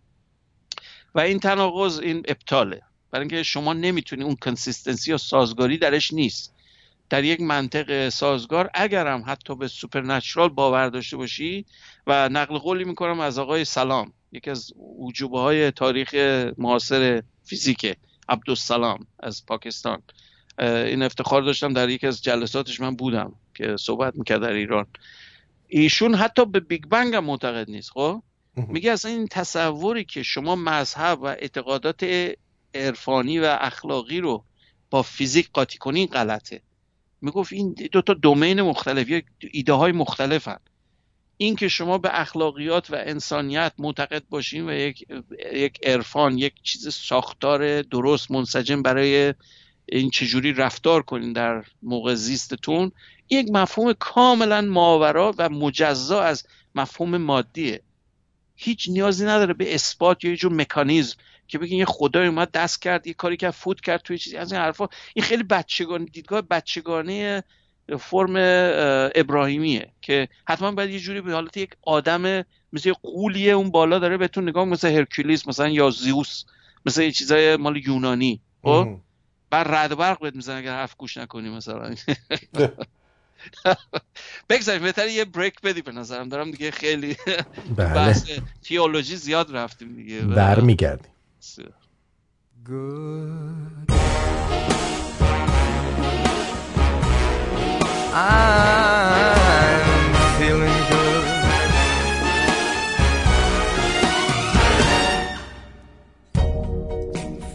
و 1.14 1.20
این 1.20 1.38
تناقض 1.38 1.98
این 1.98 2.22
ابطاله. 2.28 2.82
برای 3.10 3.22
اینکه 3.22 3.42
شما 3.42 3.72
نمی‌تونی 3.72 4.24
اون 4.24 4.36
consistency 4.36 5.10
یا 5.10 5.16
سازگاری 5.16 5.78
درش 5.78 6.12
نیست. 6.12 6.54
در 7.10 7.24
یک 7.24 7.40
منطق 7.40 8.08
سازگار 8.08 8.70
اگرم 8.74 9.24
حتی 9.26 9.56
به 9.56 9.68
supernatural 9.68 10.48
باور 10.48 10.88
داشته 10.88 11.16
باشی 11.16 11.66
و 12.06 12.28
نقل 12.28 12.58
قولی 12.58 12.84
می‌کنم 12.84 13.20
از 13.20 13.38
آقای 13.38 13.64
سلام 13.64 14.12
یکی 14.32 14.50
از 14.50 14.72
اعجوبه 14.98 15.40
های 15.40 15.70
تاریخ 15.70 16.14
معاصر 16.58 17.22
فیزیک 17.44 17.96
عبدالسلام 18.28 19.06
از 19.20 19.46
پاکستان. 19.46 20.02
این 20.58 21.02
افتخار 21.02 21.42
داشتم 21.42 21.72
در 21.72 21.88
یکی 21.88 22.06
از 22.06 22.22
جلساتش 22.22 22.80
من 22.80 22.96
بودم 22.96 23.32
که 23.54 23.76
صحبت 23.76 24.14
می‌کرد 24.16 24.40
در 24.40 24.52
ایران. 24.52 24.86
ایشون 25.70 26.14
حتی 26.14 26.44
به 26.46 26.60
Big 26.60 26.86
Bang 26.86 27.14
هم 27.14 27.24
معتقد 27.24 27.70
نیست 27.70 27.90
خب؟ 27.90 28.22
میگه 28.56 28.92
اصلا 28.92 29.10
این 29.10 29.26
تصوری 29.26 30.04
که 30.04 30.22
شما 30.22 30.56
مذهب 30.56 31.22
و 31.22 31.24
اعتقادات 31.24 32.06
عرفانی 32.74 33.38
و 33.38 33.56
اخلاقی 33.60 34.20
رو 34.20 34.44
با 34.90 35.02
فیزیک 35.02 35.50
قاطی 35.52 35.78
کنین 35.78 36.06
غلطه. 36.06 36.62
می‌گفت 37.20 37.52
این 37.52 37.74
دو 37.92 38.02
تا 38.02 38.14
domain 38.14 38.62
مختلف 38.62 39.08
یا 39.08 39.22
ایده 39.52 39.72
های 39.72 39.92
مختلفن. 39.92 40.56
این 41.36 41.56
که 41.56 41.68
شما 41.68 41.98
به 41.98 42.20
اخلاقیات 42.20 42.90
و 42.90 42.94
انسانیت 42.98 43.72
معتقد 43.78 44.22
باشین 44.30 44.68
و 44.68 44.72
یک 44.72 45.06
یک 45.52 45.78
عرفان 45.86 46.38
یک 46.38 46.54
چیز 46.62 46.94
ساختار 46.94 47.82
درست 47.82 48.30
منسجم 48.30 48.82
برای 48.82 49.34
این 49.86 50.10
چجوری 50.10 50.52
رفتار 50.52 51.02
کنین 51.02 51.32
در 51.32 51.64
موقع 51.82 52.14
زیستتون 52.14 52.92
یک 53.30 53.50
مفهوم 53.52 53.92
کاملا 53.92 54.60
ماورا 54.60 55.34
و 55.38 55.48
مجزا 55.48 56.22
از 56.22 56.46
مفهوم 56.74 57.16
مادیه. 57.16 57.82
هیچ 58.56 58.88
نیازی 58.88 59.26
نداره 59.26 59.54
به 59.54 59.74
اثبات 59.74 60.24
یا 60.24 60.30
یه 60.30 60.36
جور 60.36 60.52
مکانیزم 60.52 61.16
که 61.48 61.58
بگین 61.58 61.78
یه 61.78 61.84
خدای 61.84 62.26
اومد 62.26 62.50
دست 62.50 62.82
کرد 62.82 63.06
یه 63.06 63.14
کاری 63.14 63.36
که 63.36 63.50
فوت 63.50 63.80
کرد 63.80 64.00
توی 64.02 64.18
چیزی. 64.18 64.36
از 64.36 64.52
این 64.52 64.60
حرفا. 64.60 64.88
این 65.14 65.24
خیلی 65.24 65.42
بچگانه 65.42 66.04
دیدگاه 66.04 66.40
بچگانه 66.40 67.42
فرم 68.00 68.36
ابراهیمیه 69.14 69.92
که 70.00 70.28
حتما 70.48 70.72
باید 70.72 70.90
یه 70.90 70.98
جوری 70.98 71.20
به 71.20 71.32
حالت 71.32 71.56
یک 71.56 71.70
آدم 71.82 72.44
مثل 72.72 72.92
قولیه 72.92 73.52
اون 73.52 73.70
بالا 73.70 73.98
داره 73.98 74.16
بهتون 74.16 74.48
نگاه 74.48 74.64
مثل 74.64 74.88
هرکولیس 74.88 75.48
مثلا 75.48 75.68
یا 75.68 75.90
زیوس 75.90 76.44
مثل 76.86 77.02
یه 77.02 77.12
چیزای 77.12 77.56
مال 77.56 77.76
یونانی. 77.76 78.40
خب؟ 78.62 78.98
بر 79.50 79.64
رد 79.64 79.96
برق 79.96 80.20
بهت 80.20 80.34
می‌زنه 80.34 80.56
اگر 80.56 80.72
حرف 80.72 80.96
گوش 80.96 81.16
نکنی 81.16 81.48
مثلا. 81.48 81.94
بگذاریم 84.50 84.82
بهتر 84.82 85.08
یه 85.08 85.24
بریک 85.24 85.60
بدی 85.60 85.82
به 85.82 85.92
نظرم 85.92 86.28
دارم 86.28 86.50
دیگه 86.50 86.70
خیلی 86.70 87.16
بله. 87.76 87.94
بحث 87.94 88.30
تیولوژی 88.62 89.16
زیاد 89.16 89.56
رفتیم 89.56 89.96
دیگه 89.96 90.20
برمیگردیم 90.20 91.10
Good. 92.62 93.90
I'm 98.12 100.12
feeling 100.38 100.78
good. 100.90 101.24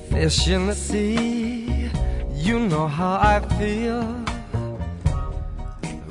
Fish 0.09 0.47
in 0.47 0.67
the 0.67 0.73
sea, 0.73 1.89
you 2.33 2.59
know 2.59 2.87
how 2.87 3.17
I 3.21 3.39
feel. 3.57 4.25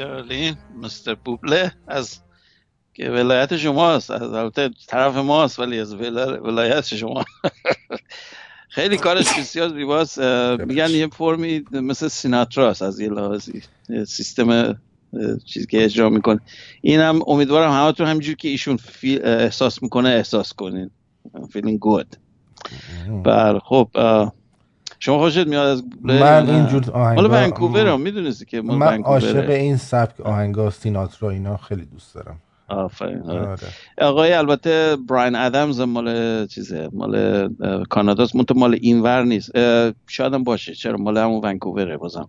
لین 0.00 0.56
مستر 0.82 1.14
بوبله 1.14 1.72
از 1.88 2.20
که 2.94 3.10
ولایت 3.10 3.56
شماست 3.56 4.10
از 4.10 4.22
البته 4.22 4.70
طرف 4.86 5.16
ماست 5.16 5.58
ولی 5.58 5.80
از 5.80 5.94
ولایت 5.94 6.94
شما. 6.94 7.24
خیلی 8.68 8.96
کارش 8.96 9.38
بسیار 9.38 9.68
زیباست. 9.68 10.18
میگن 10.58 10.90
یه 10.90 11.06
فرمی 11.06 11.64
مثل 11.72 12.08
سیناتراس 12.08 12.82
از 12.82 13.00
یه 13.00 13.08
لحاظی. 13.08 13.62
سیستم 14.06 14.80
چیزی 15.44 15.66
که 15.66 15.84
اجرا 15.84 16.10
می‌کنه. 16.10 16.40
اینم 16.82 17.20
امیدوارم 17.26 17.70
همتون 17.70 18.06
همینجور 18.06 18.34
که 18.34 18.48
ایشون 18.48 18.78
احساس 19.24 19.82
می‌کنه 19.82 20.08
احساس 20.08 20.52
کنین. 20.52 20.90
Feeling 21.34 21.78
good. 21.78 22.16
بله 23.24 23.58
خب 23.58 23.88
شما 25.04 25.18
خوشت 25.18 25.46
میاد 25.46 25.66
از 25.66 25.82
من؟ 26.02 26.50
اینجور 26.50 26.90
آهنگا 26.90 27.22
مال 27.22 27.30
ونکوور 27.30 27.86
هم 27.86 28.00
می‌دونستی 28.00 28.44
که 28.44 28.62
من 28.62 28.74
ونکووره. 28.74 29.04
عاشق 29.04 29.50
این 29.50 29.76
سبک 29.76 30.20
آهنگا 30.20 30.70
سیناترا 30.70 31.30
اینا 31.30 31.56
خیلی 31.56 31.84
دوست 31.84 32.14
دارم. 32.14 32.40
آفرین 32.68 33.22
آره. 33.22 33.46
آره. 33.46 33.58
آقای 33.98 34.32
البته 34.32 34.96
براین 35.08 35.34
ادمز 35.34 35.80
مال 35.80 36.46
چیزه 36.46 36.88
مال 36.92 37.48
کاناداست 37.90 38.36
منتها 38.36 38.58
مال 38.58 38.78
اینور 38.80 39.24
نیست. 39.24 39.50
شاید 40.06 40.34
هم 40.34 40.44
باشه 40.44 40.74
چرا 40.74 40.96
مال 40.96 41.18
همون 41.18 41.40
ونکووره 41.44 41.96
بازم. 41.96 42.28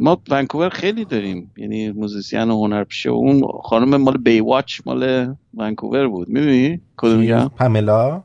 ما 0.00 0.22
ونکوور 0.30 0.68
خیلی 0.68 1.04
داریم 1.04 1.52
یعنی 1.56 1.90
موزیسین 1.90 2.50
و 2.50 2.64
هنرپیشه 2.64 3.10
اون 3.10 3.42
خانم 3.62 3.96
مال 3.96 4.16
Baywatch 4.16 4.80
مال 4.86 5.34
ونکوور 5.54 6.08
بود. 6.08 6.28
می‌دونی 6.28 6.80
کدوم 6.96 7.18
میگم 7.18 7.48
پملا 7.48 8.22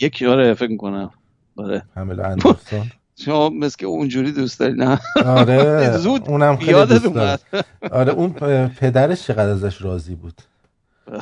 یکی 0.00 0.26
آره 0.26 0.54
فکر 0.54 0.76
کنم 0.76 1.10
آره. 1.58 1.82
پملا 1.96 2.24
اندرسون 2.32 2.90
شما 3.24 3.48
مثل 3.48 3.76
که 3.78 3.86
اونجوری 3.86 4.32
دوست 4.32 4.60
داری 4.60 4.74
نه. 4.74 4.98
آره. 5.24 5.90
زود 6.04 6.28
اونم 6.28 6.56
خیلی 6.56 6.70
یادت 6.70 7.02
دوست 7.02 7.14
دارم 7.14 7.38
آره 7.92 8.12
اون 8.12 8.32
پدرش 8.68 9.26
چقدر 9.26 9.48
ازش 9.48 9.82
راضی 9.82 10.14
بود؟ 10.14 10.34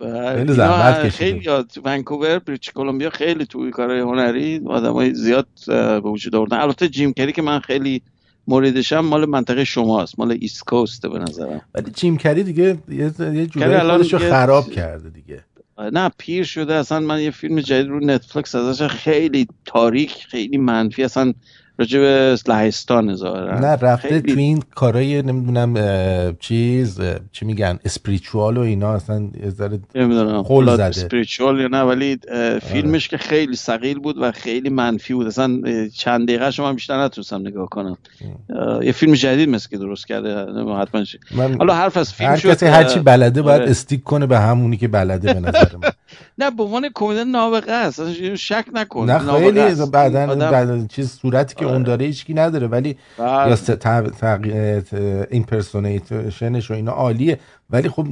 بله. 0.00 0.36
خیلی 0.36 0.52
زحمت 0.52 0.98
کشیده. 0.98 1.10
خیلی 1.10 1.44
یاد 1.44 1.72
ونکوور 1.84 2.38
بریچ 2.38 2.72
کلمبیا 2.72 3.10
خیلی 3.10 3.46
توی 3.46 3.70
کارهای 3.70 4.00
هنری 4.00 4.62
آدمای 4.66 5.14
زیاد 5.14 5.46
به 5.66 6.00
وجود 6.00 6.34
آوردن. 6.34 6.60
البته 6.60 6.88
جیم 6.88 7.12
کری 7.12 7.32
که 7.32 7.42
من 7.42 7.60
خیلی 7.60 8.02
موردشم 8.48 9.00
مال 9.00 9.24
منطقه 9.24 9.64
شماست 9.64 10.18
مال 10.18 10.36
ایست 10.40 10.64
کوست 10.64 11.06
به 11.06 11.18
نظرم. 11.18 11.60
ولی 11.74 11.90
جیم 11.90 12.16
کری 12.16 12.42
دیگه 12.42 12.78
یه 12.88 13.10
جورایی 13.46 13.74
الان 13.74 13.96
خودش 13.96 14.12
رو 14.12 14.18
خراب 14.18 14.70
کرده 14.70 15.10
دیگه. 15.10 15.44
نه 15.78 16.10
پیر 16.18 16.44
شده 16.44 16.74
اصلا 16.74 17.00
من 17.00 17.20
یه 17.22 17.32
فیلم 17.32 17.60
جدید 17.60 17.88
رو 17.88 18.00
نتفلکس 18.06 18.54
ازش 18.54 18.82
خیلی 18.88 19.48
تاریک 19.64 20.12
خیلی 20.12 20.58
منفی 20.58 21.04
اصلا 21.04 21.34
راجع 21.78 21.98
به 21.98 22.36
لهستان 22.48 23.14
ظاهرا 23.14 23.60
نه 23.60 23.66
رفته 23.66 24.08
خیلی- 24.08 24.32
تو 24.32 24.38
این 24.38 24.62
کارای 24.74 25.22
نمی‌دونم 25.22 25.74
چیز 26.40 27.00
چی 27.32 27.44
میگن 27.46 27.78
اسپریچوال 27.84 28.56
و 28.56 28.60
اینا 28.60 28.92
اصلا 28.94 29.28
ذره 29.48 29.78
نمی‌دونم 29.94 30.42
خل 30.42 30.72
زده. 30.74 30.84
اسپریچوال 30.84 31.60
یا 31.60 31.68
نه 31.68 31.80
ولی 31.82 32.18
اه، 32.28 32.58
فیلمش 32.58 33.08
که 33.08 33.18
خیلی 33.18 33.56
سقیل 33.56 33.98
بود 33.98 34.16
و 34.20 34.32
خیلی 34.32 34.68
منفی 34.70 35.14
بود. 35.14 35.26
اصلا 35.26 35.60
چند 35.94 36.28
دقیقه 36.28 36.50
شما 36.50 36.72
بیشتر 36.72 37.04
نتونستم 37.04 37.40
نگاه 37.40 37.68
کنم. 37.68 37.96
یه 38.82 38.92
فیلم 38.92 39.14
جدید 39.14 39.48
مثل 39.48 39.68
که 39.68 39.78
درست 39.78 40.06
کرده 40.06 40.34
حتما 40.80 41.04
حالا 41.58 41.74
حرف 41.74 41.96
از 41.96 42.12
فیلم 42.12 42.30
هر 42.30 42.36
شد 42.36 42.50
کسی 42.50 42.66
هر 42.66 42.84
چی 42.84 43.00
بلده 43.00 43.42
باید 43.42 43.60
آره. 43.60 43.70
استیک 43.70 44.02
کنه 44.02 44.26
به 44.26 44.38
همونی 44.38 44.76
که 44.76 44.88
بلده 44.88 45.34
به 45.34 45.40
نظر 45.40 45.76
من. 45.82 45.90
نه 46.38 46.50
به 46.50 46.62
عنوان 46.62 46.88
کمدین 46.94 47.30
نابغه 47.30 47.72
است 47.72 48.34
شک 48.34 48.64
نکن 48.72 49.10
نه 49.10 49.18
خیلی. 49.18 49.86
بعدن 49.92 50.30
آدم- 50.30 50.50
بعد 50.50 50.88
چیز 50.88 51.12
صورتی 51.12 51.54
که 51.54 51.64
اون 51.64 51.74
آره. 51.74 51.82
داره 51.84 52.06
هیچکی 52.06 52.34
نداره 52.34 52.66
ولی 52.66 52.96
بله. 53.18 53.50
یا 53.50 54.82
ایمپرسونیشنش 55.30 56.70
و 56.70 56.74
اینا 56.74 56.92
عالیه 56.92 57.40
ولی 57.70 57.88
خب 57.88 58.06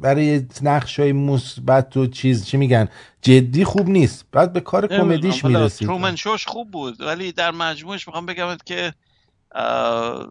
برای 0.00 0.46
نقش 0.62 1.00
های 1.00 1.12
مثبت 1.12 1.96
و 1.96 2.06
چیز 2.06 2.44
چی 2.46 2.56
میگن 2.56 2.88
جدی 3.22 3.64
خوب 3.64 3.88
نیست 3.88 4.24
بعد 4.32 4.52
به 4.52 4.60
کار. 4.60 4.86
کمدیش 4.86 5.44
می‌رسید 5.44 5.88
ترومن 5.88 6.16
شوش 6.16 6.46
خوب 6.46 6.70
بود 6.70 7.00
ولی 7.00 7.32
در 7.32 7.50
مجموعش 7.50 8.08
می‌خوام 8.08 8.26
بگم 8.26 8.56
که 8.64 8.94
اه، 9.52 10.28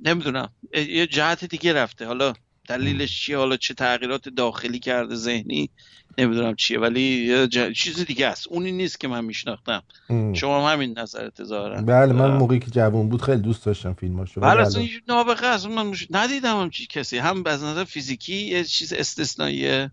نمی‌دونم 0.00 0.48
یه 0.88 1.06
جهت 1.06 1.44
دیگه 1.44 1.72
رفته 1.72 2.06
حالا 2.06 2.32
دلیلش 2.68 3.20
چیه؟ 3.20 3.36
حالا 3.36 3.56
چه 3.56 3.74
تغییرات 3.74 4.28
داخلی 4.28 4.78
کرده 4.78 5.14
ذهنی؟ 5.14 5.70
نمی‌دونم 6.18 6.54
چیه 6.54 6.78
ولی 6.78 7.28
ج- 7.48 7.72
چیز 7.76 8.04
دیگه 8.04 8.26
است. 8.26 8.48
اونی 8.48 8.72
نیست 8.72 9.00
که 9.00 9.08
من 9.08 9.24
میشناختم. 9.24 9.82
ام. 10.10 10.34
شما 10.34 10.68
هم 10.68 10.72
همین 10.72 10.98
نظرت 10.98 11.44
ظاهرا 11.44 11.82
بله 11.82 12.12
من. 12.12 12.30
موقعی 12.36 12.58
که 12.58 12.70
جوان 12.70 13.08
بود 13.08 13.22
خیلی 13.22 13.40
دوست 13.42 13.66
داشتم 13.66 13.92
فیلماشو 13.92 14.40
ولی 14.40 14.50
بله 14.54 14.66
اصلا 14.66 14.86
نابغه 15.08 15.46
است. 15.46 15.66
من 15.66 15.86
مش... 15.86 16.06
ندیدم 16.10 16.60
همچی 16.60 16.86
کسی. 16.86 17.18
هم 17.18 17.42
از 17.46 17.64
نظر 17.64 17.84
فیزیکی 17.84 18.34
یه 18.36 18.64
چیز 18.64 18.92
استثنائیه 18.92 19.90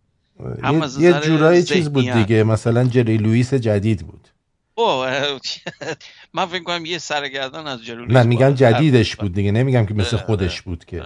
هم 0.64 0.82
از 0.82 1.02
یه 1.02 1.14
جورایی 1.14 1.64
چیز 1.64 1.90
بود. 1.90 2.12
دیگه. 2.12 2.44
مثلا 2.44 2.84
جری 2.84 3.18
لوئیس 3.18 3.54
جدید 3.54 4.08
بود. 4.08 4.28
من 6.34 6.46
فکر 6.46 6.64
کنم 6.64 6.86
یه 6.86 6.98
سرگردان 6.98 7.68
از 7.68 7.86
جلوی 7.86 8.14
نه 8.14 8.24
میگم 8.24 8.54
جدیدش 8.54 9.16
بود 9.16 9.34
دیگه. 9.34 9.52
نمیگم 9.52 9.86
که 9.86 9.94
مثل 9.94 10.18
خودش 10.18 10.62
بود 10.62 10.86
که. 10.86 11.04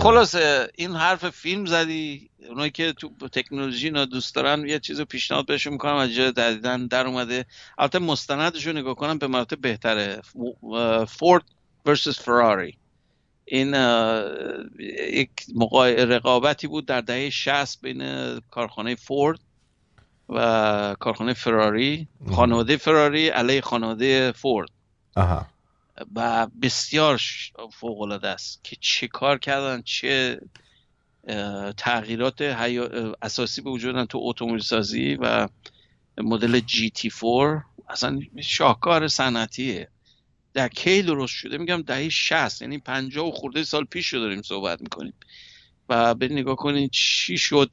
خلاصه 0.00 0.68
این 0.74 0.96
حرف 0.96 1.30
فیلم 1.30 1.66
زدی 1.66 2.30
اونایی 2.48 2.70
که 2.70 2.92
تو 2.92 3.28
تکنولوژی 3.28 3.86
اینا 3.86 4.04
دوست 4.04 4.34
دارن 4.34 4.68
یه 4.68 4.78
چیز 4.78 4.98
رو 4.98 5.04
پیشنهاد 5.04 5.46
بهشون 5.46 5.72
می‌کنم 5.72 5.94
از 5.94 6.14
جای 6.14 6.32
دیدن 6.32 6.86
در 6.86 7.06
اومده. 7.06 7.44
البته 7.78 7.98
مستندش 7.98 8.66
رو 8.66 8.72
نگاه 8.72 8.94
کنم 8.94 9.18
به 9.18 9.26
مراتب 9.26 9.60
بهتره. 9.60 10.22
فورد 11.08 11.44
ورسس 11.86 12.20
فراری. 12.20 12.78
این 13.44 13.74
یک. 15.10 15.30
رقابتی 15.98 16.66
بود 16.66 16.86
در 16.86 17.00
دهه 17.00 17.30
60 17.30 17.80
بین 17.80 18.02
کارخانه 18.40 18.94
فورد 18.94 19.40
و 20.28 20.96
کارخانه 21.00 21.32
فراری. 21.32 22.08
خانواده 22.32 22.76
فراری 22.76 23.28
علیه 23.28 23.60
خانواده 23.60 24.32
فورد. 24.32 24.68
آها. 25.16 25.46
و 26.14 26.46
بسیار 26.62 27.20
فوق 27.72 28.00
العاده 28.00 28.28
است 28.28 28.64
که 28.64 28.76
چه 28.80 29.08
کار 29.08 29.38
کردن 29.38 29.82
چه 29.82 30.40
تغییرات 31.76 32.42
اساسی 33.22 33.60
به 33.60 33.70
وجود 33.70 34.04
تو 34.04 34.18
اتومبیل 34.22 34.60
سازی 34.60 35.14
و 35.14 35.48
مدل 36.18 36.60
جی 36.60 36.90
تی 36.90 37.10
4 37.10 37.64
اصلا 37.88 38.20
شاهکار 38.42 39.08
صنعتیه. 39.08 39.88
در 40.54 40.68
کی 40.68 41.02
درست 41.02 41.34
شده؟ 41.34 41.58
میگم 41.58 41.82
دهه 41.82 42.08
60 42.08 42.62
یعنی 42.62 42.78
50 42.78 43.26
و 43.26 43.30
خورده 43.30 43.64
سال 43.64 43.84
پیش 43.84 44.08
رو 44.08 44.20
داریم 44.20 44.42
صحبت 44.42 44.80
می‌کنیم. 44.80 45.14
و 45.88 46.14
به 46.14 46.28
نگاه 46.28 46.56
کنید 46.56 46.90
چی 46.90 47.38
شد 47.38 47.70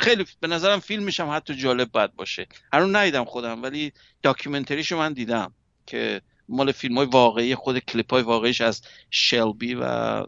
خیلی 0.00 0.24
به 0.40 0.48
نظرم 0.48 0.80
فیلمش 0.80 1.20
هم 1.20 1.30
حتی 1.30 1.54
جالب 1.54 1.92
باید 1.92 2.14
باشه. 2.14 2.46
هنوز 2.72 2.94
ندیدم 2.94 3.24
خودم 3.24 3.62
ولی 3.62 3.92
داکیومنتریشو 4.22 4.98
من 4.98 5.12
دیدم 5.12 5.54
که 5.86 6.20
مال 6.48 6.72
فیلم 6.72 6.98
های 6.98 7.06
واقعی 7.06 7.54
خود 7.54 7.78
کلیپ 7.78 8.12
های 8.12 8.22
واقعیش 8.22 8.60
از 8.60 8.82
شلبی 9.10 9.74
و 9.74 10.22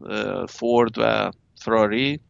فورد 0.47 0.94
و 0.98 1.30
فراری. 1.56 2.20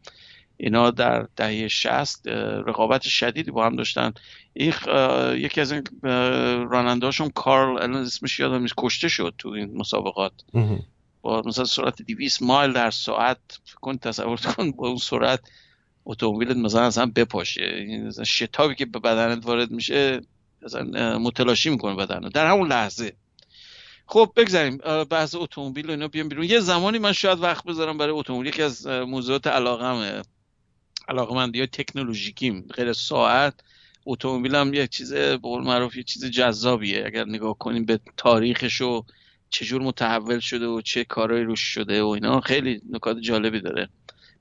اینا 0.57 0.91
در 0.91 1.27
دهه 1.37 1.69
60 1.69 2.29
رقابت 2.67 3.03
شدیدی 3.03 3.51
با 3.51 3.67
هم 3.67 3.77
داشتن. 3.77 4.13
این 4.53 4.73
یکی 5.35 5.61
از 5.61 5.73
این 5.73 5.83
کارل 7.35 7.83
الان 7.83 7.97
اسمش 7.97 8.41
یادم 8.41 8.63
نیست 8.63 8.75
کشته 8.79 9.09
شد 9.09 9.35
تو 9.39 9.49
این 9.49 9.77
مسابقات. 9.77 10.33
با 11.23 11.43
مثلا 11.47 11.65
سرعت 11.65 12.03
200 12.03 12.43
مایل 12.43 12.73
در 12.73 12.91
ساعت 12.91 13.39
کن 13.81 13.99
تصور 13.99 14.37
کن 14.37 14.71
با 14.73 14.89
اون 14.89 14.97
سرعت 14.97 15.41
اتومبیلت 16.05 16.57
مثلا 16.57 16.83
اصلا 16.83 17.13
بپاشه. 17.17 17.63
این 17.63 18.07
مثلا 18.07 18.25
شتابی 18.25 18.75
که 18.75 18.87
به 18.87 18.99
بدنت 18.99 19.47
وارد 19.47 19.71
میشه 19.71 20.21
مثلا 20.63 21.19
متلاشی 21.19 21.71
می‌کنه 21.71 21.95
بدن 21.95 22.21
در 22.21 22.47
همون 22.47 22.69
لحظه. 22.69 23.13
خب 24.07 24.33
بگذاریم 24.37 24.77
بحث 25.11 25.35
اتومبیل 25.35 25.87
و 25.87 25.91
اینا 25.91 26.09
بیام 26.09 26.29
بیرون. 26.29 26.45
یه 26.45 26.61
زمانی 26.61 26.99
من 26.99 27.13
شاید 27.13 27.41
وقت 27.41 27.65
بذارم 27.65 27.99
برای 27.99 28.13
اتومبیل. 28.13 28.47
یکی 28.47 28.63
از 28.63 28.87
موضوعات 28.87 29.47
علاقمه 29.47 30.23
علاقمندی 31.09 31.59
های 31.59 31.67
تکنولوژیکیم. 31.67 32.67
غیر 32.75 32.93
ساعت 32.93 33.55
اتومبیل 34.07 34.55
هم 34.55 34.75
یه 34.75 34.87
چیز 34.87 35.13
به 35.13 35.37
قول 35.37 35.65
معروف 35.65 35.97
یه 35.97 36.03
چیز 36.03 36.25
جذابیه. 36.25 37.03
اگر 37.07 37.25
نگاه 37.25 37.59
کنیم 37.59 37.85
به 37.85 38.01
تاریخش 38.17 38.81
و 38.81 39.05
چجور 39.51 39.83
متحول 39.83 40.39
شده 40.39 40.67
و 40.67 40.81
چه 40.81 41.05
کارهایی 41.05 41.45
روش 41.45 41.61
شده 41.61 42.03
و 42.03 42.07
اینا 42.07 42.41
خیلی 42.41 42.81
نکات 42.91 43.19
جالبی 43.19 43.61
داره. 43.61 43.89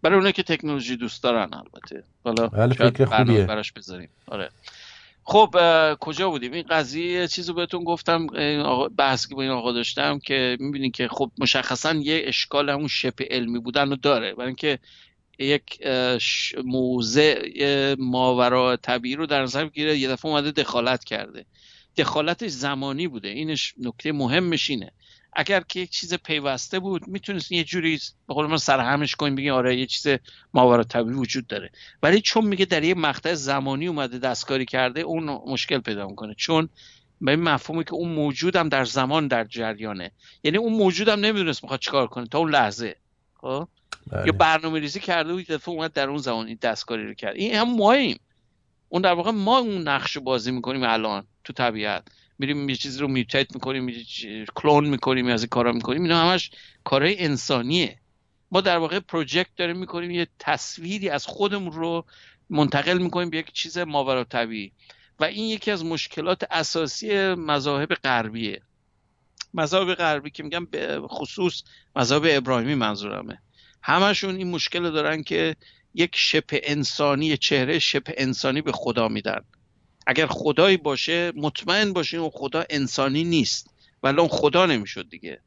برای 0.02 0.16
اونایی 0.16 0.34
که 0.34 0.44
تکنولوژی 0.44 0.98
دوست 0.98 1.24
دارن 1.24 1.54
البته. 1.54 2.04
حالا 2.24 2.48
بله، 2.48 2.74
فکر 2.74 3.06
خوبیه. 3.06 3.46
براش 3.46 3.72
بذاریم. 3.72 4.10
آره. 4.28 4.50
خب 5.28 5.56
کجا 6.00 6.30
بودیم؟ 6.30 6.54
این 6.54 6.64
قضیه 6.70 7.28
چیزو 7.28 7.54
بهتون 7.54 7.84
گفتم 7.84 8.28
بحثی 8.98 9.30
که 9.30 9.36
با 9.36 9.42
این 9.42 9.52
آقا 9.52 9.72
داشتم 9.72 10.20
که 10.20 10.58
می‌بینین 10.60 10.92
که 10.92 11.08
خب 11.08 11.32
مشخصا 11.38 11.94
یه 11.94 12.22
اشکال 12.26 12.70
همون 12.70 12.88
شبه 12.88 13.28
علمی 13.32 13.60
بودن 13.60 13.90
رو 13.90 13.96
داره. 13.96 14.34
برای 14.34 14.48
اینکه 14.48 14.80
یک 15.40 15.80
اه، 15.82 16.20
ماورا 18.00 18.76
طبیعی 18.76 19.16
رو 19.16 19.26
در 19.26 19.42
نظر 19.42 19.66
بگیره 19.66 19.98
یه 19.98 20.10
دفعه 20.10 20.32
اومده 20.32 20.52
دخالت 20.52 21.04
کرده. 21.04 21.46
دخالتش 21.98 22.52
زمانی 22.52 23.08
بوده. 23.08 23.28
اینش 23.28 23.74
نکته 23.78 24.12
مهمش 24.12 24.70
اینه. 24.70 24.92
اگر 25.36 25.64
که 25.68 25.80
یک 25.80 25.90
چیز 25.90 26.14
پیوسته 26.14 26.80
بود 26.80 27.08
می‌تونست 27.08 27.52
یه 27.52 27.64
جوری 27.64 28.00
به 28.28 28.34
قول 28.34 28.46
من 28.46 28.58
سرهمش 28.58 29.16
کنیم 29.16 29.36
بگیم 29.36 29.54
آره 29.54 29.78
یه 29.78 29.86
چیز 29.86 30.18
ماورا 30.54 30.84
طبیعی 30.84 31.16
وجود 31.16 31.48
داره. 31.48 31.72
ولی 32.04 32.22
چون 32.22 32.46
میگه 32.46 32.66
در 32.66 32.84
یه 32.84 32.94
مقطع 32.94 33.34
زمانی 33.34 33.88
اومده 33.88 34.18
دستکاری 34.18 34.66
کرده 34.66 35.02
اون 35.02 35.24
مشکل 35.24 35.80
پیدا 35.80 36.08
می‌کنه. 36.08 36.36
چون 36.38 36.70
به 37.22 37.32
این 37.32 37.40
مفهومی 37.40 37.84
که 37.84 37.94
اون 37.94 38.12
موجودم 38.12 38.70
در 38.70 38.86
زمان 38.86 39.28
در 39.28 39.44
جریانه. 39.44 40.12
یعنی 40.44 40.58
اون 40.58 40.74
موجودم 40.74 41.20
نمی‌دونست 41.20 41.64
می‌خواد 41.64 41.80
چیکار 41.80 42.08
کنه 42.08 42.28
تا 42.28 42.40
اون 42.40 42.52
لحظه. 42.52 42.96
خب؟ 43.42 43.68
بله. 44.12 44.26
یا 44.26 44.32
برنامه 44.32 44.80
ریزی 44.80 45.00
کرده 45.00 45.34
بود 45.34 45.48
دفعه 45.48 45.70
اومد 45.70 45.94
در 45.94 46.10
اون 46.10 46.18
زمان 46.18 46.48
این 46.48 46.58
دستکاری 46.62 47.08
رو 47.08 47.14
کرد. 47.14 47.36
این 47.36 47.56
هم 47.56 47.76
ماییم. 47.76 48.20
اون 48.90 49.02
در 49.02 49.14
واقع 49.14 49.32
ما 49.32 49.58
اون 49.58 49.88
نقش 49.88 50.16
رو 50.16 50.22
بازی 50.22 50.52
می‌کنیم 50.52 50.84
الان 50.84 51.28
تو 51.44 51.54
طبیعت. 51.54 52.04
میریم 52.40 52.70
یه 52.70 52.76
چیزی 52.76 53.00
رو 53.00 53.08
میوتیت 53.08 53.54
می‌کنیم 53.54 54.06
کلون 54.56 54.86
می‌کنیم 54.86 55.28
از 55.28 55.42
این 55.42 55.50
کارا 55.50 55.72
می‌کنیم. 55.72 56.04
اینا 56.04 56.30
همش 56.30 56.52
کارهای 56.84 57.24
انسانیه. 57.24 58.00
ما 58.52 58.62
در 58.62 58.78
واقع 58.78 59.00
پروژکت 59.00 59.50
داریم 59.58 59.78
می‌کنیم 59.78 60.12
یه 60.12 60.28
تصویری 60.40 61.10
از 61.10 61.26
خودمون 61.26 61.72
رو 61.72 62.06
منتقل 62.50 62.98
می‌کنیم 62.98 63.30
به 63.30 63.38
یک 63.38 63.54
چیز 63.54 63.78
ماورا 63.78 64.24
طبیعی. 64.24 64.72
و 65.20 65.24
این 65.24 65.46
یکی 65.46 65.72
از 65.72 65.86
مشکلات 65.86 66.44
اساسی 66.52 67.34
مذاهب 67.34 67.94
غربیه. 67.94 68.62
مذاهب 69.54 69.94
غربی 69.94 70.30
که 70.30 70.44
میگم 70.44 70.66
به 70.66 71.02
خصوص 71.08 71.64
مذاهب 71.96 72.24
ابراهیمی 72.26 72.76
منظورمه. 72.76 73.42
همشون 73.84 74.36
این 74.36 74.52
مشکل 74.52 74.92
دارن 74.92 75.24
که 75.24 75.56
یک 75.94 76.12
شبه 76.16 76.62
انسانی 76.64 77.38
چهره 77.38 77.80
شبه 77.80 78.14
انسانی 78.18 78.62
به 78.62 78.72
خدا 78.72 79.08
میدن. 79.08 79.42
اگر 80.08 80.28
خدایی 80.28 80.78
باشه 80.78 81.32
مطمئن 81.36 81.94
باشین 81.94 82.20
اون 82.20 82.32
خدا 82.34 82.66
انسانی 82.70 83.24
نیست. 83.24 83.70
ولی 84.04 84.18
اون 84.18 84.28
خدا 84.28 84.66
نمی‌شد 84.66 85.10
دیگه. 85.10 85.42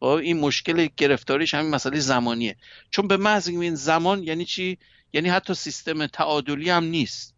خب 0.00 0.06
این 0.06 0.40
مشکل 0.40 0.88
گرفتاریش 0.96 1.54
همین 1.54 1.70
مسئله 1.70 2.00
زمانیه. 2.00 2.56
چون 2.90 3.08
به 3.08 3.16
محض 3.16 3.48
این 3.48 3.74
زمان 3.74 4.22
یعنی 4.22 4.44
چی؟ 4.44 4.78
یعنی 5.12 5.28
حتی 5.28 5.54
سیستم 5.54 6.06
تعادلی 6.06 6.70
هم 6.70 6.84
نیست. 6.84 7.34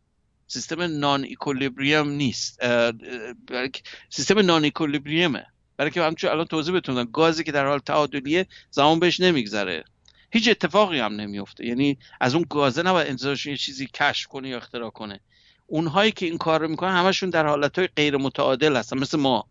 سیستم 0.47 0.83
نان 0.83 1.25
ایکولیبریم 1.25 2.09
نیست 2.09 2.61
سیستم 4.11 4.39
نان 4.39 4.65
ایکولیبریمه 4.65 5.47
برای 5.77 5.91
که 5.91 6.03
همچون 6.03 6.31
الان 6.31 6.47
توضیح 6.47 6.73
بهتون 6.73 6.95
دادم 6.95 7.11
گازی 7.11 7.45
که 7.45 7.53
در 7.53 7.67
حال 7.67 7.79
تعادلیه 7.79 8.47
زمان 8.71 8.99
بهش 8.99 9.21
نمیگذره. 9.21 9.85
هیچ 10.31 10.49
اتفاقی 10.49 10.99
هم 10.99 11.21
نمیفته 11.21 11.67
یعنی 11.67 11.99
از 12.21 12.35
اون 12.35 12.47
گازه 12.51 12.83
نباید 12.83 13.09
انتظارش 13.09 13.47
یه 13.47 13.57
چیزی 13.57 13.87
کشف 13.95 14.27
کنه 14.27 14.49
یا 14.49 14.57
اختراع 14.57 14.91
کنه. 14.91 15.21
اونهایی 15.67 16.13
که 16.13 16.27
این 16.27 16.39
کار 16.39 16.61
رو 16.61 16.69
می‌کنن 16.69 16.93
همشون 16.93 17.31
در 17.31 17.47
حالتهای 17.47 17.89
غیر 17.97 18.17
متعادل 18.17 18.77
هستن. 18.77 18.99
مثل 18.99 19.19
ما. 19.19 19.49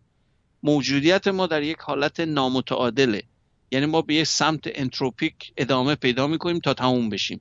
موجودیت 0.62 1.28
ما 1.28 1.46
در 1.46 1.62
یک 1.62 1.78
حالت 1.78 2.20
نامتعادله. 2.20 3.22
یعنی 3.70 3.86
ما 3.86 4.02
به 4.02 4.14
یک 4.14 4.26
سمت 4.26 4.60
انتروپیک 4.64 5.52
ادامه 5.56 5.94
پیدا 5.94 6.26
می‌کنیم 6.26 6.58
تا 6.58 6.74
تموم 6.74 7.10
بشیم. 7.10 7.40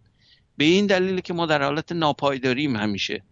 به 0.57 0.65
این 0.65 0.85
دلیل 0.85 1.19
که 1.19 1.33
ما 1.33 1.45
در 1.45 1.63
حالت 1.63 1.91
ناپایداریم 1.91 2.75
همیشه. 2.75 3.23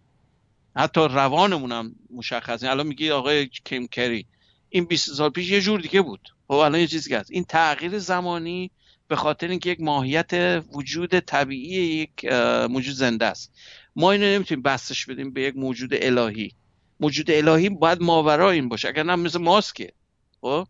حتی 0.76 1.00
روانمون 1.00 1.72
هم 1.72 1.94
مشخصه 2.10 2.70
الان 2.70 2.86
میگی 2.86 3.10
آقای 3.10 3.48
کیم 3.64 3.86
کری 3.86 4.26
این 4.68 4.84
20 4.84 5.14
سال 5.14 5.30
پیش 5.30 5.50
یه 5.50 5.60
جور 5.60 5.80
دیگه 5.80 6.02
بود. 6.02 6.28
خب 6.48 6.54
الان 6.54 6.80
یه 6.80 6.86
چیزی 6.86 7.14
هست. 7.14 7.30
این 7.30 7.44
تغییر 7.44 7.98
زمانی 7.98 8.70
به 9.08 9.16
خاطر 9.16 9.48
اینکه 9.48 9.70
یک 9.70 9.80
ماهیت 9.80 10.62
وجود 10.72 11.18
طبیعی 11.18 11.72
یک 11.72 12.24
موجود 12.70 12.94
زنده 12.94 13.26
است. 13.26 13.52
ما 13.96 14.12
اینو 14.12 14.24
نمی‌تونیم 14.24 14.62
بستش 14.62 15.06
بدیم 15.06 15.32
به 15.32 15.42
یک 15.42 15.56
موجود 15.56 15.90
الهی. 15.94 16.54
موجود 17.00 17.30
الهی 17.30 17.68
باید 17.68 18.02
ماورا 18.02 18.50
این 18.50 18.68
باشه 18.68 18.88
اگر 18.88 19.02
نه 19.02 19.16
مثل 19.16 19.38
ماسکه 19.38 19.92
خب؟ 20.40 20.66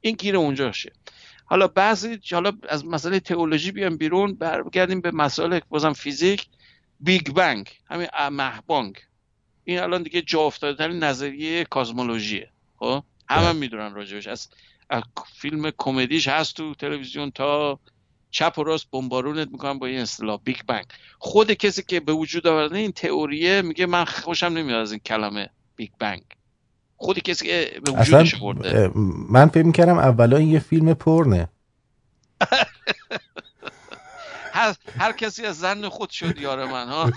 این 0.00 0.14
گیر 0.14 0.36
اونجاشه. 0.36 0.92
حالا 1.44 1.68
بعضی 1.68 2.18
حالا 2.32 2.52
از 2.68 2.86
مسئله 2.86 3.20
تئولوژی 3.20 3.72
بیام 3.72 3.96
بیرون 3.96 4.34
برگردیم 4.34 5.00
به 5.00 5.10
مسائل 5.10 5.60
بازم 5.68 5.92
فیزیک. 5.92 6.46
Big 7.00 7.32
Bang 7.32 7.70
همین 7.90 8.08
مهبانگ. 8.30 8.96
این 9.64 9.78
الان 9.78 10.02
دیگه 10.02 10.22
جا 10.22 10.40
افتاده 10.40 10.86
نظریه 10.86 11.64
cosmology 11.64 12.34
ه. 12.34 12.50
خب؟ 12.76 13.04
همه 13.28 13.46
هم 13.46 13.56
می‌دونن 13.56 13.94
راجبش. 13.94 14.26
از, 14.26 14.48
از 14.90 15.02
فیلم 15.36 15.72
کمدیش 15.78 16.28
هست 16.28 16.56
تو 16.56 16.74
تلویزیون 16.74 17.30
تا 17.30 17.80
چپ 18.36 18.58
و 18.58 18.64
راست 18.64 18.90
بمبارونت 18.90 19.48
می‌کنن 19.52 19.78
با 19.78 19.86
این 19.86 20.00
اصطلاح 20.00 20.40
Big 20.44 20.56
Bang. 20.66 20.84
خود 21.18 21.52
کسی 21.52 21.82
که 21.82 22.00
به 22.00 22.12
وجود 22.12 22.46
آورده 22.46 22.78
این 22.78 22.92
تئوریه 22.92 23.62
میگه 23.62 23.86
من 23.86 24.04
خوشم 24.04 24.46
نمیاد 24.46 24.80
از 24.80 24.92
این 24.92 25.00
کلمه 25.06 25.50
Big 25.76 25.90
Bang. 25.98 26.22
خود 26.96 27.18
کسی 27.18 27.46
که 27.46 27.80
به 27.84 27.92
وجودش 27.92 28.34
آورده 28.34 28.90
من 29.30 29.48
فکر 29.48 29.62
می‌کردم 29.62 29.98
اولا 29.98 30.36
این 30.36 30.48
یه 30.48 30.58
فیلم 30.58 30.94
پرنه. 30.94 31.48
هر, 34.52 34.74
هر 34.98 35.12
کسی 35.12 35.46
از 35.46 35.58
زن 35.58 35.88
خود 35.88 36.10
شد 36.10 36.38
یار 36.38 36.66
من 36.66 36.88
ها. 36.88 37.12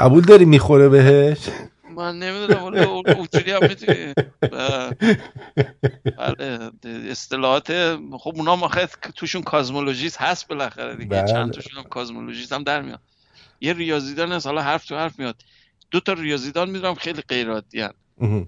قبول 0.00 0.24
داری 0.24 0.44
می‌خوره 0.44 0.88
بهش؟ 0.88 1.38
من 1.94 2.18
نمی‌دونم 2.18 2.62
ولی 2.62 2.80
اون- 2.80 3.10
اونجوری 3.10 3.50
هم 3.52 3.60
می‌تونی 3.68 4.14
بله 6.18 6.70
اصطلاحات 7.10 7.72
خب 8.18 8.32
اونا 8.36 8.56
ما 8.56 8.70
توشون 9.16 9.42
کازمولوژیست 9.42 10.20
هست 10.20 10.48
بالاخره 10.48 10.96
دیگه 10.96 11.08
بله. 11.10 11.32
چند 11.32 11.52
تاشون 11.52 11.78
هم 11.78 11.88
کازمولوژیست 11.88 12.52
هم 12.52 12.62
در 12.62 12.82
میاد 12.82 13.00
یه 13.60 13.72
ریاضیدان 13.72 14.32
هست 14.32 14.46
حالا 14.46 14.62
حرف 14.62 14.84
تو 14.84 14.96
حرف 14.96 15.18
میاد 15.18 15.42
دو 15.90 16.00
تا 16.00 16.12
ریاضیدان 16.12 16.70
می‌دونم 16.70 16.94
خیلی 16.94 17.22
غیر 17.22 17.50
عادی 17.50 17.88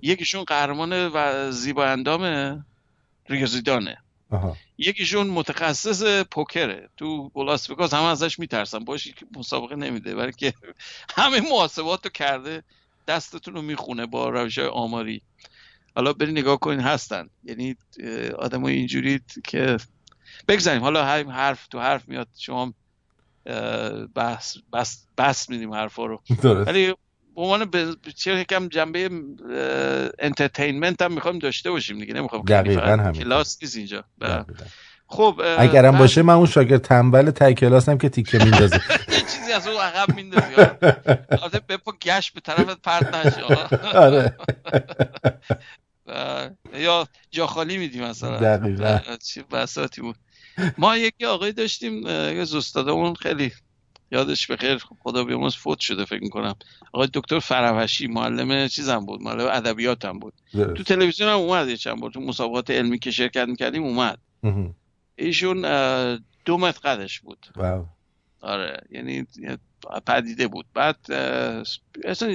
یکیشون 0.02 0.44
قهرمان 0.44 0.92
و 0.92 1.50
زیبا 1.50 1.86
اندام 1.86 2.64
ریاضیدانه 3.28 3.96
آها. 4.30 4.56
یکیشون 4.78 5.26
متخصص 5.26 6.22
پوکره 6.30 6.88
تو 6.96 7.30
لاس 7.36 7.70
وگاس 7.70 7.94
همه 7.94 8.04
ازش 8.04 8.38
میترسن 8.38 8.78
باشه 8.78 9.12
که 9.12 9.26
مسابقه 9.36 9.76
نمیده 9.76 10.14
برای 10.14 10.32
که 10.32 10.54
همه 11.16 11.40
محاسبات 11.40 12.04
رو 12.04 12.10
کرده 12.10 12.62
دستتون 13.08 13.54
رو 13.54 13.62
می‌خونه 13.62 14.06
با 14.06 14.28
روش 14.28 14.58
آماری. 14.58 15.22
حالا 15.96 16.12
بری 16.12 16.32
نگاه 16.32 16.58
کنین 16.58 16.80
هستن. 16.80 17.28
یعنی 17.44 17.76
آدم 18.38 18.64
اینجوری 18.64 19.20
که 19.44 19.76
بگذاریم. 20.48 20.82
حالا 20.82 21.04
هر- 21.04 21.30
حرف 21.30 21.66
تو 21.66 21.80
حرف 21.80 22.08
میاد 22.08 22.28
شما 22.38 22.74
بس 24.16 24.56
بس 24.72 25.06
بس 25.18 25.50
میدیم 25.50 25.74
حرفا 25.74 26.06
رو. 26.06 26.22
ولی 26.66 26.86
به 27.34 27.40
عنوان 27.42 27.70
چه 28.16 28.40
یکم 28.40 28.68
جنبه 28.68 29.10
entertainment 30.18 31.02
هم 31.02 31.12
می‌خوایم 31.12 31.38
داشته 31.38 31.70
باشیم 31.70 31.98
دیگه. 31.98 32.14
دقیقاً 32.48 32.82
همینطور. 32.86 33.12
کلاس 33.12 33.58
نیست 33.62 33.76
اینجا. 33.76 34.04
بله. 34.18 34.44
خب 35.06 35.40
اگرم 35.58 35.98
باشه 35.98 36.22
من 36.22 36.34
اون 36.34 36.46
شاگرد 36.46 36.80
تنبل 36.82 37.30
ته 37.30 37.54
کلاسم 37.54 37.98
که 37.98 38.08
تیکه 38.08 38.38
میندازه. 38.38 38.80
چیزی 39.24 39.52
از 39.52 39.66
اون 39.66 39.80
عقب 39.80 40.14
میندازی 40.14 40.54
البته 41.30 41.60
بپا 41.68 41.92
گچ 42.02 42.34
به 42.34 42.40
طرفت 42.40 42.82
پرت 42.82 43.14
نشه 43.14 43.42
آره. 43.94 44.36
یا 46.74 47.08
جا 47.30 47.46
خالی 47.46 47.78
میدی 47.78 48.00
مثلا. 48.00 48.36
دقیقاً. 48.38 48.98
چه 49.22 49.42
بساطی 49.42 50.00
بود. 50.00 50.16
ما 50.78 50.96
یکی 50.96 51.24
آقایی 51.24 51.52
داشتیم 51.52 52.06
از 52.06 52.54
استادمون 52.54 53.14
خیلی 53.14 53.52
یادش 54.10 54.46
بخیر 54.46 54.78
خدا 55.02 55.24
بیامرز 55.24 55.54
فوت 55.54 55.80
شده 55.80 56.04
فکر 56.04 56.22
می‌کنم. 56.22 56.54
آقای 56.92 57.08
دکتر 57.14 57.38
فروشی 57.38 58.06
معلم 58.06 58.68
چیزم 58.68 59.06
بود 59.06 59.22
معلم 59.22 59.46
ادبیاتم 59.46 60.18
بود. 60.18 60.34
تو. 60.52 60.82
تلویزیون 60.82 61.28
هم 61.28 61.36
اومد 61.38 61.68
یه 61.68 61.76
چند 61.76 62.00
بار 62.00 62.10
تو 62.10 62.20
مسابقات 62.20 62.70
علمی 62.70 62.98
که 62.98 63.10
شرکت 63.10 63.48
می‌کردیم 63.48 63.82
اومد. 63.82 64.18
ایشون 65.16 65.62
دو 66.44 66.58
متر 66.58 66.80
قدش 66.84 67.20
بود. 67.20 67.46
واو. 67.56 67.86
آره 68.44 68.80
یعنی 68.90 69.26
پدیده 70.06 70.48
بود. 70.48 70.66
بعد 70.74 71.12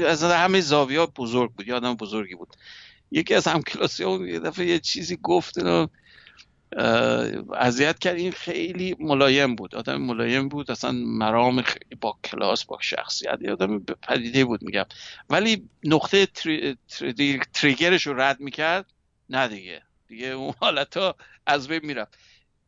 از 0.07 0.23
همه 0.23 0.61
زاویه 0.61 1.05
بزرگ 1.05 1.51
بود 1.51 1.67
یه 1.67 1.75
آدم 1.75 1.95
بزرگی 1.95 2.35
بود. 2.35 2.55
یکی 3.11 3.35
از 3.35 3.47
همکلاسی 3.47 4.03
ها 4.03 4.27
یه 4.27 4.39
دفعه 4.39 4.65
یه 4.65 4.79
چیزی 4.79 5.17
گفت 5.23 5.57
اه، 5.57 5.87
اذیت 7.55 7.99
کرد. 7.99 8.15
این 8.15 8.31
خیلی 8.31 8.95
ملایم 8.99 9.55
بود 9.55 9.75
آدم 9.75 10.01
ملایم 10.01 10.49
بود. 10.49 10.71
اصلا 10.71 10.91
مرام 10.91 11.61
خیلی 11.61 11.95
با 12.01 12.17
کلاس 12.23 12.65
با 12.65 12.77
شخصیت 12.81 13.37
یه 13.41 13.51
آدم 13.51 13.79
پدیده 13.79 14.45
بود 14.45 14.63
میگم. 14.63 14.85
ولی 15.29 15.69
نقطه 15.83 16.25
تری، 16.25 16.77
تری، 16.87 17.39
تریگرش 17.53 18.07
رو 18.07 18.21
رد 18.21 18.39
می‌کرد 18.39 18.85
نه 19.29 19.47
دیگه. 19.47 19.81
دیگه 20.07 20.27
اون 20.27 20.53
حالت 20.59 20.97
ها 20.97 21.15
از 21.45 21.67
بین 21.67 21.85
می‌رفت. 21.85 22.17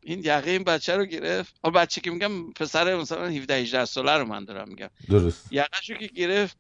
این 0.03 0.19
یقه 0.19 0.51
این 0.51 0.63
بچه 0.63 0.95
رو 0.97 1.05
گرفت. 1.05 1.55
آه 1.61 1.71
بچه 1.71 2.01
که 2.01 2.11
میگم 2.11 2.53
پسر 2.53 2.95
مثلا 2.95 3.27
17 3.27 3.53
18 3.55 3.85
ساله 3.85 4.11
رو 4.11 4.25
من 4.25 4.45
دارم 4.45 4.69
میگم. 4.69 4.89
درست. 5.09 5.53
رو 5.89 5.95
که 5.97 6.07
گرفت 6.07 6.57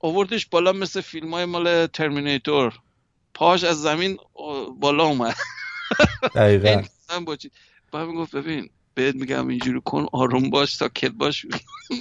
آوردش 0.00 0.46
بالا 0.46 0.72
مثل 0.72 1.00
فیلم 1.00 1.34
های 1.34 1.44
مال 1.44 1.86
ترمینیتور. 1.86 2.78
پاش 3.34 3.64
از 3.64 3.82
زمین 3.82 4.18
بالا 4.78 5.04
اومد. 5.04 5.36
دقیقا. 6.34 6.82
با 7.26 7.36
بعد 7.92 8.06
می‌گفت 8.08 8.36
ببین 8.36 8.70
بهت 8.94 9.14
میگم 9.14 9.48
اینجوری 9.48 9.80
کن 9.84 10.06
آروم 10.12 10.50
باش 10.50 10.74
ساکت 10.74 11.10
باش. 11.10 11.46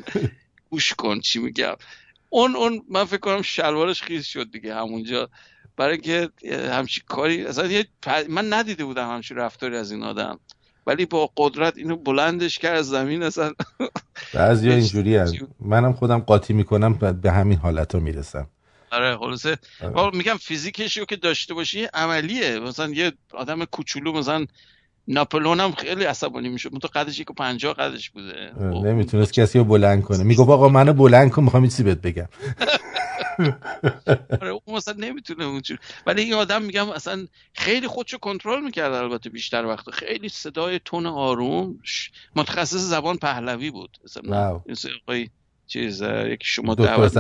گوش 0.70 0.94
کن 0.94 1.20
چی 1.20 1.40
میگم. 1.40 1.76
اون 2.30 2.56
اون 2.56 2.86
من 2.90 3.06
فکر 3.06 3.20
کنم 3.20 3.42
شلوارش 3.42 4.02
خیز 4.02 4.26
شد 4.26 4.52
دیگه 4.52 4.76
همونجا. 4.76 5.30
برای 5.78 5.92
اینکه 5.92 6.30
همچین 6.72 7.04
کاری 7.08 7.46
اصلا 7.46 7.68
یه 7.68 7.88
من 8.30 8.54
ندیده 8.54 8.86
بودم 8.86 9.10
همچین 9.10 9.38
رفتاری 9.38 9.78
از 9.78 9.92
این 9.92 10.04
آدم. 10.04 10.40
ولی 10.88 11.06
با 11.06 11.30
قدرت 11.38 11.78
اینو 11.78 11.96
بلندش 11.96 12.60
کرد 12.60 12.78
از 12.78 12.88
زمین 12.88 13.24
اصلا 13.24 13.52
بعضی 14.34 14.70
اینجوری 14.72 15.20
چیزی- 15.20 15.48
منم 15.60 15.94
خودم 15.94 16.20
قاطی 16.20 16.54
می‌کنم 16.54 16.94
به 17.22 17.32
همین 17.32 17.58
حالت 17.58 17.96
ها 17.96 18.02
می‌رسم. 18.02 18.48
آره 18.92 19.18
خلاصه. 19.18 19.58
آره. 19.96 20.18
میگم 20.18 20.38
فیزیکش 20.42 20.98
رو 20.98 21.06
که 21.06 21.16
داشته 21.16 21.54
باشی 21.54 21.84
عملیه. 21.94 22.60
مثلا 22.60 22.90
یه 22.90 23.12
آدم 23.34 23.66
کوچولو 23.66 24.12
مثلا 24.14 24.46
ناپلون 25.08 25.60
هم 25.60 25.72
خیلی 25.72 26.04
عصبانی 26.04 26.50
می‌شد 26.50 26.70
تو 26.82 26.88
قدش 26.96 27.20
یک 27.20 27.32
و 27.32 27.34
پنجاه 27.34 27.74
قدش 27.74 28.10
بوده. 28.10 28.52
خب، 28.56 28.62
نمی‌تونست 28.62 29.34
کسی 29.34 29.58
رو 29.60 29.64
بلند 29.66 30.04
کنه. 30.04 30.24
می‌گفت 30.24 30.50
آقا 30.50 30.70
منو 30.70 30.94
بلند 30.94 31.32
کن 31.32 31.44
می‌خوام 31.44 31.64
چیزی 31.64 31.84
بهت 31.84 32.02
بگم. 32.02 32.28
آره 34.42 34.50
اون 34.50 34.78
مثلا 34.78 34.96
نمی‌تونه 34.98 35.44
اونجور 35.44 35.80
ولی 36.06 36.22
این 36.22 36.34
آدم 36.34 36.62
میگم 36.62 36.90
اصلا 36.90 37.28
خیلی 37.54 37.88
خودشو 37.88 38.18
کنترل 38.18 38.64
می‌کرد 38.64 38.94
البته 38.94 39.30
بیشتر 39.30 39.66
وقت 39.66 39.90
خیلی 39.90 40.30
صدای 40.30 40.80
تون 40.86 41.06
آروم. 41.06 41.80
متخصص 42.36 42.78
زبان 42.78 43.18
پهلوی 43.18 43.72
بود. 43.72 43.98
مثلا 44.04 44.62
چیز 45.68 46.02
یکی 46.02 46.48
شما 46.48 46.76
دعوت. 46.76 47.18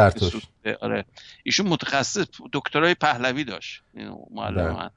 آره. 0.81 1.05
ایشون 1.43 1.67
متخصص 1.67 2.27
دکترای 2.53 2.93
پهلوی 2.93 3.43
داشت. 3.43 3.81
اینو 3.93 4.25
معلم. 4.31 4.71
من 4.75 4.89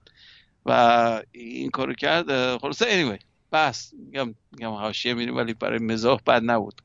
و 0.66 1.22
این 1.32 1.70
کارو 1.70 1.94
کرد. 1.94 2.56
خلاصه 2.56 2.84
anyway 2.84 3.22
بس 3.52 3.92
میگم 4.06 4.34
میگم 4.52 4.70
حاشیه 4.70 5.14
میریم 5.14 5.36
ولی 5.36 5.54
برای 5.54 5.78
مزاح 5.78 6.20
بد 6.26 6.42
نبود. 6.44 6.82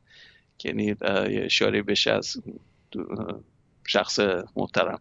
که 0.57 0.69
یعنی 0.69 0.83
یه 1.33 1.41
اشاره 1.45 1.81
بشه 1.81 2.11
از 2.11 2.37
شخص 3.91 4.19
محترم. 4.55 4.99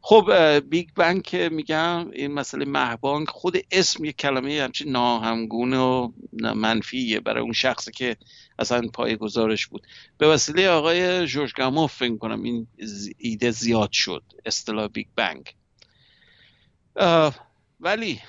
خب 0.00 0.32
Big 0.70 0.88
Bang 0.94 1.22
که 1.22 1.48
میگم 1.52 2.10
این 2.10 2.32
مسئله 2.32 2.64
مهبانگ 2.64 3.28
خود 3.28 3.56
اسم 3.70 4.04
یک 4.04 4.16
کلمه 4.16 4.62
همچین 4.62 4.92
ناهمگون 4.92 5.74
و 5.74 6.12
منفیه 6.32 7.20
برای 7.20 7.42
اون 7.42 7.52
شخصی 7.52 7.92
که 7.92 8.16
اصلا 8.58 8.88
پایه 8.94 9.16
گذارش 9.16 9.66
بود. 9.66 9.86
به 10.18 10.28
وسیله 10.28 10.68
آقای 10.68 11.26
جورج 11.26 11.52
گاموف 11.52 11.94
فکر 11.94 12.16
کنم 12.16 12.42
این 12.42 12.66
ایده 13.18 13.50
زیاد 13.50 13.92
شد 13.92 14.22
اصطلاح 14.44 14.86
Big 14.86 15.06
Bang. 15.16 15.54
ولی 17.80 18.20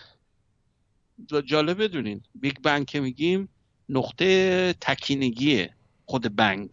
جالب 1.46 1.84
بدونین 1.84 2.22
بیگ 2.36 2.56
بنگ 2.64 2.86
که 2.86 3.00
میگیم 3.00 3.50
نقطه 3.90 4.74
تکینگیه 4.82 5.74
خود 6.06 6.36
بنگ. 6.36 6.70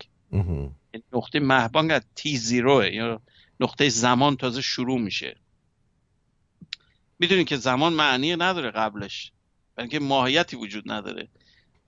نقطه 1.12 1.40
مهبانگ 1.40 1.90
از 1.93 2.02
تی 2.14 2.36
زیروه 2.36 2.86
یا 2.86 3.23
نقطه 3.60 3.89
زمان 3.89 4.36
تازه 4.36 4.62
شروع 4.62 5.01
میشه. 5.01 5.36
می‌دونین 7.18 7.44
که 7.44 7.56
زمان 7.56 7.93
معنی 7.93 8.36
نداره 8.36 8.70
قبلش. 8.70 9.32
اینکه 9.78 9.98
ماهیتی 9.98 10.56
وجود 10.56 10.90
نداره. 10.90 11.28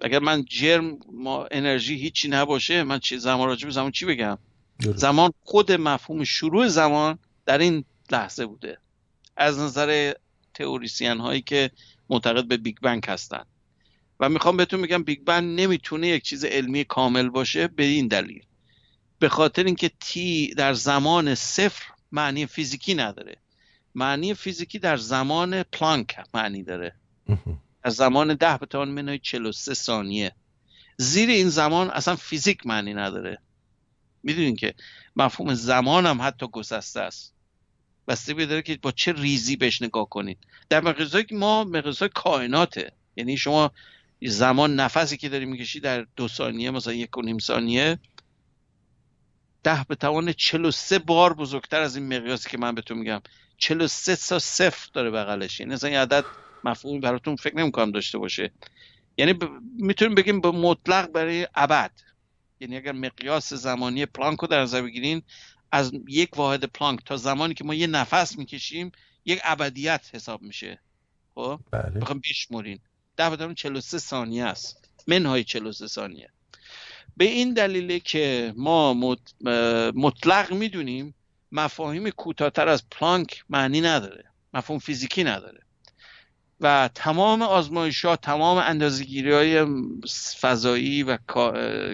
اگر 0.01 0.19
من 0.19 0.45
جرم 0.45 0.99
ما 1.13 1.47
انرژی 1.51 1.95
هیچی 1.95 2.29
نباشه 2.29 2.83
من 2.83 2.99
چی 2.99 3.19
زمان 3.19 3.49
راجع 3.49 3.67
به 3.67 3.73
زمان 3.73 3.91
چی 3.91 4.07
بگم؟ 4.07 4.39
درست. 4.81 4.99
زمان 4.99 5.33
خود 5.43 5.73
مفهوم 5.73 6.25
شروع 6.25 6.69
زمان 6.69 7.19
در 7.47 7.59
این 7.59 7.85
لحظه 8.11 8.47
بوده. 8.47 8.79
از 9.37 9.59
نظر 9.59 10.13
تئوریسین 10.55 11.19
هایی 11.19 11.43
که 11.43 11.71
معتقد 12.11 12.49
به 12.49 12.57
Big 12.57 12.77
Bang 12.77 13.05
هستن. 13.09 13.45
و 14.21 14.29
می‌خوام 14.29 14.57
بهتون 14.57 14.83
بگم 14.83 15.03
Big 15.03 15.21
Bang 15.21 15.61
نمی‌تونه 15.61 16.09
یک 16.09 16.23
چیز 16.23 16.45
علمی 16.45 16.85
کامل 16.85 17.29
باشه 17.29 17.69
به 17.69 17.85
این 17.85 18.09
دلیل. 18.09 18.43
به 19.19 19.29
خاطر 19.29 19.65
اینکه 19.65 19.91
t 20.01 20.55
در 20.55 20.75
زمان 20.75 21.35
صفر 21.35 21.85
معنی 22.13 22.47
فیزیکی 22.47 22.95
نداره. 22.95 23.37
معنی 23.95 24.35
فیزیکی 24.35 24.79
در 24.79 24.97
زمان 24.97 25.63
پلانک 25.63 26.17
معنی 26.35 26.63
داره. 26.63 26.95
در 27.85 27.91
زمان 27.91 28.35
ده 28.35 28.59
به 28.59 28.67
توان 28.67 28.89
منهای 28.89 29.19
43 29.19 29.75
ثانیه. 29.75 30.33
زیر 30.97 31.29
این 31.29 31.49
زمان 31.49 31.91
اصلا 31.91 32.17
فیزیک 32.17 32.67
معنی 32.67 32.95
نداره. 32.95 33.39
می‌دونین 34.23 34.57
که 34.57 34.75
مفهوم 35.17 35.55
زمان 35.55 36.07
هم 36.07 36.23
حتی 36.23 36.47
گسسته 36.53 37.01
است. 37.01 37.35
بسته 38.09 38.47
داره 38.47 38.63
که 38.63 38.79
با 38.83 38.93
چه 38.93 39.13
ریزی 39.13 39.57
بهش 39.57 39.83
نگاه 39.83 40.09
کنید 40.09 40.39
در 40.69 40.81
مقیاسای 40.81 41.25
که 41.25 41.35
ما 41.35 41.65
مقیاسای 41.65 42.09
کائناته. 42.15 42.93
یعنی 43.17 43.37
شما 43.37 43.73
زمان 44.23 44.81
نفسی 44.81 45.17
که 45.17 45.29
داری 45.29 45.45
می‌کشی 45.45 45.81
در 45.81 46.07
دو 46.17 46.29
ثانیه 46.29 46.71
مثلا 46.71 46.93
یک 46.93 47.19
و 47.19 47.23
نیم 47.23 47.39
ثانیه 47.39 47.99
ده 49.69 49.85
به 49.89 49.95
توان 49.95 50.33
43 50.33 50.99
بار 50.99 51.35
بزرگتر 51.35 51.81
از 51.81 51.97
این 51.97 52.17
مقیاسی 52.17 52.51
که 52.51 52.59
من 52.59 52.75
بهتون 52.75 52.99
میگم. 52.99 53.21
43 53.59 54.17
تا 54.17 54.39
صفر 54.39 54.91
داره 54.93 55.11
بغلش. 55.11 55.61
یعنی 55.61 55.75
اصلا 55.75 55.91
این 55.91 55.99
عدد 55.99 56.25
مفهومی 56.65 57.01
براتون 57.01 57.37
فکر 57.37 57.57
نمی‌کنم 57.57 57.91
داشته 57.91 58.19
باشه. 58.19 58.53
یعنی 59.19 59.33
ب... 59.33 59.45
می‌تونیم 59.79 60.15
بگیم 60.15 60.41
به 60.41 60.51
مطلق 60.51 61.13
برای 61.13 61.49
ابد. 61.55 61.91
یعنی 62.61 62.77
اگر 62.77 62.93
مقیاس 62.93 63.53
زمانی 63.53 64.07
پلانک 64.07 64.39
رو 64.39 64.49
در 64.49 64.61
نظر 64.61 64.83
بگیرین 64.83 65.23
از 65.73 65.93
یک 66.09 66.37
واحد 66.37 66.65
پلانک 66.65 67.05
تا 67.05 67.17
زمانی 67.17 67.55
که 67.55 67.65
ما 67.65 67.75
یه 67.75 67.87
نفس 67.87 68.39
می‌کشیم 68.39 68.93
یک 69.25 69.41
ابدیت 69.45 70.11
حساب 70.13 70.43
میشه. 70.43 70.81
خب؟ 71.35 71.61
بله. 71.71 72.01
بخوام 72.01 72.21
بشمرین. 72.31 72.79
ده 73.17 73.37
به 73.37 73.55
43 73.55 73.99
ثانیه 73.99 74.45
است. 74.45 74.91
منهای 75.07 75.45
43 75.45 75.87
ثانیه. 75.87 76.31
به 77.19 77.25
این 77.25 77.53
دلیله 77.53 78.01
که 78.01 78.53
ما 78.57 78.95
مطلق 79.95 80.53
می‌دونیم 80.53 81.15
مفاهیم 81.53 82.11
کوتاهتر 82.11 82.69
از 82.69 82.89
پلانک 82.91 83.45
معنی 83.49 83.81
نداره 83.81 84.25
مفهوم 84.55 84.79
فیزیکی 84.79 85.25
نداره. 85.25 85.61
و 86.61 86.91
تمام 86.95 87.43
آزمایشات 87.43 88.21
تمام 88.21 88.59
اندازه‌گیری 88.59 89.33
های 89.33 89.67
فضایی 90.41 91.03
و 91.03 91.19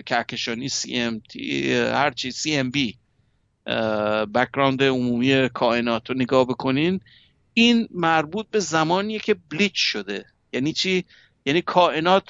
کهکشانی 0.06 0.68
CMT 0.68 1.36
اه، 1.40 1.94
هرچی 1.94 2.32
CMB 2.32 2.94
بکراند 4.34 4.82
عمومی 4.82 5.48
کائنات 5.48 6.10
رو 6.10 6.16
نگاه 6.16 6.44
بکنین 6.44 7.00
این 7.54 7.88
مربوط 7.90 8.46
به 8.50 8.60
زمانیه 8.60 9.18
که 9.18 9.36
بلیچ 9.50 9.76
شده. 9.76 10.24
یعنی 10.52 10.72
چی؟ 10.72 11.04
یعنی 11.46 11.62
کائنات 11.62 12.24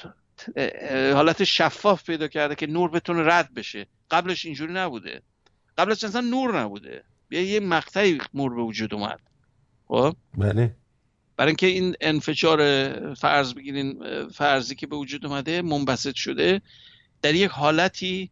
حالت 1.15 1.45
شفاف 1.45 2.05
پیدا 2.05 2.29
کرده 2.29 2.55
که 2.55 2.67
نور 2.67 2.91
بتونه 2.91 3.23
رد 3.23 3.55
بشه. 3.55 3.87
قبلش 4.11 4.45
اینجوری 4.45 4.73
نبوده. 4.73 5.23
قبلش 5.79 6.05
اصلا 6.05 6.21
نور 6.21 6.61
نبوده. 6.61 7.05
یه 7.31 7.43
یه 7.43 7.61
مقطعی 7.61 8.19
نور 8.35 8.55
به 8.55 8.63
وجود 8.63 8.95
اومد. 8.95 9.21
خب؟ 9.89 10.17
بله. 10.39 10.77
برای 11.37 11.49
اینکه 11.49 11.67
این 11.67 11.95
انفجار 12.01 13.15
فرض 13.15 13.55
بگیرین 13.55 14.05
فرضی 14.29 14.75
که 14.75 14.87
به 14.87 14.97
وجود 14.97 15.27
اومده 15.27 15.63
منبسط 15.63 16.15
شده 16.15 16.61
در 17.23 17.35
یک 17.35 17.51
حالتی 17.51 18.31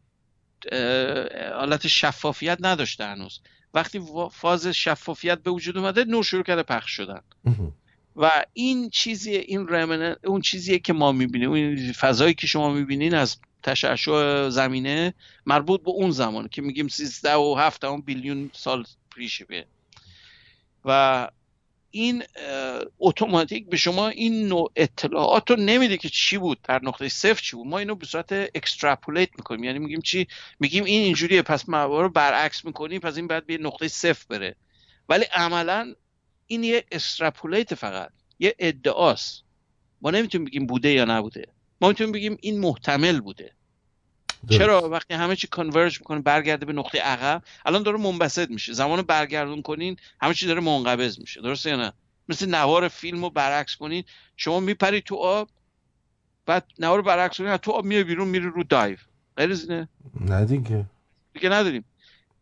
حالت 1.54 1.86
شفافیت 1.86 2.58
نداشته 2.60 3.04
هنوز. 3.04 3.40
وقتی 3.74 4.00
فاز 4.32 4.66
شفافیت 4.66 5.38
به 5.38 5.50
وجود 5.50 5.78
اومده 5.78 6.04
نور 6.04 6.24
شروع 6.24 6.42
کرده 6.42 6.62
پخش 6.62 6.90
شدن. 6.90 7.20
و 8.16 8.44
این 8.52 8.90
چیزی 8.90 9.36
این 9.36 9.68
رمنه 9.68 10.16
اون 10.24 10.40
چیزیه 10.40 10.78
که 10.78 10.92
ما 10.92 11.12
می‌بینیم. 11.12 11.50
اون 11.50 11.92
فضایی 11.92 12.34
که 12.34 12.46
شما 12.46 12.72
می‌بینین 12.72 13.14
از 13.14 13.36
تشعشع 13.62 14.48
زمینه 14.48 15.14
مربوط 15.46 15.82
به 15.82 15.90
اون 15.90 16.10
زمان 16.10 16.48
که 16.48 16.62
میگیم 16.62 16.88
13 16.88 17.34
و 17.34 17.54
7 17.58 17.84
اون 17.84 18.00
بیلیون 18.00 18.50
سال 18.52 18.84
پیشه 19.14 19.66
و 20.84 21.28
این 21.90 22.22
اتوماتیک 22.98 23.66
به 23.66 23.76
شما 23.76 24.08
این 24.08 24.48
نوع 24.48 24.72
اطلاعات 24.76 25.50
رو 25.50 25.56
نمیده 25.56 25.96
که 25.96 26.08
چی 26.08 26.38
بود 26.38 26.58
در 26.62 26.80
نقطه 26.82 27.08
صفر 27.08 27.42
چی 27.42 27.56
بود. 27.56 27.66
ما 27.66 27.78
اینو 27.78 27.94
به 27.94 28.06
صورت 28.06 28.32
extrapolate 28.32 29.28
می‌کنیم. 29.36 29.64
یعنی 29.64 29.78
میگیم 29.78 30.00
چی؟ 30.00 30.26
میگیم 30.60 30.84
این 30.84 31.02
اینجوریه 31.02 31.42
پس 31.42 31.68
ما 31.68 32.00
رو 32.00 32.08
برعکس 32.08 32.64
می‌کنیم 32.64 33.00
پس 33.00 33.16
این 33.16 33.26
باید 33.26 33.46
به 33.46 33.58
نقطه 33.58 33.88
صفر 33.88 34.24
بره. 34.28 34.56
ولی 35.08 35.24
عملا 35.24 35.94
این 36.52 36.64
یه 36.64 36.84
extrapolate 36.92 37.74
فقط 37.74 38.10
یه 38.38 38.54
ادعاست. 38.58 39.42
ما 40.02 40.10
نمی‌تونیم 40.10 40.44
بگیم 40.44 40.66
بوده 40.66 40.88
یا 40.88 41.04
نبوده. 41.04 41.46
ما 41.80 41.88
می‌تونیم 41.88 42.12
بگیم 42.12 42.36
این 42.40 42.60
محتمل 42.60 43.20
بوده. 43.20 43.52
چرا؟ 44.50 44.88
وقتی 44.88 45.14
همه 45.14 45.36
چی 45.36 45.46
کانورج 45.46 46.00
می‌کنه 46.00 46.20
برگرده 46.20 46.66
به 46.66 46.72
نقطه 46.72 46.98
عقب 46.98 47.42
الان 47.66 47.82
داره 47.82 47.98
منبسط 47.98 48.50
میشه. 48.50 48.72
زمان 48.72 49.02
برگردون 49.02 49.62
کنین 49.62 49.96
همه 50.20 50.34
چی 50.34 50.46
داره 50.46 50.60
منقبض 50.60 51.18
میشه. 51.18 51.40
درسته 51.40 51.70
یا 51.70 51.76
نه؟ 51.76 51.92
مثل 52.28 52.48
نوار 52.48 52.88
فیلم 52.88 53.22
رو 53.22 53.30
برعکس 53.30 53.76
کنین. 53.76 54.04
شما 54.36 54.60
میپری 54.60 55.00
تو 55.00 55.16
آب 55.16 55.48
بعد 56.46 56.66
نوار 56.78 56.98
رو 56.98 57.04
برعکس 57.04 57.38
کنین 57.38 57.56
تو 57.56 57.72
آب 57.72 57.84
میای 57.84 58.04
بیرون 58.04 58.28
میری 58.28 58.46
رو 58.46 58.64
دایو. 58.64 58.96
غیر 59.36 59.50
از 59.50 59.70
اینه؟ 59.70 59.88
نه 60.20 60.44
دیگه. 60.44 60.84
دیگه 61.34 61.48
نداریم. 61.48 61.84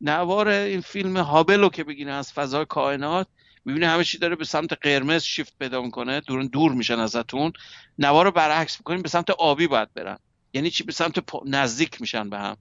نوار 0.01 0.49
این 0.49 0.81
فیلم 0.81 1.17
هابل 1.17 1.61
رو 1.61 1.69
که 1.69 1.85
بگیرین 1.85 2.13
از 2.13 2.33
فضای 2.33 2.65
کائنات 2.65 3.27
می‌بینی 3.65 3.87
همه 3.87 4.05
چی 4.05 4.19
داره 4.19 4.37
به 4.37 4.45
سمت 4.45 4.73
قرمز 4.73 5.23
شیفت 5.23 5.59
پیدا 5.59 5.83
می‌کنه 5.83 6.21
دور 6.21 6.43
دور 6.43 6.73
میشن 6.73 6.99
ازتون. 6.99 7.53
نوار 7.99 8.25
رو 8.25 8.31
برعکس 8.31 8.81
می‌کنین 8.81 9.03
به 9.03 9.09
سمت 9.09 9.31
آبی 9.31 9.67
باید 9.67 9.95
برن. 9.95 10.19
یعنی 10.53 10.71
چی؟ 10.71 10.85
به 10.85 10.93
سمت 10.93 11.19
پا- 11.19 11.43
نزدیک 11.47 12.01
میشن 12.01 12.31
به 12.31 12.39
هم. 12.39 12.57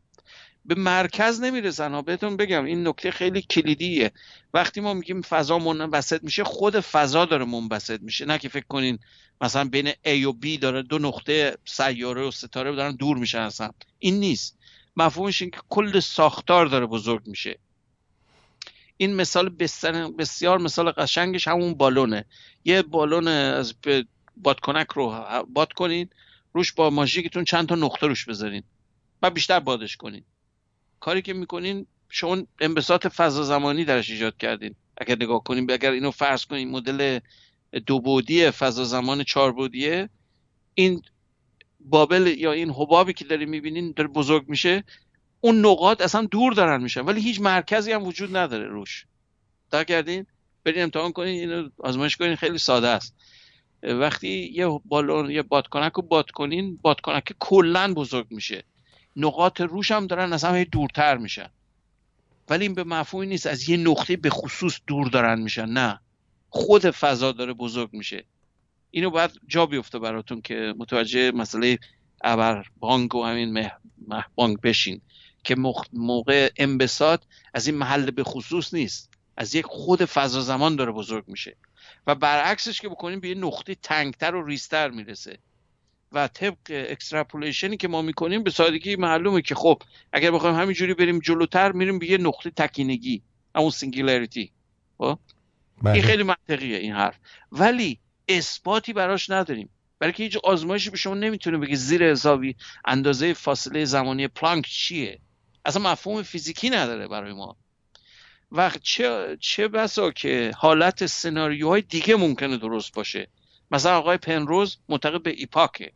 به 0.65 0.75
مرکز 0.75 1.41
نمی‌رسن 1.41 1.91
ها. 1.91 2.01
بهتون 2.01 2.37
بگم 2.37 2.65
این 2.65 2.87
نکته 2.87 3.11
خیلی 3.11 3.41
کلیدیه. 3.41 4.11
وقتی 4.53 4.81
ما 4.81 4.93
میگیم 4.93 5.21
فضا 5.21 5.59
منبسط 5.59 6.23
میشه 6.23 6.43
خود 6.43 6.79
فضا 6.79 7.25
داره 7.25 7.45
منبسط 7.45 8.01
میشه. 8.01 8.25
نه 8.25 8.37
که 8.37 8.49
فکر 8.49 8.65
کنین 8.67 8.99
مثلا 9.41 9.65
بین 9.69 9.91
A 9.91 10.25
و 10.25 10.31
B 10.31 10.59
داره 10.61 10.81
دو 10.81 10.99
نقطه 10.99 11.57
سیاره 11.65 12.21
و 12.21 12.31
ستاره 12.31 12.75
دارن 12.75 12.95
دور 12.95 13.17
میشن 13.17 13.39
اصلا. 13.39 13.69
این 13.99 14.19
نیست. 14.19 14.57
مفهومش 14.95 15.41
این 15.41 15.51
که 15.51 15.59
کل 15.69 15.99
ساختار 15.99 16.65
داره 16.65 16.85
بزرگ 16.85 17.27
میشه. 17.27 17.59
این 19.01 19.15
مثال 19.15 19.49
بسیار 20.17 20.57
مثال 20.57 20.91
قشنگش 20.91 21.47
همون 21.47 21.73
بالونه. 21.73 22.25
یه 22.65 22.81
بالون 22.81 23.27
از 23.27 23.73
بادکنک 24.37 24.87
رو 24.87 25.25
باد 25.53 25.73
کنین 25.73 26.09
روش 26.53 26.73
با 26.73 26.89
ماژیکتون 26.89 27.43
چند 27.43 27.67
تا 27.67 27.75
نقطه 27.75 28.07
روش 28.07 28.25
بذارین 28.25 28.63
و 29.21 29.29
بیشتر 29.29 29.59
بادش 29.59 29.97
کنین. 29.97 30.23
کاری 30.99 31.21
که 31.21 31.33
می‌کنین 31.33 31.85
شما 32.09 32.37
انبساط 32.59 33.07
فضا 33.07 33.43
زمانی 33.43 33.85
درش 33.85 34.09
ایجاد 34.09 34.37
کردین. 34.37 34.75
اگر 34.97 35.15
نگاه 35.15 35.43
کنیم 35.43 35.67
اگر 35.69 35.91
اینو 35.91 36.11
فرض 36.11 36.45
کنیم 36.45 36.69
مدل 36.69 37.19
دو 37.85 37.99
بودی 37.99 38.51
فضا 38.51 38.83
زمان 38.83 39.23
چهار 39.23 39.51
بودیه 39.51 40.09
این 40.73 41.01
بابل 41.79 42.27
یا 42.37 42.51
این 42.51 42.69
حبابی 42.69 43.13
که 43.13 43.25
داریم 43.25 43.49
می‌بینین 43.49 43.93
داره 43.95 44.09
بزرگ 44.09 44.49
میشه. 44.49 44.83
اون 45.41 45.65
نقاط 45.65 46.01
اصلا 46.01 46.27
دور 46.31 46.53
دارن 46.53 46.83
میشن 46.83 47.01
ولی 47.01 47.21
هیچ 47.21 47.41
مرکزی 47.41 47.91
هم 47.91 48.03
وجود 48.03 48.37
نداره 48.37 48.67
روش. 48.67 49.05
تا 49.71 49.83
کردین؟ 49.83 50.25
برین 50.63 50.83
امتحان 50.83 51.11
کنین 51.11 51.39
اینو 51.39 51.69
آزمایش 51.79 52.17
کنین 52.17 52.35
خیلی 52.35 52.57
ساده 52.57 52.87
است. 52.87 53.15
وقتی 53.83 54.51
یه 54.53 54.79
بالون 54.85 55.31
یه 55.31 55.41
بادکنک 55.41 55.91
رو 55.91 56.01
باد 56.01 56.31
کنین 56.31 56.79
بادکنک 56.81 57.33
کلا 57.39 57.93
بزرگ 57.93 58.27
میشه. 58.29 58.63
نقاط 59.15 59.61
روش 59.61 59.91
هم 59.91 60.07
دارن 60.07 60.33
از 60.33 60.43
همه 60.43 60.65
دورتر 60.65 61.17
میشن. 61.17 61.49
ولی 62.49 62.65
این 62.65 62.73
به 62.73 62.83
مفهومی 62.83 63.27
نیست 63.27 63.47
از 63.47 63.69
یه 63.69 63.77
نقطه 63.77 64.17
به 64.17 64.29
خصوص 64.29 64.79
دور 64.87 65.07
دارن 65.07 65.41
میشن 65.41 65.65
نه. 65.65 65.99
خود 66.49 66.91
فضا 66.91 67.31
داره 67.31 67.53
بزرگ 67.53 67.89
میشه. 67.93 68.25
اینو 68.91 69.09
باید 69.09 69.31
جا 69.47 69.65
بیفته 69.65 69.99
براتون 69.99 70.41
که 70.41 70.73
متوجه 70.77 71.31
مسئله 71.31 71.79
ابر 72.23 72.65
بانک 72.79 73.15
و 73.15 73.23
همین 73.23 73.53
مه, 74.07 74.23
بانک 74.35 74.61
بشین. 74.61 75.01
که 75.43 75.55
موقع 75.93 76.49
انبساط 76.57 77.21
از 77.53 77.67
این 77.67 77.77
محل 77.77 78.11
به 78.11 78.23
خصوص 78.23 78.73
نیست. 78.73 79.09
از 79.37 79.55
یک 79.55 79.65
خود 79.65 80.05
فضا 80.05 80.41
زمان 80.41 80.75
داره 80.75 80.91
بزرگ 80.91 81.23
میشه. 81.27 81.55
و 82.07 82.15
برعکسش 82.15 82.81
که 82.81 82.89
بکنیم 82.89 83.19
به 83.19 83.29
یه 83.29 83.35
نقطه 83.35 83.75
تنگتر 83.75 84.35
و 84.35 84.45
ریزتر 84.45 84.89
می‌رسه. 84.89 85.37
و 86.11 86.27
طبق 86.27 86.57
extrapolation 86.69 87.69
ی 87.69 87.77
که 87.77 87.87
ما 87.87 88.01
می‌کنیم 88.01 88.43
به 88.43 88.51
سادگی 88.51 88.95
معلومه 88.95 89.41
که 89.41 89.55
خب 89.55 89.81
اگر 90.13 90.31
بخوایم 90.31 90.55
همینجوری 90.55 90.93
بریم 90.93 91.19
جلوتر 91.19 91.71
میریم 91.71 91.99
به 91.99 92.11
یه 92.11 92.17
نقطه 92.17 92.49
تکینگی. 92.49 93.21
همون 93.55 93.69
singularity 93.69 94.51
خب؟ 94.97 95.19
بله. 95.81 95.93
این 95.93 96.03
خیلی 96.03 96.23
منطقیه 96.23 96.77
این 96.77 96.93
حرف. 96.93 97.19
ولی 97.51 97.99
اثباتی 98.27 98.93
براش 98.93 99.29
نداریم. 99.29 99.69
برای 99.99 100.13
که 100.13 100.23
هیچ 100.23 100.37
آزمایشی 100.37 100.89
به 100.89 100.97
شما 100.97 101.13
نمی‌تونه 101.13 101.57
بگه 101.57 101.75
زیر 101.75 102.11
حسابی 102.11 102.55
اندازه 102.85 103.33
فاصله 103.33 103.85
زمانی 103.85 104.27
پلانک 104.27 104.65
چیه. 104.65 105.19
اصلا 105.65 105.91
مفهوم 105.91 106.23
فیزیکی 106.23 106.69
نداره 106.69 107.07
برای 107.07 107.33
ما. 107.33 107.55
و 108.51 108.71
چه, 108.81 109.37
چه 109.39 109.67
بسا 109.67 110.11
که 110.11 110.51
حالت 110.57 111.05
سناریوهای 111.05 111.81
دیگه 111.81 112.15
ممکنه 112.15 112.57
درست 112.57 112.93
باشه. 112.93 113.27
مثلا 113.71 113.97
آقای 113.97 114.17
پنروز 114.17 114.77
معتقد 114.89 115.23
به 115.23 115.33
ایپاکه. 115.37 115.91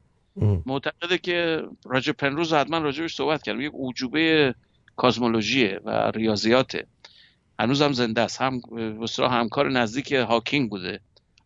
معتقده 0.66 1.18
که 1.18 1.64
راجع 1.86 2.12
پنروز 2.12 2.54
حتما 2.54 2.78
راجبش 2.78 3.16
صحبت 3.16 3.44
کردم 3.44 3.62
یک 3.62 3.72
عجوبه 3.80 4.56
کازمولوژیه 4.96 5.80
و 5.86 6.12
ریاضیاته. 6.12 6.88
هنوز 7.60 7.82
هم 7.82 7.94
زنده 7.94 8.22
است. 8.22 8.42
هم 8.42 8.62
همکار 9.20 9.72
نزدیک 9.72 10.12
هاکینگ 10.12 10.70
بوده. 10.70 11.00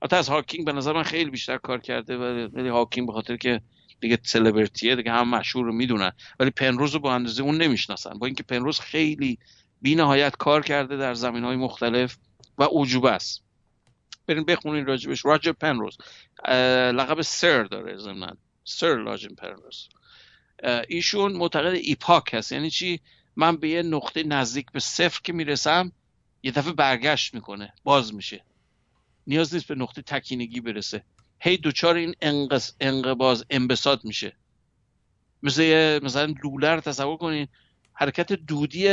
حتی 0.03 0.15
از 0.15 0.29
هاکینگ 0.29 0.65
به 0.65 0.73
نظر 0.73 0.93
من 0.93 1.03
خیلی 1.03 1.29
بیشتر 1.29 1.57
کار 1.57 1.79
کرده 1.79 2.17
ولی 2.47 2.69
هاکینگ 2.69 3.07
به 3.07 3.13
خاطر 3.13 3.37
که 3.37 3.61
دیگه 3.99 4.19
سلبریتیه 4.23 4.95
دیگه 4.95 5.11
هم 5.11 5.29
مشهور 5.29 5.65
رو 5.65 5.73
می‌دونن. 5.73 6.11
ولی 6.39 6.49
پنروز 6.49 6.93
رو 6.93 6.99
با 6.99 7.13
اندازه 7.13 7.43
اون 7.43 7.57
نمی‌شناسن. 7.57 8.19
با 8.19 8.25
اینکه 8.25 8.43
پنروز 8.43 8.79
خیلی 8.79 9.39
بی 9.81 9.95
نهایت 9.95 10.35
کار 10.35 10.63
کرده 10.63 10.97
در 10.97 11.13
زمین 11.13 11.43
های 11.43 11.55
مختلف 11.55 12.17
و 12.57 12.63
عجوبه 12.63 13.11
است. 13.11 13.43
برین 14.27 14.43
بخونین 14.43 14.85
راجبش. 14.85 15.25
راجر 15.25 15.51
پنروز. 15.51 15.97
لقب 16.93 17.21
سر 17.21 17.63
داره 17.63 17.97
زمین 17.97 18.27
سر 18.63 19.03
لاجن 19.03 19.35
پنروز. 19.35 19.89
ایشون 20.87 21.33
معتقد 21.33 21.73
ایپاک 21.73 22.33
هست. 22.33 22.51
یعنی 22.51 22.69
چی؟ 22.69 22.99
من 23.35 23.57
به 23.57 23.69
یه 23.69 23.83
نقطه 23.83 24.23
نزدیک 24.23 24.71
به 24.71 24.79
صفر 24.79 25.21
که 25.23 25.33
می‌رسم 25.33 25.91
یه 26.43 26.51
دفعه 26.51 26.73
برگشت 26.73 27.33
می‌کنه. 27.33 27.73
باز 27.83 28.13
میشه. 28.13 28.43
نیاز 29.27 29.53
نیست 29.53 29.67
به 29.67 29.75
نقطه 29.75 30.01
تکینگی 30.01 30.61
برسه. 30.61 31.03
هی 31.39 31.57
دوچار 31.57 31.95
این 31.95 32.15
انقباز 32.79 33.45
انبساط 33.49 34.05
میشه. 34.05 34.33
مثل 35.43 35.99
مثلا 36.03 36.33
لولر 36.43 36.79
تصور 36.79 37.17
کنین 37.17 37.47
حرکت 37.93 38.33
دودی 38.33 38.87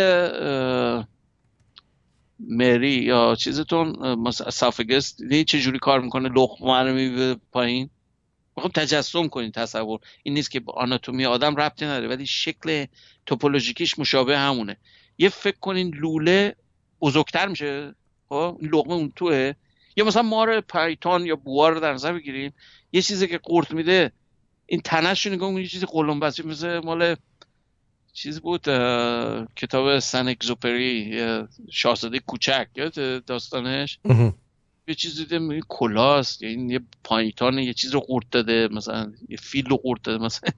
مری 2.40 2.90
یا 2.90 3.34
چیزتون 3.38 4.16
سافگست 4.32 5.18
چه 5.30 5.44
چجوری 5.44 5.78
کار 5.78 6.00
می‌کنه؟ 6.00 6.28
لخمه 6.28 6.82
رو 6.82 7.36
پایین. 7.52 7.90
می‌خوام 8.56 8.72
تجسم 8.72 9.28
کنین 9.28 9.52
تصور. 9.52 10.00
این 10.22 10.34
نیست 10.34 10.50
که 10.50 10.62
آناتومی 10.66 11.26
آدم 11.26 11.56
ربطی 11.56 11.84
نداره 11.84 12.08
ولی 12.08 12.26
شکل 12.26 12.86
توپولوژیکیش 13.26 13.98
مشابه 13.98 14.38
همونه. 14.38 14.76
یه 15.18 15.28
فکر 15.28 15.58
کنین 15.60 15.94
لوله 15.94 16.56
بزرگتر 17.00 17.48
میشه. 17.48 17.94
خب 18.28 18.58
لقمه 18.62 18.92
اون 18.92 19.12
توه. 19.16 19.52
یا 19.96 20.04
مثلا 20.04 20.22
مار 20.22 20.60
پایتون 20.60 21.26
یا 21.26 21.36
بوار 21.36 21.72
رو 21.72 21.80
در 21.80 21.92
نظر 21.92 22.12
بگیرین. 22.12 22.52
یه 22.92 23.02
چیزی 23.02 23.28
که 23.28 23.38
قورت 23.38 23.70
میده 23.70 24.12
این 24.66 24.80
تنش 24.80 25.26
رو 25.26 25.32
نگاه 25.32 25.60
یه 25.60 25.66
چیزی 25.66 25.86
قلمبسی 25.86 26.42
مثل 26.42 26.78
مال 26.78 27.16
چیز 28.12 28.40
بود 28.40 28.62
کتاب 29.56 29.98
سن 29.98 30.28
اگزوپری 30.28 31.20
شاهزاده 31.70 32.18
کوچک 32.18 32.68
یاد 32.76 33.24
داستانش؟ 33.24 33.98
یه 34.88 34.94
چیزی 34.94 35.24
دیدم 35.24 35.60
کلاست 35.68 36.42
این 36.42 36.70
یه 36.70 36.80
پایتان 37.04 37.58
یه 37.58 37.74
چیز 37.74 37.94
رو 37.94 38.00
قورت 38.00 38.30
داده 38.30 38.68
مثلا 38.68 39.12
یه 39.28 39.36
فیل 39.36 39.66
رو 39.66 39.76
قورت 39.76 40.02
داده 40.02 40.24
مثلا. 40.24 40.50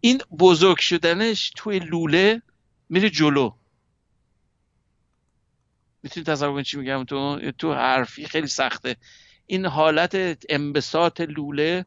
این 0.00 0.20
بزرگ 0.38 0.78
شدنش 0.78 1.52
توی 1.56 1.78
لوله 1.78 2.42
میره 2.88 3.10
جلو. 3.10 3.52
می‌تونی 6.02 6.24
تصور 6.24 6.52
کنید 6.52 6.64
چی 6.64 6.78
میگم؟ 6.78 7.04
تو 7.04 7.40
تو 7.58 7.74
حرفی 7.74 8.26
خیلی 8.26 8.46
سخته. 8.46 8.96
این 9.46 9.66
حالت 9.66 10.16
انبساط 10.48 11.20
لوله 11.20 11.84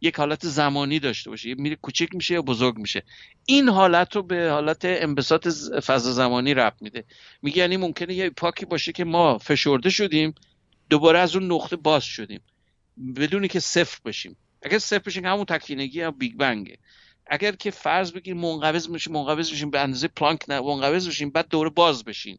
یک 0.00 0.16
حالت 0.16 0.46
زمانی 0.46 0.98
داشته 0.98 1.30
باشه. 1.30 1.54
میره 1.54 1.76
کوچک 1.76 2.14
میشه 2.14 2.34
یا 2.34 2.42
بزرگ 2.42 2.78
میشه. 2.78 3.02
این 3.46 3.68
حالت 3.68 4.16
رو 4.16 4.22
به 4.22 4.50
حالت 4.50 4.80
انبساط 4.84 5.48
فضا 5.86 6.12
زمانی 6.12 6.54
ربط 6.54 6.82
میده. 6.82 7.04
میگه 7.42 7.58
یعنی 7.58 7.76
ممکنه 7.76 8.14
یه 8.14 8.30
پاکی 8.30 8.66
باشه 8.66 8.92
که 8.92 9.04
ما 9.04 9.38
فشرده 9.38 9.90
شدیم 9.90 10.34
دوباره 10.90 11.18
از 11.18 11.36
اون 11.36 11.52
نقطه 11.52 11.76
باز 11.76 12.04
شدیم. 12.04 12.40
بدونی 13.16 13.48
که 13.48 13.60
صفر 13.60 13.98
بشیم. 14.04 14.36
اگر 14.62 14.78
صفر 14.78 14.98
بشیم 14.98 15.26
همون 15.26 15.44
تکینگی 15.44 16.00
هم 16.00 16.10
بیگ 16.10 16.36
بنگه. 16.36 16.78
اگر 17.26 17.52
که 17.52 17.70
فرض 17.70 18.12
بگیر 18.12 18.34
منقبض 18.34 18.88
میشیم 18.88 19.12
منقبض 19.12 19.52
بشیم 19.52 19.70
به 19.70 19.80
اندازه 19.80 20.08
پلانک 20.08 20.44
نه 20.48 20.60
منقبض 20.60 21.08
بشیم 21.08 21.30
بعد 21.30 21.48
دوباره 21.48 21.70
باز 21.70 22.04
بشین. 22.04 22.38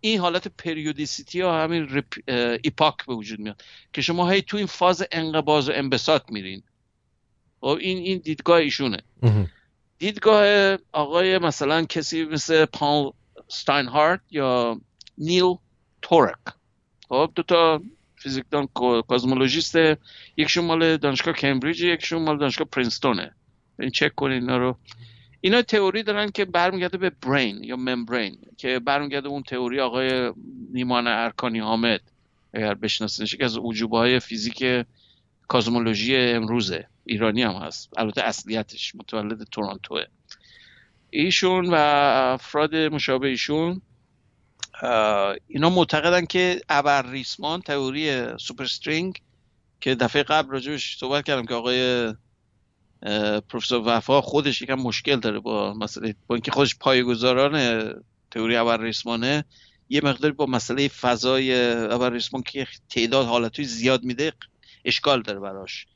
این 0.00 0.20
حالت 0.20 0.48
periodicity 0.48 1.40
ها 1.40 1.62
همین 1.62 1.88
رپ... 1.88 2.14
epoch 2.62 3.06
به 3.06 3.14
وجود 3.14 3.38
میاد 3.38 3.62
که 3.92 4.02
شما 4.02 4.30
هی 4.30 4.42
تو 4.42 4.56
این 4.56 4.66
فاز 4.66 5.04
انقباض 5.12 5.68
و 5.68 5.72
انبساط 5.74 6.22
میرین. 6.30 6.62
و 7.62 7.66
خب 7.66 7.78
این 7.80 7.98
این 7.98 8.18
دیدگاه 8.18 8.56
ایشونه. 8.58 9.02
دیدگاه 9.98 10.76
آقای 10.92 11.38
مثلا 11.38 11.84
کسی 11.84 12.24
مثل 12.24 12.64
پال 12.64 13.12
ستاینهارت 13.48 14.20
یا 14.30 14.80
نیل 15.18 15.54
توراک 16.02 16.38
خب 17.08 17.32
دو 17.34 17.42
تا 17.42 17.82
فیزیکدان 18.16 18.68
کازمولوژیست 19.08 19.74
یک 20.36 20.58
مال 20.58 20.96
دانشگاه 20.96 21.34
کمبریج 21.34 21.82
یک 21.82 22.12
مال 22.12 22.38
دانشگاه 22.38 22.68
پرینستونه. 22.68 23.34
این 23.80 23.90
چک 23.90 24.14
کنید 24.14 24.42
اینا 24.42 24.56
رو. 24.56 24.76
اینا 25.46 25.62
تئوری 25.62 26.02
دارن 26.02 26.30
که 26.30 26.44
برمیگرده 26.44 26.98
به 26.98 27.10
برین 27.10 27.64
یا 27.64 27.76
ممبرین 27.76 28.38
که 28.56 28.78
برمیگرده 28.78 29.28
اون 29.28 29.42
تئوری 29.42 29.80
آقای 29.80 30.32
نیمان 30.72 31.06
ارکانی 31.06 31.58
حامد 31.58 32.00
اگر 32.54 32.74
بشناسینش 32.74 33.34
که 33.34 33.44
از 33.44 33.58
عجوبه 33.58 33.98
های 33.98 34.20
فیزیک 34.20 34.86
کازمولوژی 35.48 36.16
امروزه. 36.16 36.86
ایرانی 37.04 37.42
هم 37.42 37.52
هست. 37.52 37.88
البته 37.96 38.22
اصلیتش 38.22 38.94
متولد 38.94 39.42
تورانتوه 39.42 40.04
ایشون 41.10 41.70
و 41.70 41.74
افراد 42.34 42.74
مشابه 42.76 43.28
ایشون 43.28 43.82
اینا 45.48 45.70
معتقدن 45.70 46.24
که 46.24 46.60
ابر 46.68 47.10
ریسمان 47.10 47.60
تئوری 47.60 48.28
سوپر 48.38 48.66
که 49.80 49.94
دفعه 49.94 50.22
قبل 50.22 50.50
راجبش 50.50 50.98
صحبت 50.98 51.24
کردم 51.24 51.46
که 51.46 51.54
آقای 51.54 52.12
پروفسور 53.48 53.82
وفا 53.84 54.20
خودش 54.20 54.62
یکم 54.62 54.74
مشکل 54.74 55.16
داره 55.16 55.38
با 55.38 55.74
مسئله 55.74 56.14
با 56.26 56.34
اینکه 56.34 56.50
خودش 56.50 56.76
پایه‌گذاران 56.76 57.94
تئوری 58.30 58.56
ابرریسمانه 58.56 59.44
یه 59.88 60.00
مقداری 60.04 60.34
با 60.34 60.46
مسئله 60.46 60.88
فضای 60.88 61.54
ابرریسمان 61.74 62.42
که 62.42 62.66
تعداد 62.90 63.26
حالتهای 63.26 63.64
زیاد 63.66 64.04
میده 64.04 64.32
اشکال 64.84 65.22
داره 65.22 65.40
براش. 65.40 65.86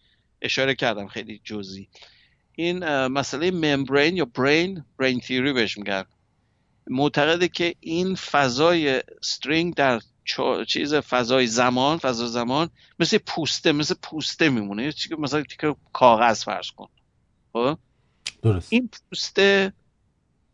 اشاره 0.43 0.74
کردم 0.74 1.06
خیلی 1.06 1.40
جزئی. 1.44 1.89
این 2.52 3.06
مسئله 3.06 3.51
ممبرین 3.51 4.16
یا 4.16 4.24
برین 4.24 4.85
برین 4.98 5.20
تیوری 5.20 5.52
بهش 5.52 5.78
میگن. 5.78 6.05
معتقده 6.86 7.48
که 7.48 7.74
این 7.81 8.14
فضای 8.14 9.02
string 9.20 9.74
در 9.74 10.01
چیز 10.66 10.94
فضای 10.94 11.47
زمان 11.47 11.98
فضا 11.98 12.26
زمان 12.26 12.70
مثل 12.98 13.18
پوسته 13.18 13.72
مثل 13.72 13.94
پوسته 14.02 14.48
میمونه. 14.48 14.84
یه 14.84 14.92
چیزی 14.92 15.09
که 15.09 15.20
مثلا 15.20 15.42
تیکه 15.42 15.76
کاغذ 15.92 16.44
فرض 16.44 16.70
کن. 16.70 16.88
خب؟ 17.52 17.78
درست. 18.42 18.72
این 18.72 18.90
پوسته 19.10 19.72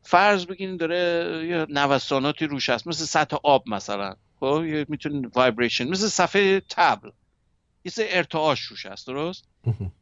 فرض 0.03 0.47
بگیرین 0.47 0.77
داره 0.77 1.47
یه 1.49 1.67
نوساناتی 1.69 2.47
روش 2.47 2.71
هست. 2.71 2.87
مثل 2.87 3.05
سطح 3.05 3.37
آب 3.43 3.69
مثلا. 3.69 4.15
خب؟ 4.41 4.65
یه 4.65 4.87
می‌تونه 4.89 5.29
vibration 5.35 5.89
مثل 5.89 6.07
صفحه 6.07 6.61
طبل. 6.61 7.11
یه 7.85 7.93
سری 7.93 8.07
ارتعاش 8.11 8.61
روش 8.61 8.87
هست. 8.87 9.07
درست. 9.07 9.45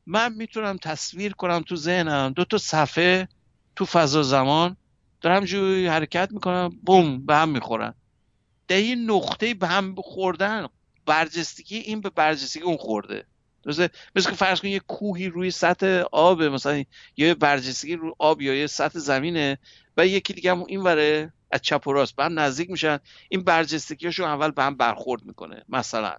من 0.07 0.33
می‌تونم 0.33 0.77
تصویر 0.77 1.33
کنم 1.33 1.63
تو 1.63 1.77
ذهنم. 1.77 2.33
دو 2.33 2.45
تا 2.45 2.59
صفحه 2.59 3.29
تو 3.77 3.85
فضا 3.85 4.23
زمان 4.23 4.77
دارم 5.21 5.37
همجوری 5.37 5.87
حرکت 5.87 6.29
می‌کنم. 6.33 6.73
بوم 6.83 7.27
به 7.27 7.37
هم 7.37 7.49
می‌خورن. 7.49 7.95
در 8.69 8.81
یه 8.81 8.95
نقطه 8.95 9.55
به 9.55 9.67
هم 9.67 9.95
خوردن. 9.95 10.67
برجستگی 11.07 11.77
این 11.77 12.01
به 12.01 12.11
برجستگی 12.11 12.63
اون 12.63 12.77
خورده. 12.77 13.27
درسته؟ 13.63 13.91
مثل 14.17 14.31
که 14.31 14.37
فرض 14.37 14.61
کن 14.61 14.69
یه 14.69 14.81
کوهی 14.81 15.29
روی 15.29 15.51
سطح 15.51 16.03
آب 16.13 16.43
مثلا 16.43 16.85
یه 17.17 17.35
برجستگی 17.35 17.97
رو 17.97 18.17
آب 18.19 18.43
یا 18.43 18.55
یه 18.55 18.67
سطح 18.67 18.99
زمینه 18.99 19.59
و 19.97 20.07
یکی 20.07 20.33
دیگه 20.33 20.51
هم 20.51 20.65
این 20.69 20.81
وره 20.81 21.33
از 21.51 21.63
چپ 21.63 21.87
و 21.87 21.93
راست 21.93 22.17
به 22.17 22.25
هم 22.25 22.39
نزدیک 22.39 22.71
میشن. 22.71 22.99
این 23.29 23.45
برجستگیشون 23.45 24.27
اول 24.27 24.51
به 24.51 24.63
هم 24.63 24.77
برخورد 24.77 25.25
می‌کنه 25.25 25.65
مثلا. 25.69 26.17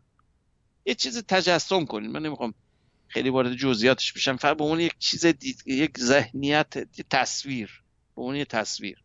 یه 0.85 0.95
چیز 0.95 1.23
تجسم 1.27 1.85
کنین 1.85 2.11
من 2.11 2.22
نمی‌خوام 2.22 2.53
خیلی 3.07 3.30
وارد 3.30 3.53
جزئیاتش 3.53 4.13
بشم. 4.13 4.35
فقط 4.35 4.57
به 4.57 4.63
عنوان 4.63 4.80
یک 4.80 4.95
چیز 4.99 5.26
دید... 5.26 5.63
یک 5.65 5.99
ذهنیت 5.99 6.77
تصویر. 7.09 7.84
به 8.15 8.22
عنوان 8.22 8.35
یه 8.35 8.45
تصویر. 8.45 9.03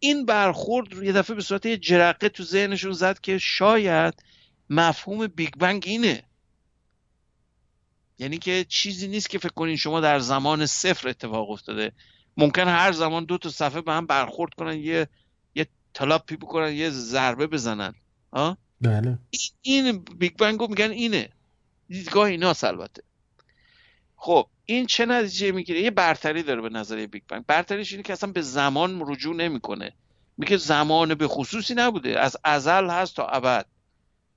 این 0.00 0.26
برخورد 0.26 0.94
رو 0.94 1.04
یه 1.04 1.12
دفعه 1.12 1.36
به 1.36 1.42
صورت 1.42 1.66
یه 1.66 1.76
جرقه 1.76 2.28
تو 2.28 2.42
ذهنشون 2.42 2.92
زد 2.92 3.20
که 3.20 3.38
شاید 3.38 4.22
مفهوم 4.70 5.26
Big 5.26 5.50
Bang 5.58 5.84
اینه. 5.86 6.22
یعنی 8.18 8.38
که 8.38 8.64
چیزی 8.68 9.08
نیست 9.08 9.30
که 9.30 9.38
فکر 9.38 9.52
کنین 9.52 9.76
شما 9.76 10.00
در 10.00 10.18
زمان 10.18 10.66
صفر 10.66 11.08
اتفاق 11.08 11.50
افتاده. 11.50 11.92
ممکن 12.36 12.68
هر 12.68 12.92
زمان 12.92 13.24
دو 13.24 13.38
تا 13.38 13.48
صفحه 13.48 13.80
به 13.80 13.92
هم 13.92 14.06
برخورد 14.06 14.54
کنن 14.54 14.76
یه 14.76 15.08
یه 15.54 15.66
تلاپی 15.94 16.36
بکنن 16.36 16.72
یه 16.72 16.90
ضربه 16.90 17.46
بزنن. 17.46 17.94
ها 18.32 18.58
بله. 18.80 19.18
این 19.30 19.86
این 19.86 20.04
Big 20.18 20.36
Bang 20.36 20.60
رو 20.60 20.66
میگن 20.68 20.90
اینه. 20.90 21.28
دیدگاه 21.88 22.24
ایناست 22.24 22.64
البته. 22.64 23.02
خب 24.16 24.46
این 24.74 24.86
چه 24.86 25.06
نتیجه 25.06 25.52
می‌گیره؟ 25.52 25.80
یه 25.80 25.90
برتری 25.90 26.42
داره 26.42 26.60
به 26.60 26.68
نظریه 26.68 27.06
بیگ 27.06 27.22
بنگ. 27.28 27.44
برتریش 27.46 27.92
اینه 27.92 28.02
که 28.02 28.12
اصلا 28.12 28.32
به 28.32 28.42
زمان 28.42 29.02
رجوع 29.06 29.36
نمی‌کنه. 29.36 29.92
میگه 30.38 30.56
زمان 30.56 31.14
به 31.14 31.28
خصوصی 31.28 31.74
نبوده. 31.74 32.20
از 32.20 32.36
ازل 32.44 32.90
هست 32.90 33.16
تا 33.16 33.26
ابد. 33.26 33.66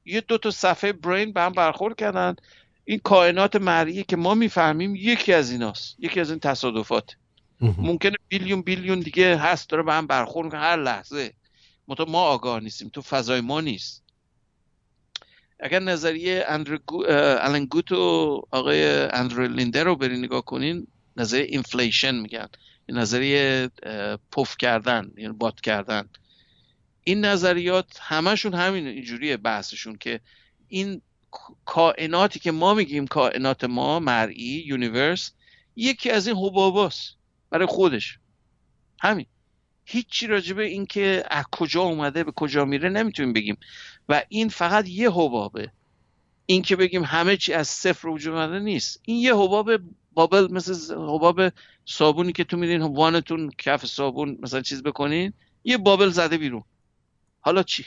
یه 0.06 0.22
دو 0.22 0.38
تا 0.38 0.52
صفحه 0.52 0.94
برین 0.94 1.34
به 1.34 1.42
هم 1.42 1.52
برخورد 1.52 1.96
کردن. 1.96 2.36
این 2.86 3.00
کائنات 3.00 3.56
مرئی 3.56 4.04
که 4.04 4.16
ما 4.16 4.34
می‌فهمیم 4.34 4.96
یکی 4.96 5.34
از 5.34 5.52
ایناست. 5.52 5.96
یکی 6.00 6.20
از 6.20 6.30
این 6.30 6.40
تصادفات. 6.40 7.16
ممکنه 7.62 8.16
بیلیون 8.28 8.62
بیلیون 8.62 9.00
دیگه 9.00 9.38
هست 9.38 9.70
داره 9.70 9.84
به 9.84 9.94
هم 9.94 10.08
برخورد 10.08 10.46
می‌کنه. 10.46 10.62
هر 10.62 10.78
لحظه. 10.78 11.34
منتها 11.88 12.06
ما 12.06 12.22
آگاه 12.22 12.60
نیستیم. 12.60 12.90
تو 12.90 13.02
فضای 13.02 13.42
ما 13.42 13.62
نیست. 13.62 14.03
اگر 15.60 15.80
نظریه 15.80 16.46
اندرو 16.48 16.80
آلن 17.42 17.66
گوث 17.66 17.92
و 17.92 18.42
آقای 18.52 19.02
اندرو 19.02 19.48
لینده 19.48 19.84
رو 19.84 19.96
برین 19.96 20.24
نگاه 20.24 20.46
کنین 20.46 20.88
نظریه 21.18 21.46
inflation 21.46 22.16
میگن. 22.16 22.48
نظریه 22.90 23.70
پف 24.32 24.58
کردن 24.58 25.12
یعنی 25.18 25.34
باد 25.34 25.62
کردن. 25.62 26.10
این 27.04 27.26
نظریات 27.26 27.98
همشون 28.02 28.54
همین 28.54 28.88
اینجوریه 28.88 29.38
بحثشون 29.38 29.98
که 29.98 30.20
این 30.68 31.02
کائناتی 31.66 32.40
که 32.40 32.52
ما 32.52 32.74
میگیم 32.74 33.08
کائنات 33.08 33.64
ما 33.64 34.00
مرئی 34.00 34.64
universe 34.68 35.32
یکی 35.76 36.10
از 36.10 36.28
این 36.28 36.36
حباباست. 36.38 37.16
برای 37.50 37.66
خودش. 37.66 38.20
همین. 39.02 39.26
هیچی 39.86 40.28
راجبه 40.28 40.64
این 40.64 40.86
که 40.86 41.24
از 41.28 41.46
کجا 41.52 41.82
اومده 41.82 42.24
به 42.24 42.32
کجا 42.32 42.66
میره 42.66 42.90
نمی‌تونیم 42.90 43.34
بگیم. 43.34 43.58
و 44.10 44.24
این 44.30 44.50
فقط 44.50 44.88
یه 44.88 45.12
حبابه. 45.12 45.72
این 46.46 46.62
که 46.62 46.76
بگیم 46.76 47.04
همه 47.04 47.38
چی 47.38 47.54
از 47.54 47.68
صفر 47.68 48.08
وجود 48.08 48.34
اومده 48.34 48.60
نیست. 48.60 49.02
این 49.06 49.18
یه 49.18 49.36
حباب 49.36 49.72
بابل 50.14 50.48
مثل 50.52 50.94
حباب 50.94 51.42
صابونی 51.86 52.32
که 52.32 52.44
تو 52.44 52.58
میرین 52.58 52.82
وانتون 52.82 53.52
کف 53.58 53.86
صابون 53.86 54.38
مثلا 54.42 54.62
چیز 54.62 54.84
بکنین 54.84 55.34
یه 55.64 55.78
بابل 55.78 56.10
زده 56.10 56.38
بیرون. 56.38 56.64
حالا 57.40 57.64
چی؟ 57.64 57.86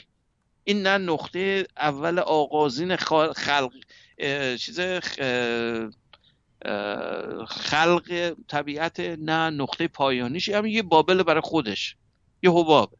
این 0.63 0.87
نه 0.87 0.97
نقطه 0.97 1.67
اول 1.77 2.19
آغازین 2.19 2.95
خلق 2.95 3.71
چیز 4.59 4.79
خلق 7.47 8.35
طبیعت 8.47 8.99
نه 8.99 9.49
نقطه 9.49 9.87
پایانیش 9.87 10.49
همین 10.49 10.73
یه 10.73 10.81
بابل 10.81 11.23
برای 11.23 11.41
خودش 11.41 11.95
یه 12.43 12.51
حباب. 12.51 12.93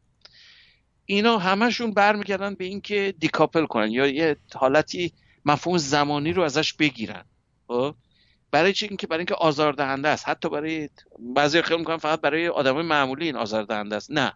اینا 1.06 1.38
همشون 1.38 1.94
برمیگردن 1.94 2.54
به 2.54 2.64
اینکه 2.64 3.14
دیکاپل 3.18 3.66
کنن 3.66 3.90
یا 3.90 4.06
یه 4.06 4.36
حالتی 4.54 5.12
مفهوم 5.44 5.78
زمانی 5.78 6.32
رو 6.32 6.42
ازش 6.42 6.72
بگیرن. 6.72 7.24
خب؟ 7.68 7.94
برای 8.50 8.72
چی؟ 8.72 8.86
اینکه 8.86 9.06
برای 9.06 9.18
اینکه 9.18 9.34
آزاردهنده 9.34 10.08
است. 10.08 10.28
حتی 10.28 10.48
برای 10.48 10.88
بعضی 11.18 11.62
خیلی 11.62 11.78
می‌کنن 11.78 11.96
فقط 11.96 12.20
برای 12.20 12.48
آدمای 12.48 12.82
معمولی 12.82 13.24
این 13.24 13.36
آزاردهنده 13.36 13.96
است. 13.96 14.10
نه. 14.10 14.32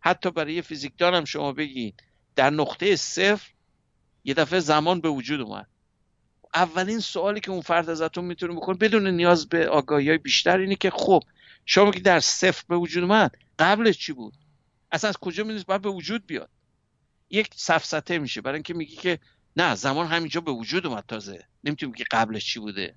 حتی 0.00 0.30
برای 0.30 0.62
فیزیکدان 0.62 1.14
هم 1.14 1.24
شما 1.24 1.52
بگین 1.52 1.92
در 2.36 2.50
نقطه 2.50 2.96
صفر 2.96 3.50
یه 4.24 4.34
دفعه 4.34 4.60
زمان 4.60 5.00
به 5.00 5.08
وجود 5.08 5.40
اومد. 5.40 5.66
اولین 6.54 7.00
سوالی 7.00 7.40
که 7.40 7.50
اون 7.50 7.60
فرد 7.60 7.90
ازتون 7.90 8.24
می‌تونه 8.24 8.54
بکنه 8.54 8.76
بدون 8.76 9.06
نیاز 9.06 9.48
به 9.48 9.68
آگاهی 9.68 10.08
های 10.08 10.18
بیشتر 10.18 10.58
اینه 10.58 10.76
که 10.76 10.90
خب 10.90 11.22
شما 11.66 11.90
که 11.90 12.00
در 12.00 12.20
صفر 12.20 12.64
به 12.68 12.76
وجود 12.76 13.02
اومد 13.02 13.36
قبلش 13.58 13.98
چی 13.98 14.12
بود؟ 14.12 14.34
اصلا 14.92 15.08
از 15.08 15.16
کجا 15.16 15.44
می‌دونید 15.44 15.66
باید 15.66 15.82
به 15.82 15.90
وجود 15.90 16.26
بیاد؟ 16.26 16.48
یک 17.30 17.50
سفسته 17.56 18.18
میشه. 18.18 18.40
برای 18.40 18.54
اینکه 18.54 18.74
میگی 18.74 18.96
که 18.96 19.18
نه 19.56 19.74
زمان 19.74 20.06
همینجا 20.06 20.40
به 20.40 20.52
وجود 20.52 20.86
اومد 20.86 21.04
تازه. 21.08 21.46
نمی‌تونی 21.64 21.92
که 21.92 22.04
قبلش 22.10 22.46
چی 22.46 22.60
بوده. 22.60 22.94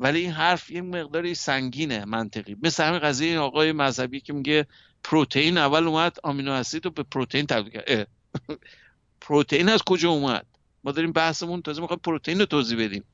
ولی 0.00 0.20
این 0.20 0.30
حرف 0.30 0.70
یه 0.70 0.82
مقداری 0.82 1.34
سنگینه 1.34 2.04
منطقی. 2.04 2.56
مثل 2.62 2.84
همین 2.84 2.98
قضیه 2.98 3.28
این 3.28 3.38
آقای 3.38 3.72
مذهبی 3.72 4.20
که 4.20 4.32
میگه 4.32 4.66
پروتئین 5.04 5.58
اول 5.58 5.86
اومد 5.86 6.16
آمینو 6.22 6.52
اسید 6.52 6.84
رو 6.84 6.90
به 6.90 7.02
پروتئین 7.02 7.46
تبدیل 7.46 7.72
کرد. 7.72 8.08
پروتئین 9.20 9.68
از 9.68 9.82
کجا 9.82 10.10
اومد؟ 10.10 10.46
ما 10.84 10.92
داریم 10.92 11.12
بحثمون 11.12 11.62
تازه 11.62 11.80
می‌خوایم 11.80 12.00
پروتئین 12.04 12.38
رو 12.38 12.46
توضیح 12.46 12.84
بدیم. 12.84 13.04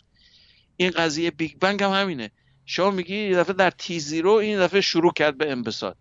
این 0.76 0.90
قضیه 0.90 1.30
Big 1.30 1.58
Bang 1.60 1.82
هم 1.82 1.90
همینه. 1.90 2.30
شما 2.66 2.90
میگی 2.90 3.16
یه 3.16 3.36
دفعه 3.36 3.52
در 3.52 3.70
t 3.70 4.00
zero 4.00 4.30
این 4.30 4.58
دفعه 4.58 4.80
شروع 4.80 5.12
کرد 5.12 5.38
به 5.38 5.50
انبساط. 5.50 5.96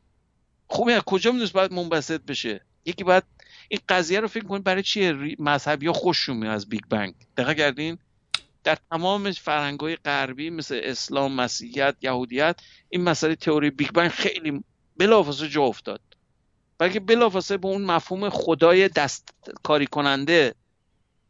این 0.79 0.89
از 0.89 1.01
کجا 1.01 1.31
می‌دونست 1.31 1.53
باید 1.53 1.73
منبسط 1.73 2.21
بشه؟ 2.21 2.65
یکی 2.85 3.03
باید 3.03 3.23
این 3.69 3.79
قضیه 3.89 4.19
رو 4.19 4.27
فکر 4.27 4.43
کنید 4.43 4.63
برای 4.63 4.83
چیه 4.83 5.35
مذهبی 5.39 5.87
ها 5.87 5.93
خوششون 5.93 6.37
میاد 6.37 6.55
از 6.55 6.69
Big 6.69 6.81
Bang؟ 6.89 7.13
دقیق 7.37 7.57
کردین؟ 7.57 7.97
در 8.63 8.77
تمام 8.91 9.31
فرهنگ‌های 9.31 9.95
غربی 9.95 10.49
مثل 10.49 10.81
اسلام 10.83 11.33
مسیحیت 11.33 11.95
یهودیت 12.01 12.59
این 12.89 13.01
مسئله 13.01 13.35
تئوری 13.35 13.69
Big 13.69 13.89
Bang 13.89 14.09
خیلی 14.09 14.63
بلافاصله 14.97 15.49
جا 15.49 15.63
افتاد. 15.63 16.01
بلکه 16.77 16.99
بلافاصله 16.99 17.57
به 17.57 17.67
اون 17.67 17.81
مفهوم 17.81 18.29
خدای 18.29 18.87
دست 18.87 19.29
کاری 19.63 19.87
کننده 19.87 20.55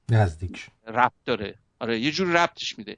نزدیک. 0.10 0.68
ربط 0.88 1.14
داره. 1.26 1.56
آره 1.80 2.00
یه 2.00 2.12
جور 2.12 2.28
ربطش 2.28 2.78
میده. 2.78 2.98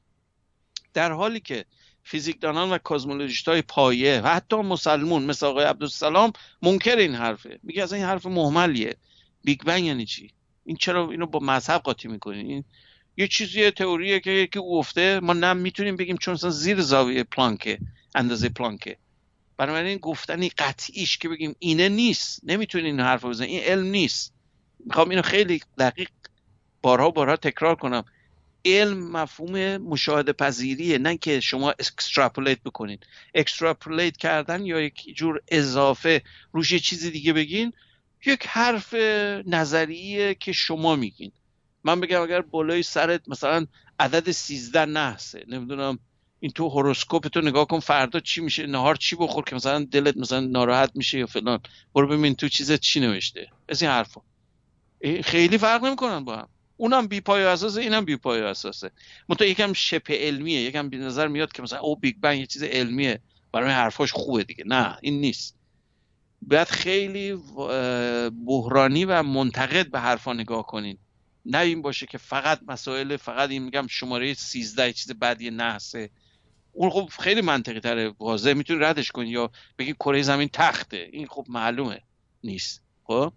در 0.93 1.11
حالی 1.11 1.39
که 1.39 1.65
فیزیکدانان 2.03 2.69
و 2.69 2.77
کازمولوژیست 2.77 3.47
های 3.47 3.61
پایه 3.61 4.21
و 4.21 4.27
حتی 4.27 4.55
مسلمون 4.55 5.23
مثل 5.23 5.45
آقای 5.45 5.65
عبدالسلام 5.65 6.33
منکر 6.61 6.97
این 6.97 7.15
حرفه. 7.15 7.59
میگه 7.63 7.83
از 7.83 7.93
این 7.93 8.03
حرف 8.03 8.25
مهملیه. 8.25 8.95
Big 9.43 9.61
Bang 9.61 9.85
یعنی 9.85 10.05
چی؟ 10.05 10.31
این 10.65 10.77
چرا 10.77 11.11
اینو 11.11 11.25
با 11.25 11.39
مذهب 11.39 11.81
قاطی 11.81 12.07
می‌کنین 12.07 12.45
این 12.45 12.63
یه 13.17 13.27
چیزی 13.27 13.71
تئوریه 13.71 14.19
که 14.19 14.31
یکی 14.31 14.59
گفته 14.59 15.19
ما 15.19 15.33
نه 15.33 15.53
می‌تونیم 15.53 15.95
بگیم 15.95 16.17
چون 16.17 16.33
اصلا 16.33 16.49
زیر 16.49 16.81
زاویه 16.81 17.23
پلانکه 17.23 17.79
اندازه 18.15 18.49
پلانکه. 18.49 18.97
بنابراین 19.57 19.97
گفتنی 19.97 20.49
قطعیش 20.49 21.17
که 21.17 21.29
بگیم 21.29 21.55
اینه 21.59 21.89
نیست. 21.89 22.39
نمی‌تونین 22.43 22.85
این 22.85 22.99
حرف 22.99 23.25
بزنین 23.25 23.49
این 23.49 23.63
علم 23.63 23.85
نیست. 23.85 24.33
می‌خوام 24.85 25.09
اینو 25.09 25.21
خیلی 25.21 25.61
دقیق 25.77 26.09
بارها 26.85 27.09
بارها 27.09 27.35
تکرار 27.35 27.75
کنم. 27.75 28.03
علم 28.65 29.11
مفهوم 29.11 29.77
مشاهده 29.77 30.33
پذیریه 30.33 30.97
نه 30.97 31.17
که 31.17 31.39
شما 31.39 31.71
extrapolate 31.71 32.63
بکنین. 32.63 32.97
extrapolate 33.35 34.17
کردن 34.17 34.65
یا 34.65 34.81
یک 34.81 35.15
جور 35.15 35.41
اضافه 35.47 36.21
روش 36.51 36.71
یه 36.71 36.79
چیزی 36.79 37.11
دیگه 37.11 37.33
بگین 37.33 37.73
یک 38.25 38.47
حرف 38.47 38.93
نظریه 39.47 40.35
که 40.35 40.51
شما 40.51 40.95
میگین. 40.95 41.31
من 41.83 41.99
بگم 41.99 42.21
اگر 42.21 42.41
بالای 42.41 42.83
سرت 42.83 43.29
مثلا 43.29 43.65
عدد 43.99 44.31
سیزده 44.31 44.85
نحسه 44.85 45.45
نمی‌دونم 45.47 45.99
این 46.39 46.51
تو 46.51 46.69
horoscope 46.69 47.27
تو 47.27 47.41
نگاه 47.41 47.67
کن 47.67 47.79
فردا 47.79 48.19
چی 48.19 48.41
میشه 48.41 48.67
نهار 48.67 48.95
چی 48.95 49.15
بخور 49.15 49.43
که 49.43 49.55
مثلا 49.55 49.87
دلت 49.91 50.17
مثلا 50.17 50.39
ناراحت 50.39 50.91
میشه 50.95 51.19
یا 51.19 51.25
فلان. 51.25 51.59
برو 51.95 52.07
ببین 52.07 52.35
تو 52.35 52.49
چیزت 52.49 52.79
چی 52.79 52.99
نوشته. 52.99 53.47
از 53.69 53.81
این 53.81 53.91
حرفا. 53.91 54.21
خیلی 55.23 55.57
فرق 55.57 55.83
نمی‌کنن 55.83 56.25
با 56.25 56.35
هم. 56.35 56.49
اونم 56.77 57.07
بی 57.07 57.21
پایه 57.21 57.43
اساسه 57.43 57.81
اینم 57.81 58.05
بی 58.05 58.15
پایه 58.15 58.41
اساسه. 58.41 58.91
منتها 59.29 59.47
یکم 59.47 59.73
شبه 59.73 60.11
علمیه 60.11 60.61
یکم 60.61 60.89
به 60.89 60.97
نظر 60.97 61.27
میاد 61.27 61.51
که 61.51 61.61
مثلا 61.61 61.79
او 61.79 61.95
Big 61.95 62.15
Bang 62.21 62.39
یه 62.39 62.45
چیز 62.45 62.63
علمیه. 62.63 63.19
برای 63.51 63.71
حرفاش 63.71 64.11
خوبه 64.11 64.43
دیگه. 64.43 64.63
نه 64.67 64.97
این 65.01 65.21
نیست. 65.21 65.55
باید 66.41 66.67
خیلی 66.67 67.33
بحرانی 68.45 69.05
و 69.05 69.23
منتقد 69.23 69.91
به 69.91 69.99
حرفا 69.99 70.33
نگاه 70.33 70.65
کنین. 70.65 70.97
نه 71.45 71.57
این 71.57 71.81
باشه 71.81 72.05
که 72.05 72.17
فقط 72.17 72.59
مسائل 72.67 73.17
فقط 73.17 73.49
این 73.49 73.63
میگم 73.63 73.87
شماره 73.87 74.33
13 74.33 74.93
چیز 74.93 75.11
بعدی 75.11 75.51
نحسه. 75.51 76.09
اون 76.71 76.89
خب 76.89 77.09
خیلی 77.19 77.41
منطقی 77.41 77.79
تره 77.79 78.13
واضح 78.19 78.53
می‌تونی 78.53 78.79
ردش 78.79 79.11
کنی 79.11 79.29
یا 79.29 79.51
بگی 79.77 79.93
کره 79.93 80.21
زمین 80.21 80.49
تخته. 80.53 81.09
این 81.11 81.27
خب 81.27 81.45
معلومه. 81.49 82.01
نیست. 82.43 82.81
خب؟ 83.03 83.33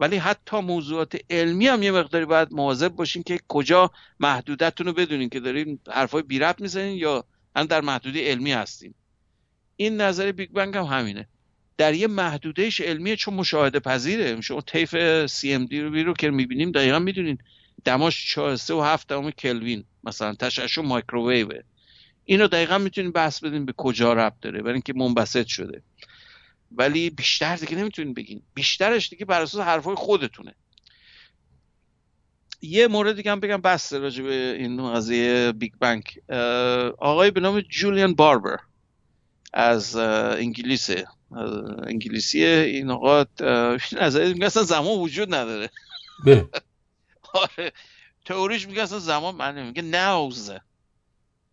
ولی 0.00 0.16
حتی 0.16 0.60
موضوعات 0.60 1.16
علمی 1.30 1.66
هم 1.66 1.82
یه 1.82 1.90
مقداری 1.90 2.24
باید 2.24 2.52
مواظب 2.52 2.88
باشین 2.88 3.22
که 3.22 3.40
کجا 3.48 3.90
محدوده‌تون 4.20 4.86
رو 4.86 4.92
بدونین 4.92 5.28
که 5.28 5.40
دارین 5.40 5.78
حرفای 5.92 6.22
بی 6.22 6.38
ربط 6.38 6.60
می‌زنین 6.60 6.96
یا 6.96 7.24
هم 7.56 7.66
در 7.66 7.80
محدوده 7.80 8.30
علمی 8.30 8.52
هستین. 8.52 8.94
این 9.76 10.00
نظر 10.00 10.32
Big 10.32 10.50
Bang 10.50 10.76
هم 10.76 10.84
همینه. 10.84 11.28
در 11.76 11.94
یه 11.94 12.06
محدودهش 12.06 12.80
علمیه 12.80 13.16
چون 13.16 13.34
مشاهده 13.34 13.80
پذیره. 13.80 14.40
شما 14.40 14.60
طیف 14.60 14.90
CMD 15.26 15.72
رو 15.72 15.94
رو 15.94 16.14
که 16.14 16.30
می‌بینیم 16.30 16.72
دقیقا 16.72 16.98
می‌دونین 16.98 17.38
دماش 17.84 18.34
4 18.34 18.58
و 18.70 18.80
7 18.80 19.08
دهم 19.08 19.30
کلوین 19.30 19.84
مثلا 20.04 20.34
تشعشع 20.34 20.82
microwave 20.82 21.46
ه. 21.46 21.60
اینو 22.24 22.48
دقیقا 22.48 22.78
می‌تونین 22.78 23.12
بحث 23.12 23.44
بدین 23.44 23.66
به 23.66 23.74
کجا 23.76 24.12
ربط 24.12 24.40
داره 24.40 24.62
برای 24.62 24.72
اینکه 24.72 24.92
منبسط 24.96 25.46
شده. 25.46 25.82
ولی 26.70 27.10
بیشتر 27.10 27.56
دیگه 27.56 27.76
نمی‌تونین 27.76 28.14
بگین. 28.14 28.42
بیشترش 28.54 29.08
دیگه 29.08 29.24
بر 29.24 29.42
اساس 29.42 29.60
حرفای 29.60 29.94
خودتونه. 29.94 30.54
یه 32.62 32.88
مورد 32.88 33.16
دیگه 33.16 33.30
هم 33.30 33.40
بگم 33.40 33.60
بس 33.60 33.92
راجع 33.92 34.22
به 34.22 34.56
این 34.58 34.94
قضیه 34.94 35.52
بیگ 35.52 35.72
بنگ 35.80 36.04
آقای 36.98 37.30
به 37.30 37.40
نام 37.40 37.60
جولیان 37.60 38.14
باربر 38.14 38.56
از 39.52 39.96
انگلیس 39.96 40.90
انگلیسی 41.86 42.44
این 42.44 42.90
آقا 42.90 43.24
نظری 43.92 44.32
میگه 44.32 44.46
اصلا 44.46 44.62
زمان 44.62 44.98
وجود 44.98 45.34
نداره. 45.34 45.70
آره. 47.34 47.72
تئوریش 48.24 48.68
میگه 48.68 48.82
اصلا 48.82 48.98
زمان 48.98 49.34
معنی 49.34 49.62
میگه 49.62 49.82
ناوز 49.82 50.52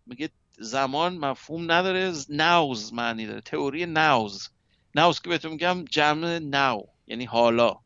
میگه 0.05 0.29
زمان 0.59 1.17
مفهوم 1.17 1.71
نداره 1.71 2.13
ناوز 2.29 2.93
معنی 2.93 3.25
داره. 3.25 3.41
تئوری 3.41 3.85
ناوز 3.85 4.49
ناوز 4.95 5.21
که 5.21 5.29
بهتون 5.29 5.51
میگم 5.51 5.85
جمع 5.85 6.39
ناو 6.39 6.89
یعنی 7.07 7.25
حالا. 7.25 7.79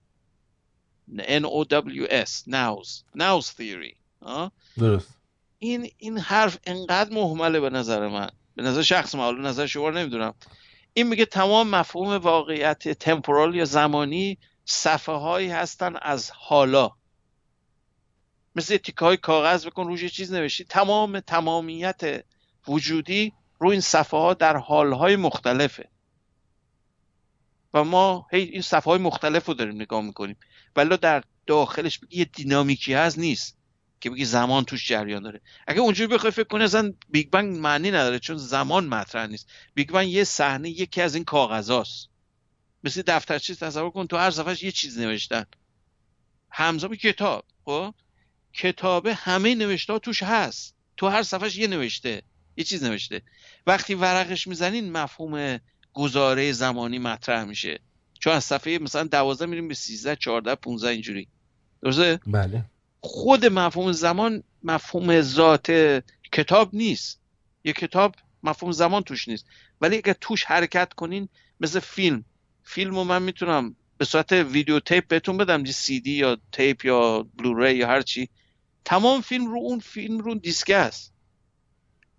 N 1.18 1.44
O 1.44 1.66
W 1.70 2.08
S 2.08 2.44
ناوز 2.48 3.04
ناوز 3.16 3.50
theory. 3.50 3.96
درست. 4.78 5.18
این 5.60 5.92
این 5.98 6.18
حرف 6.18 6.58
انقدر 6.64 7.14
محمله 7.14 7.60
به 7.60 7.70
نظر 7.70 8.08
من. 8.08 8.30
به 8.56 8.64
نظر 8.64 8.82
شخص 8.82 9.16
من 9.16 9.42
نظر 9.42 9.66
شما 9.66 9.90
نمی‌دونم. 9.90 10.34
این 10.94 11.08
میگه 11.08 11.26
تمام 11.26 11.70
مفهوم 11.70 12.10
واقعیت 12.10 12.90
تمپورال 12.90 13.56
یا 13.56 13.66
زمانی 13.66 14.38
صفحه 14.66 15.16
هایی 15.16 15.50
هستن 15.50 15.96
از 16.02 16.32
حالا. 16.32 16.92
مثل 18.56 18.78
تیکه 18.78 19.06
های 19.06 19.18
کاغذ 19.18 19.66
بکن 19.66 19.88
روش 19.88 20.06
چیز 20.06 20.34
نوشتی. 20.34 20.64
تمام 20.64 21.20
تمامیت 21.20 22.26
وجودی 22.68 23.34
رو 23.60 23.70
این 23.70 23.82
صفحه 23.82 24.20
ها 24.20 24.34
در 24.34 24.58
حال 24.58 24.94
های 24.94 25.16
مختلفه. 25.16 25.90
و 27.74 27.84
ما 27.84 28.28
هی 28.32 28.42
این 28.42 28.62
صفحه 28.62 28.92
های 28.92 29.00
مختلف 29.00 29.46
رو 29.46 29.54
داریم 29.54 29.76
نگاه 29.76 30.02
می‌کنیم. 30.02 30.38
ولی 30.76 30.98
در 30.98 31.24
داخلش 31.48 32.00
یه 32.10 32.26
dynamic 32.26 32.85
ی 32.85 32.94
هست 32.94 33.20
نیست 33.20 33.58
که 34.02 34.10
بگی 34.10 34.26
زمان 34.26 34.64
توش 34.64 34.88
جریان 34.88 35.24
داره. 35.24 35.42
اگه 35.68 35.80
اونجوری 35.80 36.14
بخوای 36.14 36.32
فکر 36.32 36.48
کنی 36.48 36.64
اصلا 36.64 36.94
Big 37.10 37.30
Bang 37.30 37.58
معنی 37.58 37.92
نداره 37.92 38.20
چون 38.20 38.38
زمان 38.38 38.88
مطرح 38.88 39.28
نیست. 39.28 39.50
Big 39.74 39.92
Bang 39.92 40.10
یه 40.10 40.24
صحنه 40.24 40.70
یکی 40.70 41.02
از 41.02 41.16
این 41.16 41.24
کاغذاست. 41.24 42.10
مثل 42.84 43.04
دفترچه 43.08 43.56
تصور 43.56 43.90
کن 43.90 44.08
تو 44.08 44.18
هر 44.18 44.32
صفحش 44.32 44.64
یه 44.64 44.72
چیز 44.72 45.00
نوشتن. 45.00 45.46
همزمان 46.52 46.96
کتاب 46.96 47.46
خب؟ 47.66 47.94
کتابه 48.54 49.14
همه 49.14 49.56
نوشته 49.56 50.00
توش 50.00 50.24
هست. 50.24 50.76
تو 50.98 51.08
هر 51.08 51.24
صفحش 51.24 51.58
یه 51.58 51.68
نوشته 51.68 52.22
یه 52.58 52.64
چیز 52.64 52.84
نوشته. 52.84 53.22
وقتی 53.68 53.94
ورقش 53.94 54.48
می‌زنین 54.48 54.92
مفهوم 54.92 55.60
گزاره 55.94 56.52
زمانی 56.52 57.00
مطرح 57.00 57.44
میشه. 57.44 57.80
چون 58.20 58.34
از 58.34 58.44
صفحه 58.44 58.78
مثلا 58.78 59.04
دوازده 59.04 59.46
میریم 59.46 59.68
به 59.68 59.74
سیزده 59.74 60.16
چهارده 60.16 60.56
پونزده 60.56 60.90
اینجوری. 60.90 61.28
درسته؟ 61.82 62.20
بله. 62.28 62.66
خود 63.02 63.46
مفهوم 63.46 63.92
زمان 63.92 64.44
مفهوم 64.64 65.22
ذات 65.22 65.72
کتاب 66.32 66.70
نیست. 66.74 67.20
یه 67.64 67.74
کتاب 67.74 68.16
مفهوم 68.44 68.72
زمان 68.72 69.04
توش 69.04 69.28
نیست. 69.28 69.46
ولی 69.82 69.98
اگر 69.98 70.14
توش 70.22 70.44
حرکت 70.46 70.94
کنین 70.94 71.30
مثل 71.60 71.80
فیلم. 71.80 72.26
فیلم 72.64 72.96
رو 72.96 73.04
من 73.04 73.22
می‌تونم 73.22 73.76
به 73.98 74.06
صورت 74.06 74.32
ویدیو 74.32 74.80
تیپ 74.80 75.08
بهتون 75.08 75.38
بدم 75.38 75.64
دی 75.64 75.72
سی 75.72 76.00
دی 76.00 76.12
یا 76.12 76.38
تیپ 76.52 76.86
یا 76.86 77.28
بلوری 77.36 77.76
یا 77.76 77.88
هر 77.88 78.02
چی. 78.02 78.30
تمام 78.86 79.22
فیلم 79.22 79.48
رو 79.48 79.60
اون 79.60 79.80
فیلم 79.80 80.18
رو 80.18 80.36
دیسکه 80.36 80.76
است. 80.76 81.14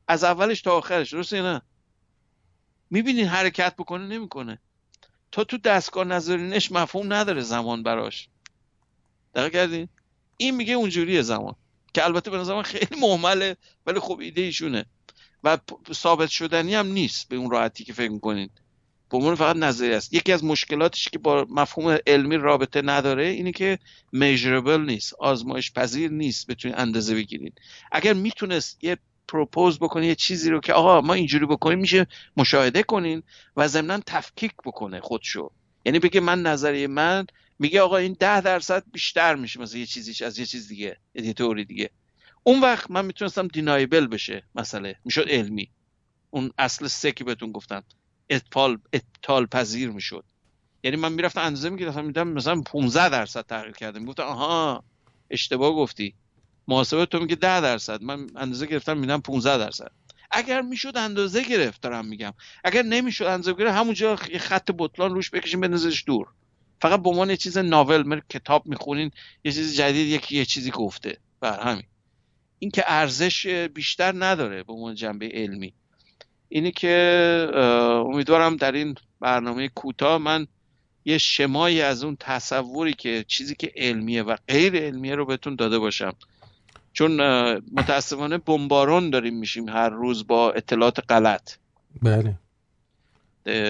از 0.08 0.24
اولش 0.24 0.62
تا 0.62 0.76
آخرش 0.76 1.12
درسته 1.12 1.42
نه؟ 1.42 1.62
می‌بینین 2.90 3.26
حرکت 3.26 3.76
بکنه 3.76 4.06
نمی‌کنه. 4.06 4.58
تا 5.32 5.44
تو 5.44 5.58
دستگاه 5.58 6.04
نظرینش 6.04 6.72
مفهوم 6.72 7.12
نداره 7.12 7.40
زمان 7.40 7.82
براش. 7.82 8.28
دقیق 9.34 9.52
کردین 9.52 9.88
این 10.36 10.56
میگه 10.56 10.74
اونجوریه 10.74 11.22
زمان. 11.22 11.54
که 11.94 12.04
البته 12.04 12.30
به 12.30 12.38
نظر 12.38 12.62
خیلی 12.62 13.00
محمله 13.00 13.56
ولی 13.86 14.00
خب 14.00 14.18
ایده 14.20 14.42
ایشونه. 14.42 14.86
و 15.44 15.58
ثابت 15.92 16.28
شدنی 16.28 16.74
هم 16.74 16.86
نیست 16.86 17.28
به 17.28 17.36
اون 17.36 17.50
راحتی 17.50 17.84
که 17.84 17.92
فکر 17.92 18.10
می‌کنین. 18.10 18.50
به 19.10 19.16
عنوان 19.16 19.34
فقط 19.34 19.56
نظری 19.56 19.94
است. 19.94 20.14
یکی 20.14 20.32
از 20.32 20.44
مشکلاتش 20.44 21.08
که 21.08 21.18
با 21.18 21.46
مفهوم 21.50 21.98
علمی 22.06 22.36
رابطه 22.36 22.82
نداره 22.82 23.26
اینه 23.26 23.52
که 23.52 23.78
میجربل 24.12 24.80
نیست 24.80 25.14
آزمایش 25.14 25.72
پذیر 25.72 26.10
نیست 26.10 26.46
بتونید 26.46 26.78
اندازه 26.78 27.14
بگیرید 27.14 27.60
اگر 27.92 28.12
می‌تونست 28.12 28.84
یه 28.84 28.96
پروپوز 29.30 29.78
بکنه 29.78 30.06
یه 30.06 30.14
چیزی 30.14 30.50
رو 30.50 30.60
که 30.60 30.72
آقا 30.72 31.00
ما 31.00 31.14
اینجوری 31.14 31.46
بکنیم 31.46 31.78
میشه 31.78 32.06
مشاهده 32.36 32.82
کنین 32.82 33.22
و 33.56 33.68
ضمنا 33.68 34.00
تفکیک 34.06 34.52
بکنه 34.64 35.00
خودشو. 35.00 35.50
یعنی 35.84 35.98
بگه 35.98 36.20
من 36.20 36.42
نظریه 36.42 36.86
من 36.86 37.26
میگه 37.58 37.80
آقا 37.80 37.96
این 37.96 38.16
ده 38.20 38.40
درصد 38.40 38.84
بیشتر 38.92 39.34
میشه 39.34 39.60
مثلا 39.60 39.80
یه 39.80 39.86
چیزیش 39.86 40.22
از 40.22 40.38
یه 40.38 40.46
چیز 40.46 40.68
دیگه 40.68 40.96
ادیتوری 41.14 41.64
دیگه. 41.64 41.90
اون 42.42 42.60
وقت 42.60 42.90
من 42.90 43.04
می‌تونستم 43.04 43.48
دینایبل 43.48 44.06
بشه 44.06 44.42
مسئله 44.54 44.96
می‌شد 45.04 45.26
علمی. 45.28 45.70
اون 46.30 46.52
اصل 46.58 46.86
سه 46.86 47.12
که 47.12 47.24
بهتون 47.24 47.52
گفتم 47.52 47.82
اتفال 48.30 48.78
اتال 48.92 49.46
پذیر 49.46 49.90
می‌شد. 49.90 50.24
یعنی 50.82 50.96
من 50.96 51.12
می‌رفتم 51.12 51.40
اندازه 51.40 51.70
می‌گرفتم 51.70 52.04
میدم 52.04 52.28
مثلا 52.28 52.60
15 52.60 53.08
درصد 53.08 53.46
تغییر 53.46 53.74
کردم 53.74 54.04
گفتم 54.04 54.22
آها 54.22 54.84
اشتباه 55.30 55.72
گفتی. 55.72 56.14
محاسبه 56.70 57.06
تو 57.06 57.18
میگه 57.18 57.36
10 57.36 57.60
درصد. 57.60 58.02
من 58.02 58.26
اندازه 58.36 58.66
گرفتم 58.66 58.98
میدم 58.98 59.20
15 59.20 59.58
درصد. 59.58 59.90
اگر 60.30 60.60
می‌شد 60.60 60.96
اندازه 60.96 61.42
گرفت 61.42 61.82
دارم 61.82 62.06
میگم. 62.06 62.34
اگر 62.64 62.82
نمی‌شد 62.82 63.24
اندازه 63.24 63.52
گرفت 63.52 63.76
همونجا 63.76 64.16
خط 64.16 64.70
بطلان 64.78 65.14
روش 65.14 65.30
بکشیم 65.30 65.60
بنزش 65.60 66.04
دور. 66.06 66.26
فقط 66.80 67.02
به 67.02 67.08
عنوان 67.08 67.30
یه 67.30 67.36
چیز 67.36 67.58
ناول 67.58 68.02
من 68.02 68.22
کتاب 68.30 68.66
می‌خونین 68.66 69.10
یه 69.44 69.52
چیز 69.52 69.76
جدید 69.76 70.06
یکی 70.06 70.36
یه 70.36 70.44
چیزی 70.44 70.70
گفته. 70.70 71.18
بر 71.40 71.60
همین. 71.60 71.84
این 72.58 72.70
که 72.70 72.84
ارزش 72.86 73.46
بیشتر 73.46 74.14
نداره 74.24 74.62
به 74.62 74.72
عنوان 74.72 74.94
جنبه 74.94 75.30
علمی. 75.34 75.74
اینی 76.48 76.72
که 76.72 77.50
امیدوارم 78.06 78.56
در 78.56 78.72
این 78.72 78.94
برنامه 79.20 79.68
کوتاه 79.68 80.18
من 80.18 80.46
یه 81.04 81.18
شمایی 81.18 81.80
از 81.80 82.04
اون 82.04 82.16
تصوری 82.20 82.92
که 82.92 83.24
چیزی 83.28 83.54
که 83.54 83.72
علمیه 83.76 84.22
و 84.22 84.36
غیر 84.48 84.76
علمیه 84.76 85.14
رو 85.14 85.26
بهتون 85.26 85.56
داده 85.56 85.78
باشم. 85.78 86.12
چون 86.92 87.20
متاسفانه 87.72 88.38
بمبارون 88.38 89.10
داریم 89.10 89.38
میشیم 89.38 89.68
هر 89.68 89.88
روز 89.88 90.26
با 90.26 90.52
اطلاعات 90.52 90.98
غلط. 91.08 91.56
بله. 92.02 92.38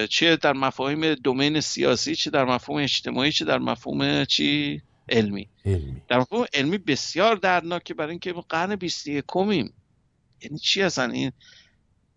چه 0.09 0.35
در 0.35 0.53
مفاهیم 0.53 1.13
دومین 1.13 1.59
سیاسی 1.59 2.15
چه 2.15 2.29
در 2.29 2.45
مفهوم 2.45 2.83
اجتماعی 2.83 3.31
چه 3.31 3.45
در 3.45 3.57
مفهوم 3.57 4.25
چی؟ 4.25 4.81
علمی. 5.09 5.49
علمی. 5.65 6.01
در 6.07 6.17
واقع 6.17 6.45
علمی 6.53 6.77
بسیار 6.77 7.35
دردناکه 7.35 7.93
برای 7.93 8.09
اینکه 8.09 8.33
ما 8.33 8.45
قرن 8.49 8.75
21 8.75 9.23
کمیم 9.27 9.73
یعنی 10.41 10.59
چی 10.59 10.81
هستن 10.81 11.11
این 11.11 11.31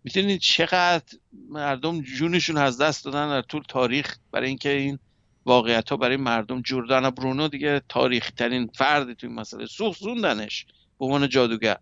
می‌تونید 0.03 0.39
چقدر 0.39 1.17
مردم 1.49 2.01
جونشون 2.01 2.57
از 2.57 2.77
دست 2.77 3.05
دادن 3.05 3.29
در 3.29 3.41
طول 3.41 3.63
تاریخ 3.67 4.17
برای 4.31 4.47
اینکه 4.47 4.69
این 4.69 4.99
واقعیت 5.45 5.89
ها 5.89 5.97
برای 5.97 6.17
مردم 6.17 6.61
جوردانا 6.61 7.11
برونو 7.11 7.47
دیگه 7.47 7.81
تاریخی 7.89 8.31
ترین 8.37 8.69
فردی 8.75 9.15
توی 9.15 9.29
مسئله. 9.29 9.65
سوخزوندنش 9.65 10.65
به 10.99 11.05
عنوان 11.05 11.29
جادوگر. 11.29 11.77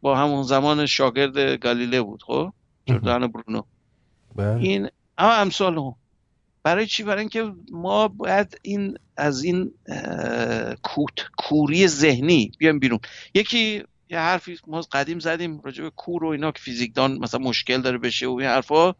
با 0.00 0.16
همون 0.16 0.42
زمان 0.42 0.86
شاگرد 0.86 1.38
گالیله 1.38 2.02
بود 2.02 2.22
خب؟ 2.22 2.52
جوردانا 2.86 3.28
برونو. 3.28 3.62
بله. 4.36 4.60
این 4.60 4.88
اما 5.18 5.32
امثال 5.32 5.78
هم 5.78 5.94
برای 6.62 6.86
چی؟ 6.86 7.02
برای 7.02 7.20
اینکه 7.20 7.52
ما 7.72 8.08
باید 8.08 8.60
این 8.62 8.98
از 9.16 9.44
این 9.44 9.72
کوت 10.82 11.20
کوری 11.38 11.88
ذهنی 11.88 12.52
بیایم 12.58 12.78
بیرون. 12.78 12.98
یکی 13.34 13.82
یه 14.10 14.18
حرفی 14.18 14.58
ما 14.66 14.80
قدیم 14.80 15.18
زدیم 15.18 15.60
راجع 15.60 15.82
به 15.82 15.90
کور 15.90 16.24
و 16.24 16.28
اینا 16.28 16.52
که 16.52 16.62
فیزیکدان 16.62 17.18
مثلا 17.18 17.40
مشکل 17.40 17.80
داره 17.80 17.98
بشه 17.98 18.26
و 18.26 18.30
این 18.34 18.48
حرفا. 18.48 18.94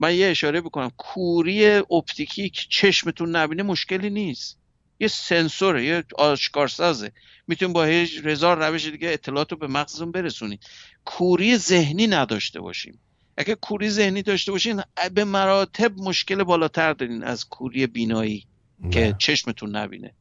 من 0.00 0.14
یه 0.14 0.26
اشاره 0.26 0.60
بکنم. 0.60 0.90
کوری 0.96 1.66
اپتیکی 1.66 2.50
که 2.50 2.62
چشمتون 2.68 3.36
نبینه 3.36 3.62
مشکلی 3.62 4.10
نیست. 4.10 4.58
یه 5.00 5.08
سنسوره 5.08 5.84
یه 5.84 6.04
آشکارسازه. 6.18 7.12
میتون 7.46 7.72
با 7.72 7.84
هزار 7.84 8.68
روش 8.68 8.86
دیگه 8.86 9.10
اطلاعات 9.10 9.52
رو 9.52 9.58
به 9.58 9.66
مغزتون 9.66 10.12
برسونید 10.12 10.60
کوری 11.04 11.56
ذهنی 11.56 12.06
نداشته 12.06 12.60
باشیم. 12.60 13.00
اگه 13.36 13.54
کوری 13.54 13.90
ذهنی 13.90 14.22
داشته 14.22 14.52
باشین 14.52 14.82
به 15.14 15.24
مراتب 15.24 15.98
مشکل 15.98 16.42
بالاتر 16.42 16.92
دارین 16.92 17.22
از 17.22 17.48
کوری 17.48 17.86
بینایی 17.86 18.46
که 18.92 19.00
نه. 19.00 19.16
چشمتون 19.18 19.76
نبینه. 19.76 20.14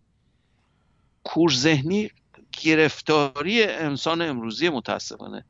کور 1.23 1.51
ذهنی 1.51 2.11
گرفتاری 2.61 3.63
انسان 3.63 4.21
امروزی 4.21 4.69
متاسفانه. 4.69 5.45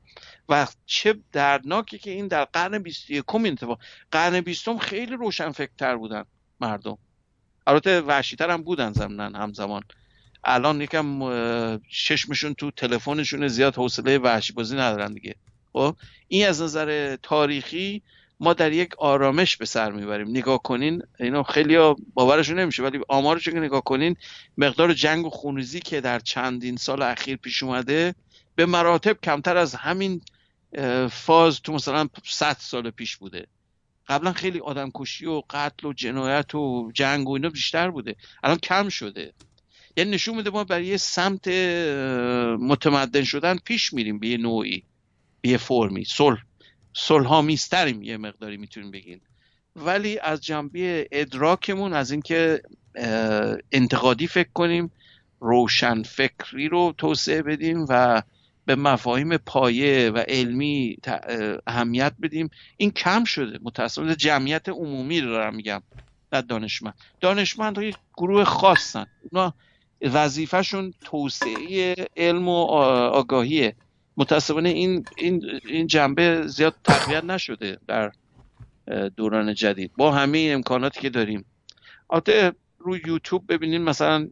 و 0.49 0.67
چه 0.85 1.15
دردناکه 1.31 1.97
که 1.97 2.11
این 2.11 2.27
در 2.27 2.45
قرن 2.45 2.79
21 2.79 3.35
این 3.35 3.53
اتفاق 3.53 3.79
قرن 4.11 4.41
20 4.41 4.77
خیلی 4.77 5.15
روشنفکرتر 5.15 5.95
بودن 5.95 6.25
مردم. 6.59 6.97
البته 7.67 8.01
وحشیتر 8.01 8.49
هم 8.49 8.61
بودن 8.61 8.93
زمنن 8.93 9.35
همزمان. 9.35 9.83
الان 10.43 10.81
یکم 10.81 11.79
چشمشون 11.89 12.53
تو 12.53 12.71
تلفنشون 12.71 13.47
زیاد 13.47 13.75
حوصله 13.75 14.17
وحشی 14.17 14.53
بازی 14.53 14.75
ندارن 14.75 15.13
دیگه. 15.13 15.35
خب 15.73 15.95
این 16.27 16.47
از 16.47 16.61
نظر 16.61 17.15
تاریخی 17.15 18.01
ما 18.39 18.53
در 18.53 18.71
یک 18.71 18.95
آرامش 18.97 19.57
به 19.57 19.65
سر 19.65 19.91
می‌بریم. 19.91 20.29
نگاه 20.29 20.61
کنین 20.61 21.01
اینا 21.19 21.43
خیلی 21.43 21.93
باورشون 22.13 22.59
نمیشه 22.59 22.83
ولی 22.83 22.99
آمارش 23.09 23.49
که 23.49 23.59
نگاه 23.59 23.81
کنین 23.81 24.15
مقدار 24.57 24.93
جنگ 24.93 25.25
و 25.25 25.29
خونریزی 25.29 25.79
که 25.79 26.01
در 26.01 26.19
چندین 26.19 26.77
سال 26.77 27.01
اخیر 27.01 27.35
پیش 27.35 27.63
اومده 27.63 28.15
به 28.55 28.65
مراتب 28.65 29.17
کمتر 29.23 29.57
از 29.57 29.75
همین 29.75 30.21
فاز 31.11 31.61
تو 31.61 31.73
مثلا 31.73 32.07
100 32.25 32.57
سال 32.59 32.89
پیش 32.89 33.17
بوده. 33.17 33.47
قبلا 34.07 34.33
خیلی 34.33 34.59
آدم 34.59 34.91
کشی 34.95 35.25
و 35.25 35.41
قتل 35.49 35.87
و 35.87 35.93
جنایت 35.93 36.55
و 36.55 36.91
جنگ 36.93 37.29
و 37.29 37.31
اینا 37.31 37.49
بیشتر 37.49 37.91
بوده. 37.91 38.15
الان 38.43 38.57
کم 38.57 38.89
شده. 38.89 39.33
یعنی 39.97 40.11
نشون 40.11 40.35
میده 40.35 40.49
ما 40.49 40.63
برای 40.63 40.85
یه 40.85 40.97
سمت 40.97 41.47
متمدن 42.59 43.23
شدن 43.23 43.57
پیش 43.57 43.93
میریم 43.93 44.19
به 44.19 44.27
یه 44.27 44.37
نوعی 44.37 44.83
به 45.41 45.49
یه 45.49 45.57
فرمی. 45.57 46.05
صلح. 46.05 46.43
صلحآمیزتریم 46.95 48.03
یه 48.03 48.17
مقداری 48.17 48.57
می‌تونیم 48.57 48.91
بگین. 48.91 49.21
ولی 49.75 50.19
از 50.19 50.41
جنبه 50.41 51.07
ادراکمون 51.11 51.93
از 51.93 52.11
اینکه 52.11 52.61
انتقادی 53.71 54.27
فکر 54.27 54.49
کنیم 54.53 54.91
روشن 55.39 56.03
فکری 56.03 56.69
رو 56.69 56.93
توسعه 56.97 57.41
بدیم 57.41 57.85
و 57.89 58.21
به 58.65 58.75
مفاهیم 58.75 59.37
پایه 59.37 60.09
و 60.09 60.17
علمی 60.17 60.97
اهمیت 61.67 62.13
بدیم. 62.21 62.49
این 62.77 62.91
کم 62.91 63.23
شده. 63.23 63.59
متاسفانه 63.61 64.15
جمعیت 64.15 64.69
عمومی 64.69 65.21
رو 65.21 65.29
دارم 65.29 65.55
میگم 65.55 65.81
نه 66.33 66.41
دانشمند. 66.41 66.93
دانشمند 67.21 67.77
های 67.77 67.93
گروه 68.17 68.43
خاصن. 68.43 69.05
اونا 69.31 69.53
وظیفهشون 70.01 70.93
توسعه 71.01 71.95
علم 72.17 72.47
و 72.47 72.57
آگاهیه. 73.13 73.75
متاسفانه 74.17 74.69
این 74.69 75.05
این 75.17 75.41
این 75.65 75.87
جنبه 75.87 76.47
زیاد 76.47 76.75
تقویت 76.83 77.23
نشده 77.23 77.77
در 77.87 78.11
دوران 79.15 79.53
جدید. 79.53 79.91
با 79.97 80.11
همه 80.11 80.49
امکاناتی 80.53 81.01
که 81.01 81.09
داریم. 81.09 81.45
البته 82.09 82.51
روی 82.79 83.01
یوتیوب 83.05 83.53
ببینین 83.53 83.81
مثلا 83.81 84.29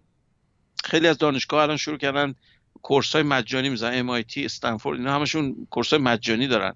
خیلی 0.84 1.08
از 1.08 1.18
دانشگاه 1.18 1.64
الان 1.64 1.78
شروع 1.78 1.98
کردن 1.98 2.36
کورس 2.82 3.14
های 3.14 3.24
مجانی 3.24 3.70
می‌زنن 3.70 4.22
MIT 4.22 4.38
استنفورد 4.38 5.00
اینا 5.00 5.16
همشون 5.16 5.68
کورس 5.70 5.90
های 5.94 6.02
مجانی 6.02 6.48
دارن. 6.48 6.76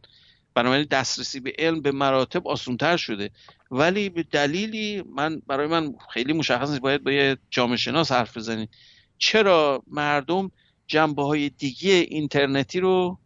بنابراین 0.54 0.88
دسترسی 0.92 1.40
به 1.40 1.54
علم 1.60 1.82
به 1.82 1.92
مراتب 1.92 2.48
آسانتر 2.48 2.98
شده. 2.98 3.30
ولی 3.72 4.10
به 4.10 4.24
دلیلی 4.24 5.04
من 5.16 5.42
برای 5.48 5.68
من 5.68 5.94
خیلی 6.14 6.34
مشخص 6.34 6.70
نیست 6.70 6.82
باید 6.82 7.04
با 7.04 7.12
یه 7.12 7.38
جامعه 7.50 7.78
شناس 7.78 8.12
حرف 8.12 8.38
بزنید. 8.38 8.70
چرا 9.18 9.84
مردم 9.88 10.52
جنبه 10.88 11.24
های 11.24 11.50
دیگه 11.50 11.92
اینترنتی 11.92 12.80
رو 12.80 13.20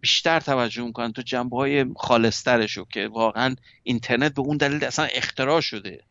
بیشتر 0.00 0.40
توجه 0.40 0.82
می‌کنن؟ 0.82 1.12
تو 1.12 1.22
جنبه 1.22 1.56
های 1.56 1.86
خالصترشو 1.96 2.84
که 2.84 3.08
واقعا 3.08 3.54
اینترنت 3.82 4.34
به 4.34 4.40
اون 4.40 4.56
دلیل 4.56 4.84
اصلا 4.84 5.04
اختراع 5.04 5.60
شده. 5.60 6.04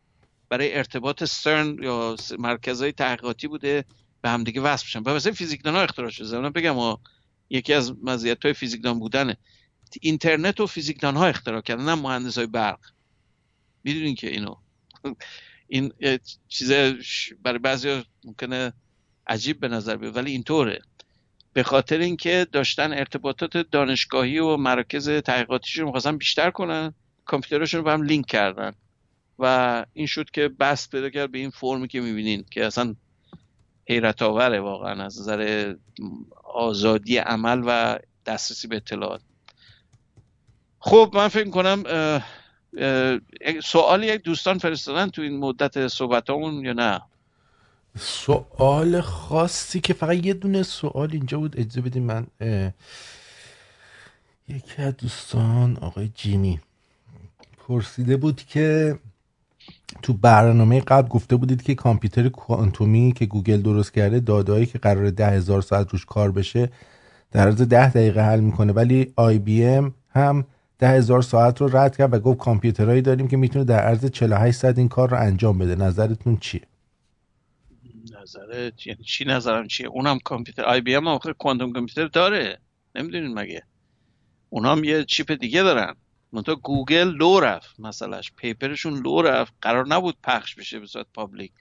برای 0.48 0.76
ارتباط 0.76 1.24
سرن 1.24 1.76
یا 1.82 2.16
مرکزهای 2.38 2.92
تحقیقاتی 2.92 3.48
بوده. 3.48 3.84
به 4.22 4.30
همدیگه 4.30 4.60
وصل 4.60 4.86
بشن 4.86 5.02
و 5.02 5.14
مثلا 5.14 5.32
فیزیکدان 5.32 5.74
ها 5.74 5.82
اختراع 5.82 6.10
شده. 6.10 6.26
زمان 6.26 6.52
بگم 6.52 6.74
ها 6.74 7.00
یکی 7.50 7.72
از 7.72 7.92
مزیت 8.02 8.44
های 8.44 8.54
فیزیکدان 8.54 8.98
بودنه. 8.98 9.36
اینترنت 10.00 10.60
و 10.60 10.66
فیزیکدان 10.66 11.16
ها 11.16 11.26
اختراع 11.26 11.60
کردن 11.60 11.84
نه 11.84 11.94
مهندس 11.94 12.38
های 12.38 12.46
برق. 12.46 12.80
می‌دونین 13.84 14.14
که 14.14 14.30
اینو. 14.30 14.54
این 15.68 15.92
چیز 16.48 16.72
برای 17.42 17.58
بعضی 17.58 18.02
ممکنه 18.24 18.72
عجیب 19.26 19.60
به 19.60 19.68
نظر 19.68 19.96
بیاد 19.96 20.16
ولی 20.16 20.30
اینطوره. 20.30 20.82
به 21.52 21.62
خاطر 21.62 21.98
اینکه 21.98 22.46
داشتن 22.52 22.92
ارتباطات 22.92 23.56
دانشگاهی 23.56 24.38
و 24.38 24.56
مراکز 24.56 25.08
تحقیقاتیشون 25.08 25.84
می‌خواستن 25.84 26.16
بیشتر 26.16 26.50
کنن 26.50 26.94
کامپیوترشون 27.24 27.78
رو 27.78 27.84
به 27.84 27.92
هم 27.92 28.02
لینک 28.02 28.26
کردن. 28.26 28.72
و 29.38 29.86
این 29.92 30.06
شد 30.06 30.30
که 30.30 30.48
بست 30.48 30.90
پیدا 30.90 31.10
کرد 31.10 31.32
به 31.32 31.38
این 31.38 31.50
فرمی 31.50 31.88
که 31.88 32.00
می‌بینین 32.00 32.44
که 32.50 32.66
اصلا 32.66 32.94
حیرت 33.88 34.22
آوره 34.22 34.60
واقعا 34.60 35.04
از 35.04 35.20
نظر 35.20 35.74
آزادی 36.44 37.16
عمل 37.16 37.62
و 37.66 37.98
دسترسی 38.26 38.68
به 38.68 38.76
اطلاعات. 38.76 39.20
خب 40.78 41.10
من 41.14 41.28
فکر 41.28 41.50
کنم 41.50 41.82
سوالی 43.64 44.06
یک 44.06 44.22
دوستان 44.22 44.58
فرستادن 44.58 45.10
تو 45.10 45.22
این 45.22 45.38
مدت 45.38 45.88
صحبت 45.88 46.30
یا 46.30 46.72
نه؟ 46.72 47.00
سوال 47.98 49.00
خاصی 49.00 49.80
که 49.80 49.94
فقط 49.94 50.24
یه 50.24 50.34
دونه 50.34 50.62
سوال 50.62 51.08
اینجا 51.12 51.38
بود 51.38 51.60
اجازه 51.60 51.80
بدیم 51.80 52.02
من 52.02 52.26
یکی 54.48 54.82
از 54.82 54.96
دوستان 54.96 55.76
آقای 55.76 56.10
جیمی 56.14 56.60
پرسیده 57.58 58.16
بود 58.16 58.42
که 58.42 58.98
تو 60.02 60.12
برنامه 60.12 60.80
قبل 60.80 61.08
گفته 61.08 61.36
بودید 61.36 61.62
که 61.62 61.74
کامپیوتر 61.74 62.28
کوانتومی 62.28 63.12
که 63.12 63.26
گوگل 63.26 63.62
درست 63.62 63.94
کرده 63.94 64.20
داده‌هایی 64.20 64.66
که 64.66 64.78
قرار 64.78 65.10
ده 65.10 65.26
هزار 65.26 65.62
ساعت 65.62 65.90
روش 65.90 66.04
کار 66.04 66.32
بشه 66.32 66.70
در 67.32 67.46
عرض 67.46 67.62
ده 67.62 67.90
دقیقه 67.90 68.20
حل 68.20 68.40
می‌کنه. 68.40 68.72
ولی 68.72 69.12
آی 69.16 69.38
بی 69.38 69.64
ام 69.64 69.94
هم 70.10 70.46
ده 70.78 70.88
هزار 70.88 71.22
ساعت 71.22 71.60
رو 71.60 71.76
رد 71.76 71.96
کرد 71.96 72.14
و 72.14 72.18
گفت 72.18 72.38
کامپیوترهایی 72.38 73.02
داریم 73.02 73.28
که 73.28 73.36
می‌تونه 73.36 73.64
در 73.64 73.80
عرض 73.80 74.06
48 74.06 74.58
ساعت 74.58 74.78
این 74.78 74.88
کار 74.88 75.10
رو 75.10 75.20
انجام 75.20 75.58
بده. 75.58 75.74
نظرتون 75.74 76.36
چیه؟ 76.36 76.62
نظر 78.22 78.70
یعنی 78.86 79.04
چی 79.04 79.24
نظرم 79.24 79.68
چیه؟ 79.68 79.86
اونم 79.86 80.18
کامپیوتر 80.18 80.64
آی 80.64 80.80
بی 80.80 80.94
ام 80.94 81.08
آخه 81.08 81.32
quantum 81.32 81.72
computer 81.72 82.06
داره. 82.06 82.58
نمی‌دونین 82.94 83.34
مگه؟ 83.34 83.62
اونام 84.50 84.84
یه 84.84 85.04
chip 85.04 85.32
دیگه 85.32 85.62
دارن. 85.62 85.94
منتها 86.32 86.54
گوگل 86.54 87.08
لو 87.08 87.40
رفت 87.40 87.80
مسئلهش 87.80 88.32
paper 88.36 88.73
شون 88.73 89.02
لو 89.02 89.22
رفت. 89.22 89.54
قرار 89.62 89.86
نبود 89.86 90.16
پخش 90.22 90.54
بشه 90.54 90.80
به 90.80 90.86
صورت 90.86 91.06
public. 91.14 91.52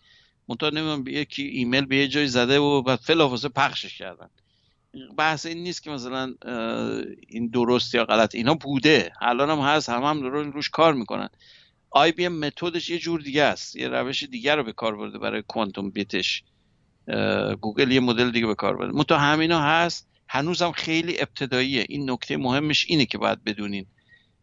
منتها 0.50 0.70
نمی‌دونم 0.70 1.08
یکی 1.08 1.44
ایمیل 1.44 1.86
به 1.86 1.98
یه 1.98 2.08
جای 2.08 2.28
زده 2.28 2.60
و 2.60 2.82
بعد 2.82 3.00
بلافاصله 3.00 3.50
پخشش 3.50 3.98
کردن. 3.98 4.30
بحث 5.18 5.46
این 5.46 5.58
نیست 5.58 5.84
که 5.84 5.92
مثلا 5.92 6.34
این 7.28 7.48
درست 7.48 7.96
یا 7.96 8.06
غلط. 8.06 8.36
اینا 8.36 8.54
بوده. 8.54 9.12
الان 9.22 9.50
هم 9.50 9.60
هست. 9.60 9.90
هم 9.90 10.04
هم 10.04 10.22
دارن 10.22 10.52
روش 10.52 10.70
کار 10.70 10.94
می‌کنن. 10.94 11.30
آی 11.90 12.12
بی 12.12 12.26
ام 12.26 12.40
method 12.40 12.77
ش 12.77 12.90
یه 12.90 13.00
جور 13.00 13.22
دیگه 13.22 13.44
است. 13.44 13.76
یه 13.76 13.88
روش 13.88 14.24
دیگه 14.24 14.56
رو 14.56 14.64
به 14.64 14.74
کار 14.74 14.96
برده 14.96 15.18
برای 15.18 15.44
quantum 15.48 15.90
bit 15.90 16.17
ش. 16.17 16.44
گوگل 17.62 17.92
یه 17.92 18.00
مدل 18.00 18.32
دیگه 18.32 18.48
به 18.48 18.56
کار 18.56 18.78
برده. 18.78 18.98
منتها 18.98 19.18
همینا 19.18 19.62
هست. 19.62 20.08
هنوزم 20.30 20.72
خیلی 20.72 21.22
ابتداییه. 21.22 21.86
این 21.90 22.12
نکته 22.12 22.38
مهمش 22.38 22.86
اینه 22.88 23.06
که 23.06 23.18
باید 23.18 23.44
بدونین. 23.44 23.86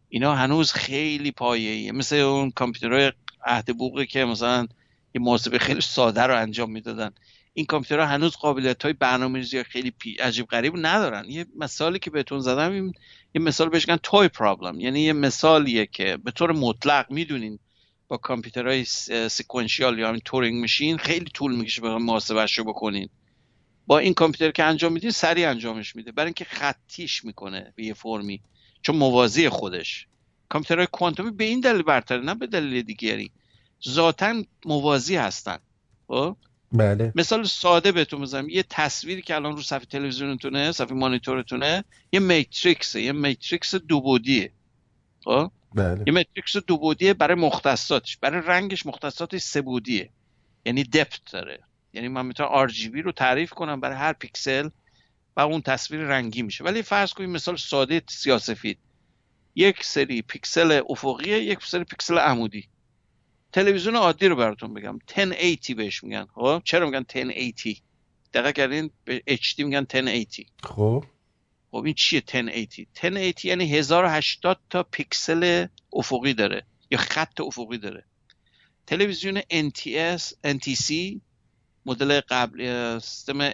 اینا 0.09 0.35
هنوز 0.35 0.71
خیلی 0.71 1.31
پایه‌ایه. 1.31 1.91
مثل 1.91 2.15
اون 2.15 2.51
کامپیوترهای 2.51 3.11
عهد 3.45 3.77
بوقی 3.77 4.05
که 4.05 4.25
مثلا 4.25 4.67
یه 5.15 5.21
محاسبه 5.21 5.59
خیلی 5.59 5.81
ساده 5.81 6.21
رو 6.21 6.37
انجام 6.37 6.71
می‌دادن. 6.71 7.11
این 7.53 7.65
کامپیوترها 7.65 8.05
هنوز 8.05 8.35
قابلیت 8.35 8.83
های 8.83 8.93
برنامه‌ریزی 8.93 9.63
خیلی 9.63 9.93
عجیب 10.19 10.45
غریب 10.45 10.73
ندارن. 10.75 11.25
یه 11.29 11.45
مثالی 11.57 11.99
که 11.99 12.09
بهتون 12.09 12.39
زدم 12.39 12.71
این 12.71 12.93
یه 13.35 13.41
مثال 13.41 13.69
بهش 13.69 13.87
میگن 13.87 13.99
توی 14.03 14.27
پرابلم 14.27 14.79
یعنی 14.79 15.01
یه 15.01 15.13
مثالیه 15.13 15.85
که 15.85 16.17
به 16.17 16.31
طور 16.31 16.51
مطلق 16.51 17.11
می‌دونین 17.11 17.59
با 18.07 18.17
کامپیوترهای 18.17 18.85
sequential 19.29 19.99
یا 19.99 20.07
همین 20.07 20.21
Turing 20.25 20.61
machine 20.61 20.97
خیلی 20.97 21.31
طول 21.33 21.55
می‌کشه 21.55 21.81
یه 21.81 21.97
محاسبهش 21.97 22.57
رو 22.57 22.63
بکنین. 22.63 23.09
با 23.87 23.99
این 23.99 24.13
کامپیوتر 24.13 24.51
که 24.51 24.63
انجام 24.63 24.93
میدین 24.93 25.11
سریع 25.11 25.49
انجامش 25.49 25.95
میده. 25.95 26.11
برای 26.11 26.27
اینکه 26.27 26.45
خطیش 26.45 27.25
می‌کنه 27.25 27.73
به 27.75 27.83
یه 27.83 27.93
فرمی. 27.93 28.41
چون 28.81 28.95
موازی 28.95 29.49
خودش. 29.49 30.07
کامپیوترهای 30.49 30.87
کوانتومی 30.91 31.31
به 31.31 31.43
این 31.43 31.59
دلیل 31.59 31.81
برتره 31.81 32.21
نه 32.21 32.35
به 32.35 32.47
دلیل 32.47 32.81
دیگری. 32.81 33.31
ذاتا 33.89 34.43
موازی 34.65 35.15
هستن. 35.15 35.57
خب؟ 36.07 36.35
بله. 36.71 37.13
مثال 37.15 37.43
ساده 37.43 37.91
بهتون 37.91 38.21
بزنم. 38.21 38.49
یه 38.49 38.63
تصویری 38.69 39.21
که 39.21 39.35
الان 39.35 39.55
رو 39.55 39.61
صفحه 39.61 39.85
تلویزیونتونه 39.85 40.71
صفحه 40.71 40.93
مانیتورتونه 40.93 41.83
یه 42.11 42.19
matrix 42.19 42.81
ه. 42.81 43.01
یه 43.01 43.11
matrix 43.11 43.75
دو 43.75 44.01
بعدیه 44.01 44.51
خب؟ 45.23 45.51
بله. 45.75 46.03
یه 46.07 46.13
matrix 46.13 46.57
دو 46.57 46.77
بعدیه 46.77 47.13
برای 47.13 47.35
مختصاتش. 47.35 48.17
برای 48.17 48.41
رنگش 48.45 48.85
مختصاتش 48.85 49.41
سه 49.41 49.61
بعدیه 49.61 50.09
یعنی 50.65 50.83
depth 50.83 51.31
داره. 51.31 51.59
یعنی 51.93 52.07
من 52.07 52.25
می‌تونم 52.25 52.67
RGB 52.67 53.03
رو 53.03 53.11
تعریف 53.11 53.49
کنم 53.49 53.79
برای 53.79 53.97
هر 53.97 54.13
پیکسل 54.13 54.69
و 55.35 55.39
اون 55.39 55.61
تصویر 55.61 56.01
رنگی 56.01 56.41
میشه. 56.41 56.63
ولی 56.63 56.81
فرض 56.81 57.13
کنید 57.13 57.29
مثال 57.29 57.57
ساده 57.57 58.01
سیاه‌سفید 58.09 58.77
یک 59.55 59.83
سری 59.83 60.21
پیکسل 60.21 60.81
افقیه 60.89 61.43
یک 61.43 61.65
سری 61.65 61.83
پیکسل 61.83 62.17
عمودی. 62.17 62.67
تلویزیون 63.51 63.95
عادی 63.95 64.27
رو 64.27 64.35
براتون 64.35 64.73
بگم. 64.73 64.99
1080 65.15 65.77
بهش 65.77 66.03
میگن. 66.03 66.25
خب؟ 66.35 66.61
چرا 66.65 66.85
میگن 66.85 67.05
1080 67.15 67.75
دقیق 68.33 68.55
کردین 68.55 68.89
به 69.05 69.23
HD 69.27 69.59
میگن 69.59 69.85
1080 69.93 70.45
خب. 70.63 71.03
خب 71.71 71.83
این 71.85 71.93
چیه 71.93 72.23
1080 72.33 72.87
1080 72.95 73.45
یعنی 73.45 73.65
1080 73.77 74.59
تا 74.69 74.83
پیکسل 74.83 75.67
افقی 75.93 76.33
داره. 76.33 76.65
یا 76.91 76.97
خط 76.97 77.41
افقی 77.41 77.77
داره. 77.77 78.05
تلویزیون 78.87 79.41
NTS 79.41 80.33
NTC 80.45 81.19
مدل 81.85 82.19
قبل 82.29 82.99
سیستم 82.99 83.51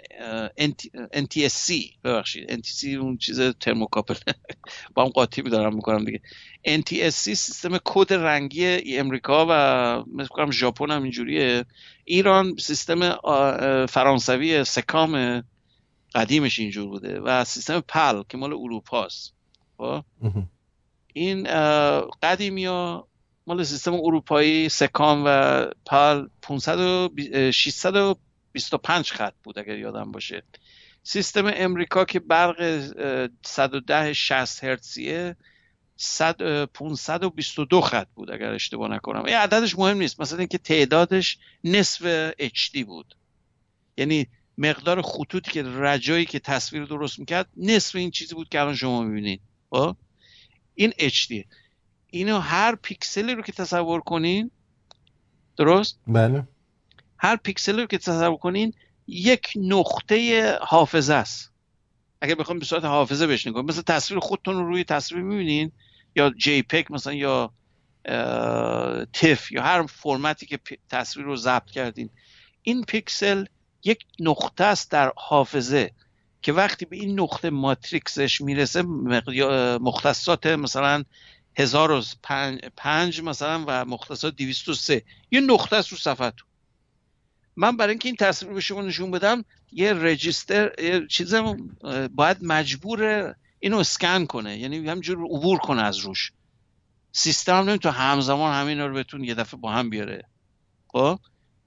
NTSC 1.13 1.73
ببخشید. 2.03 2.61
NTC 2.61 2.83
اون 2.83 3.17
چیز 3.17 3.41
ترموکاپل. 3.41 4.15
با 4.95 5.03
هم 5.03 5.09
قاطی 5.09 5.41
دارم 5.41 5.75
می‌کنم 5.75 6.05
دیگه. 6.05 6.21
NTSC 6.67 7.09
سیستم 7.09 7.77
کد 7.85 8.13
رنگی 8.13 8.97
امریکا 8.97 9.45
و 9.49 10.03
مثل 10.13 10.27
کنم 10.27 10.51
ژاپن 10.51 10.91
هم 10.91 11.03
اینجوریه. 11.03 11.65
ایران 12.05 12.55
سیستم 12.57 13.17
فرانسوی 13.85 14.63
سکام 14.63 15.43
قدیمش 16.15 16.59
اینجور 16.59 16.87
بوده 16.87 17.19
و 17.19 17.43
سیستم 17.43 17.79
پل 17.79 18.23
که 18.29 18.37
مال 18.37 18.53
اروپاست. 18.53 19.33
خب. 19.77 20.03
این 21.13 21.43
قدیمی 22.23 22.65
ها 22.65 23.07
مال 23.47 23.63
سیستم 23.63 23.93
اروپایی 23.93 24.69
سکام 24.69 25.23
و 25.25 25.65
پال 25.85 26.29
500 26.41 26.79
و 26.79 27.09
بی- 27.09 27.29
اه، 27.33 27.51
625 27.51 29.11
خط 29.11 29.33
بود 29.43 29.59
اگر 29.59 29.77
یادم 29.77 30.11
باشه. 30.11 30.43
سیستم 31.03 31.51
امریکا 31.55 32.05
که 32.05 32.19
برق 32.19 32.55
اه، 32.99 33.27
110 33.45 34.13
60 34.13 34.63
هرتزیه 34.63 35.35
100 35.97 36.41
اه، 36.41 36.65
522 36.65 37.81
خط 37.81 38.07
بود 38.15 38.31
اگر 38.31 38.51
اشتباه 38.51 38.89
نکنم. 38.89 39.25
این 39.25 39.35
عددش 39.35 39.77
مهم 39.79 39.97
نیست 39.97 40.21
مثلا 40.21 40.39
اینکه 40.39 40.57
تعدادش 40.57 41.37
نصف 41.63 42.31
HD 42.39 42.83
بود. 42.85 43.15
یعنی 43.97 44.27
مقدار 44.57 45.01
خطوطی 45.01 45.51
که 45.51 45.63
رجایی 45.63 46.25
که 46.25 46.39
تصویر 46.39 46.85
درست 46.85 47.19
می‌کرد 47.19 47.49
نصف 47.57 47.95
این 47.95 48.11
چیزی 48.11 48.35
بود 48.35 48.49
که 48.49 48.59
الان 48.61 48.75
شما 48.75 49.03
می‌بینید. 49.03 49.41
خب؟ 49.69 49.95
این 50.75 50.91
HD 50.91 51.33
اینو 52.17 52.39
هر 52.39 52.75
پیکسلی 52.75 53.35
رو 53.35 53.41
که 53.41 53.51
تصور 53.51 54.01
کنین 54.01 54.51
درست؟ 55.57 55.99
بله. 56.07 56.47
هر 57.17 57.35
پیکسلی 57.35 57.81
رو 57.81 57.87
که 57.87 57.97
تصور 57.97 58.37
کنین 58.37 58.73
یک 59.07 59.53
نقطه 59.55 60.51
حافظه 60.61 61.13
است. 61.13 61.51
اگر 62.21 62.35
بخوام 62.35 62.59
به 62.59 62.65
صورت 62.65 62.85
حافظه 62.85 63.27
بهش 63.27 63.47
نگاه 63.47 63.63
مثل 63.63 63.81
تصویر 63.81 64.19
خودتون 64.19 64.55
رو 64.55 64.67
روی 64.67 64.83
تصویر 64.83 65.21
می‌بینین 65.21 65.71
یا 66.15 66.29
جی 66.29 66.61
پک 66.61 66.91
مثلا 66.91 67.13
یا 67.13 67.53
تف 69.13 69.51
یا 69.51 69.63
هر 69.63 69.85
فرمتی 69.85 70.45
که 70.45 70.59
تصویر 70.89 71.25
رو 71.25 71.35
ضبط 71.35 71.71
کردین. 71.71 72.09
این 72.61 72.83
پیکسل 72.83 73.45
یک 73.83 74.05
نقطه 74.19 74.63
است 74.63 74.91
در 74.91 75.13
حافظه 75.17 75.91
که 76.41 76.53
وقتی 76.53 76.85
به 76.85 76.95
این 76.95 77.19
نقطه 77.19 77.49
ماتریکسش 77.49 78.41
می‌رسه 78.41 78.81
مختصات 79.81 80.45
مثلا 80.45 81.03
1005 81.57 83.21
مثلا 83.21 83.63
و 83.67 83.85
مختصات 83.85 84.35
203 84.35 85.03
یه 85.31 85.41
نقطه 85.41 85.75
است 85.75 85.89
رو 85.89 85.97
صفحه 85.97 86.33
من 87.55 87.77
برای 87.77 87.91
اینکه 87.91 88.09
این 88.09 88.15
تصویر 88.15 88.53
به 88.53 88.61
شما 88.61 88.81
نشون 88.81 89.11
بدم 89.11 89.45
یه 89.71 89.93
رجیستر 89.93 90.71
یه 90.83 91.07
چیزم 91.07 91.57
اه، 91.83 92.07
باید 92.07 92.37
مجبور 92.41 93.35
اینو 93.59 93.77
اسکن 93.77 94.25
کنه. 94.25 94.57
یعنی 94.57 94.89
همجور 94.89 95.17
عبور 95.17 95.57
کنه 95.57 95.81
از 95.81 95.97
روش. 95.97 96.31
سیستم 97.11 97.69
نمی‌تونه 97.69 97.95
همزمان 97.95 98.53
همین 98.53 98.79
رو 98.79 98.93
بهتون 98.93 99.23
یه 99.23 99.33
دفعه 99.33 99.59
با 99.59 99.71
هم 99.71 99.89
بیاره. 99.89 100.23
خب؟ 100.87 101.19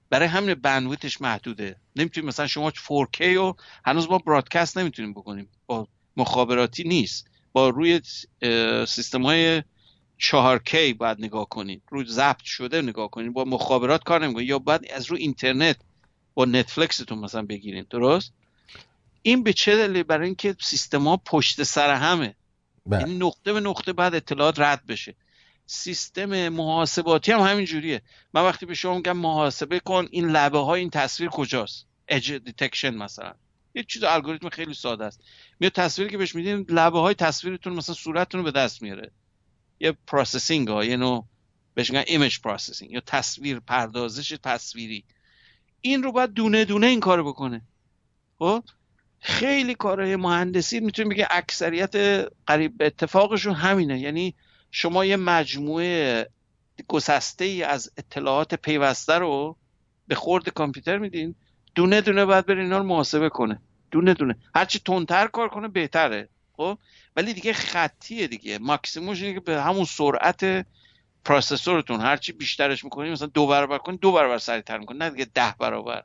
برای 0.09 0.27
همین 0.27 0.53
بندویتش 0.53 1.21
محدوده. 1.21 1.75
نمی‌تونیم 1.95 2.27
مثلا 2.27 2.47
شما 2.47 2.71
4K 2.71 3.21
رو 3.21 3.55
هنوز 3.85 4.09
ما 4.09 4.17
برادکست 4.17 4.77
نمی‌تونیم 4.77 5.13
بکنیم. 5.13 5.49
با 5.65 5.87
مخابراتی 6.17 6.83
نیست. 6.83 7.27
با 7.51 7.69
روی 7.69 8.01
سیستم 8.87 9.21
های 9.21 9.63
4K 10.21 10.75
باید 10.97 11.17
نگاه 11.19 11.49
کنید 11.49 11.83
روی 11.89 12.05
ضبط 12.05 12.43
شده 12.43 12.81
نگاه 12.81 13.11
کنید 13.11 13.33
با 13.33 13.43
مخابرات 13.43 14.03
کار 14.03 14.23
نمی‌کنید 14.25 14.49
یا 14.49 14.59
باید 14.59 14.91
از 14.91 15.05
روی 15.05 15.21
اینترنت 15.21 15.77
با 16.33 16.45
نتفلکستون 16.45 17.19
مثلا 17.19 17.41
بگیرید 17.41 17.87
درست؟ 17.87 18.33
این 19.21 19.43
به 19.43 19.53
چه 19.53 19.75
دلیل؟ 19.75 20.03
برای 20.03 20.25
اینکه 20.25 20.55
سیستما 20.59 21.17
پشت 21.17 21.63
سر 21.63 21.93
همه. 21.93 22.35
بله. 22.85 22.99
یعنی 22.99 23.17
نقطه 23.17 23.53
به 23.53 23.59
نقطه 23.59 23.93
بعد 23.93 24.15
اطلاعات 24.15 24.59
رد 24.59 24.85
بشه. 24.85 25.15
سیستم 25.65 26.49
محاسباتی 26.49 27.31
هم 27.31 27.39
همین 27.39 27.65
جوریه. 27.65 28.01
من 28.33 28.41
وقتی 28.41 28.65
به 28.65 28.73
شما 28.73 28.95
میگم 28.95 29.17
محاسبه 29.17 29.79
کن 29.79 30.07
این 30.11 30.29
لبه 30.29 30.59
های 30.59 30.79
این 30.81 30.89
تصویر 30.89 31.29
کجاست؟ 31.29 31.85
edge 32.07 32.33
detection 32.33 32.95
مثلا. 32.95 33.33
یه 33.75 33.83
چیز 33.83 34.03
الگوریتم 34.03 34.49
خیلی 34.49 34.73
ساده 34.73 35.05
است. 35.05 35.23
میاد 35.59 35.71
تصویری 35.71 36.11
که 36.11 36.17
بهش 36.17 36.35
میدین 36.35 36.65
لبه 36.69 36.99
های 36.99 37.13
تصویرتون 37.13 37.73
مثلا 37.73 37.95
صورتتون 37.95 38.39
رو 38.39 38.51
به 38.51 38.51
دست 38.51 38.81
میاره. 38.81 39.11
یه 39.79 39.91
processing 40.07 40.67
ها 40.67 40.85
یه 40.85 40.97
نوع 40.97 41.25
بهش 41.73 41.91
میگن 41.91 42.03
image 42.07 42.39
processing 42.39 42.91
یا 42.91 43.01
تصویر 43.05 43.59
پردازش 43.59 44.37
تصویری. 44.43 45.03
این 45.81 46.03
رو 46.03 46.11
باید 46.11 46.33
دونه 46.33 46.65
دونه 46.65 46.87
این 46.87 46.99
کارو 46.99 47.23
بکنه. 47.23 47.61
خب؟ 48.39 48.63
خیلی 49.19 49.75
کارهای 49.75 50.15
مهندسی 50.15 50.79
می‌تونیم 50.79 51.09
بگه 51.09 51.27
اکثریت 51.29 51.95
قریب 52.47 52.77
به 52.77 52.85
اتفاقشون 52.85 53.53
همینه. 53.53 53.99
یعنی 53.99 54.35
شما 54.71 55.05
یه 55.05 55.15
مجموعه 55.15 56.29
گسسته 56.87 57.45
ای 57.45 57.63
از 57.63 57.91
اطلاعات 57.97 58.55
پیوسته 58.55 59.13
رو 59.13 59.57
به 60.07 60.15
خورد 60.15 60.49
کامپیوتر 60.49 60.97
میدین 60.97 61.35
دونه 61.75 62.01
دونه 62.01 62.25
باید 62.25 62.45
بره 62.45 62.61
اینا 62.61 62.77
رو 62.77 62.83
محاسبه 62.83 63.29
کنه. 63.29 63.61
دونه 63.91 64.13
دونه. 64.13 64.35
هرچی 64.55 64.79
تندتر 64.79 65.27
کار 65.27 65.49
کنه 65.49 65.67
بهتره. 65.67 66.29
خب؟ 66.59 66.77
ولی 67.15 67.33
دیگه 67.33 67.53
خطیه 67.53 68.27
دیگه. 68.27 68.57
ماکسیمومش 68.57 69.21
اینه 69.21 69.33
که 69.33 69.39
به 69.39 69.61
همون 69.61 69.85
سرعت 69.85 70.65
پروسسورتون 71.25 72.01
هرچی 72.01 72.31
بیشترش 72.31 72.83
می‌کنی 72.83 73.09
مثلا 73.09 73.27
دو 73.27 73.47
برابر 73.47 73.77
کنی 73.77 73.97
دو 73.97 74.11
برابر 74.11 74.37
سریعتر 74.37 74.77
می‌کنی 74.77 74.97
نه 74.97 75.09
دیگه 75.09 75.27
ده 75.33 75.55
برابر. 75.59 76.03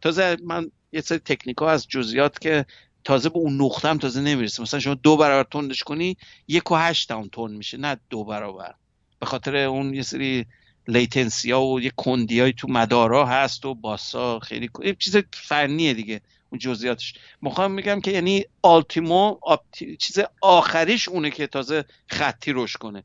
تازه 0.00 0.36
من 0.44 0.70
یه 0.92 1.00
سری 1.00 1.18
تکنیک 1.18 1.58
ها 1.58 1.70
از 1.70 1.88
جزئیات 1.88 2.40
که 2.40 2.66
تازه 3.04 3.28
به 3.28 3.38
اون 3.38 3.62
نقطه 3.62 3.88
هم 3.88 3.98
تازه 3.98 4.20
نمی‌رسه. 4.20 4.62
مثلا 4.62 4.80
شما 4.80 4.94
دو 4.94 5.16
برابر 5.16 5.48
تندش 5.50 5.82
کنی 5.82 6.16
یک 6.48 6.70
و 6.70 6.74
هشت 6.74 7.10
هم 7.10 7.28
تند 7.32 7.50
میشه 7.50 7.76
نه 7.76 7.96
دو 8.10 8.24
برابر. 8.24 8.74
به 9.20 9.26
خاطر 9.26 9.56
اون 9.56 9.94
یه 9.94 10.02
سری 10.02 10.46
latency 10.88 11.50
ها 11.50 11.66
و 11.66 11.80
یه 11.80 11.92
کندی 11.96 12.40
های 12.40 12.52
تو 12.52 12.68
مدارا 12.68 13.26
هست 13.26 13.64
و 13.64 13.74
باسا 13.74 14.38
خیلی 14.38 14.70
یه 14.84 14.94
چیز 14.94 15.16
فنیه 15.32 15.94
دیگه. 15.94 16.20
اون 16.50 16.58
جزئیاتش. 16.58 17.14
می‌خوام 17.42 17.72
میگم 17.72 18.00
که 18.00 18.10
یعنی 18.10 18.44
ultimate 18.62 19.38
اپتی... 19.42 19.96
چیز 19.96 20.18
آخریش 20.42 21.08
اونه 21.08 21.30
که 21.30 21.46
تازه 21.46 21.84
خطی 22.06 22.52
روش 22.52 22.76
کنه. 22.76 23.04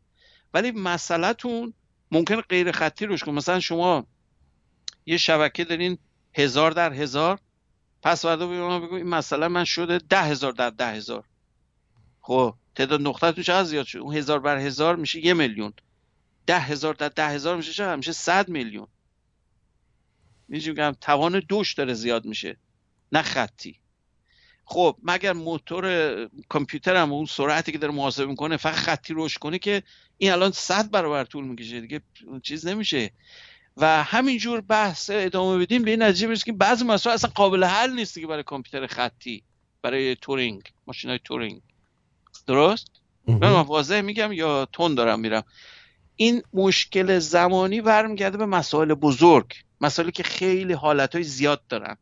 ولی 0.53 0.71
مسئلهتون 0.71 1.73
ممکن 2.11 2.41
غیر 2.41 2.71
خطی 2.71 3.05
روش 3.05 3.23
کنه. 3.23 3.35
مثلا 3.35 3.59
شما 3.59 4.05
یه 5.05 5.17
شبکه 5.17 5.63
دارین 5.63 5.97
هزار 6.33 6.71
در 6.71 6.93
هزار 6.93 7.39
پس 8.01 8.25
فردا 8.25 8.47
بگو 8.47 8.95
این 8.95 9.07
مسئله 9.07 9.47
من 9.47 9.63
شده 9.63 9.97
ده 9.97 10.21
هزار 10.21 10.51
در 10.51 10.69
ده 10.69 10.87
هزار. 10.87 11.23
خب 12.21 12.55
تعداد 12.75 13.01
نقطه 13.01 13.31
تو 13.31 13.43
چقدر 13.43 13.63
زیاد 13.63 13.85
شد؟ 13.85 13.99
اون 13.99 14.15
هزار 14.15 14.39
بر 14.39 14.57
هزار 14.57 14.95
میشه 14.95 15.25
یه 15.25 15.33
میلیون. 15.33 15.73
ده 16.45 16.59
هزار 16.59 16.93
در 16.93 17.09
ده 17.09 17.27
هزار 17.27 17.57
میشه 17.57 17.73
چقدر؟ 17.73 17.95
میشه 17.95 18.11
صد 18.11 18.49
میلیون. 18.49 18.87
میگم؟ 20.47 20.95
توان 21.01 21.39
دوش 21.39 21.73
داره 21.73 21.93
زیاد 21.93 22.25
میشه. 22.25 22.57
نه 23.13 23.21
خطی. 23.21 23.79
خب 24.65 24.97
مگر 25.03 25.33
موتور 25.33 25.85
کامپیوترم 26.49 27.13
اون 27.13 27.25
سرعتی 27.25 27.71
که 27.71 27.77
داره 27.77 27.93
محاسبه 27.93 28.25
می‌کنه 28.25 28.57
فقط 28.57 28.75
خطی 28.75 29.13
روش 29.13 29.37
کنه 29.37 29.59
که 29.59 29.83
این 30.17 30.31
الان 30.31 30.51
صد 30.51 30.91
برابر 30.91 31.23
طول 31.23 31.43
می‌کشه 31.43 31.81
دیگه؟ 31.81 32.01
چیز 32.43 32.67
نمیشه. 32.67 33.11
و 33.77 34.03
همینجور 34.03 34.61
بحث 34.61 35.09
ادامه 35.13 35.57
بدیم 35.57 35.83
به 35.83 35.91
این 35.91 36.03
نتیجه 36.03 36.27
برسیم 36.27 36.43
که 36.45 36.51
بعضی 36.53 36.85
مسائل 36.85 37.13
اصلا 37.13 37.31
قابل 37.35 37.63
حل 37.63 37.93
نیست 37.93 38.19
که 38.19 38.27
برای 38.27 38.43
کامپیوتر 38.43 38.87
خطی 38.87 39.43
برای 39.81 40.15
تورینگ 40.15 40.61
ماشین 40.87 41.09
های 41.09 41.19
تورینگ 41.23 41.61
درست 42.47 42.87
من 43.27 43.61
واضح 43.61 44.01
میگم 44.01 44.31
یا 44.31 44.65
تون 44.65 44.95
دارم 44.95 45.19
میرم. 45.19 45.43
این 46.15 46.43
مشکل 46.53 47.19
زمانی 47.19 47.81
برمیگرده 47.81 48.37
به 48.37 48.45
مسائل 48.45 48.93
بزرگ 48.93 49.53
مسائلی 49.81 50.11
که 50.11 50.23
خیلی 50.23 50.73
حالت 50.73 51.15
های 51.15 51.23
زیاد 51.23 51.67
دارن. 51.67 51.97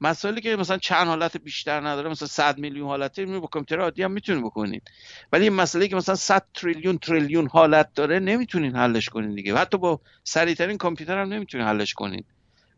مسائلی 0.00 0.40
که 0.40 0.56
مثلا 0.56 0.78
چند 0.78 1.06
حالت 1.06 1.36
بیشتر 1.36 1.88
نداره 1.88 2.10
مثلا 2.10 2.28
100 2.28 2.58
میلیون 2.58 2.86
حالت 2.86 3.20
با 3.20 3.46
کامپیوتر 3.46 3.82
عادی 3.82 4.02
هم 4.02 4.10
می‌تونید 4.10 4.44
بکنید 4.44 4.90
ولی 5.32 5.44
این 5.44 5.52
مسئله 5.52 5.88
که 5.88 5.96
مثلا 5.96 6.14
100 6.14 6.46
تریلیون 6.54 6.98
تریلیون 6.98 7.48
حالت 7.48 7.94
داره 7.94 8.18
نمی‌تونین 8.18 8.76
حلش 8.76 9.08
کنین 9.08 9.34
دیگه. 9.34 9.54
حتی 9.54 9.78
با 9.78 10.00
سریعترین 10.24 10.78
کامپیوتر 10.78 11.18
هم 11.18 11.32
نمی‌تونین 11.32 11.66
حلش 11.66 11.94
کنین. 11.94 12.24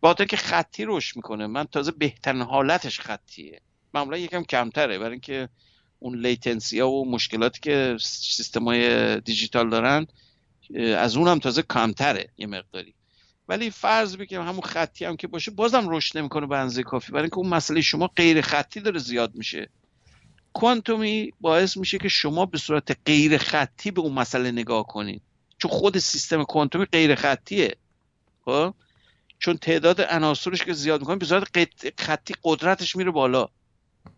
بلکه 0.01 0.37
خطی 0.37 0.85
روش 0.85 1.17
می‌کنه. 1.17 1.47
من 1.47 1.65
تازه 1.65 1.91
بهترین 1.91 2.43
حالتش 2.43 3.01
خطیه. 3.01 3.61
معمولا 3.95 4.19
یکم 4.19 4.43
کمتره. 4.43 4.99
برای 4.99 5.11
اینکه 5.11 5.49
اون 5.99 6.19
latency 6.19 6.81
ها 6.81 6.91
و 6.91 7.11
مشکلاتی 7.11 7.61
که 7.61 7.97
سیستم 8.01 8.65
های 8.65 9.21
دیجیتال 9.21 9.71
دارن 9.71 10.07
از 10.97 11.17
اون 11.17 11.29
هم 11.29 11.39
تازه 11.39 11.63
کمتره 11.63 12.29
یه 12.39 12.47
مقداری. 12.47 12.95
ولی 13.53 13.71
فرض 13.71 14.17
بگیم 14.17 14.41
همون 14.43 14.61
خطی 14.61 15.05
هم 15.05 15.17
که 15.17 15.27
باشه 15.27 15.51
بازم 15.51 15.89
رشد 15.89 16.19
نمی‌کنه 16.19 16.47
به 16.47 16.59
اندازه 16.59 16.83
کافی. 16.83 17.13
برای 17.13 17.23
اینکه 17.23 17.39
اون 17.39 17.49
مسئله 17.49 17.81
شما 17.81 18.07
غیر 18.07 18.41
خطی 18.41 18.81
داره 18.81 18.99
زیاد 18.99 19.35
میشه. 19.35 19.69
کوانتومی 20.53 21.33
باعث 21.41 21.77
میشه 21.77 21.99
که 21.99 22.09
شما 22.09 22.47
به 22.47 22.59
صورت 22.59 22.97
غیر 23.07 23.39
خطی 23.39 23.91
به 23.91 24.01
اون 24.01 24.13
مسئله 24.13 24.51
نگاه 24.51 24.87
کنید. 24.87 25.23
چون 25.59 25.71
خود 25.71 25.99
سیستم 25.99 26.45
کوانتومی 26.45 26.85
غیر 26.85 27.15
خطیه. 27.15 27.77
خب؟ 28.45 28.75
چون 29.39 29.57
تعداد 29.57 30.01
عناصرش 30.01 30.65
که 30.65 30.73
زیاد 30.73 31.01
می‌کنه 31.01 31.17
به 31.17 31.27
صورت 31.27 31.39
غیر 31.39 31.49
خطی 31.99 32.35
قدرتش 32.45 32.97
میره 32.97 33.11
بالا. 33.11 33.49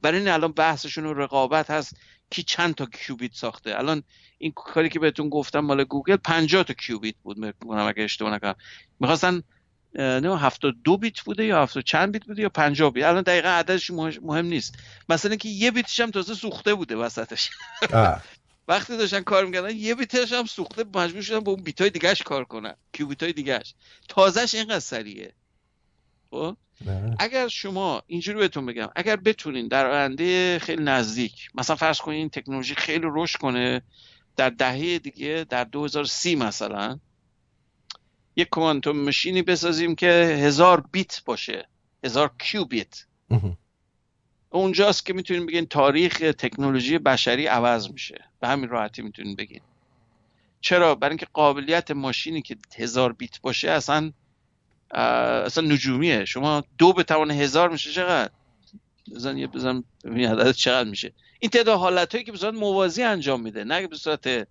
برای 0.03 0.19
این 0.19 0.29
الان 0.29 0.53
بحثشون 0.53 1.17
رقابت 1.17 1.71
هست 1.71 1.97
کی 2.31 2.43
چند 2.43 2.75
تا 2.75 2.87
کیوبیت 2.87 3.33
ساخته. 3.35 3.79
الان 3.79 4.03
این 4.39 4.53
کاری 4.57 4.89
که 4.89 4.99
بهتون 4.99 5.29
گفتم 5.29 5.61
مال 5.61 5.85
گوگل 5.85 6.17
50 6.17 6.63
تا 6.63 6.75
کیوبیت 6.75 7.15
بود 7.23 7.39
می‌کنم 7.39 7.87
اگه 7.87 8.03
اشتباه 8.03 8.35
نکنم. 8.35 8.55
می‌خواستن 9.01 9.43
نه 9.95 10.39
72 10.39 10.97
بیت 10.97 11.21
بوده 11.21 11.45
یا 11.45 11.63
70 11.63 11.85
چند 11.85 12.13
بیت 12.13 12.25
بوده 12.25 12.43
یا 12.43 12.49
50 12.49 12.91
بیت؟ 12.91 13.05
الان 13.05 13.23
دقیقا 13.23 13.49
عددش 13.49 13.91
مهم 13.91 14.47
نیست. 14.47 14.75
مثلا 15.09 15.37
که 15.37 15.49
یه 15.49 15.71
بیتش 15.71 16.01
هم 16.01 16.11
تازه 16.11 16.35
سوخته 16.35 16.75
بوده 16.75 16.97
وسطش. 16.97 17.51
وقتی 18.69 18.97
داشتن 18.97 19.21
کار 19.21 19.47
می‌کردن 19.47 19.77
یه 19.77 19.95
بیتش 19.95 20.33
هم 20.33 20.45
سوخته 20.45 20.85
مجبور 20.95 21.23
شدن 21.23 21.41
با 21.41 21.53
اون 21.53 21.63
بیت 21.63 21.83
دیگهش 21.83 22.23
کار 22.23 22.45
کنن. 22.45 22.75
کیوبیت 22.93 23.23
های 23.23 23.33
دیگهش. 23.33 23.75
تازهش 24.09 24.55
اینقدر 24.55 24.79
سریعه. 24.79 25.33
خب؟ 26.31 26.57
بله. 26.81 27.17
اگر 27.19 27.49
شما 27.49 28.03
اینجوری 28.07 28.39
بهتون 28.39 28.67
بگم 28.67 28.89
اگر 28.97 29.17
بتونین 29.17 29.69
در 29.69 29.87
آینده 29.87 30.59
خیلی 30.59 30.83
نزدیک 30.83 31.51
مثلا 31.55 31.77
فرض 31.77 31.99
کنین 31.99 32.19
این 32.19 32.29
تکنولوژی 32.29 32.75
خیلی 32.75 33.07
رشد 33.11 33.39
کنه 33.39 33.83
در 34.37 34.51
دهه 34.51 34.99
دیگه 34.99 35.47
در 35.49 35.65
2030 35.65 36.37
مثلا 36.37 36.99
یک 38.37 38.49
کوانتوم 38.49 38.97
مشینی 38.97 39.43
بسازیم 39.43 39.95
که 39.95 40.39
هزار 40.43 40.81
بیت 40.93 41.25
باشه 41.25 41.69
هزار 42.05 42.33
کیوبیت. 42.39 43.05
اونجاست 44.51 45.07
که 45.07 45.13
می‌تونیم 45.13 45.47
بگین 45.47 45.67
تاریخ 45.67 46.19
تکنولوژی 46.19 46.99
بشری 46.99 47.47
عوض 47.47 47.91
میشه. 47.91 48.25
به 48.41 48.49
همین 48.49 48.69
راحتی 48.69 49.03
می‌تونیم 49.03 49.37
بگین. 49.37 49.61
چرا؟ 50.61 50.95
برای 50.95 51.11
اینکه 51.11 51.27
قابلیت 51.33 51.91
ماشینی 51.91 52.43
که 52.43 52.57
هزار 52.77 53.13
بیت 53.13 53.41
باشه 53.41 53.71
اصلا 53.71 54.13
اصلا 54.95 55.73
نجومیه. 55.73 56.25
شما 56.25 56.65
دو 56.79 56.93
به 56.93 57.03
توان 57.03 57.31
هزار 57.31 57.71
میشه 57.71 57.93
چقدر؟ 57.93 58.31
بزن 59.15 59.39
یه 59.39 59.47
بزن 59.47 59.85
عدد 60.05 60.53
چقدر 60.53 60.91
میشه. 60.91 61.13
این 61.41 61.51
تعداد 61.51 61.79
حالت 61.79 62.13
هایی 62.13 62.25
که 62.25 62.33
به 62.33 62.39
صورت 62.39 62.55
موازی 62.55 63.03
انجام 63.03 63.41
میده 63.41 63.65
نه 63.65 63.87
به 63.87 63.97
صورت 63.97 64.49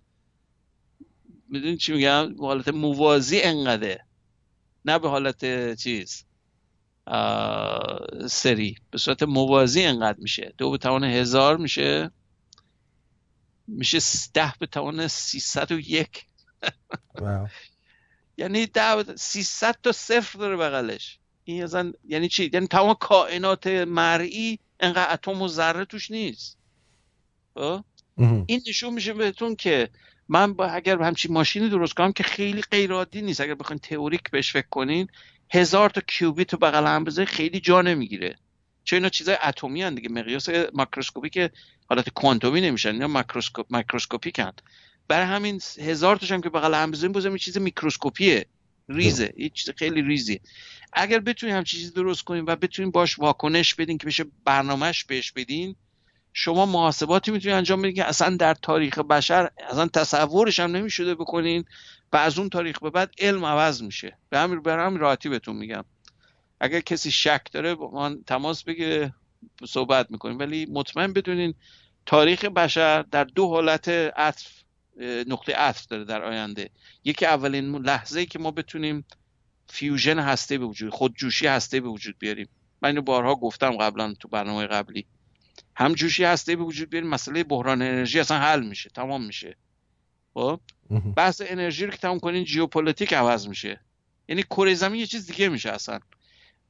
می‌دونی 1.48 1.76
چی 1.76 1.92
میگم؟ 1.92 2.34
به 2.34 2.46
حالت 2.46 2.68
موازی 2.68 3.40
انقدره. 3.40 4.04
نه 4.84 4.98
به 4.98 5.08
حالت 5.08 5.74
چیز. 5.74 6.24
سری. 8.28 8.76
به 8.90 8.98
صورت 8.98 9.22
موازی 9.22 9.84
انقدر 9.84 10.18
میشه. 10.18 10.52
دو 10.58 10.70
به 10.70 10.78
توان 10.78 11.04
هزار 11.04 11.56
میشه. 11.56 12.10
میشه 13.66 13.98
ده 14.34 14.54
به 14.58 14.66
توان 14.66 15.08
سیصد 15.08 15.72
و 15.72 15.80
یک. 15.80 16.26
یعنی 18.36 18.66
ده 18.66 19.16
300 19.16 19.76
تا 19.82 19.92
صفر 19.92 20.38
داره 20.38 20.56
بغلش. 20.56 21.18
این 21.44 21.64
اصلا 21.64 21.92
یعنی 22.08 22.28
چی؟ 22.28 22.50
یعنی 22.52 22.66
تمام 22.66 22.94
کائنات 22.94 23.66
مرئی 23.66 24.58
انقدر 24.80 25.12
اتم 25.12 25.42
و 25.42 25.48
ذره 25.48 25.84
توش 25.84 26.10
نیست. 26.10 26.58
خب؟ 27.54 27.84
این 28.46 28.62
نشون 28.68 28.94
میشه 28.94 29.12
بهتون 29.12 29.56
که 29.56 29.88
من 30.28 30.52
با 30.52 30.66
اگر 30.66 31.02
همچین 31.02 31.32
ماشینی 31.32 31.68
درست 31.68 31.94
کنم 31.94 32.12
که 32.12 32.22
خیلی 32.22 32.62
غیر 32.62 32.92
عادی 32.92 33.22
نیست. 33.22 33.40
اگر 33.40 33.54
بخواین 33.54 33.78
تئوریک 33.78 34.30
بهش 34.30 34.52
فکر 34.52 34.68
کنین 34.70 35.08
هزار 35.50 35.90
تا 35.90 36.00
کیوبیت 36.00 36.46
تو 36.46 36.56
بغل 36.56 36.86
هم 36.86 37.04
بذاری 37.04 37.26
خیلی 37.26 37.60
جا 37.60 37.82
نمی‌گیره. 37.82 38.36
چون 38.84 38.96
اینا 38.96 39.08
چیزای 39.08 39.36
اتمی 39.42 39.82
هن 39.82 39.94
دیگه. 39.94 40.08
مقیاس 40.08 40.48
ماکروسکوپی 40.72 41.30
که 41.30 41.50
حالت 41.88 42.08
کوانتومی 42.08 42.60
نمیشن 42.60 42.92
اینا 42.92 43.06
ماکروسکوپ 43.06 43.66
ماکروسکوپیک 43.70 44.40
برای 45.08 45.26
همین 45.26 45.60
هزار 45.78 46.16
تاشم 46.16 46.40
که 46.40 46.50
بغل 46.50 46.74
هم 46.74 46.90
بزنیم 46.90 47.12
بازم 47.12 47.36
چیز 47.36 47.58
میکروسکوپیه. 47.58 48.46
ریزه. 48.88 49.34
یه 49.36 49.48
چیز 49.48 49.70
خیلی 49.76 50.02
ریزی. 50.02 50.40
اگر 50.92 51.18
بتونیم 51.18 51.56
هم 51.56 51.64
چیزی 51.64 51.90
درست 51.90 52.22
کنیم 52.22 52.44
و 52.46 52.56
بتونیم 52.56 52.90
باش 52.90 53.18
واکنش 53.18 53.74
بدین 53.74 53.98
که 53.98 54.06
بشه 54.06 54.24
برنامهش 54.44 55.04
بهش 55.04 55.32
بدین 55.32 55.76
شما 56.32 56.66
محاسباتی 56.66 57.30
می‌تونید 57.30 57.56
انجام 57.56 57.82
بدین 57.82 57.94
که 57.94 58.04
اصلا 58.04 58.36
در 58.36 58.54
تاریخ 58.54 58.98
بشر 58.98 59.50
اصلا 59.70 59.88
تصورش 59.88 60.60
هم 60.60 60.76
نمی‌شده 60.76 61.14
بکنین 61.14 61.64
و 62.12 62.16
از 62.16 62.38
اون 62.38 62.48
تاریخ 62.48 62.78
به 62.78 62.90
بعد 62.90 63.14
علم 63.18 63.44
عوض 63.44 63.82
میشه. 63.82 64.18
به 64.30 64.38
همین 64.38 64.62
به 64.62 64.72
همین 64.72 64.98
راحتی 64.98 65.28
بهتون 65.28 65.56
میگم. 65.56 65.84
اگر 66.60 66.80
کسی 66.80 67.10
شک 67.10 67.42
داره 67.52 67.74
با 67.74 67.90
من 67.90 68.22
تماس 68.26 68.64
بگیره 68.64 69.14
صحبت 69.68 70.10
می‌کنیم. 70.10 70.38
ولی 70.38 70.66
مطمئن 70.66 71.12
بدونین 71.12 71.54
تاریخ 72.06 72.44
بشر 72.44 73.02
در 73.02 73.24
دو 73.24 73.48
حالت 73.48 73.88
عطف 73.88 74.63
نقطه 75.26 75.52
عطف 75.52 75.86
داره 75.86 76.04
در 76.04 76.22
آینده. 76.22 76.70
یکی 77.04 77.26
اولین 77.26 77.76
لحظه 77.76 78.26
که 78.26 78.38
ما 78.38 78.50
بتونیم 78.50 79.04
فیوژن 79.68 80.18
هسته 80.18 80.58
به 80.58 80.64
وجود 80.64 80.90
خودجوشی 80.90 81.46
هسته 81.46 81.80
به 81.80 81.88
وجود 81.88 82.18
بیاریم. 82.18 82.48
من 82.82 82.88
اینو 82.88 83.02
بارها 83.02 83.34
گفتم 83.34 83.76
قبلا 83.76 84.14
تو 84.20 84.28
برنامه 84.28 84.66
قبلی. 84.66 85.06
همجوشی 85.76 86.24
هسته‌ای 86.24 86.56
به 86.56 86.62
وجود 86.62 86.90
بیاریم 86.90 87.10
مسئله 87.10 87.44
بحران 87.44 87.82
انرژی 87.82 88.20
اصلا 88.20 88.38
حل 88.38 88.62
میشه 88.66 88.90
تمام 88.90 89.24
میشه. 89.24 89.56
خب؟ 90.34 90.60
بحث 91.16 91.42
انرژی 91.44 91.84
رو 91.84 91.90
که 91.90 91.96
تمام 91.96 92.20
کنین 92.20 92.44
ژئوپلیتیک 92.44 93.12
عوض 93.12 93.48
میشه. 93.48 93.80
یعنی 94.28 94.42
کره 94.42 94.74
زمین 94.74 95.00
یه 95.00 95.06
چیز 95.06 95.26
دیگه 95.26 95.48
میشه 95.48 95.70
اصلا. 95.70 96.00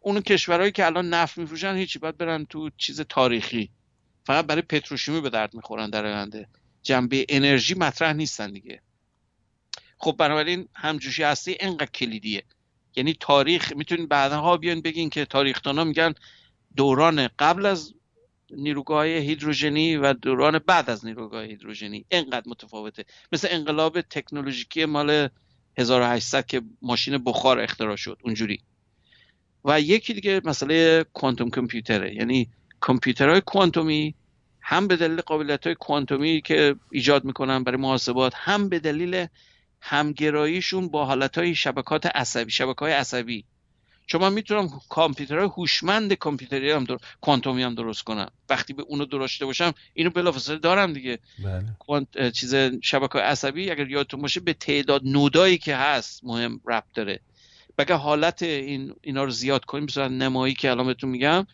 اون 0.01 0.21
کشورهایی 0.21 0.73
که 0.73 0.87
الان 0.87 1.09
نفت 1.09 1.39
میفروشن 1.39 1.77
هیچی 1.77 1.99
باید 1.99 2.17
برن 2.17 2.45
تو 2.45 2.71
چیز 2.77 3.01
تاریخی. 3.01 3.71
فقط 4.27 4.47
برای 4.47 4.63
پتروشیمی 4.63 5.21
به 5.21 5.31
درد 5.31 5.55
می‌خورن 5.55 5.91
در 5.91 6.07
آینده. 6.07 6.49
جنبه 6.85 7.27
انرژی 7.29 7.75
مطرح 7.75 8.13
نیستن 8.13 8.53
دیگه. 8.53 8.83
خب 9.99 10.17
بنابراین 10.19 10.69
همجوشی 10.75 11.23
هسته‌ای 11.23 11.57
انقدر 11.61 11.91
کلیدیه. 11.91 12.45
یعنی 12.97 13.17
تاریخ 13.21 13.73
می‌تونین 13.77 14.07
بعدها 14.07 14.57
بیان 14.57 14.81
بگین 14.81 15.11
که 15.11 15.25
تاریخدانا 15.25 15.85
میگن 15.85 16.15
دوران 16.77 17.29
قبل 17.39 17.67
از 17.67 17.95
نیروگاه 18.51 19.07
هیدروژنی 19.07 19.97
و 19.97 20.13
دوران 20.13 20.59
بعد 20.59 20.91
از 20.91 21.05
نیروگاه 21.07 21.45
هیدروژنی. 21.45 22.05
انقدر 22.11 22.49
متفاوته. 22.49 23.05
مثل 23.33 23.49
انقلاب 23.51 24.01
تکنولوژیکی 24.01 24.85
مال 24.85 25.29
1800 25.79 26.47
که 26.47 26.63
ماشین 26.83 27.19
بخار 27.19 27.61
اختراع 27.61 27.97
شد. 27.97 28.19
اونجوری. 28.25 28.61
و 29.65 29.81
یکی 29.81 30.15
دیگه 30.15 30.41
مسئله 30.45 31.05
کوانتوم 31.13 31.51
کامپیوتره. 31.51 32.15
یعنی 32.15 32.51
کامپیوترهای 32.81 33.41
کوانتومی 33.41 34.15
هم 34.67 34.89
به 34.89 34.97
دلیل 34.97 35.21
قابلیت 35.21 35.67
های 35.67 35.75
کوانتومی 35.75 36.41
که 36.41 36.75
ایجاد 36.91 37.25
می‌کنن 37.25 37.65
برای 37.65 37.79
محاسبات 37.79 38.33
هم 38.37 38.69
به 38.69 38.79
دلیل 38.79 39.27
همگراییشون 39.81 40.89
با 40.89 41.05
حالت 41.05 41.39
های 41.39 41.55
شبکات 41.55 42.07
عصبی 42.07 42.51
شبکه 42.51 42.79
های 42.79 42.93
عصبی. 42.93 43.45
چون 44.07 44.21
من 44.21 44.33
می‌تونم 44.33 44.69
کامپیوترهای 44.89 45.49
هوشمند 45.49 46.13
کامپیوتری 46.13 46.71
هم 46.71 46.85
در... 46.85 46.97
کوانتومی 47.21 47.63
هم 47.63 47.75
درست 47.75 48.03
کنم. 48.03 48.31
وقتی 48.49 48.73
به 48.73 48.83
اونو 48.83 49.05
درسته 49.05 49.47
باشم 49.47 49.75
اینو 49.95 50.11
بلافاصله 50.11 50.59
دارم 50.59 50.93
دیگه. 50.93 51.19
بله. 51.45 52.31
چیز 52.31 52.55
شبکه 52.83 53.19
عصبی 53.19 53.71
اگر 53.71 53.91
یادتون 53.91 54.21
باشه 54.21 54.41
به 54.41 54.53
تعداد 54.53 55.03
نودایی 55.05 55.59
که 55.59 55.77
هست 55.77 56.25
مهم 56.25 56.61
ربط 56.67 56.93
داره. 56.95 57.21
بگه 57.79 57.95
حالت 57.95 58.43
این 58.43 58.95
اینا 59.03 59.25
رو 59.25 59.31
زیاد 59.31 59.65
کنیم 59.65 59.87
به 59.87 60.09
نمایی 60.09 60.55
که 60.55 60.71
الان 60.71 60.87
بهتون 60.87 61.11
میگم 61.11 61.47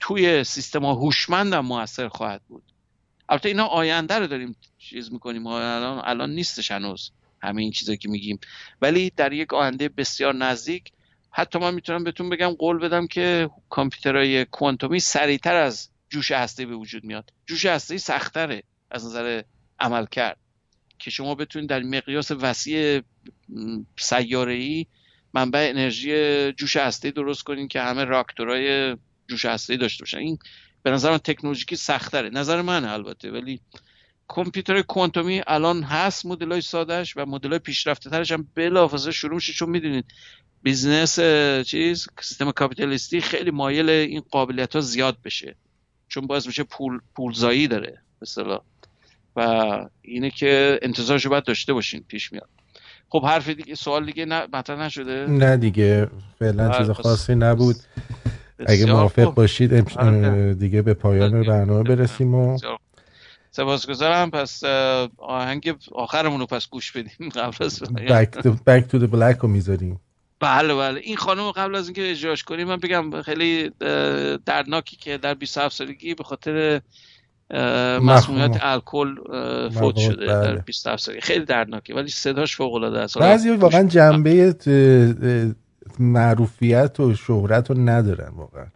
توی 0.00 0.44
سیستم 0.44 0.84
هوشمند 0.84 1.52
هم 1.52 1.66
موثر 1.66 2.08
خواهد 2.08 2.42
بود. 2.48 2.62
البته 3.28 3.48
اینا 3.48 3.66
آینده 3.66 4.14
رو 4.14 4.26
داریم 4.26 4.56
چیز 4.78 5.12
می‌کنیم. 5.12 5.46
الان 5.46 6.02
الان 6.04 6.30
نیستش 6.30 6.70
هنوز 6.70 7.10
همه 7.42 7.62
این 7.62 7.70
چیزایی 7.70 7.98
که 7.98 8.08
میگیم. 8.08 8.38
ولی 8.82 9.10
در 9.16 9.32
یک 9.32 9.54
آینده 9.54 9.88
بسیار 9.88 10.34
نزدیک 10.34 10.92
حتی 11.30 11.58
من 11.58 11.74
می‌تونم 11.74 12.04
بهتون 12.04 12.30
بگم 12.30 12.50
قول 12.50 12.78
بدم 12.78 13.06
که 13.06 13.50
کامپیوترهای 13.70 14.44
کوانتومی 14.44 15.00
سریعتر 15.00 15.54
از 15.56 15.88
جوش 16.10 16.30
هسته 16.30 16.66
به 16.66 16.74
وجود 16.74 17.04
میاد. 17.04 17.32
جوش 17.46 17.66
هسته 17.66 17.98
سختره 17.98 18.62
از 18.90 19.06
نظر 19.06 19.42
عمل 19.80 20.06
کرد 20.06 20.38
که 20.98 21.10
شما 21.10 21.34
بتونید 21.34 21.70
در 21.70 21.82
مقیاس 21.82 22.30
وسیع 22.30 23.00
سیاره 23.98 24.54
ای 24.54 24.86
منبع 25.34 25.66
انرژی 25.70 26.52
جوش 26.52 26.76
هسته 26.76 27.10
درست 27.10 27.42
کنین 27.42 27.68
که 27.68 27.80
همه 27.80 28.04
راکتورهای 28.04 28.96
جوش 29.28 29.44
هسته‌ای 29.44 29.76
داشته 29.76 30.02
باشن. 30.02 30.18
این 30.18 30.38
به 30.82 30.90
نظر 30.90 31.10
من 31.10 31.18
تکنولوژیکی 31.18 31.76
سختره. 31.76 32.30
نظر 32.30 32.62
من 32.62 32.84
البته 32.84 33.30
ولی 33.30 33.60
کامپیوتر 34.28 34.82
کوانتومی 34.82 35.42
الان 35.46 35.82
هست 35.82 36.26
مدل 36.26 36.52
های 36.52 36.60
سادهش 36.60 37.16
و 37.16 37.26
مدل 37.26 37.50
های 37.50 37.58
پیشرفته 37.58 38.10
ترش 38.10 38.32
هم 38.32 38.48
بلافاصله 38.54 39.12
شروع 39.12 39.34
میشه. 39.34 39.52
چون 39.52 39.70
می‌دونید 39.70 40.04
business 40.62 41.20
چیز 41.66 42.08
سیستم 42.20 42.50
کاپیتالیستی 42.50 43.20
خیلی 43.20 43.50
مایل 43.50 43.90
این 43.90 44.22
قابلیت 44.30 44.74
ها 44.74 44.80
زیاد 44.80 45.18
بشه. 45.24 45.54
چون 46.08 46.26
باعث 46.26 46.46
میشه 46.46 46.62
پول 46.62 47.00
پولزایی 47.14 47.68
داره 47.68 48.02
مثلا 48.22 48.60
و 49.36 49.40
اینه 50.02 50.30
که 50.30 50.78
انتظارش 50.82 51.24
رو 51.24 51.30
باید 51.30 51.44
داشته 51.44 51.72
باشین 51.72 52.04
پیش 52.08 52.32
میاد. 52.32 52.48
خب 53.08 53.26
حرف 53.26 53.48
دیگه 53.48 53.74
سوال 53.74 54.06
دیگه 54.06 54.24
نه 54.24 54.46
مطرح 54.52 54.80
نشده؟ 54.80 55.26
نه 55.26 55.56
دیگه 55.56 56.10
فعلا 56.38 56.78
چیز 56.78 56.90
خاصی 56.90 57.34
نبود. 57.34 57.76
اگه 58.66 58.86
موافق 58.86 59.34
باشید 59.34 59.74
آره. 59.96 60.54
دیگه 60.54 60.82
به 60.82 60.94
پایان 60.94 61.42
برنامه 61.42 61.82
برسیم 61.82 62.34
و 62.34 62.58
سپاسگزارم. 63.50 64.30
پس 64.30 64.64
آهنگ 65.18 65.76
آخرمون 65.92 66.40
رو 66.40 66.46
پس 66.46 66.68
گوش 66.68 66.92
بدیم 66.92 67.28
قبل 67.36 67.64
از 67.64 67.82
Back 68.68 68.82
to 68.92 68.98
the 68.98 69.14
Black 69.14 69.40
رو 69.40 69.48
می‌ذاریم. 69.48 70.00
بله 70.40 70.74
بله. 70.74 71.00
این 71.00 71.16
خانم 71.16 71.50
قبل 71.50 71.74
از 71.74 71.86
اینکه 71.86 72.10
اجراش 72.10 72.42
کنیم 72.44 72.68
من 72.68 72.76
بگم 72.76 73.22
خیلی 73.22 73.70
دردناکی 74.46 74.96
که 74.96 75.18
در 75.18 75.34
27 75.34 75.76
سالگی 75.76 76.14
به 76.14 76.24
خاطر 76.24 76.80
مسمومیت 78.00 78.58
الکل 78.60 79.14
فوت 79.70 79.96
شده 79.96 80.26
بله. 80.26 80.26
در 80.26 80.56
27 80.56 81.02
سالگی. 81.02 81.20
خیلی 81.20 81.44
دردناکه 81.44 81.94
ولی 81.94 82.08
صداش 82.08 82.56
فوق 82.56 82.74
العاده 82.74 82.98
است 82.98 83.18
بعضی 83.18 83.50
واقعا 83.50 83.82
جنبه 83.82 84.54
معروفیت 86.00 87.00
و 87.00 87.14
شهرت 87.14 87.70
رو 87.70 87.78
ندارن 87.78 88.32
واقعا. 88.36 88.66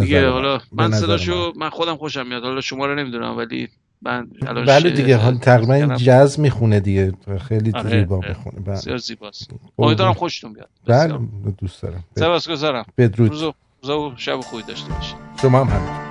دیگه 0.00 0.28
حالا 0.28 0.60
من. 0.72 0.90
صداشو 0.90 1.52
من. 1.56 1.70
خودم 1.70 1.96
خوشم 1.96 2.26
میاد. 2.26 2.42
حالا 2.42 2.60
شما 2.60 2.86
رو 2.86 2.94
نمی‌دونم 2.94 3.36
ولی 3.36 3.68
من 4.02 4.28
بله 4.66 4.90
دیگه 4.90 5.38
تقریبا 5.38 5.74
این 5.74 5.96
جاز 5.96 6.40
می‌خونه 6.40 6.80
دیگه. 6.80 7.12
خیلی 7.48 7.72
آره 7.74 7.90
زیبا 7.90 8.20
می‌خونه. 8.28 8.60
بله. 8.60 8.74
بسیار 8.74 8.96
زیباست. 8.96 9.50
امیدوارم 9.78 10.12
خوشتون 10.12 10.52
بیاد. 10.52 10.68
بله 10.86 11.18
دوست 11.58 11.82
دارم. 11.82 12.04
سپاسگزارم 12.16 12.84
بدرود. 12.98 13.30
روز 13.30 13.42
و 13.90 14.12
شب 14.16 14.40
خوبی 14.40 14.62
داشته 14.62 14.92
باشید. 14.92 15.16
شما 15.42 15.64
هم 15.64 15.68
همین 15.68 16.03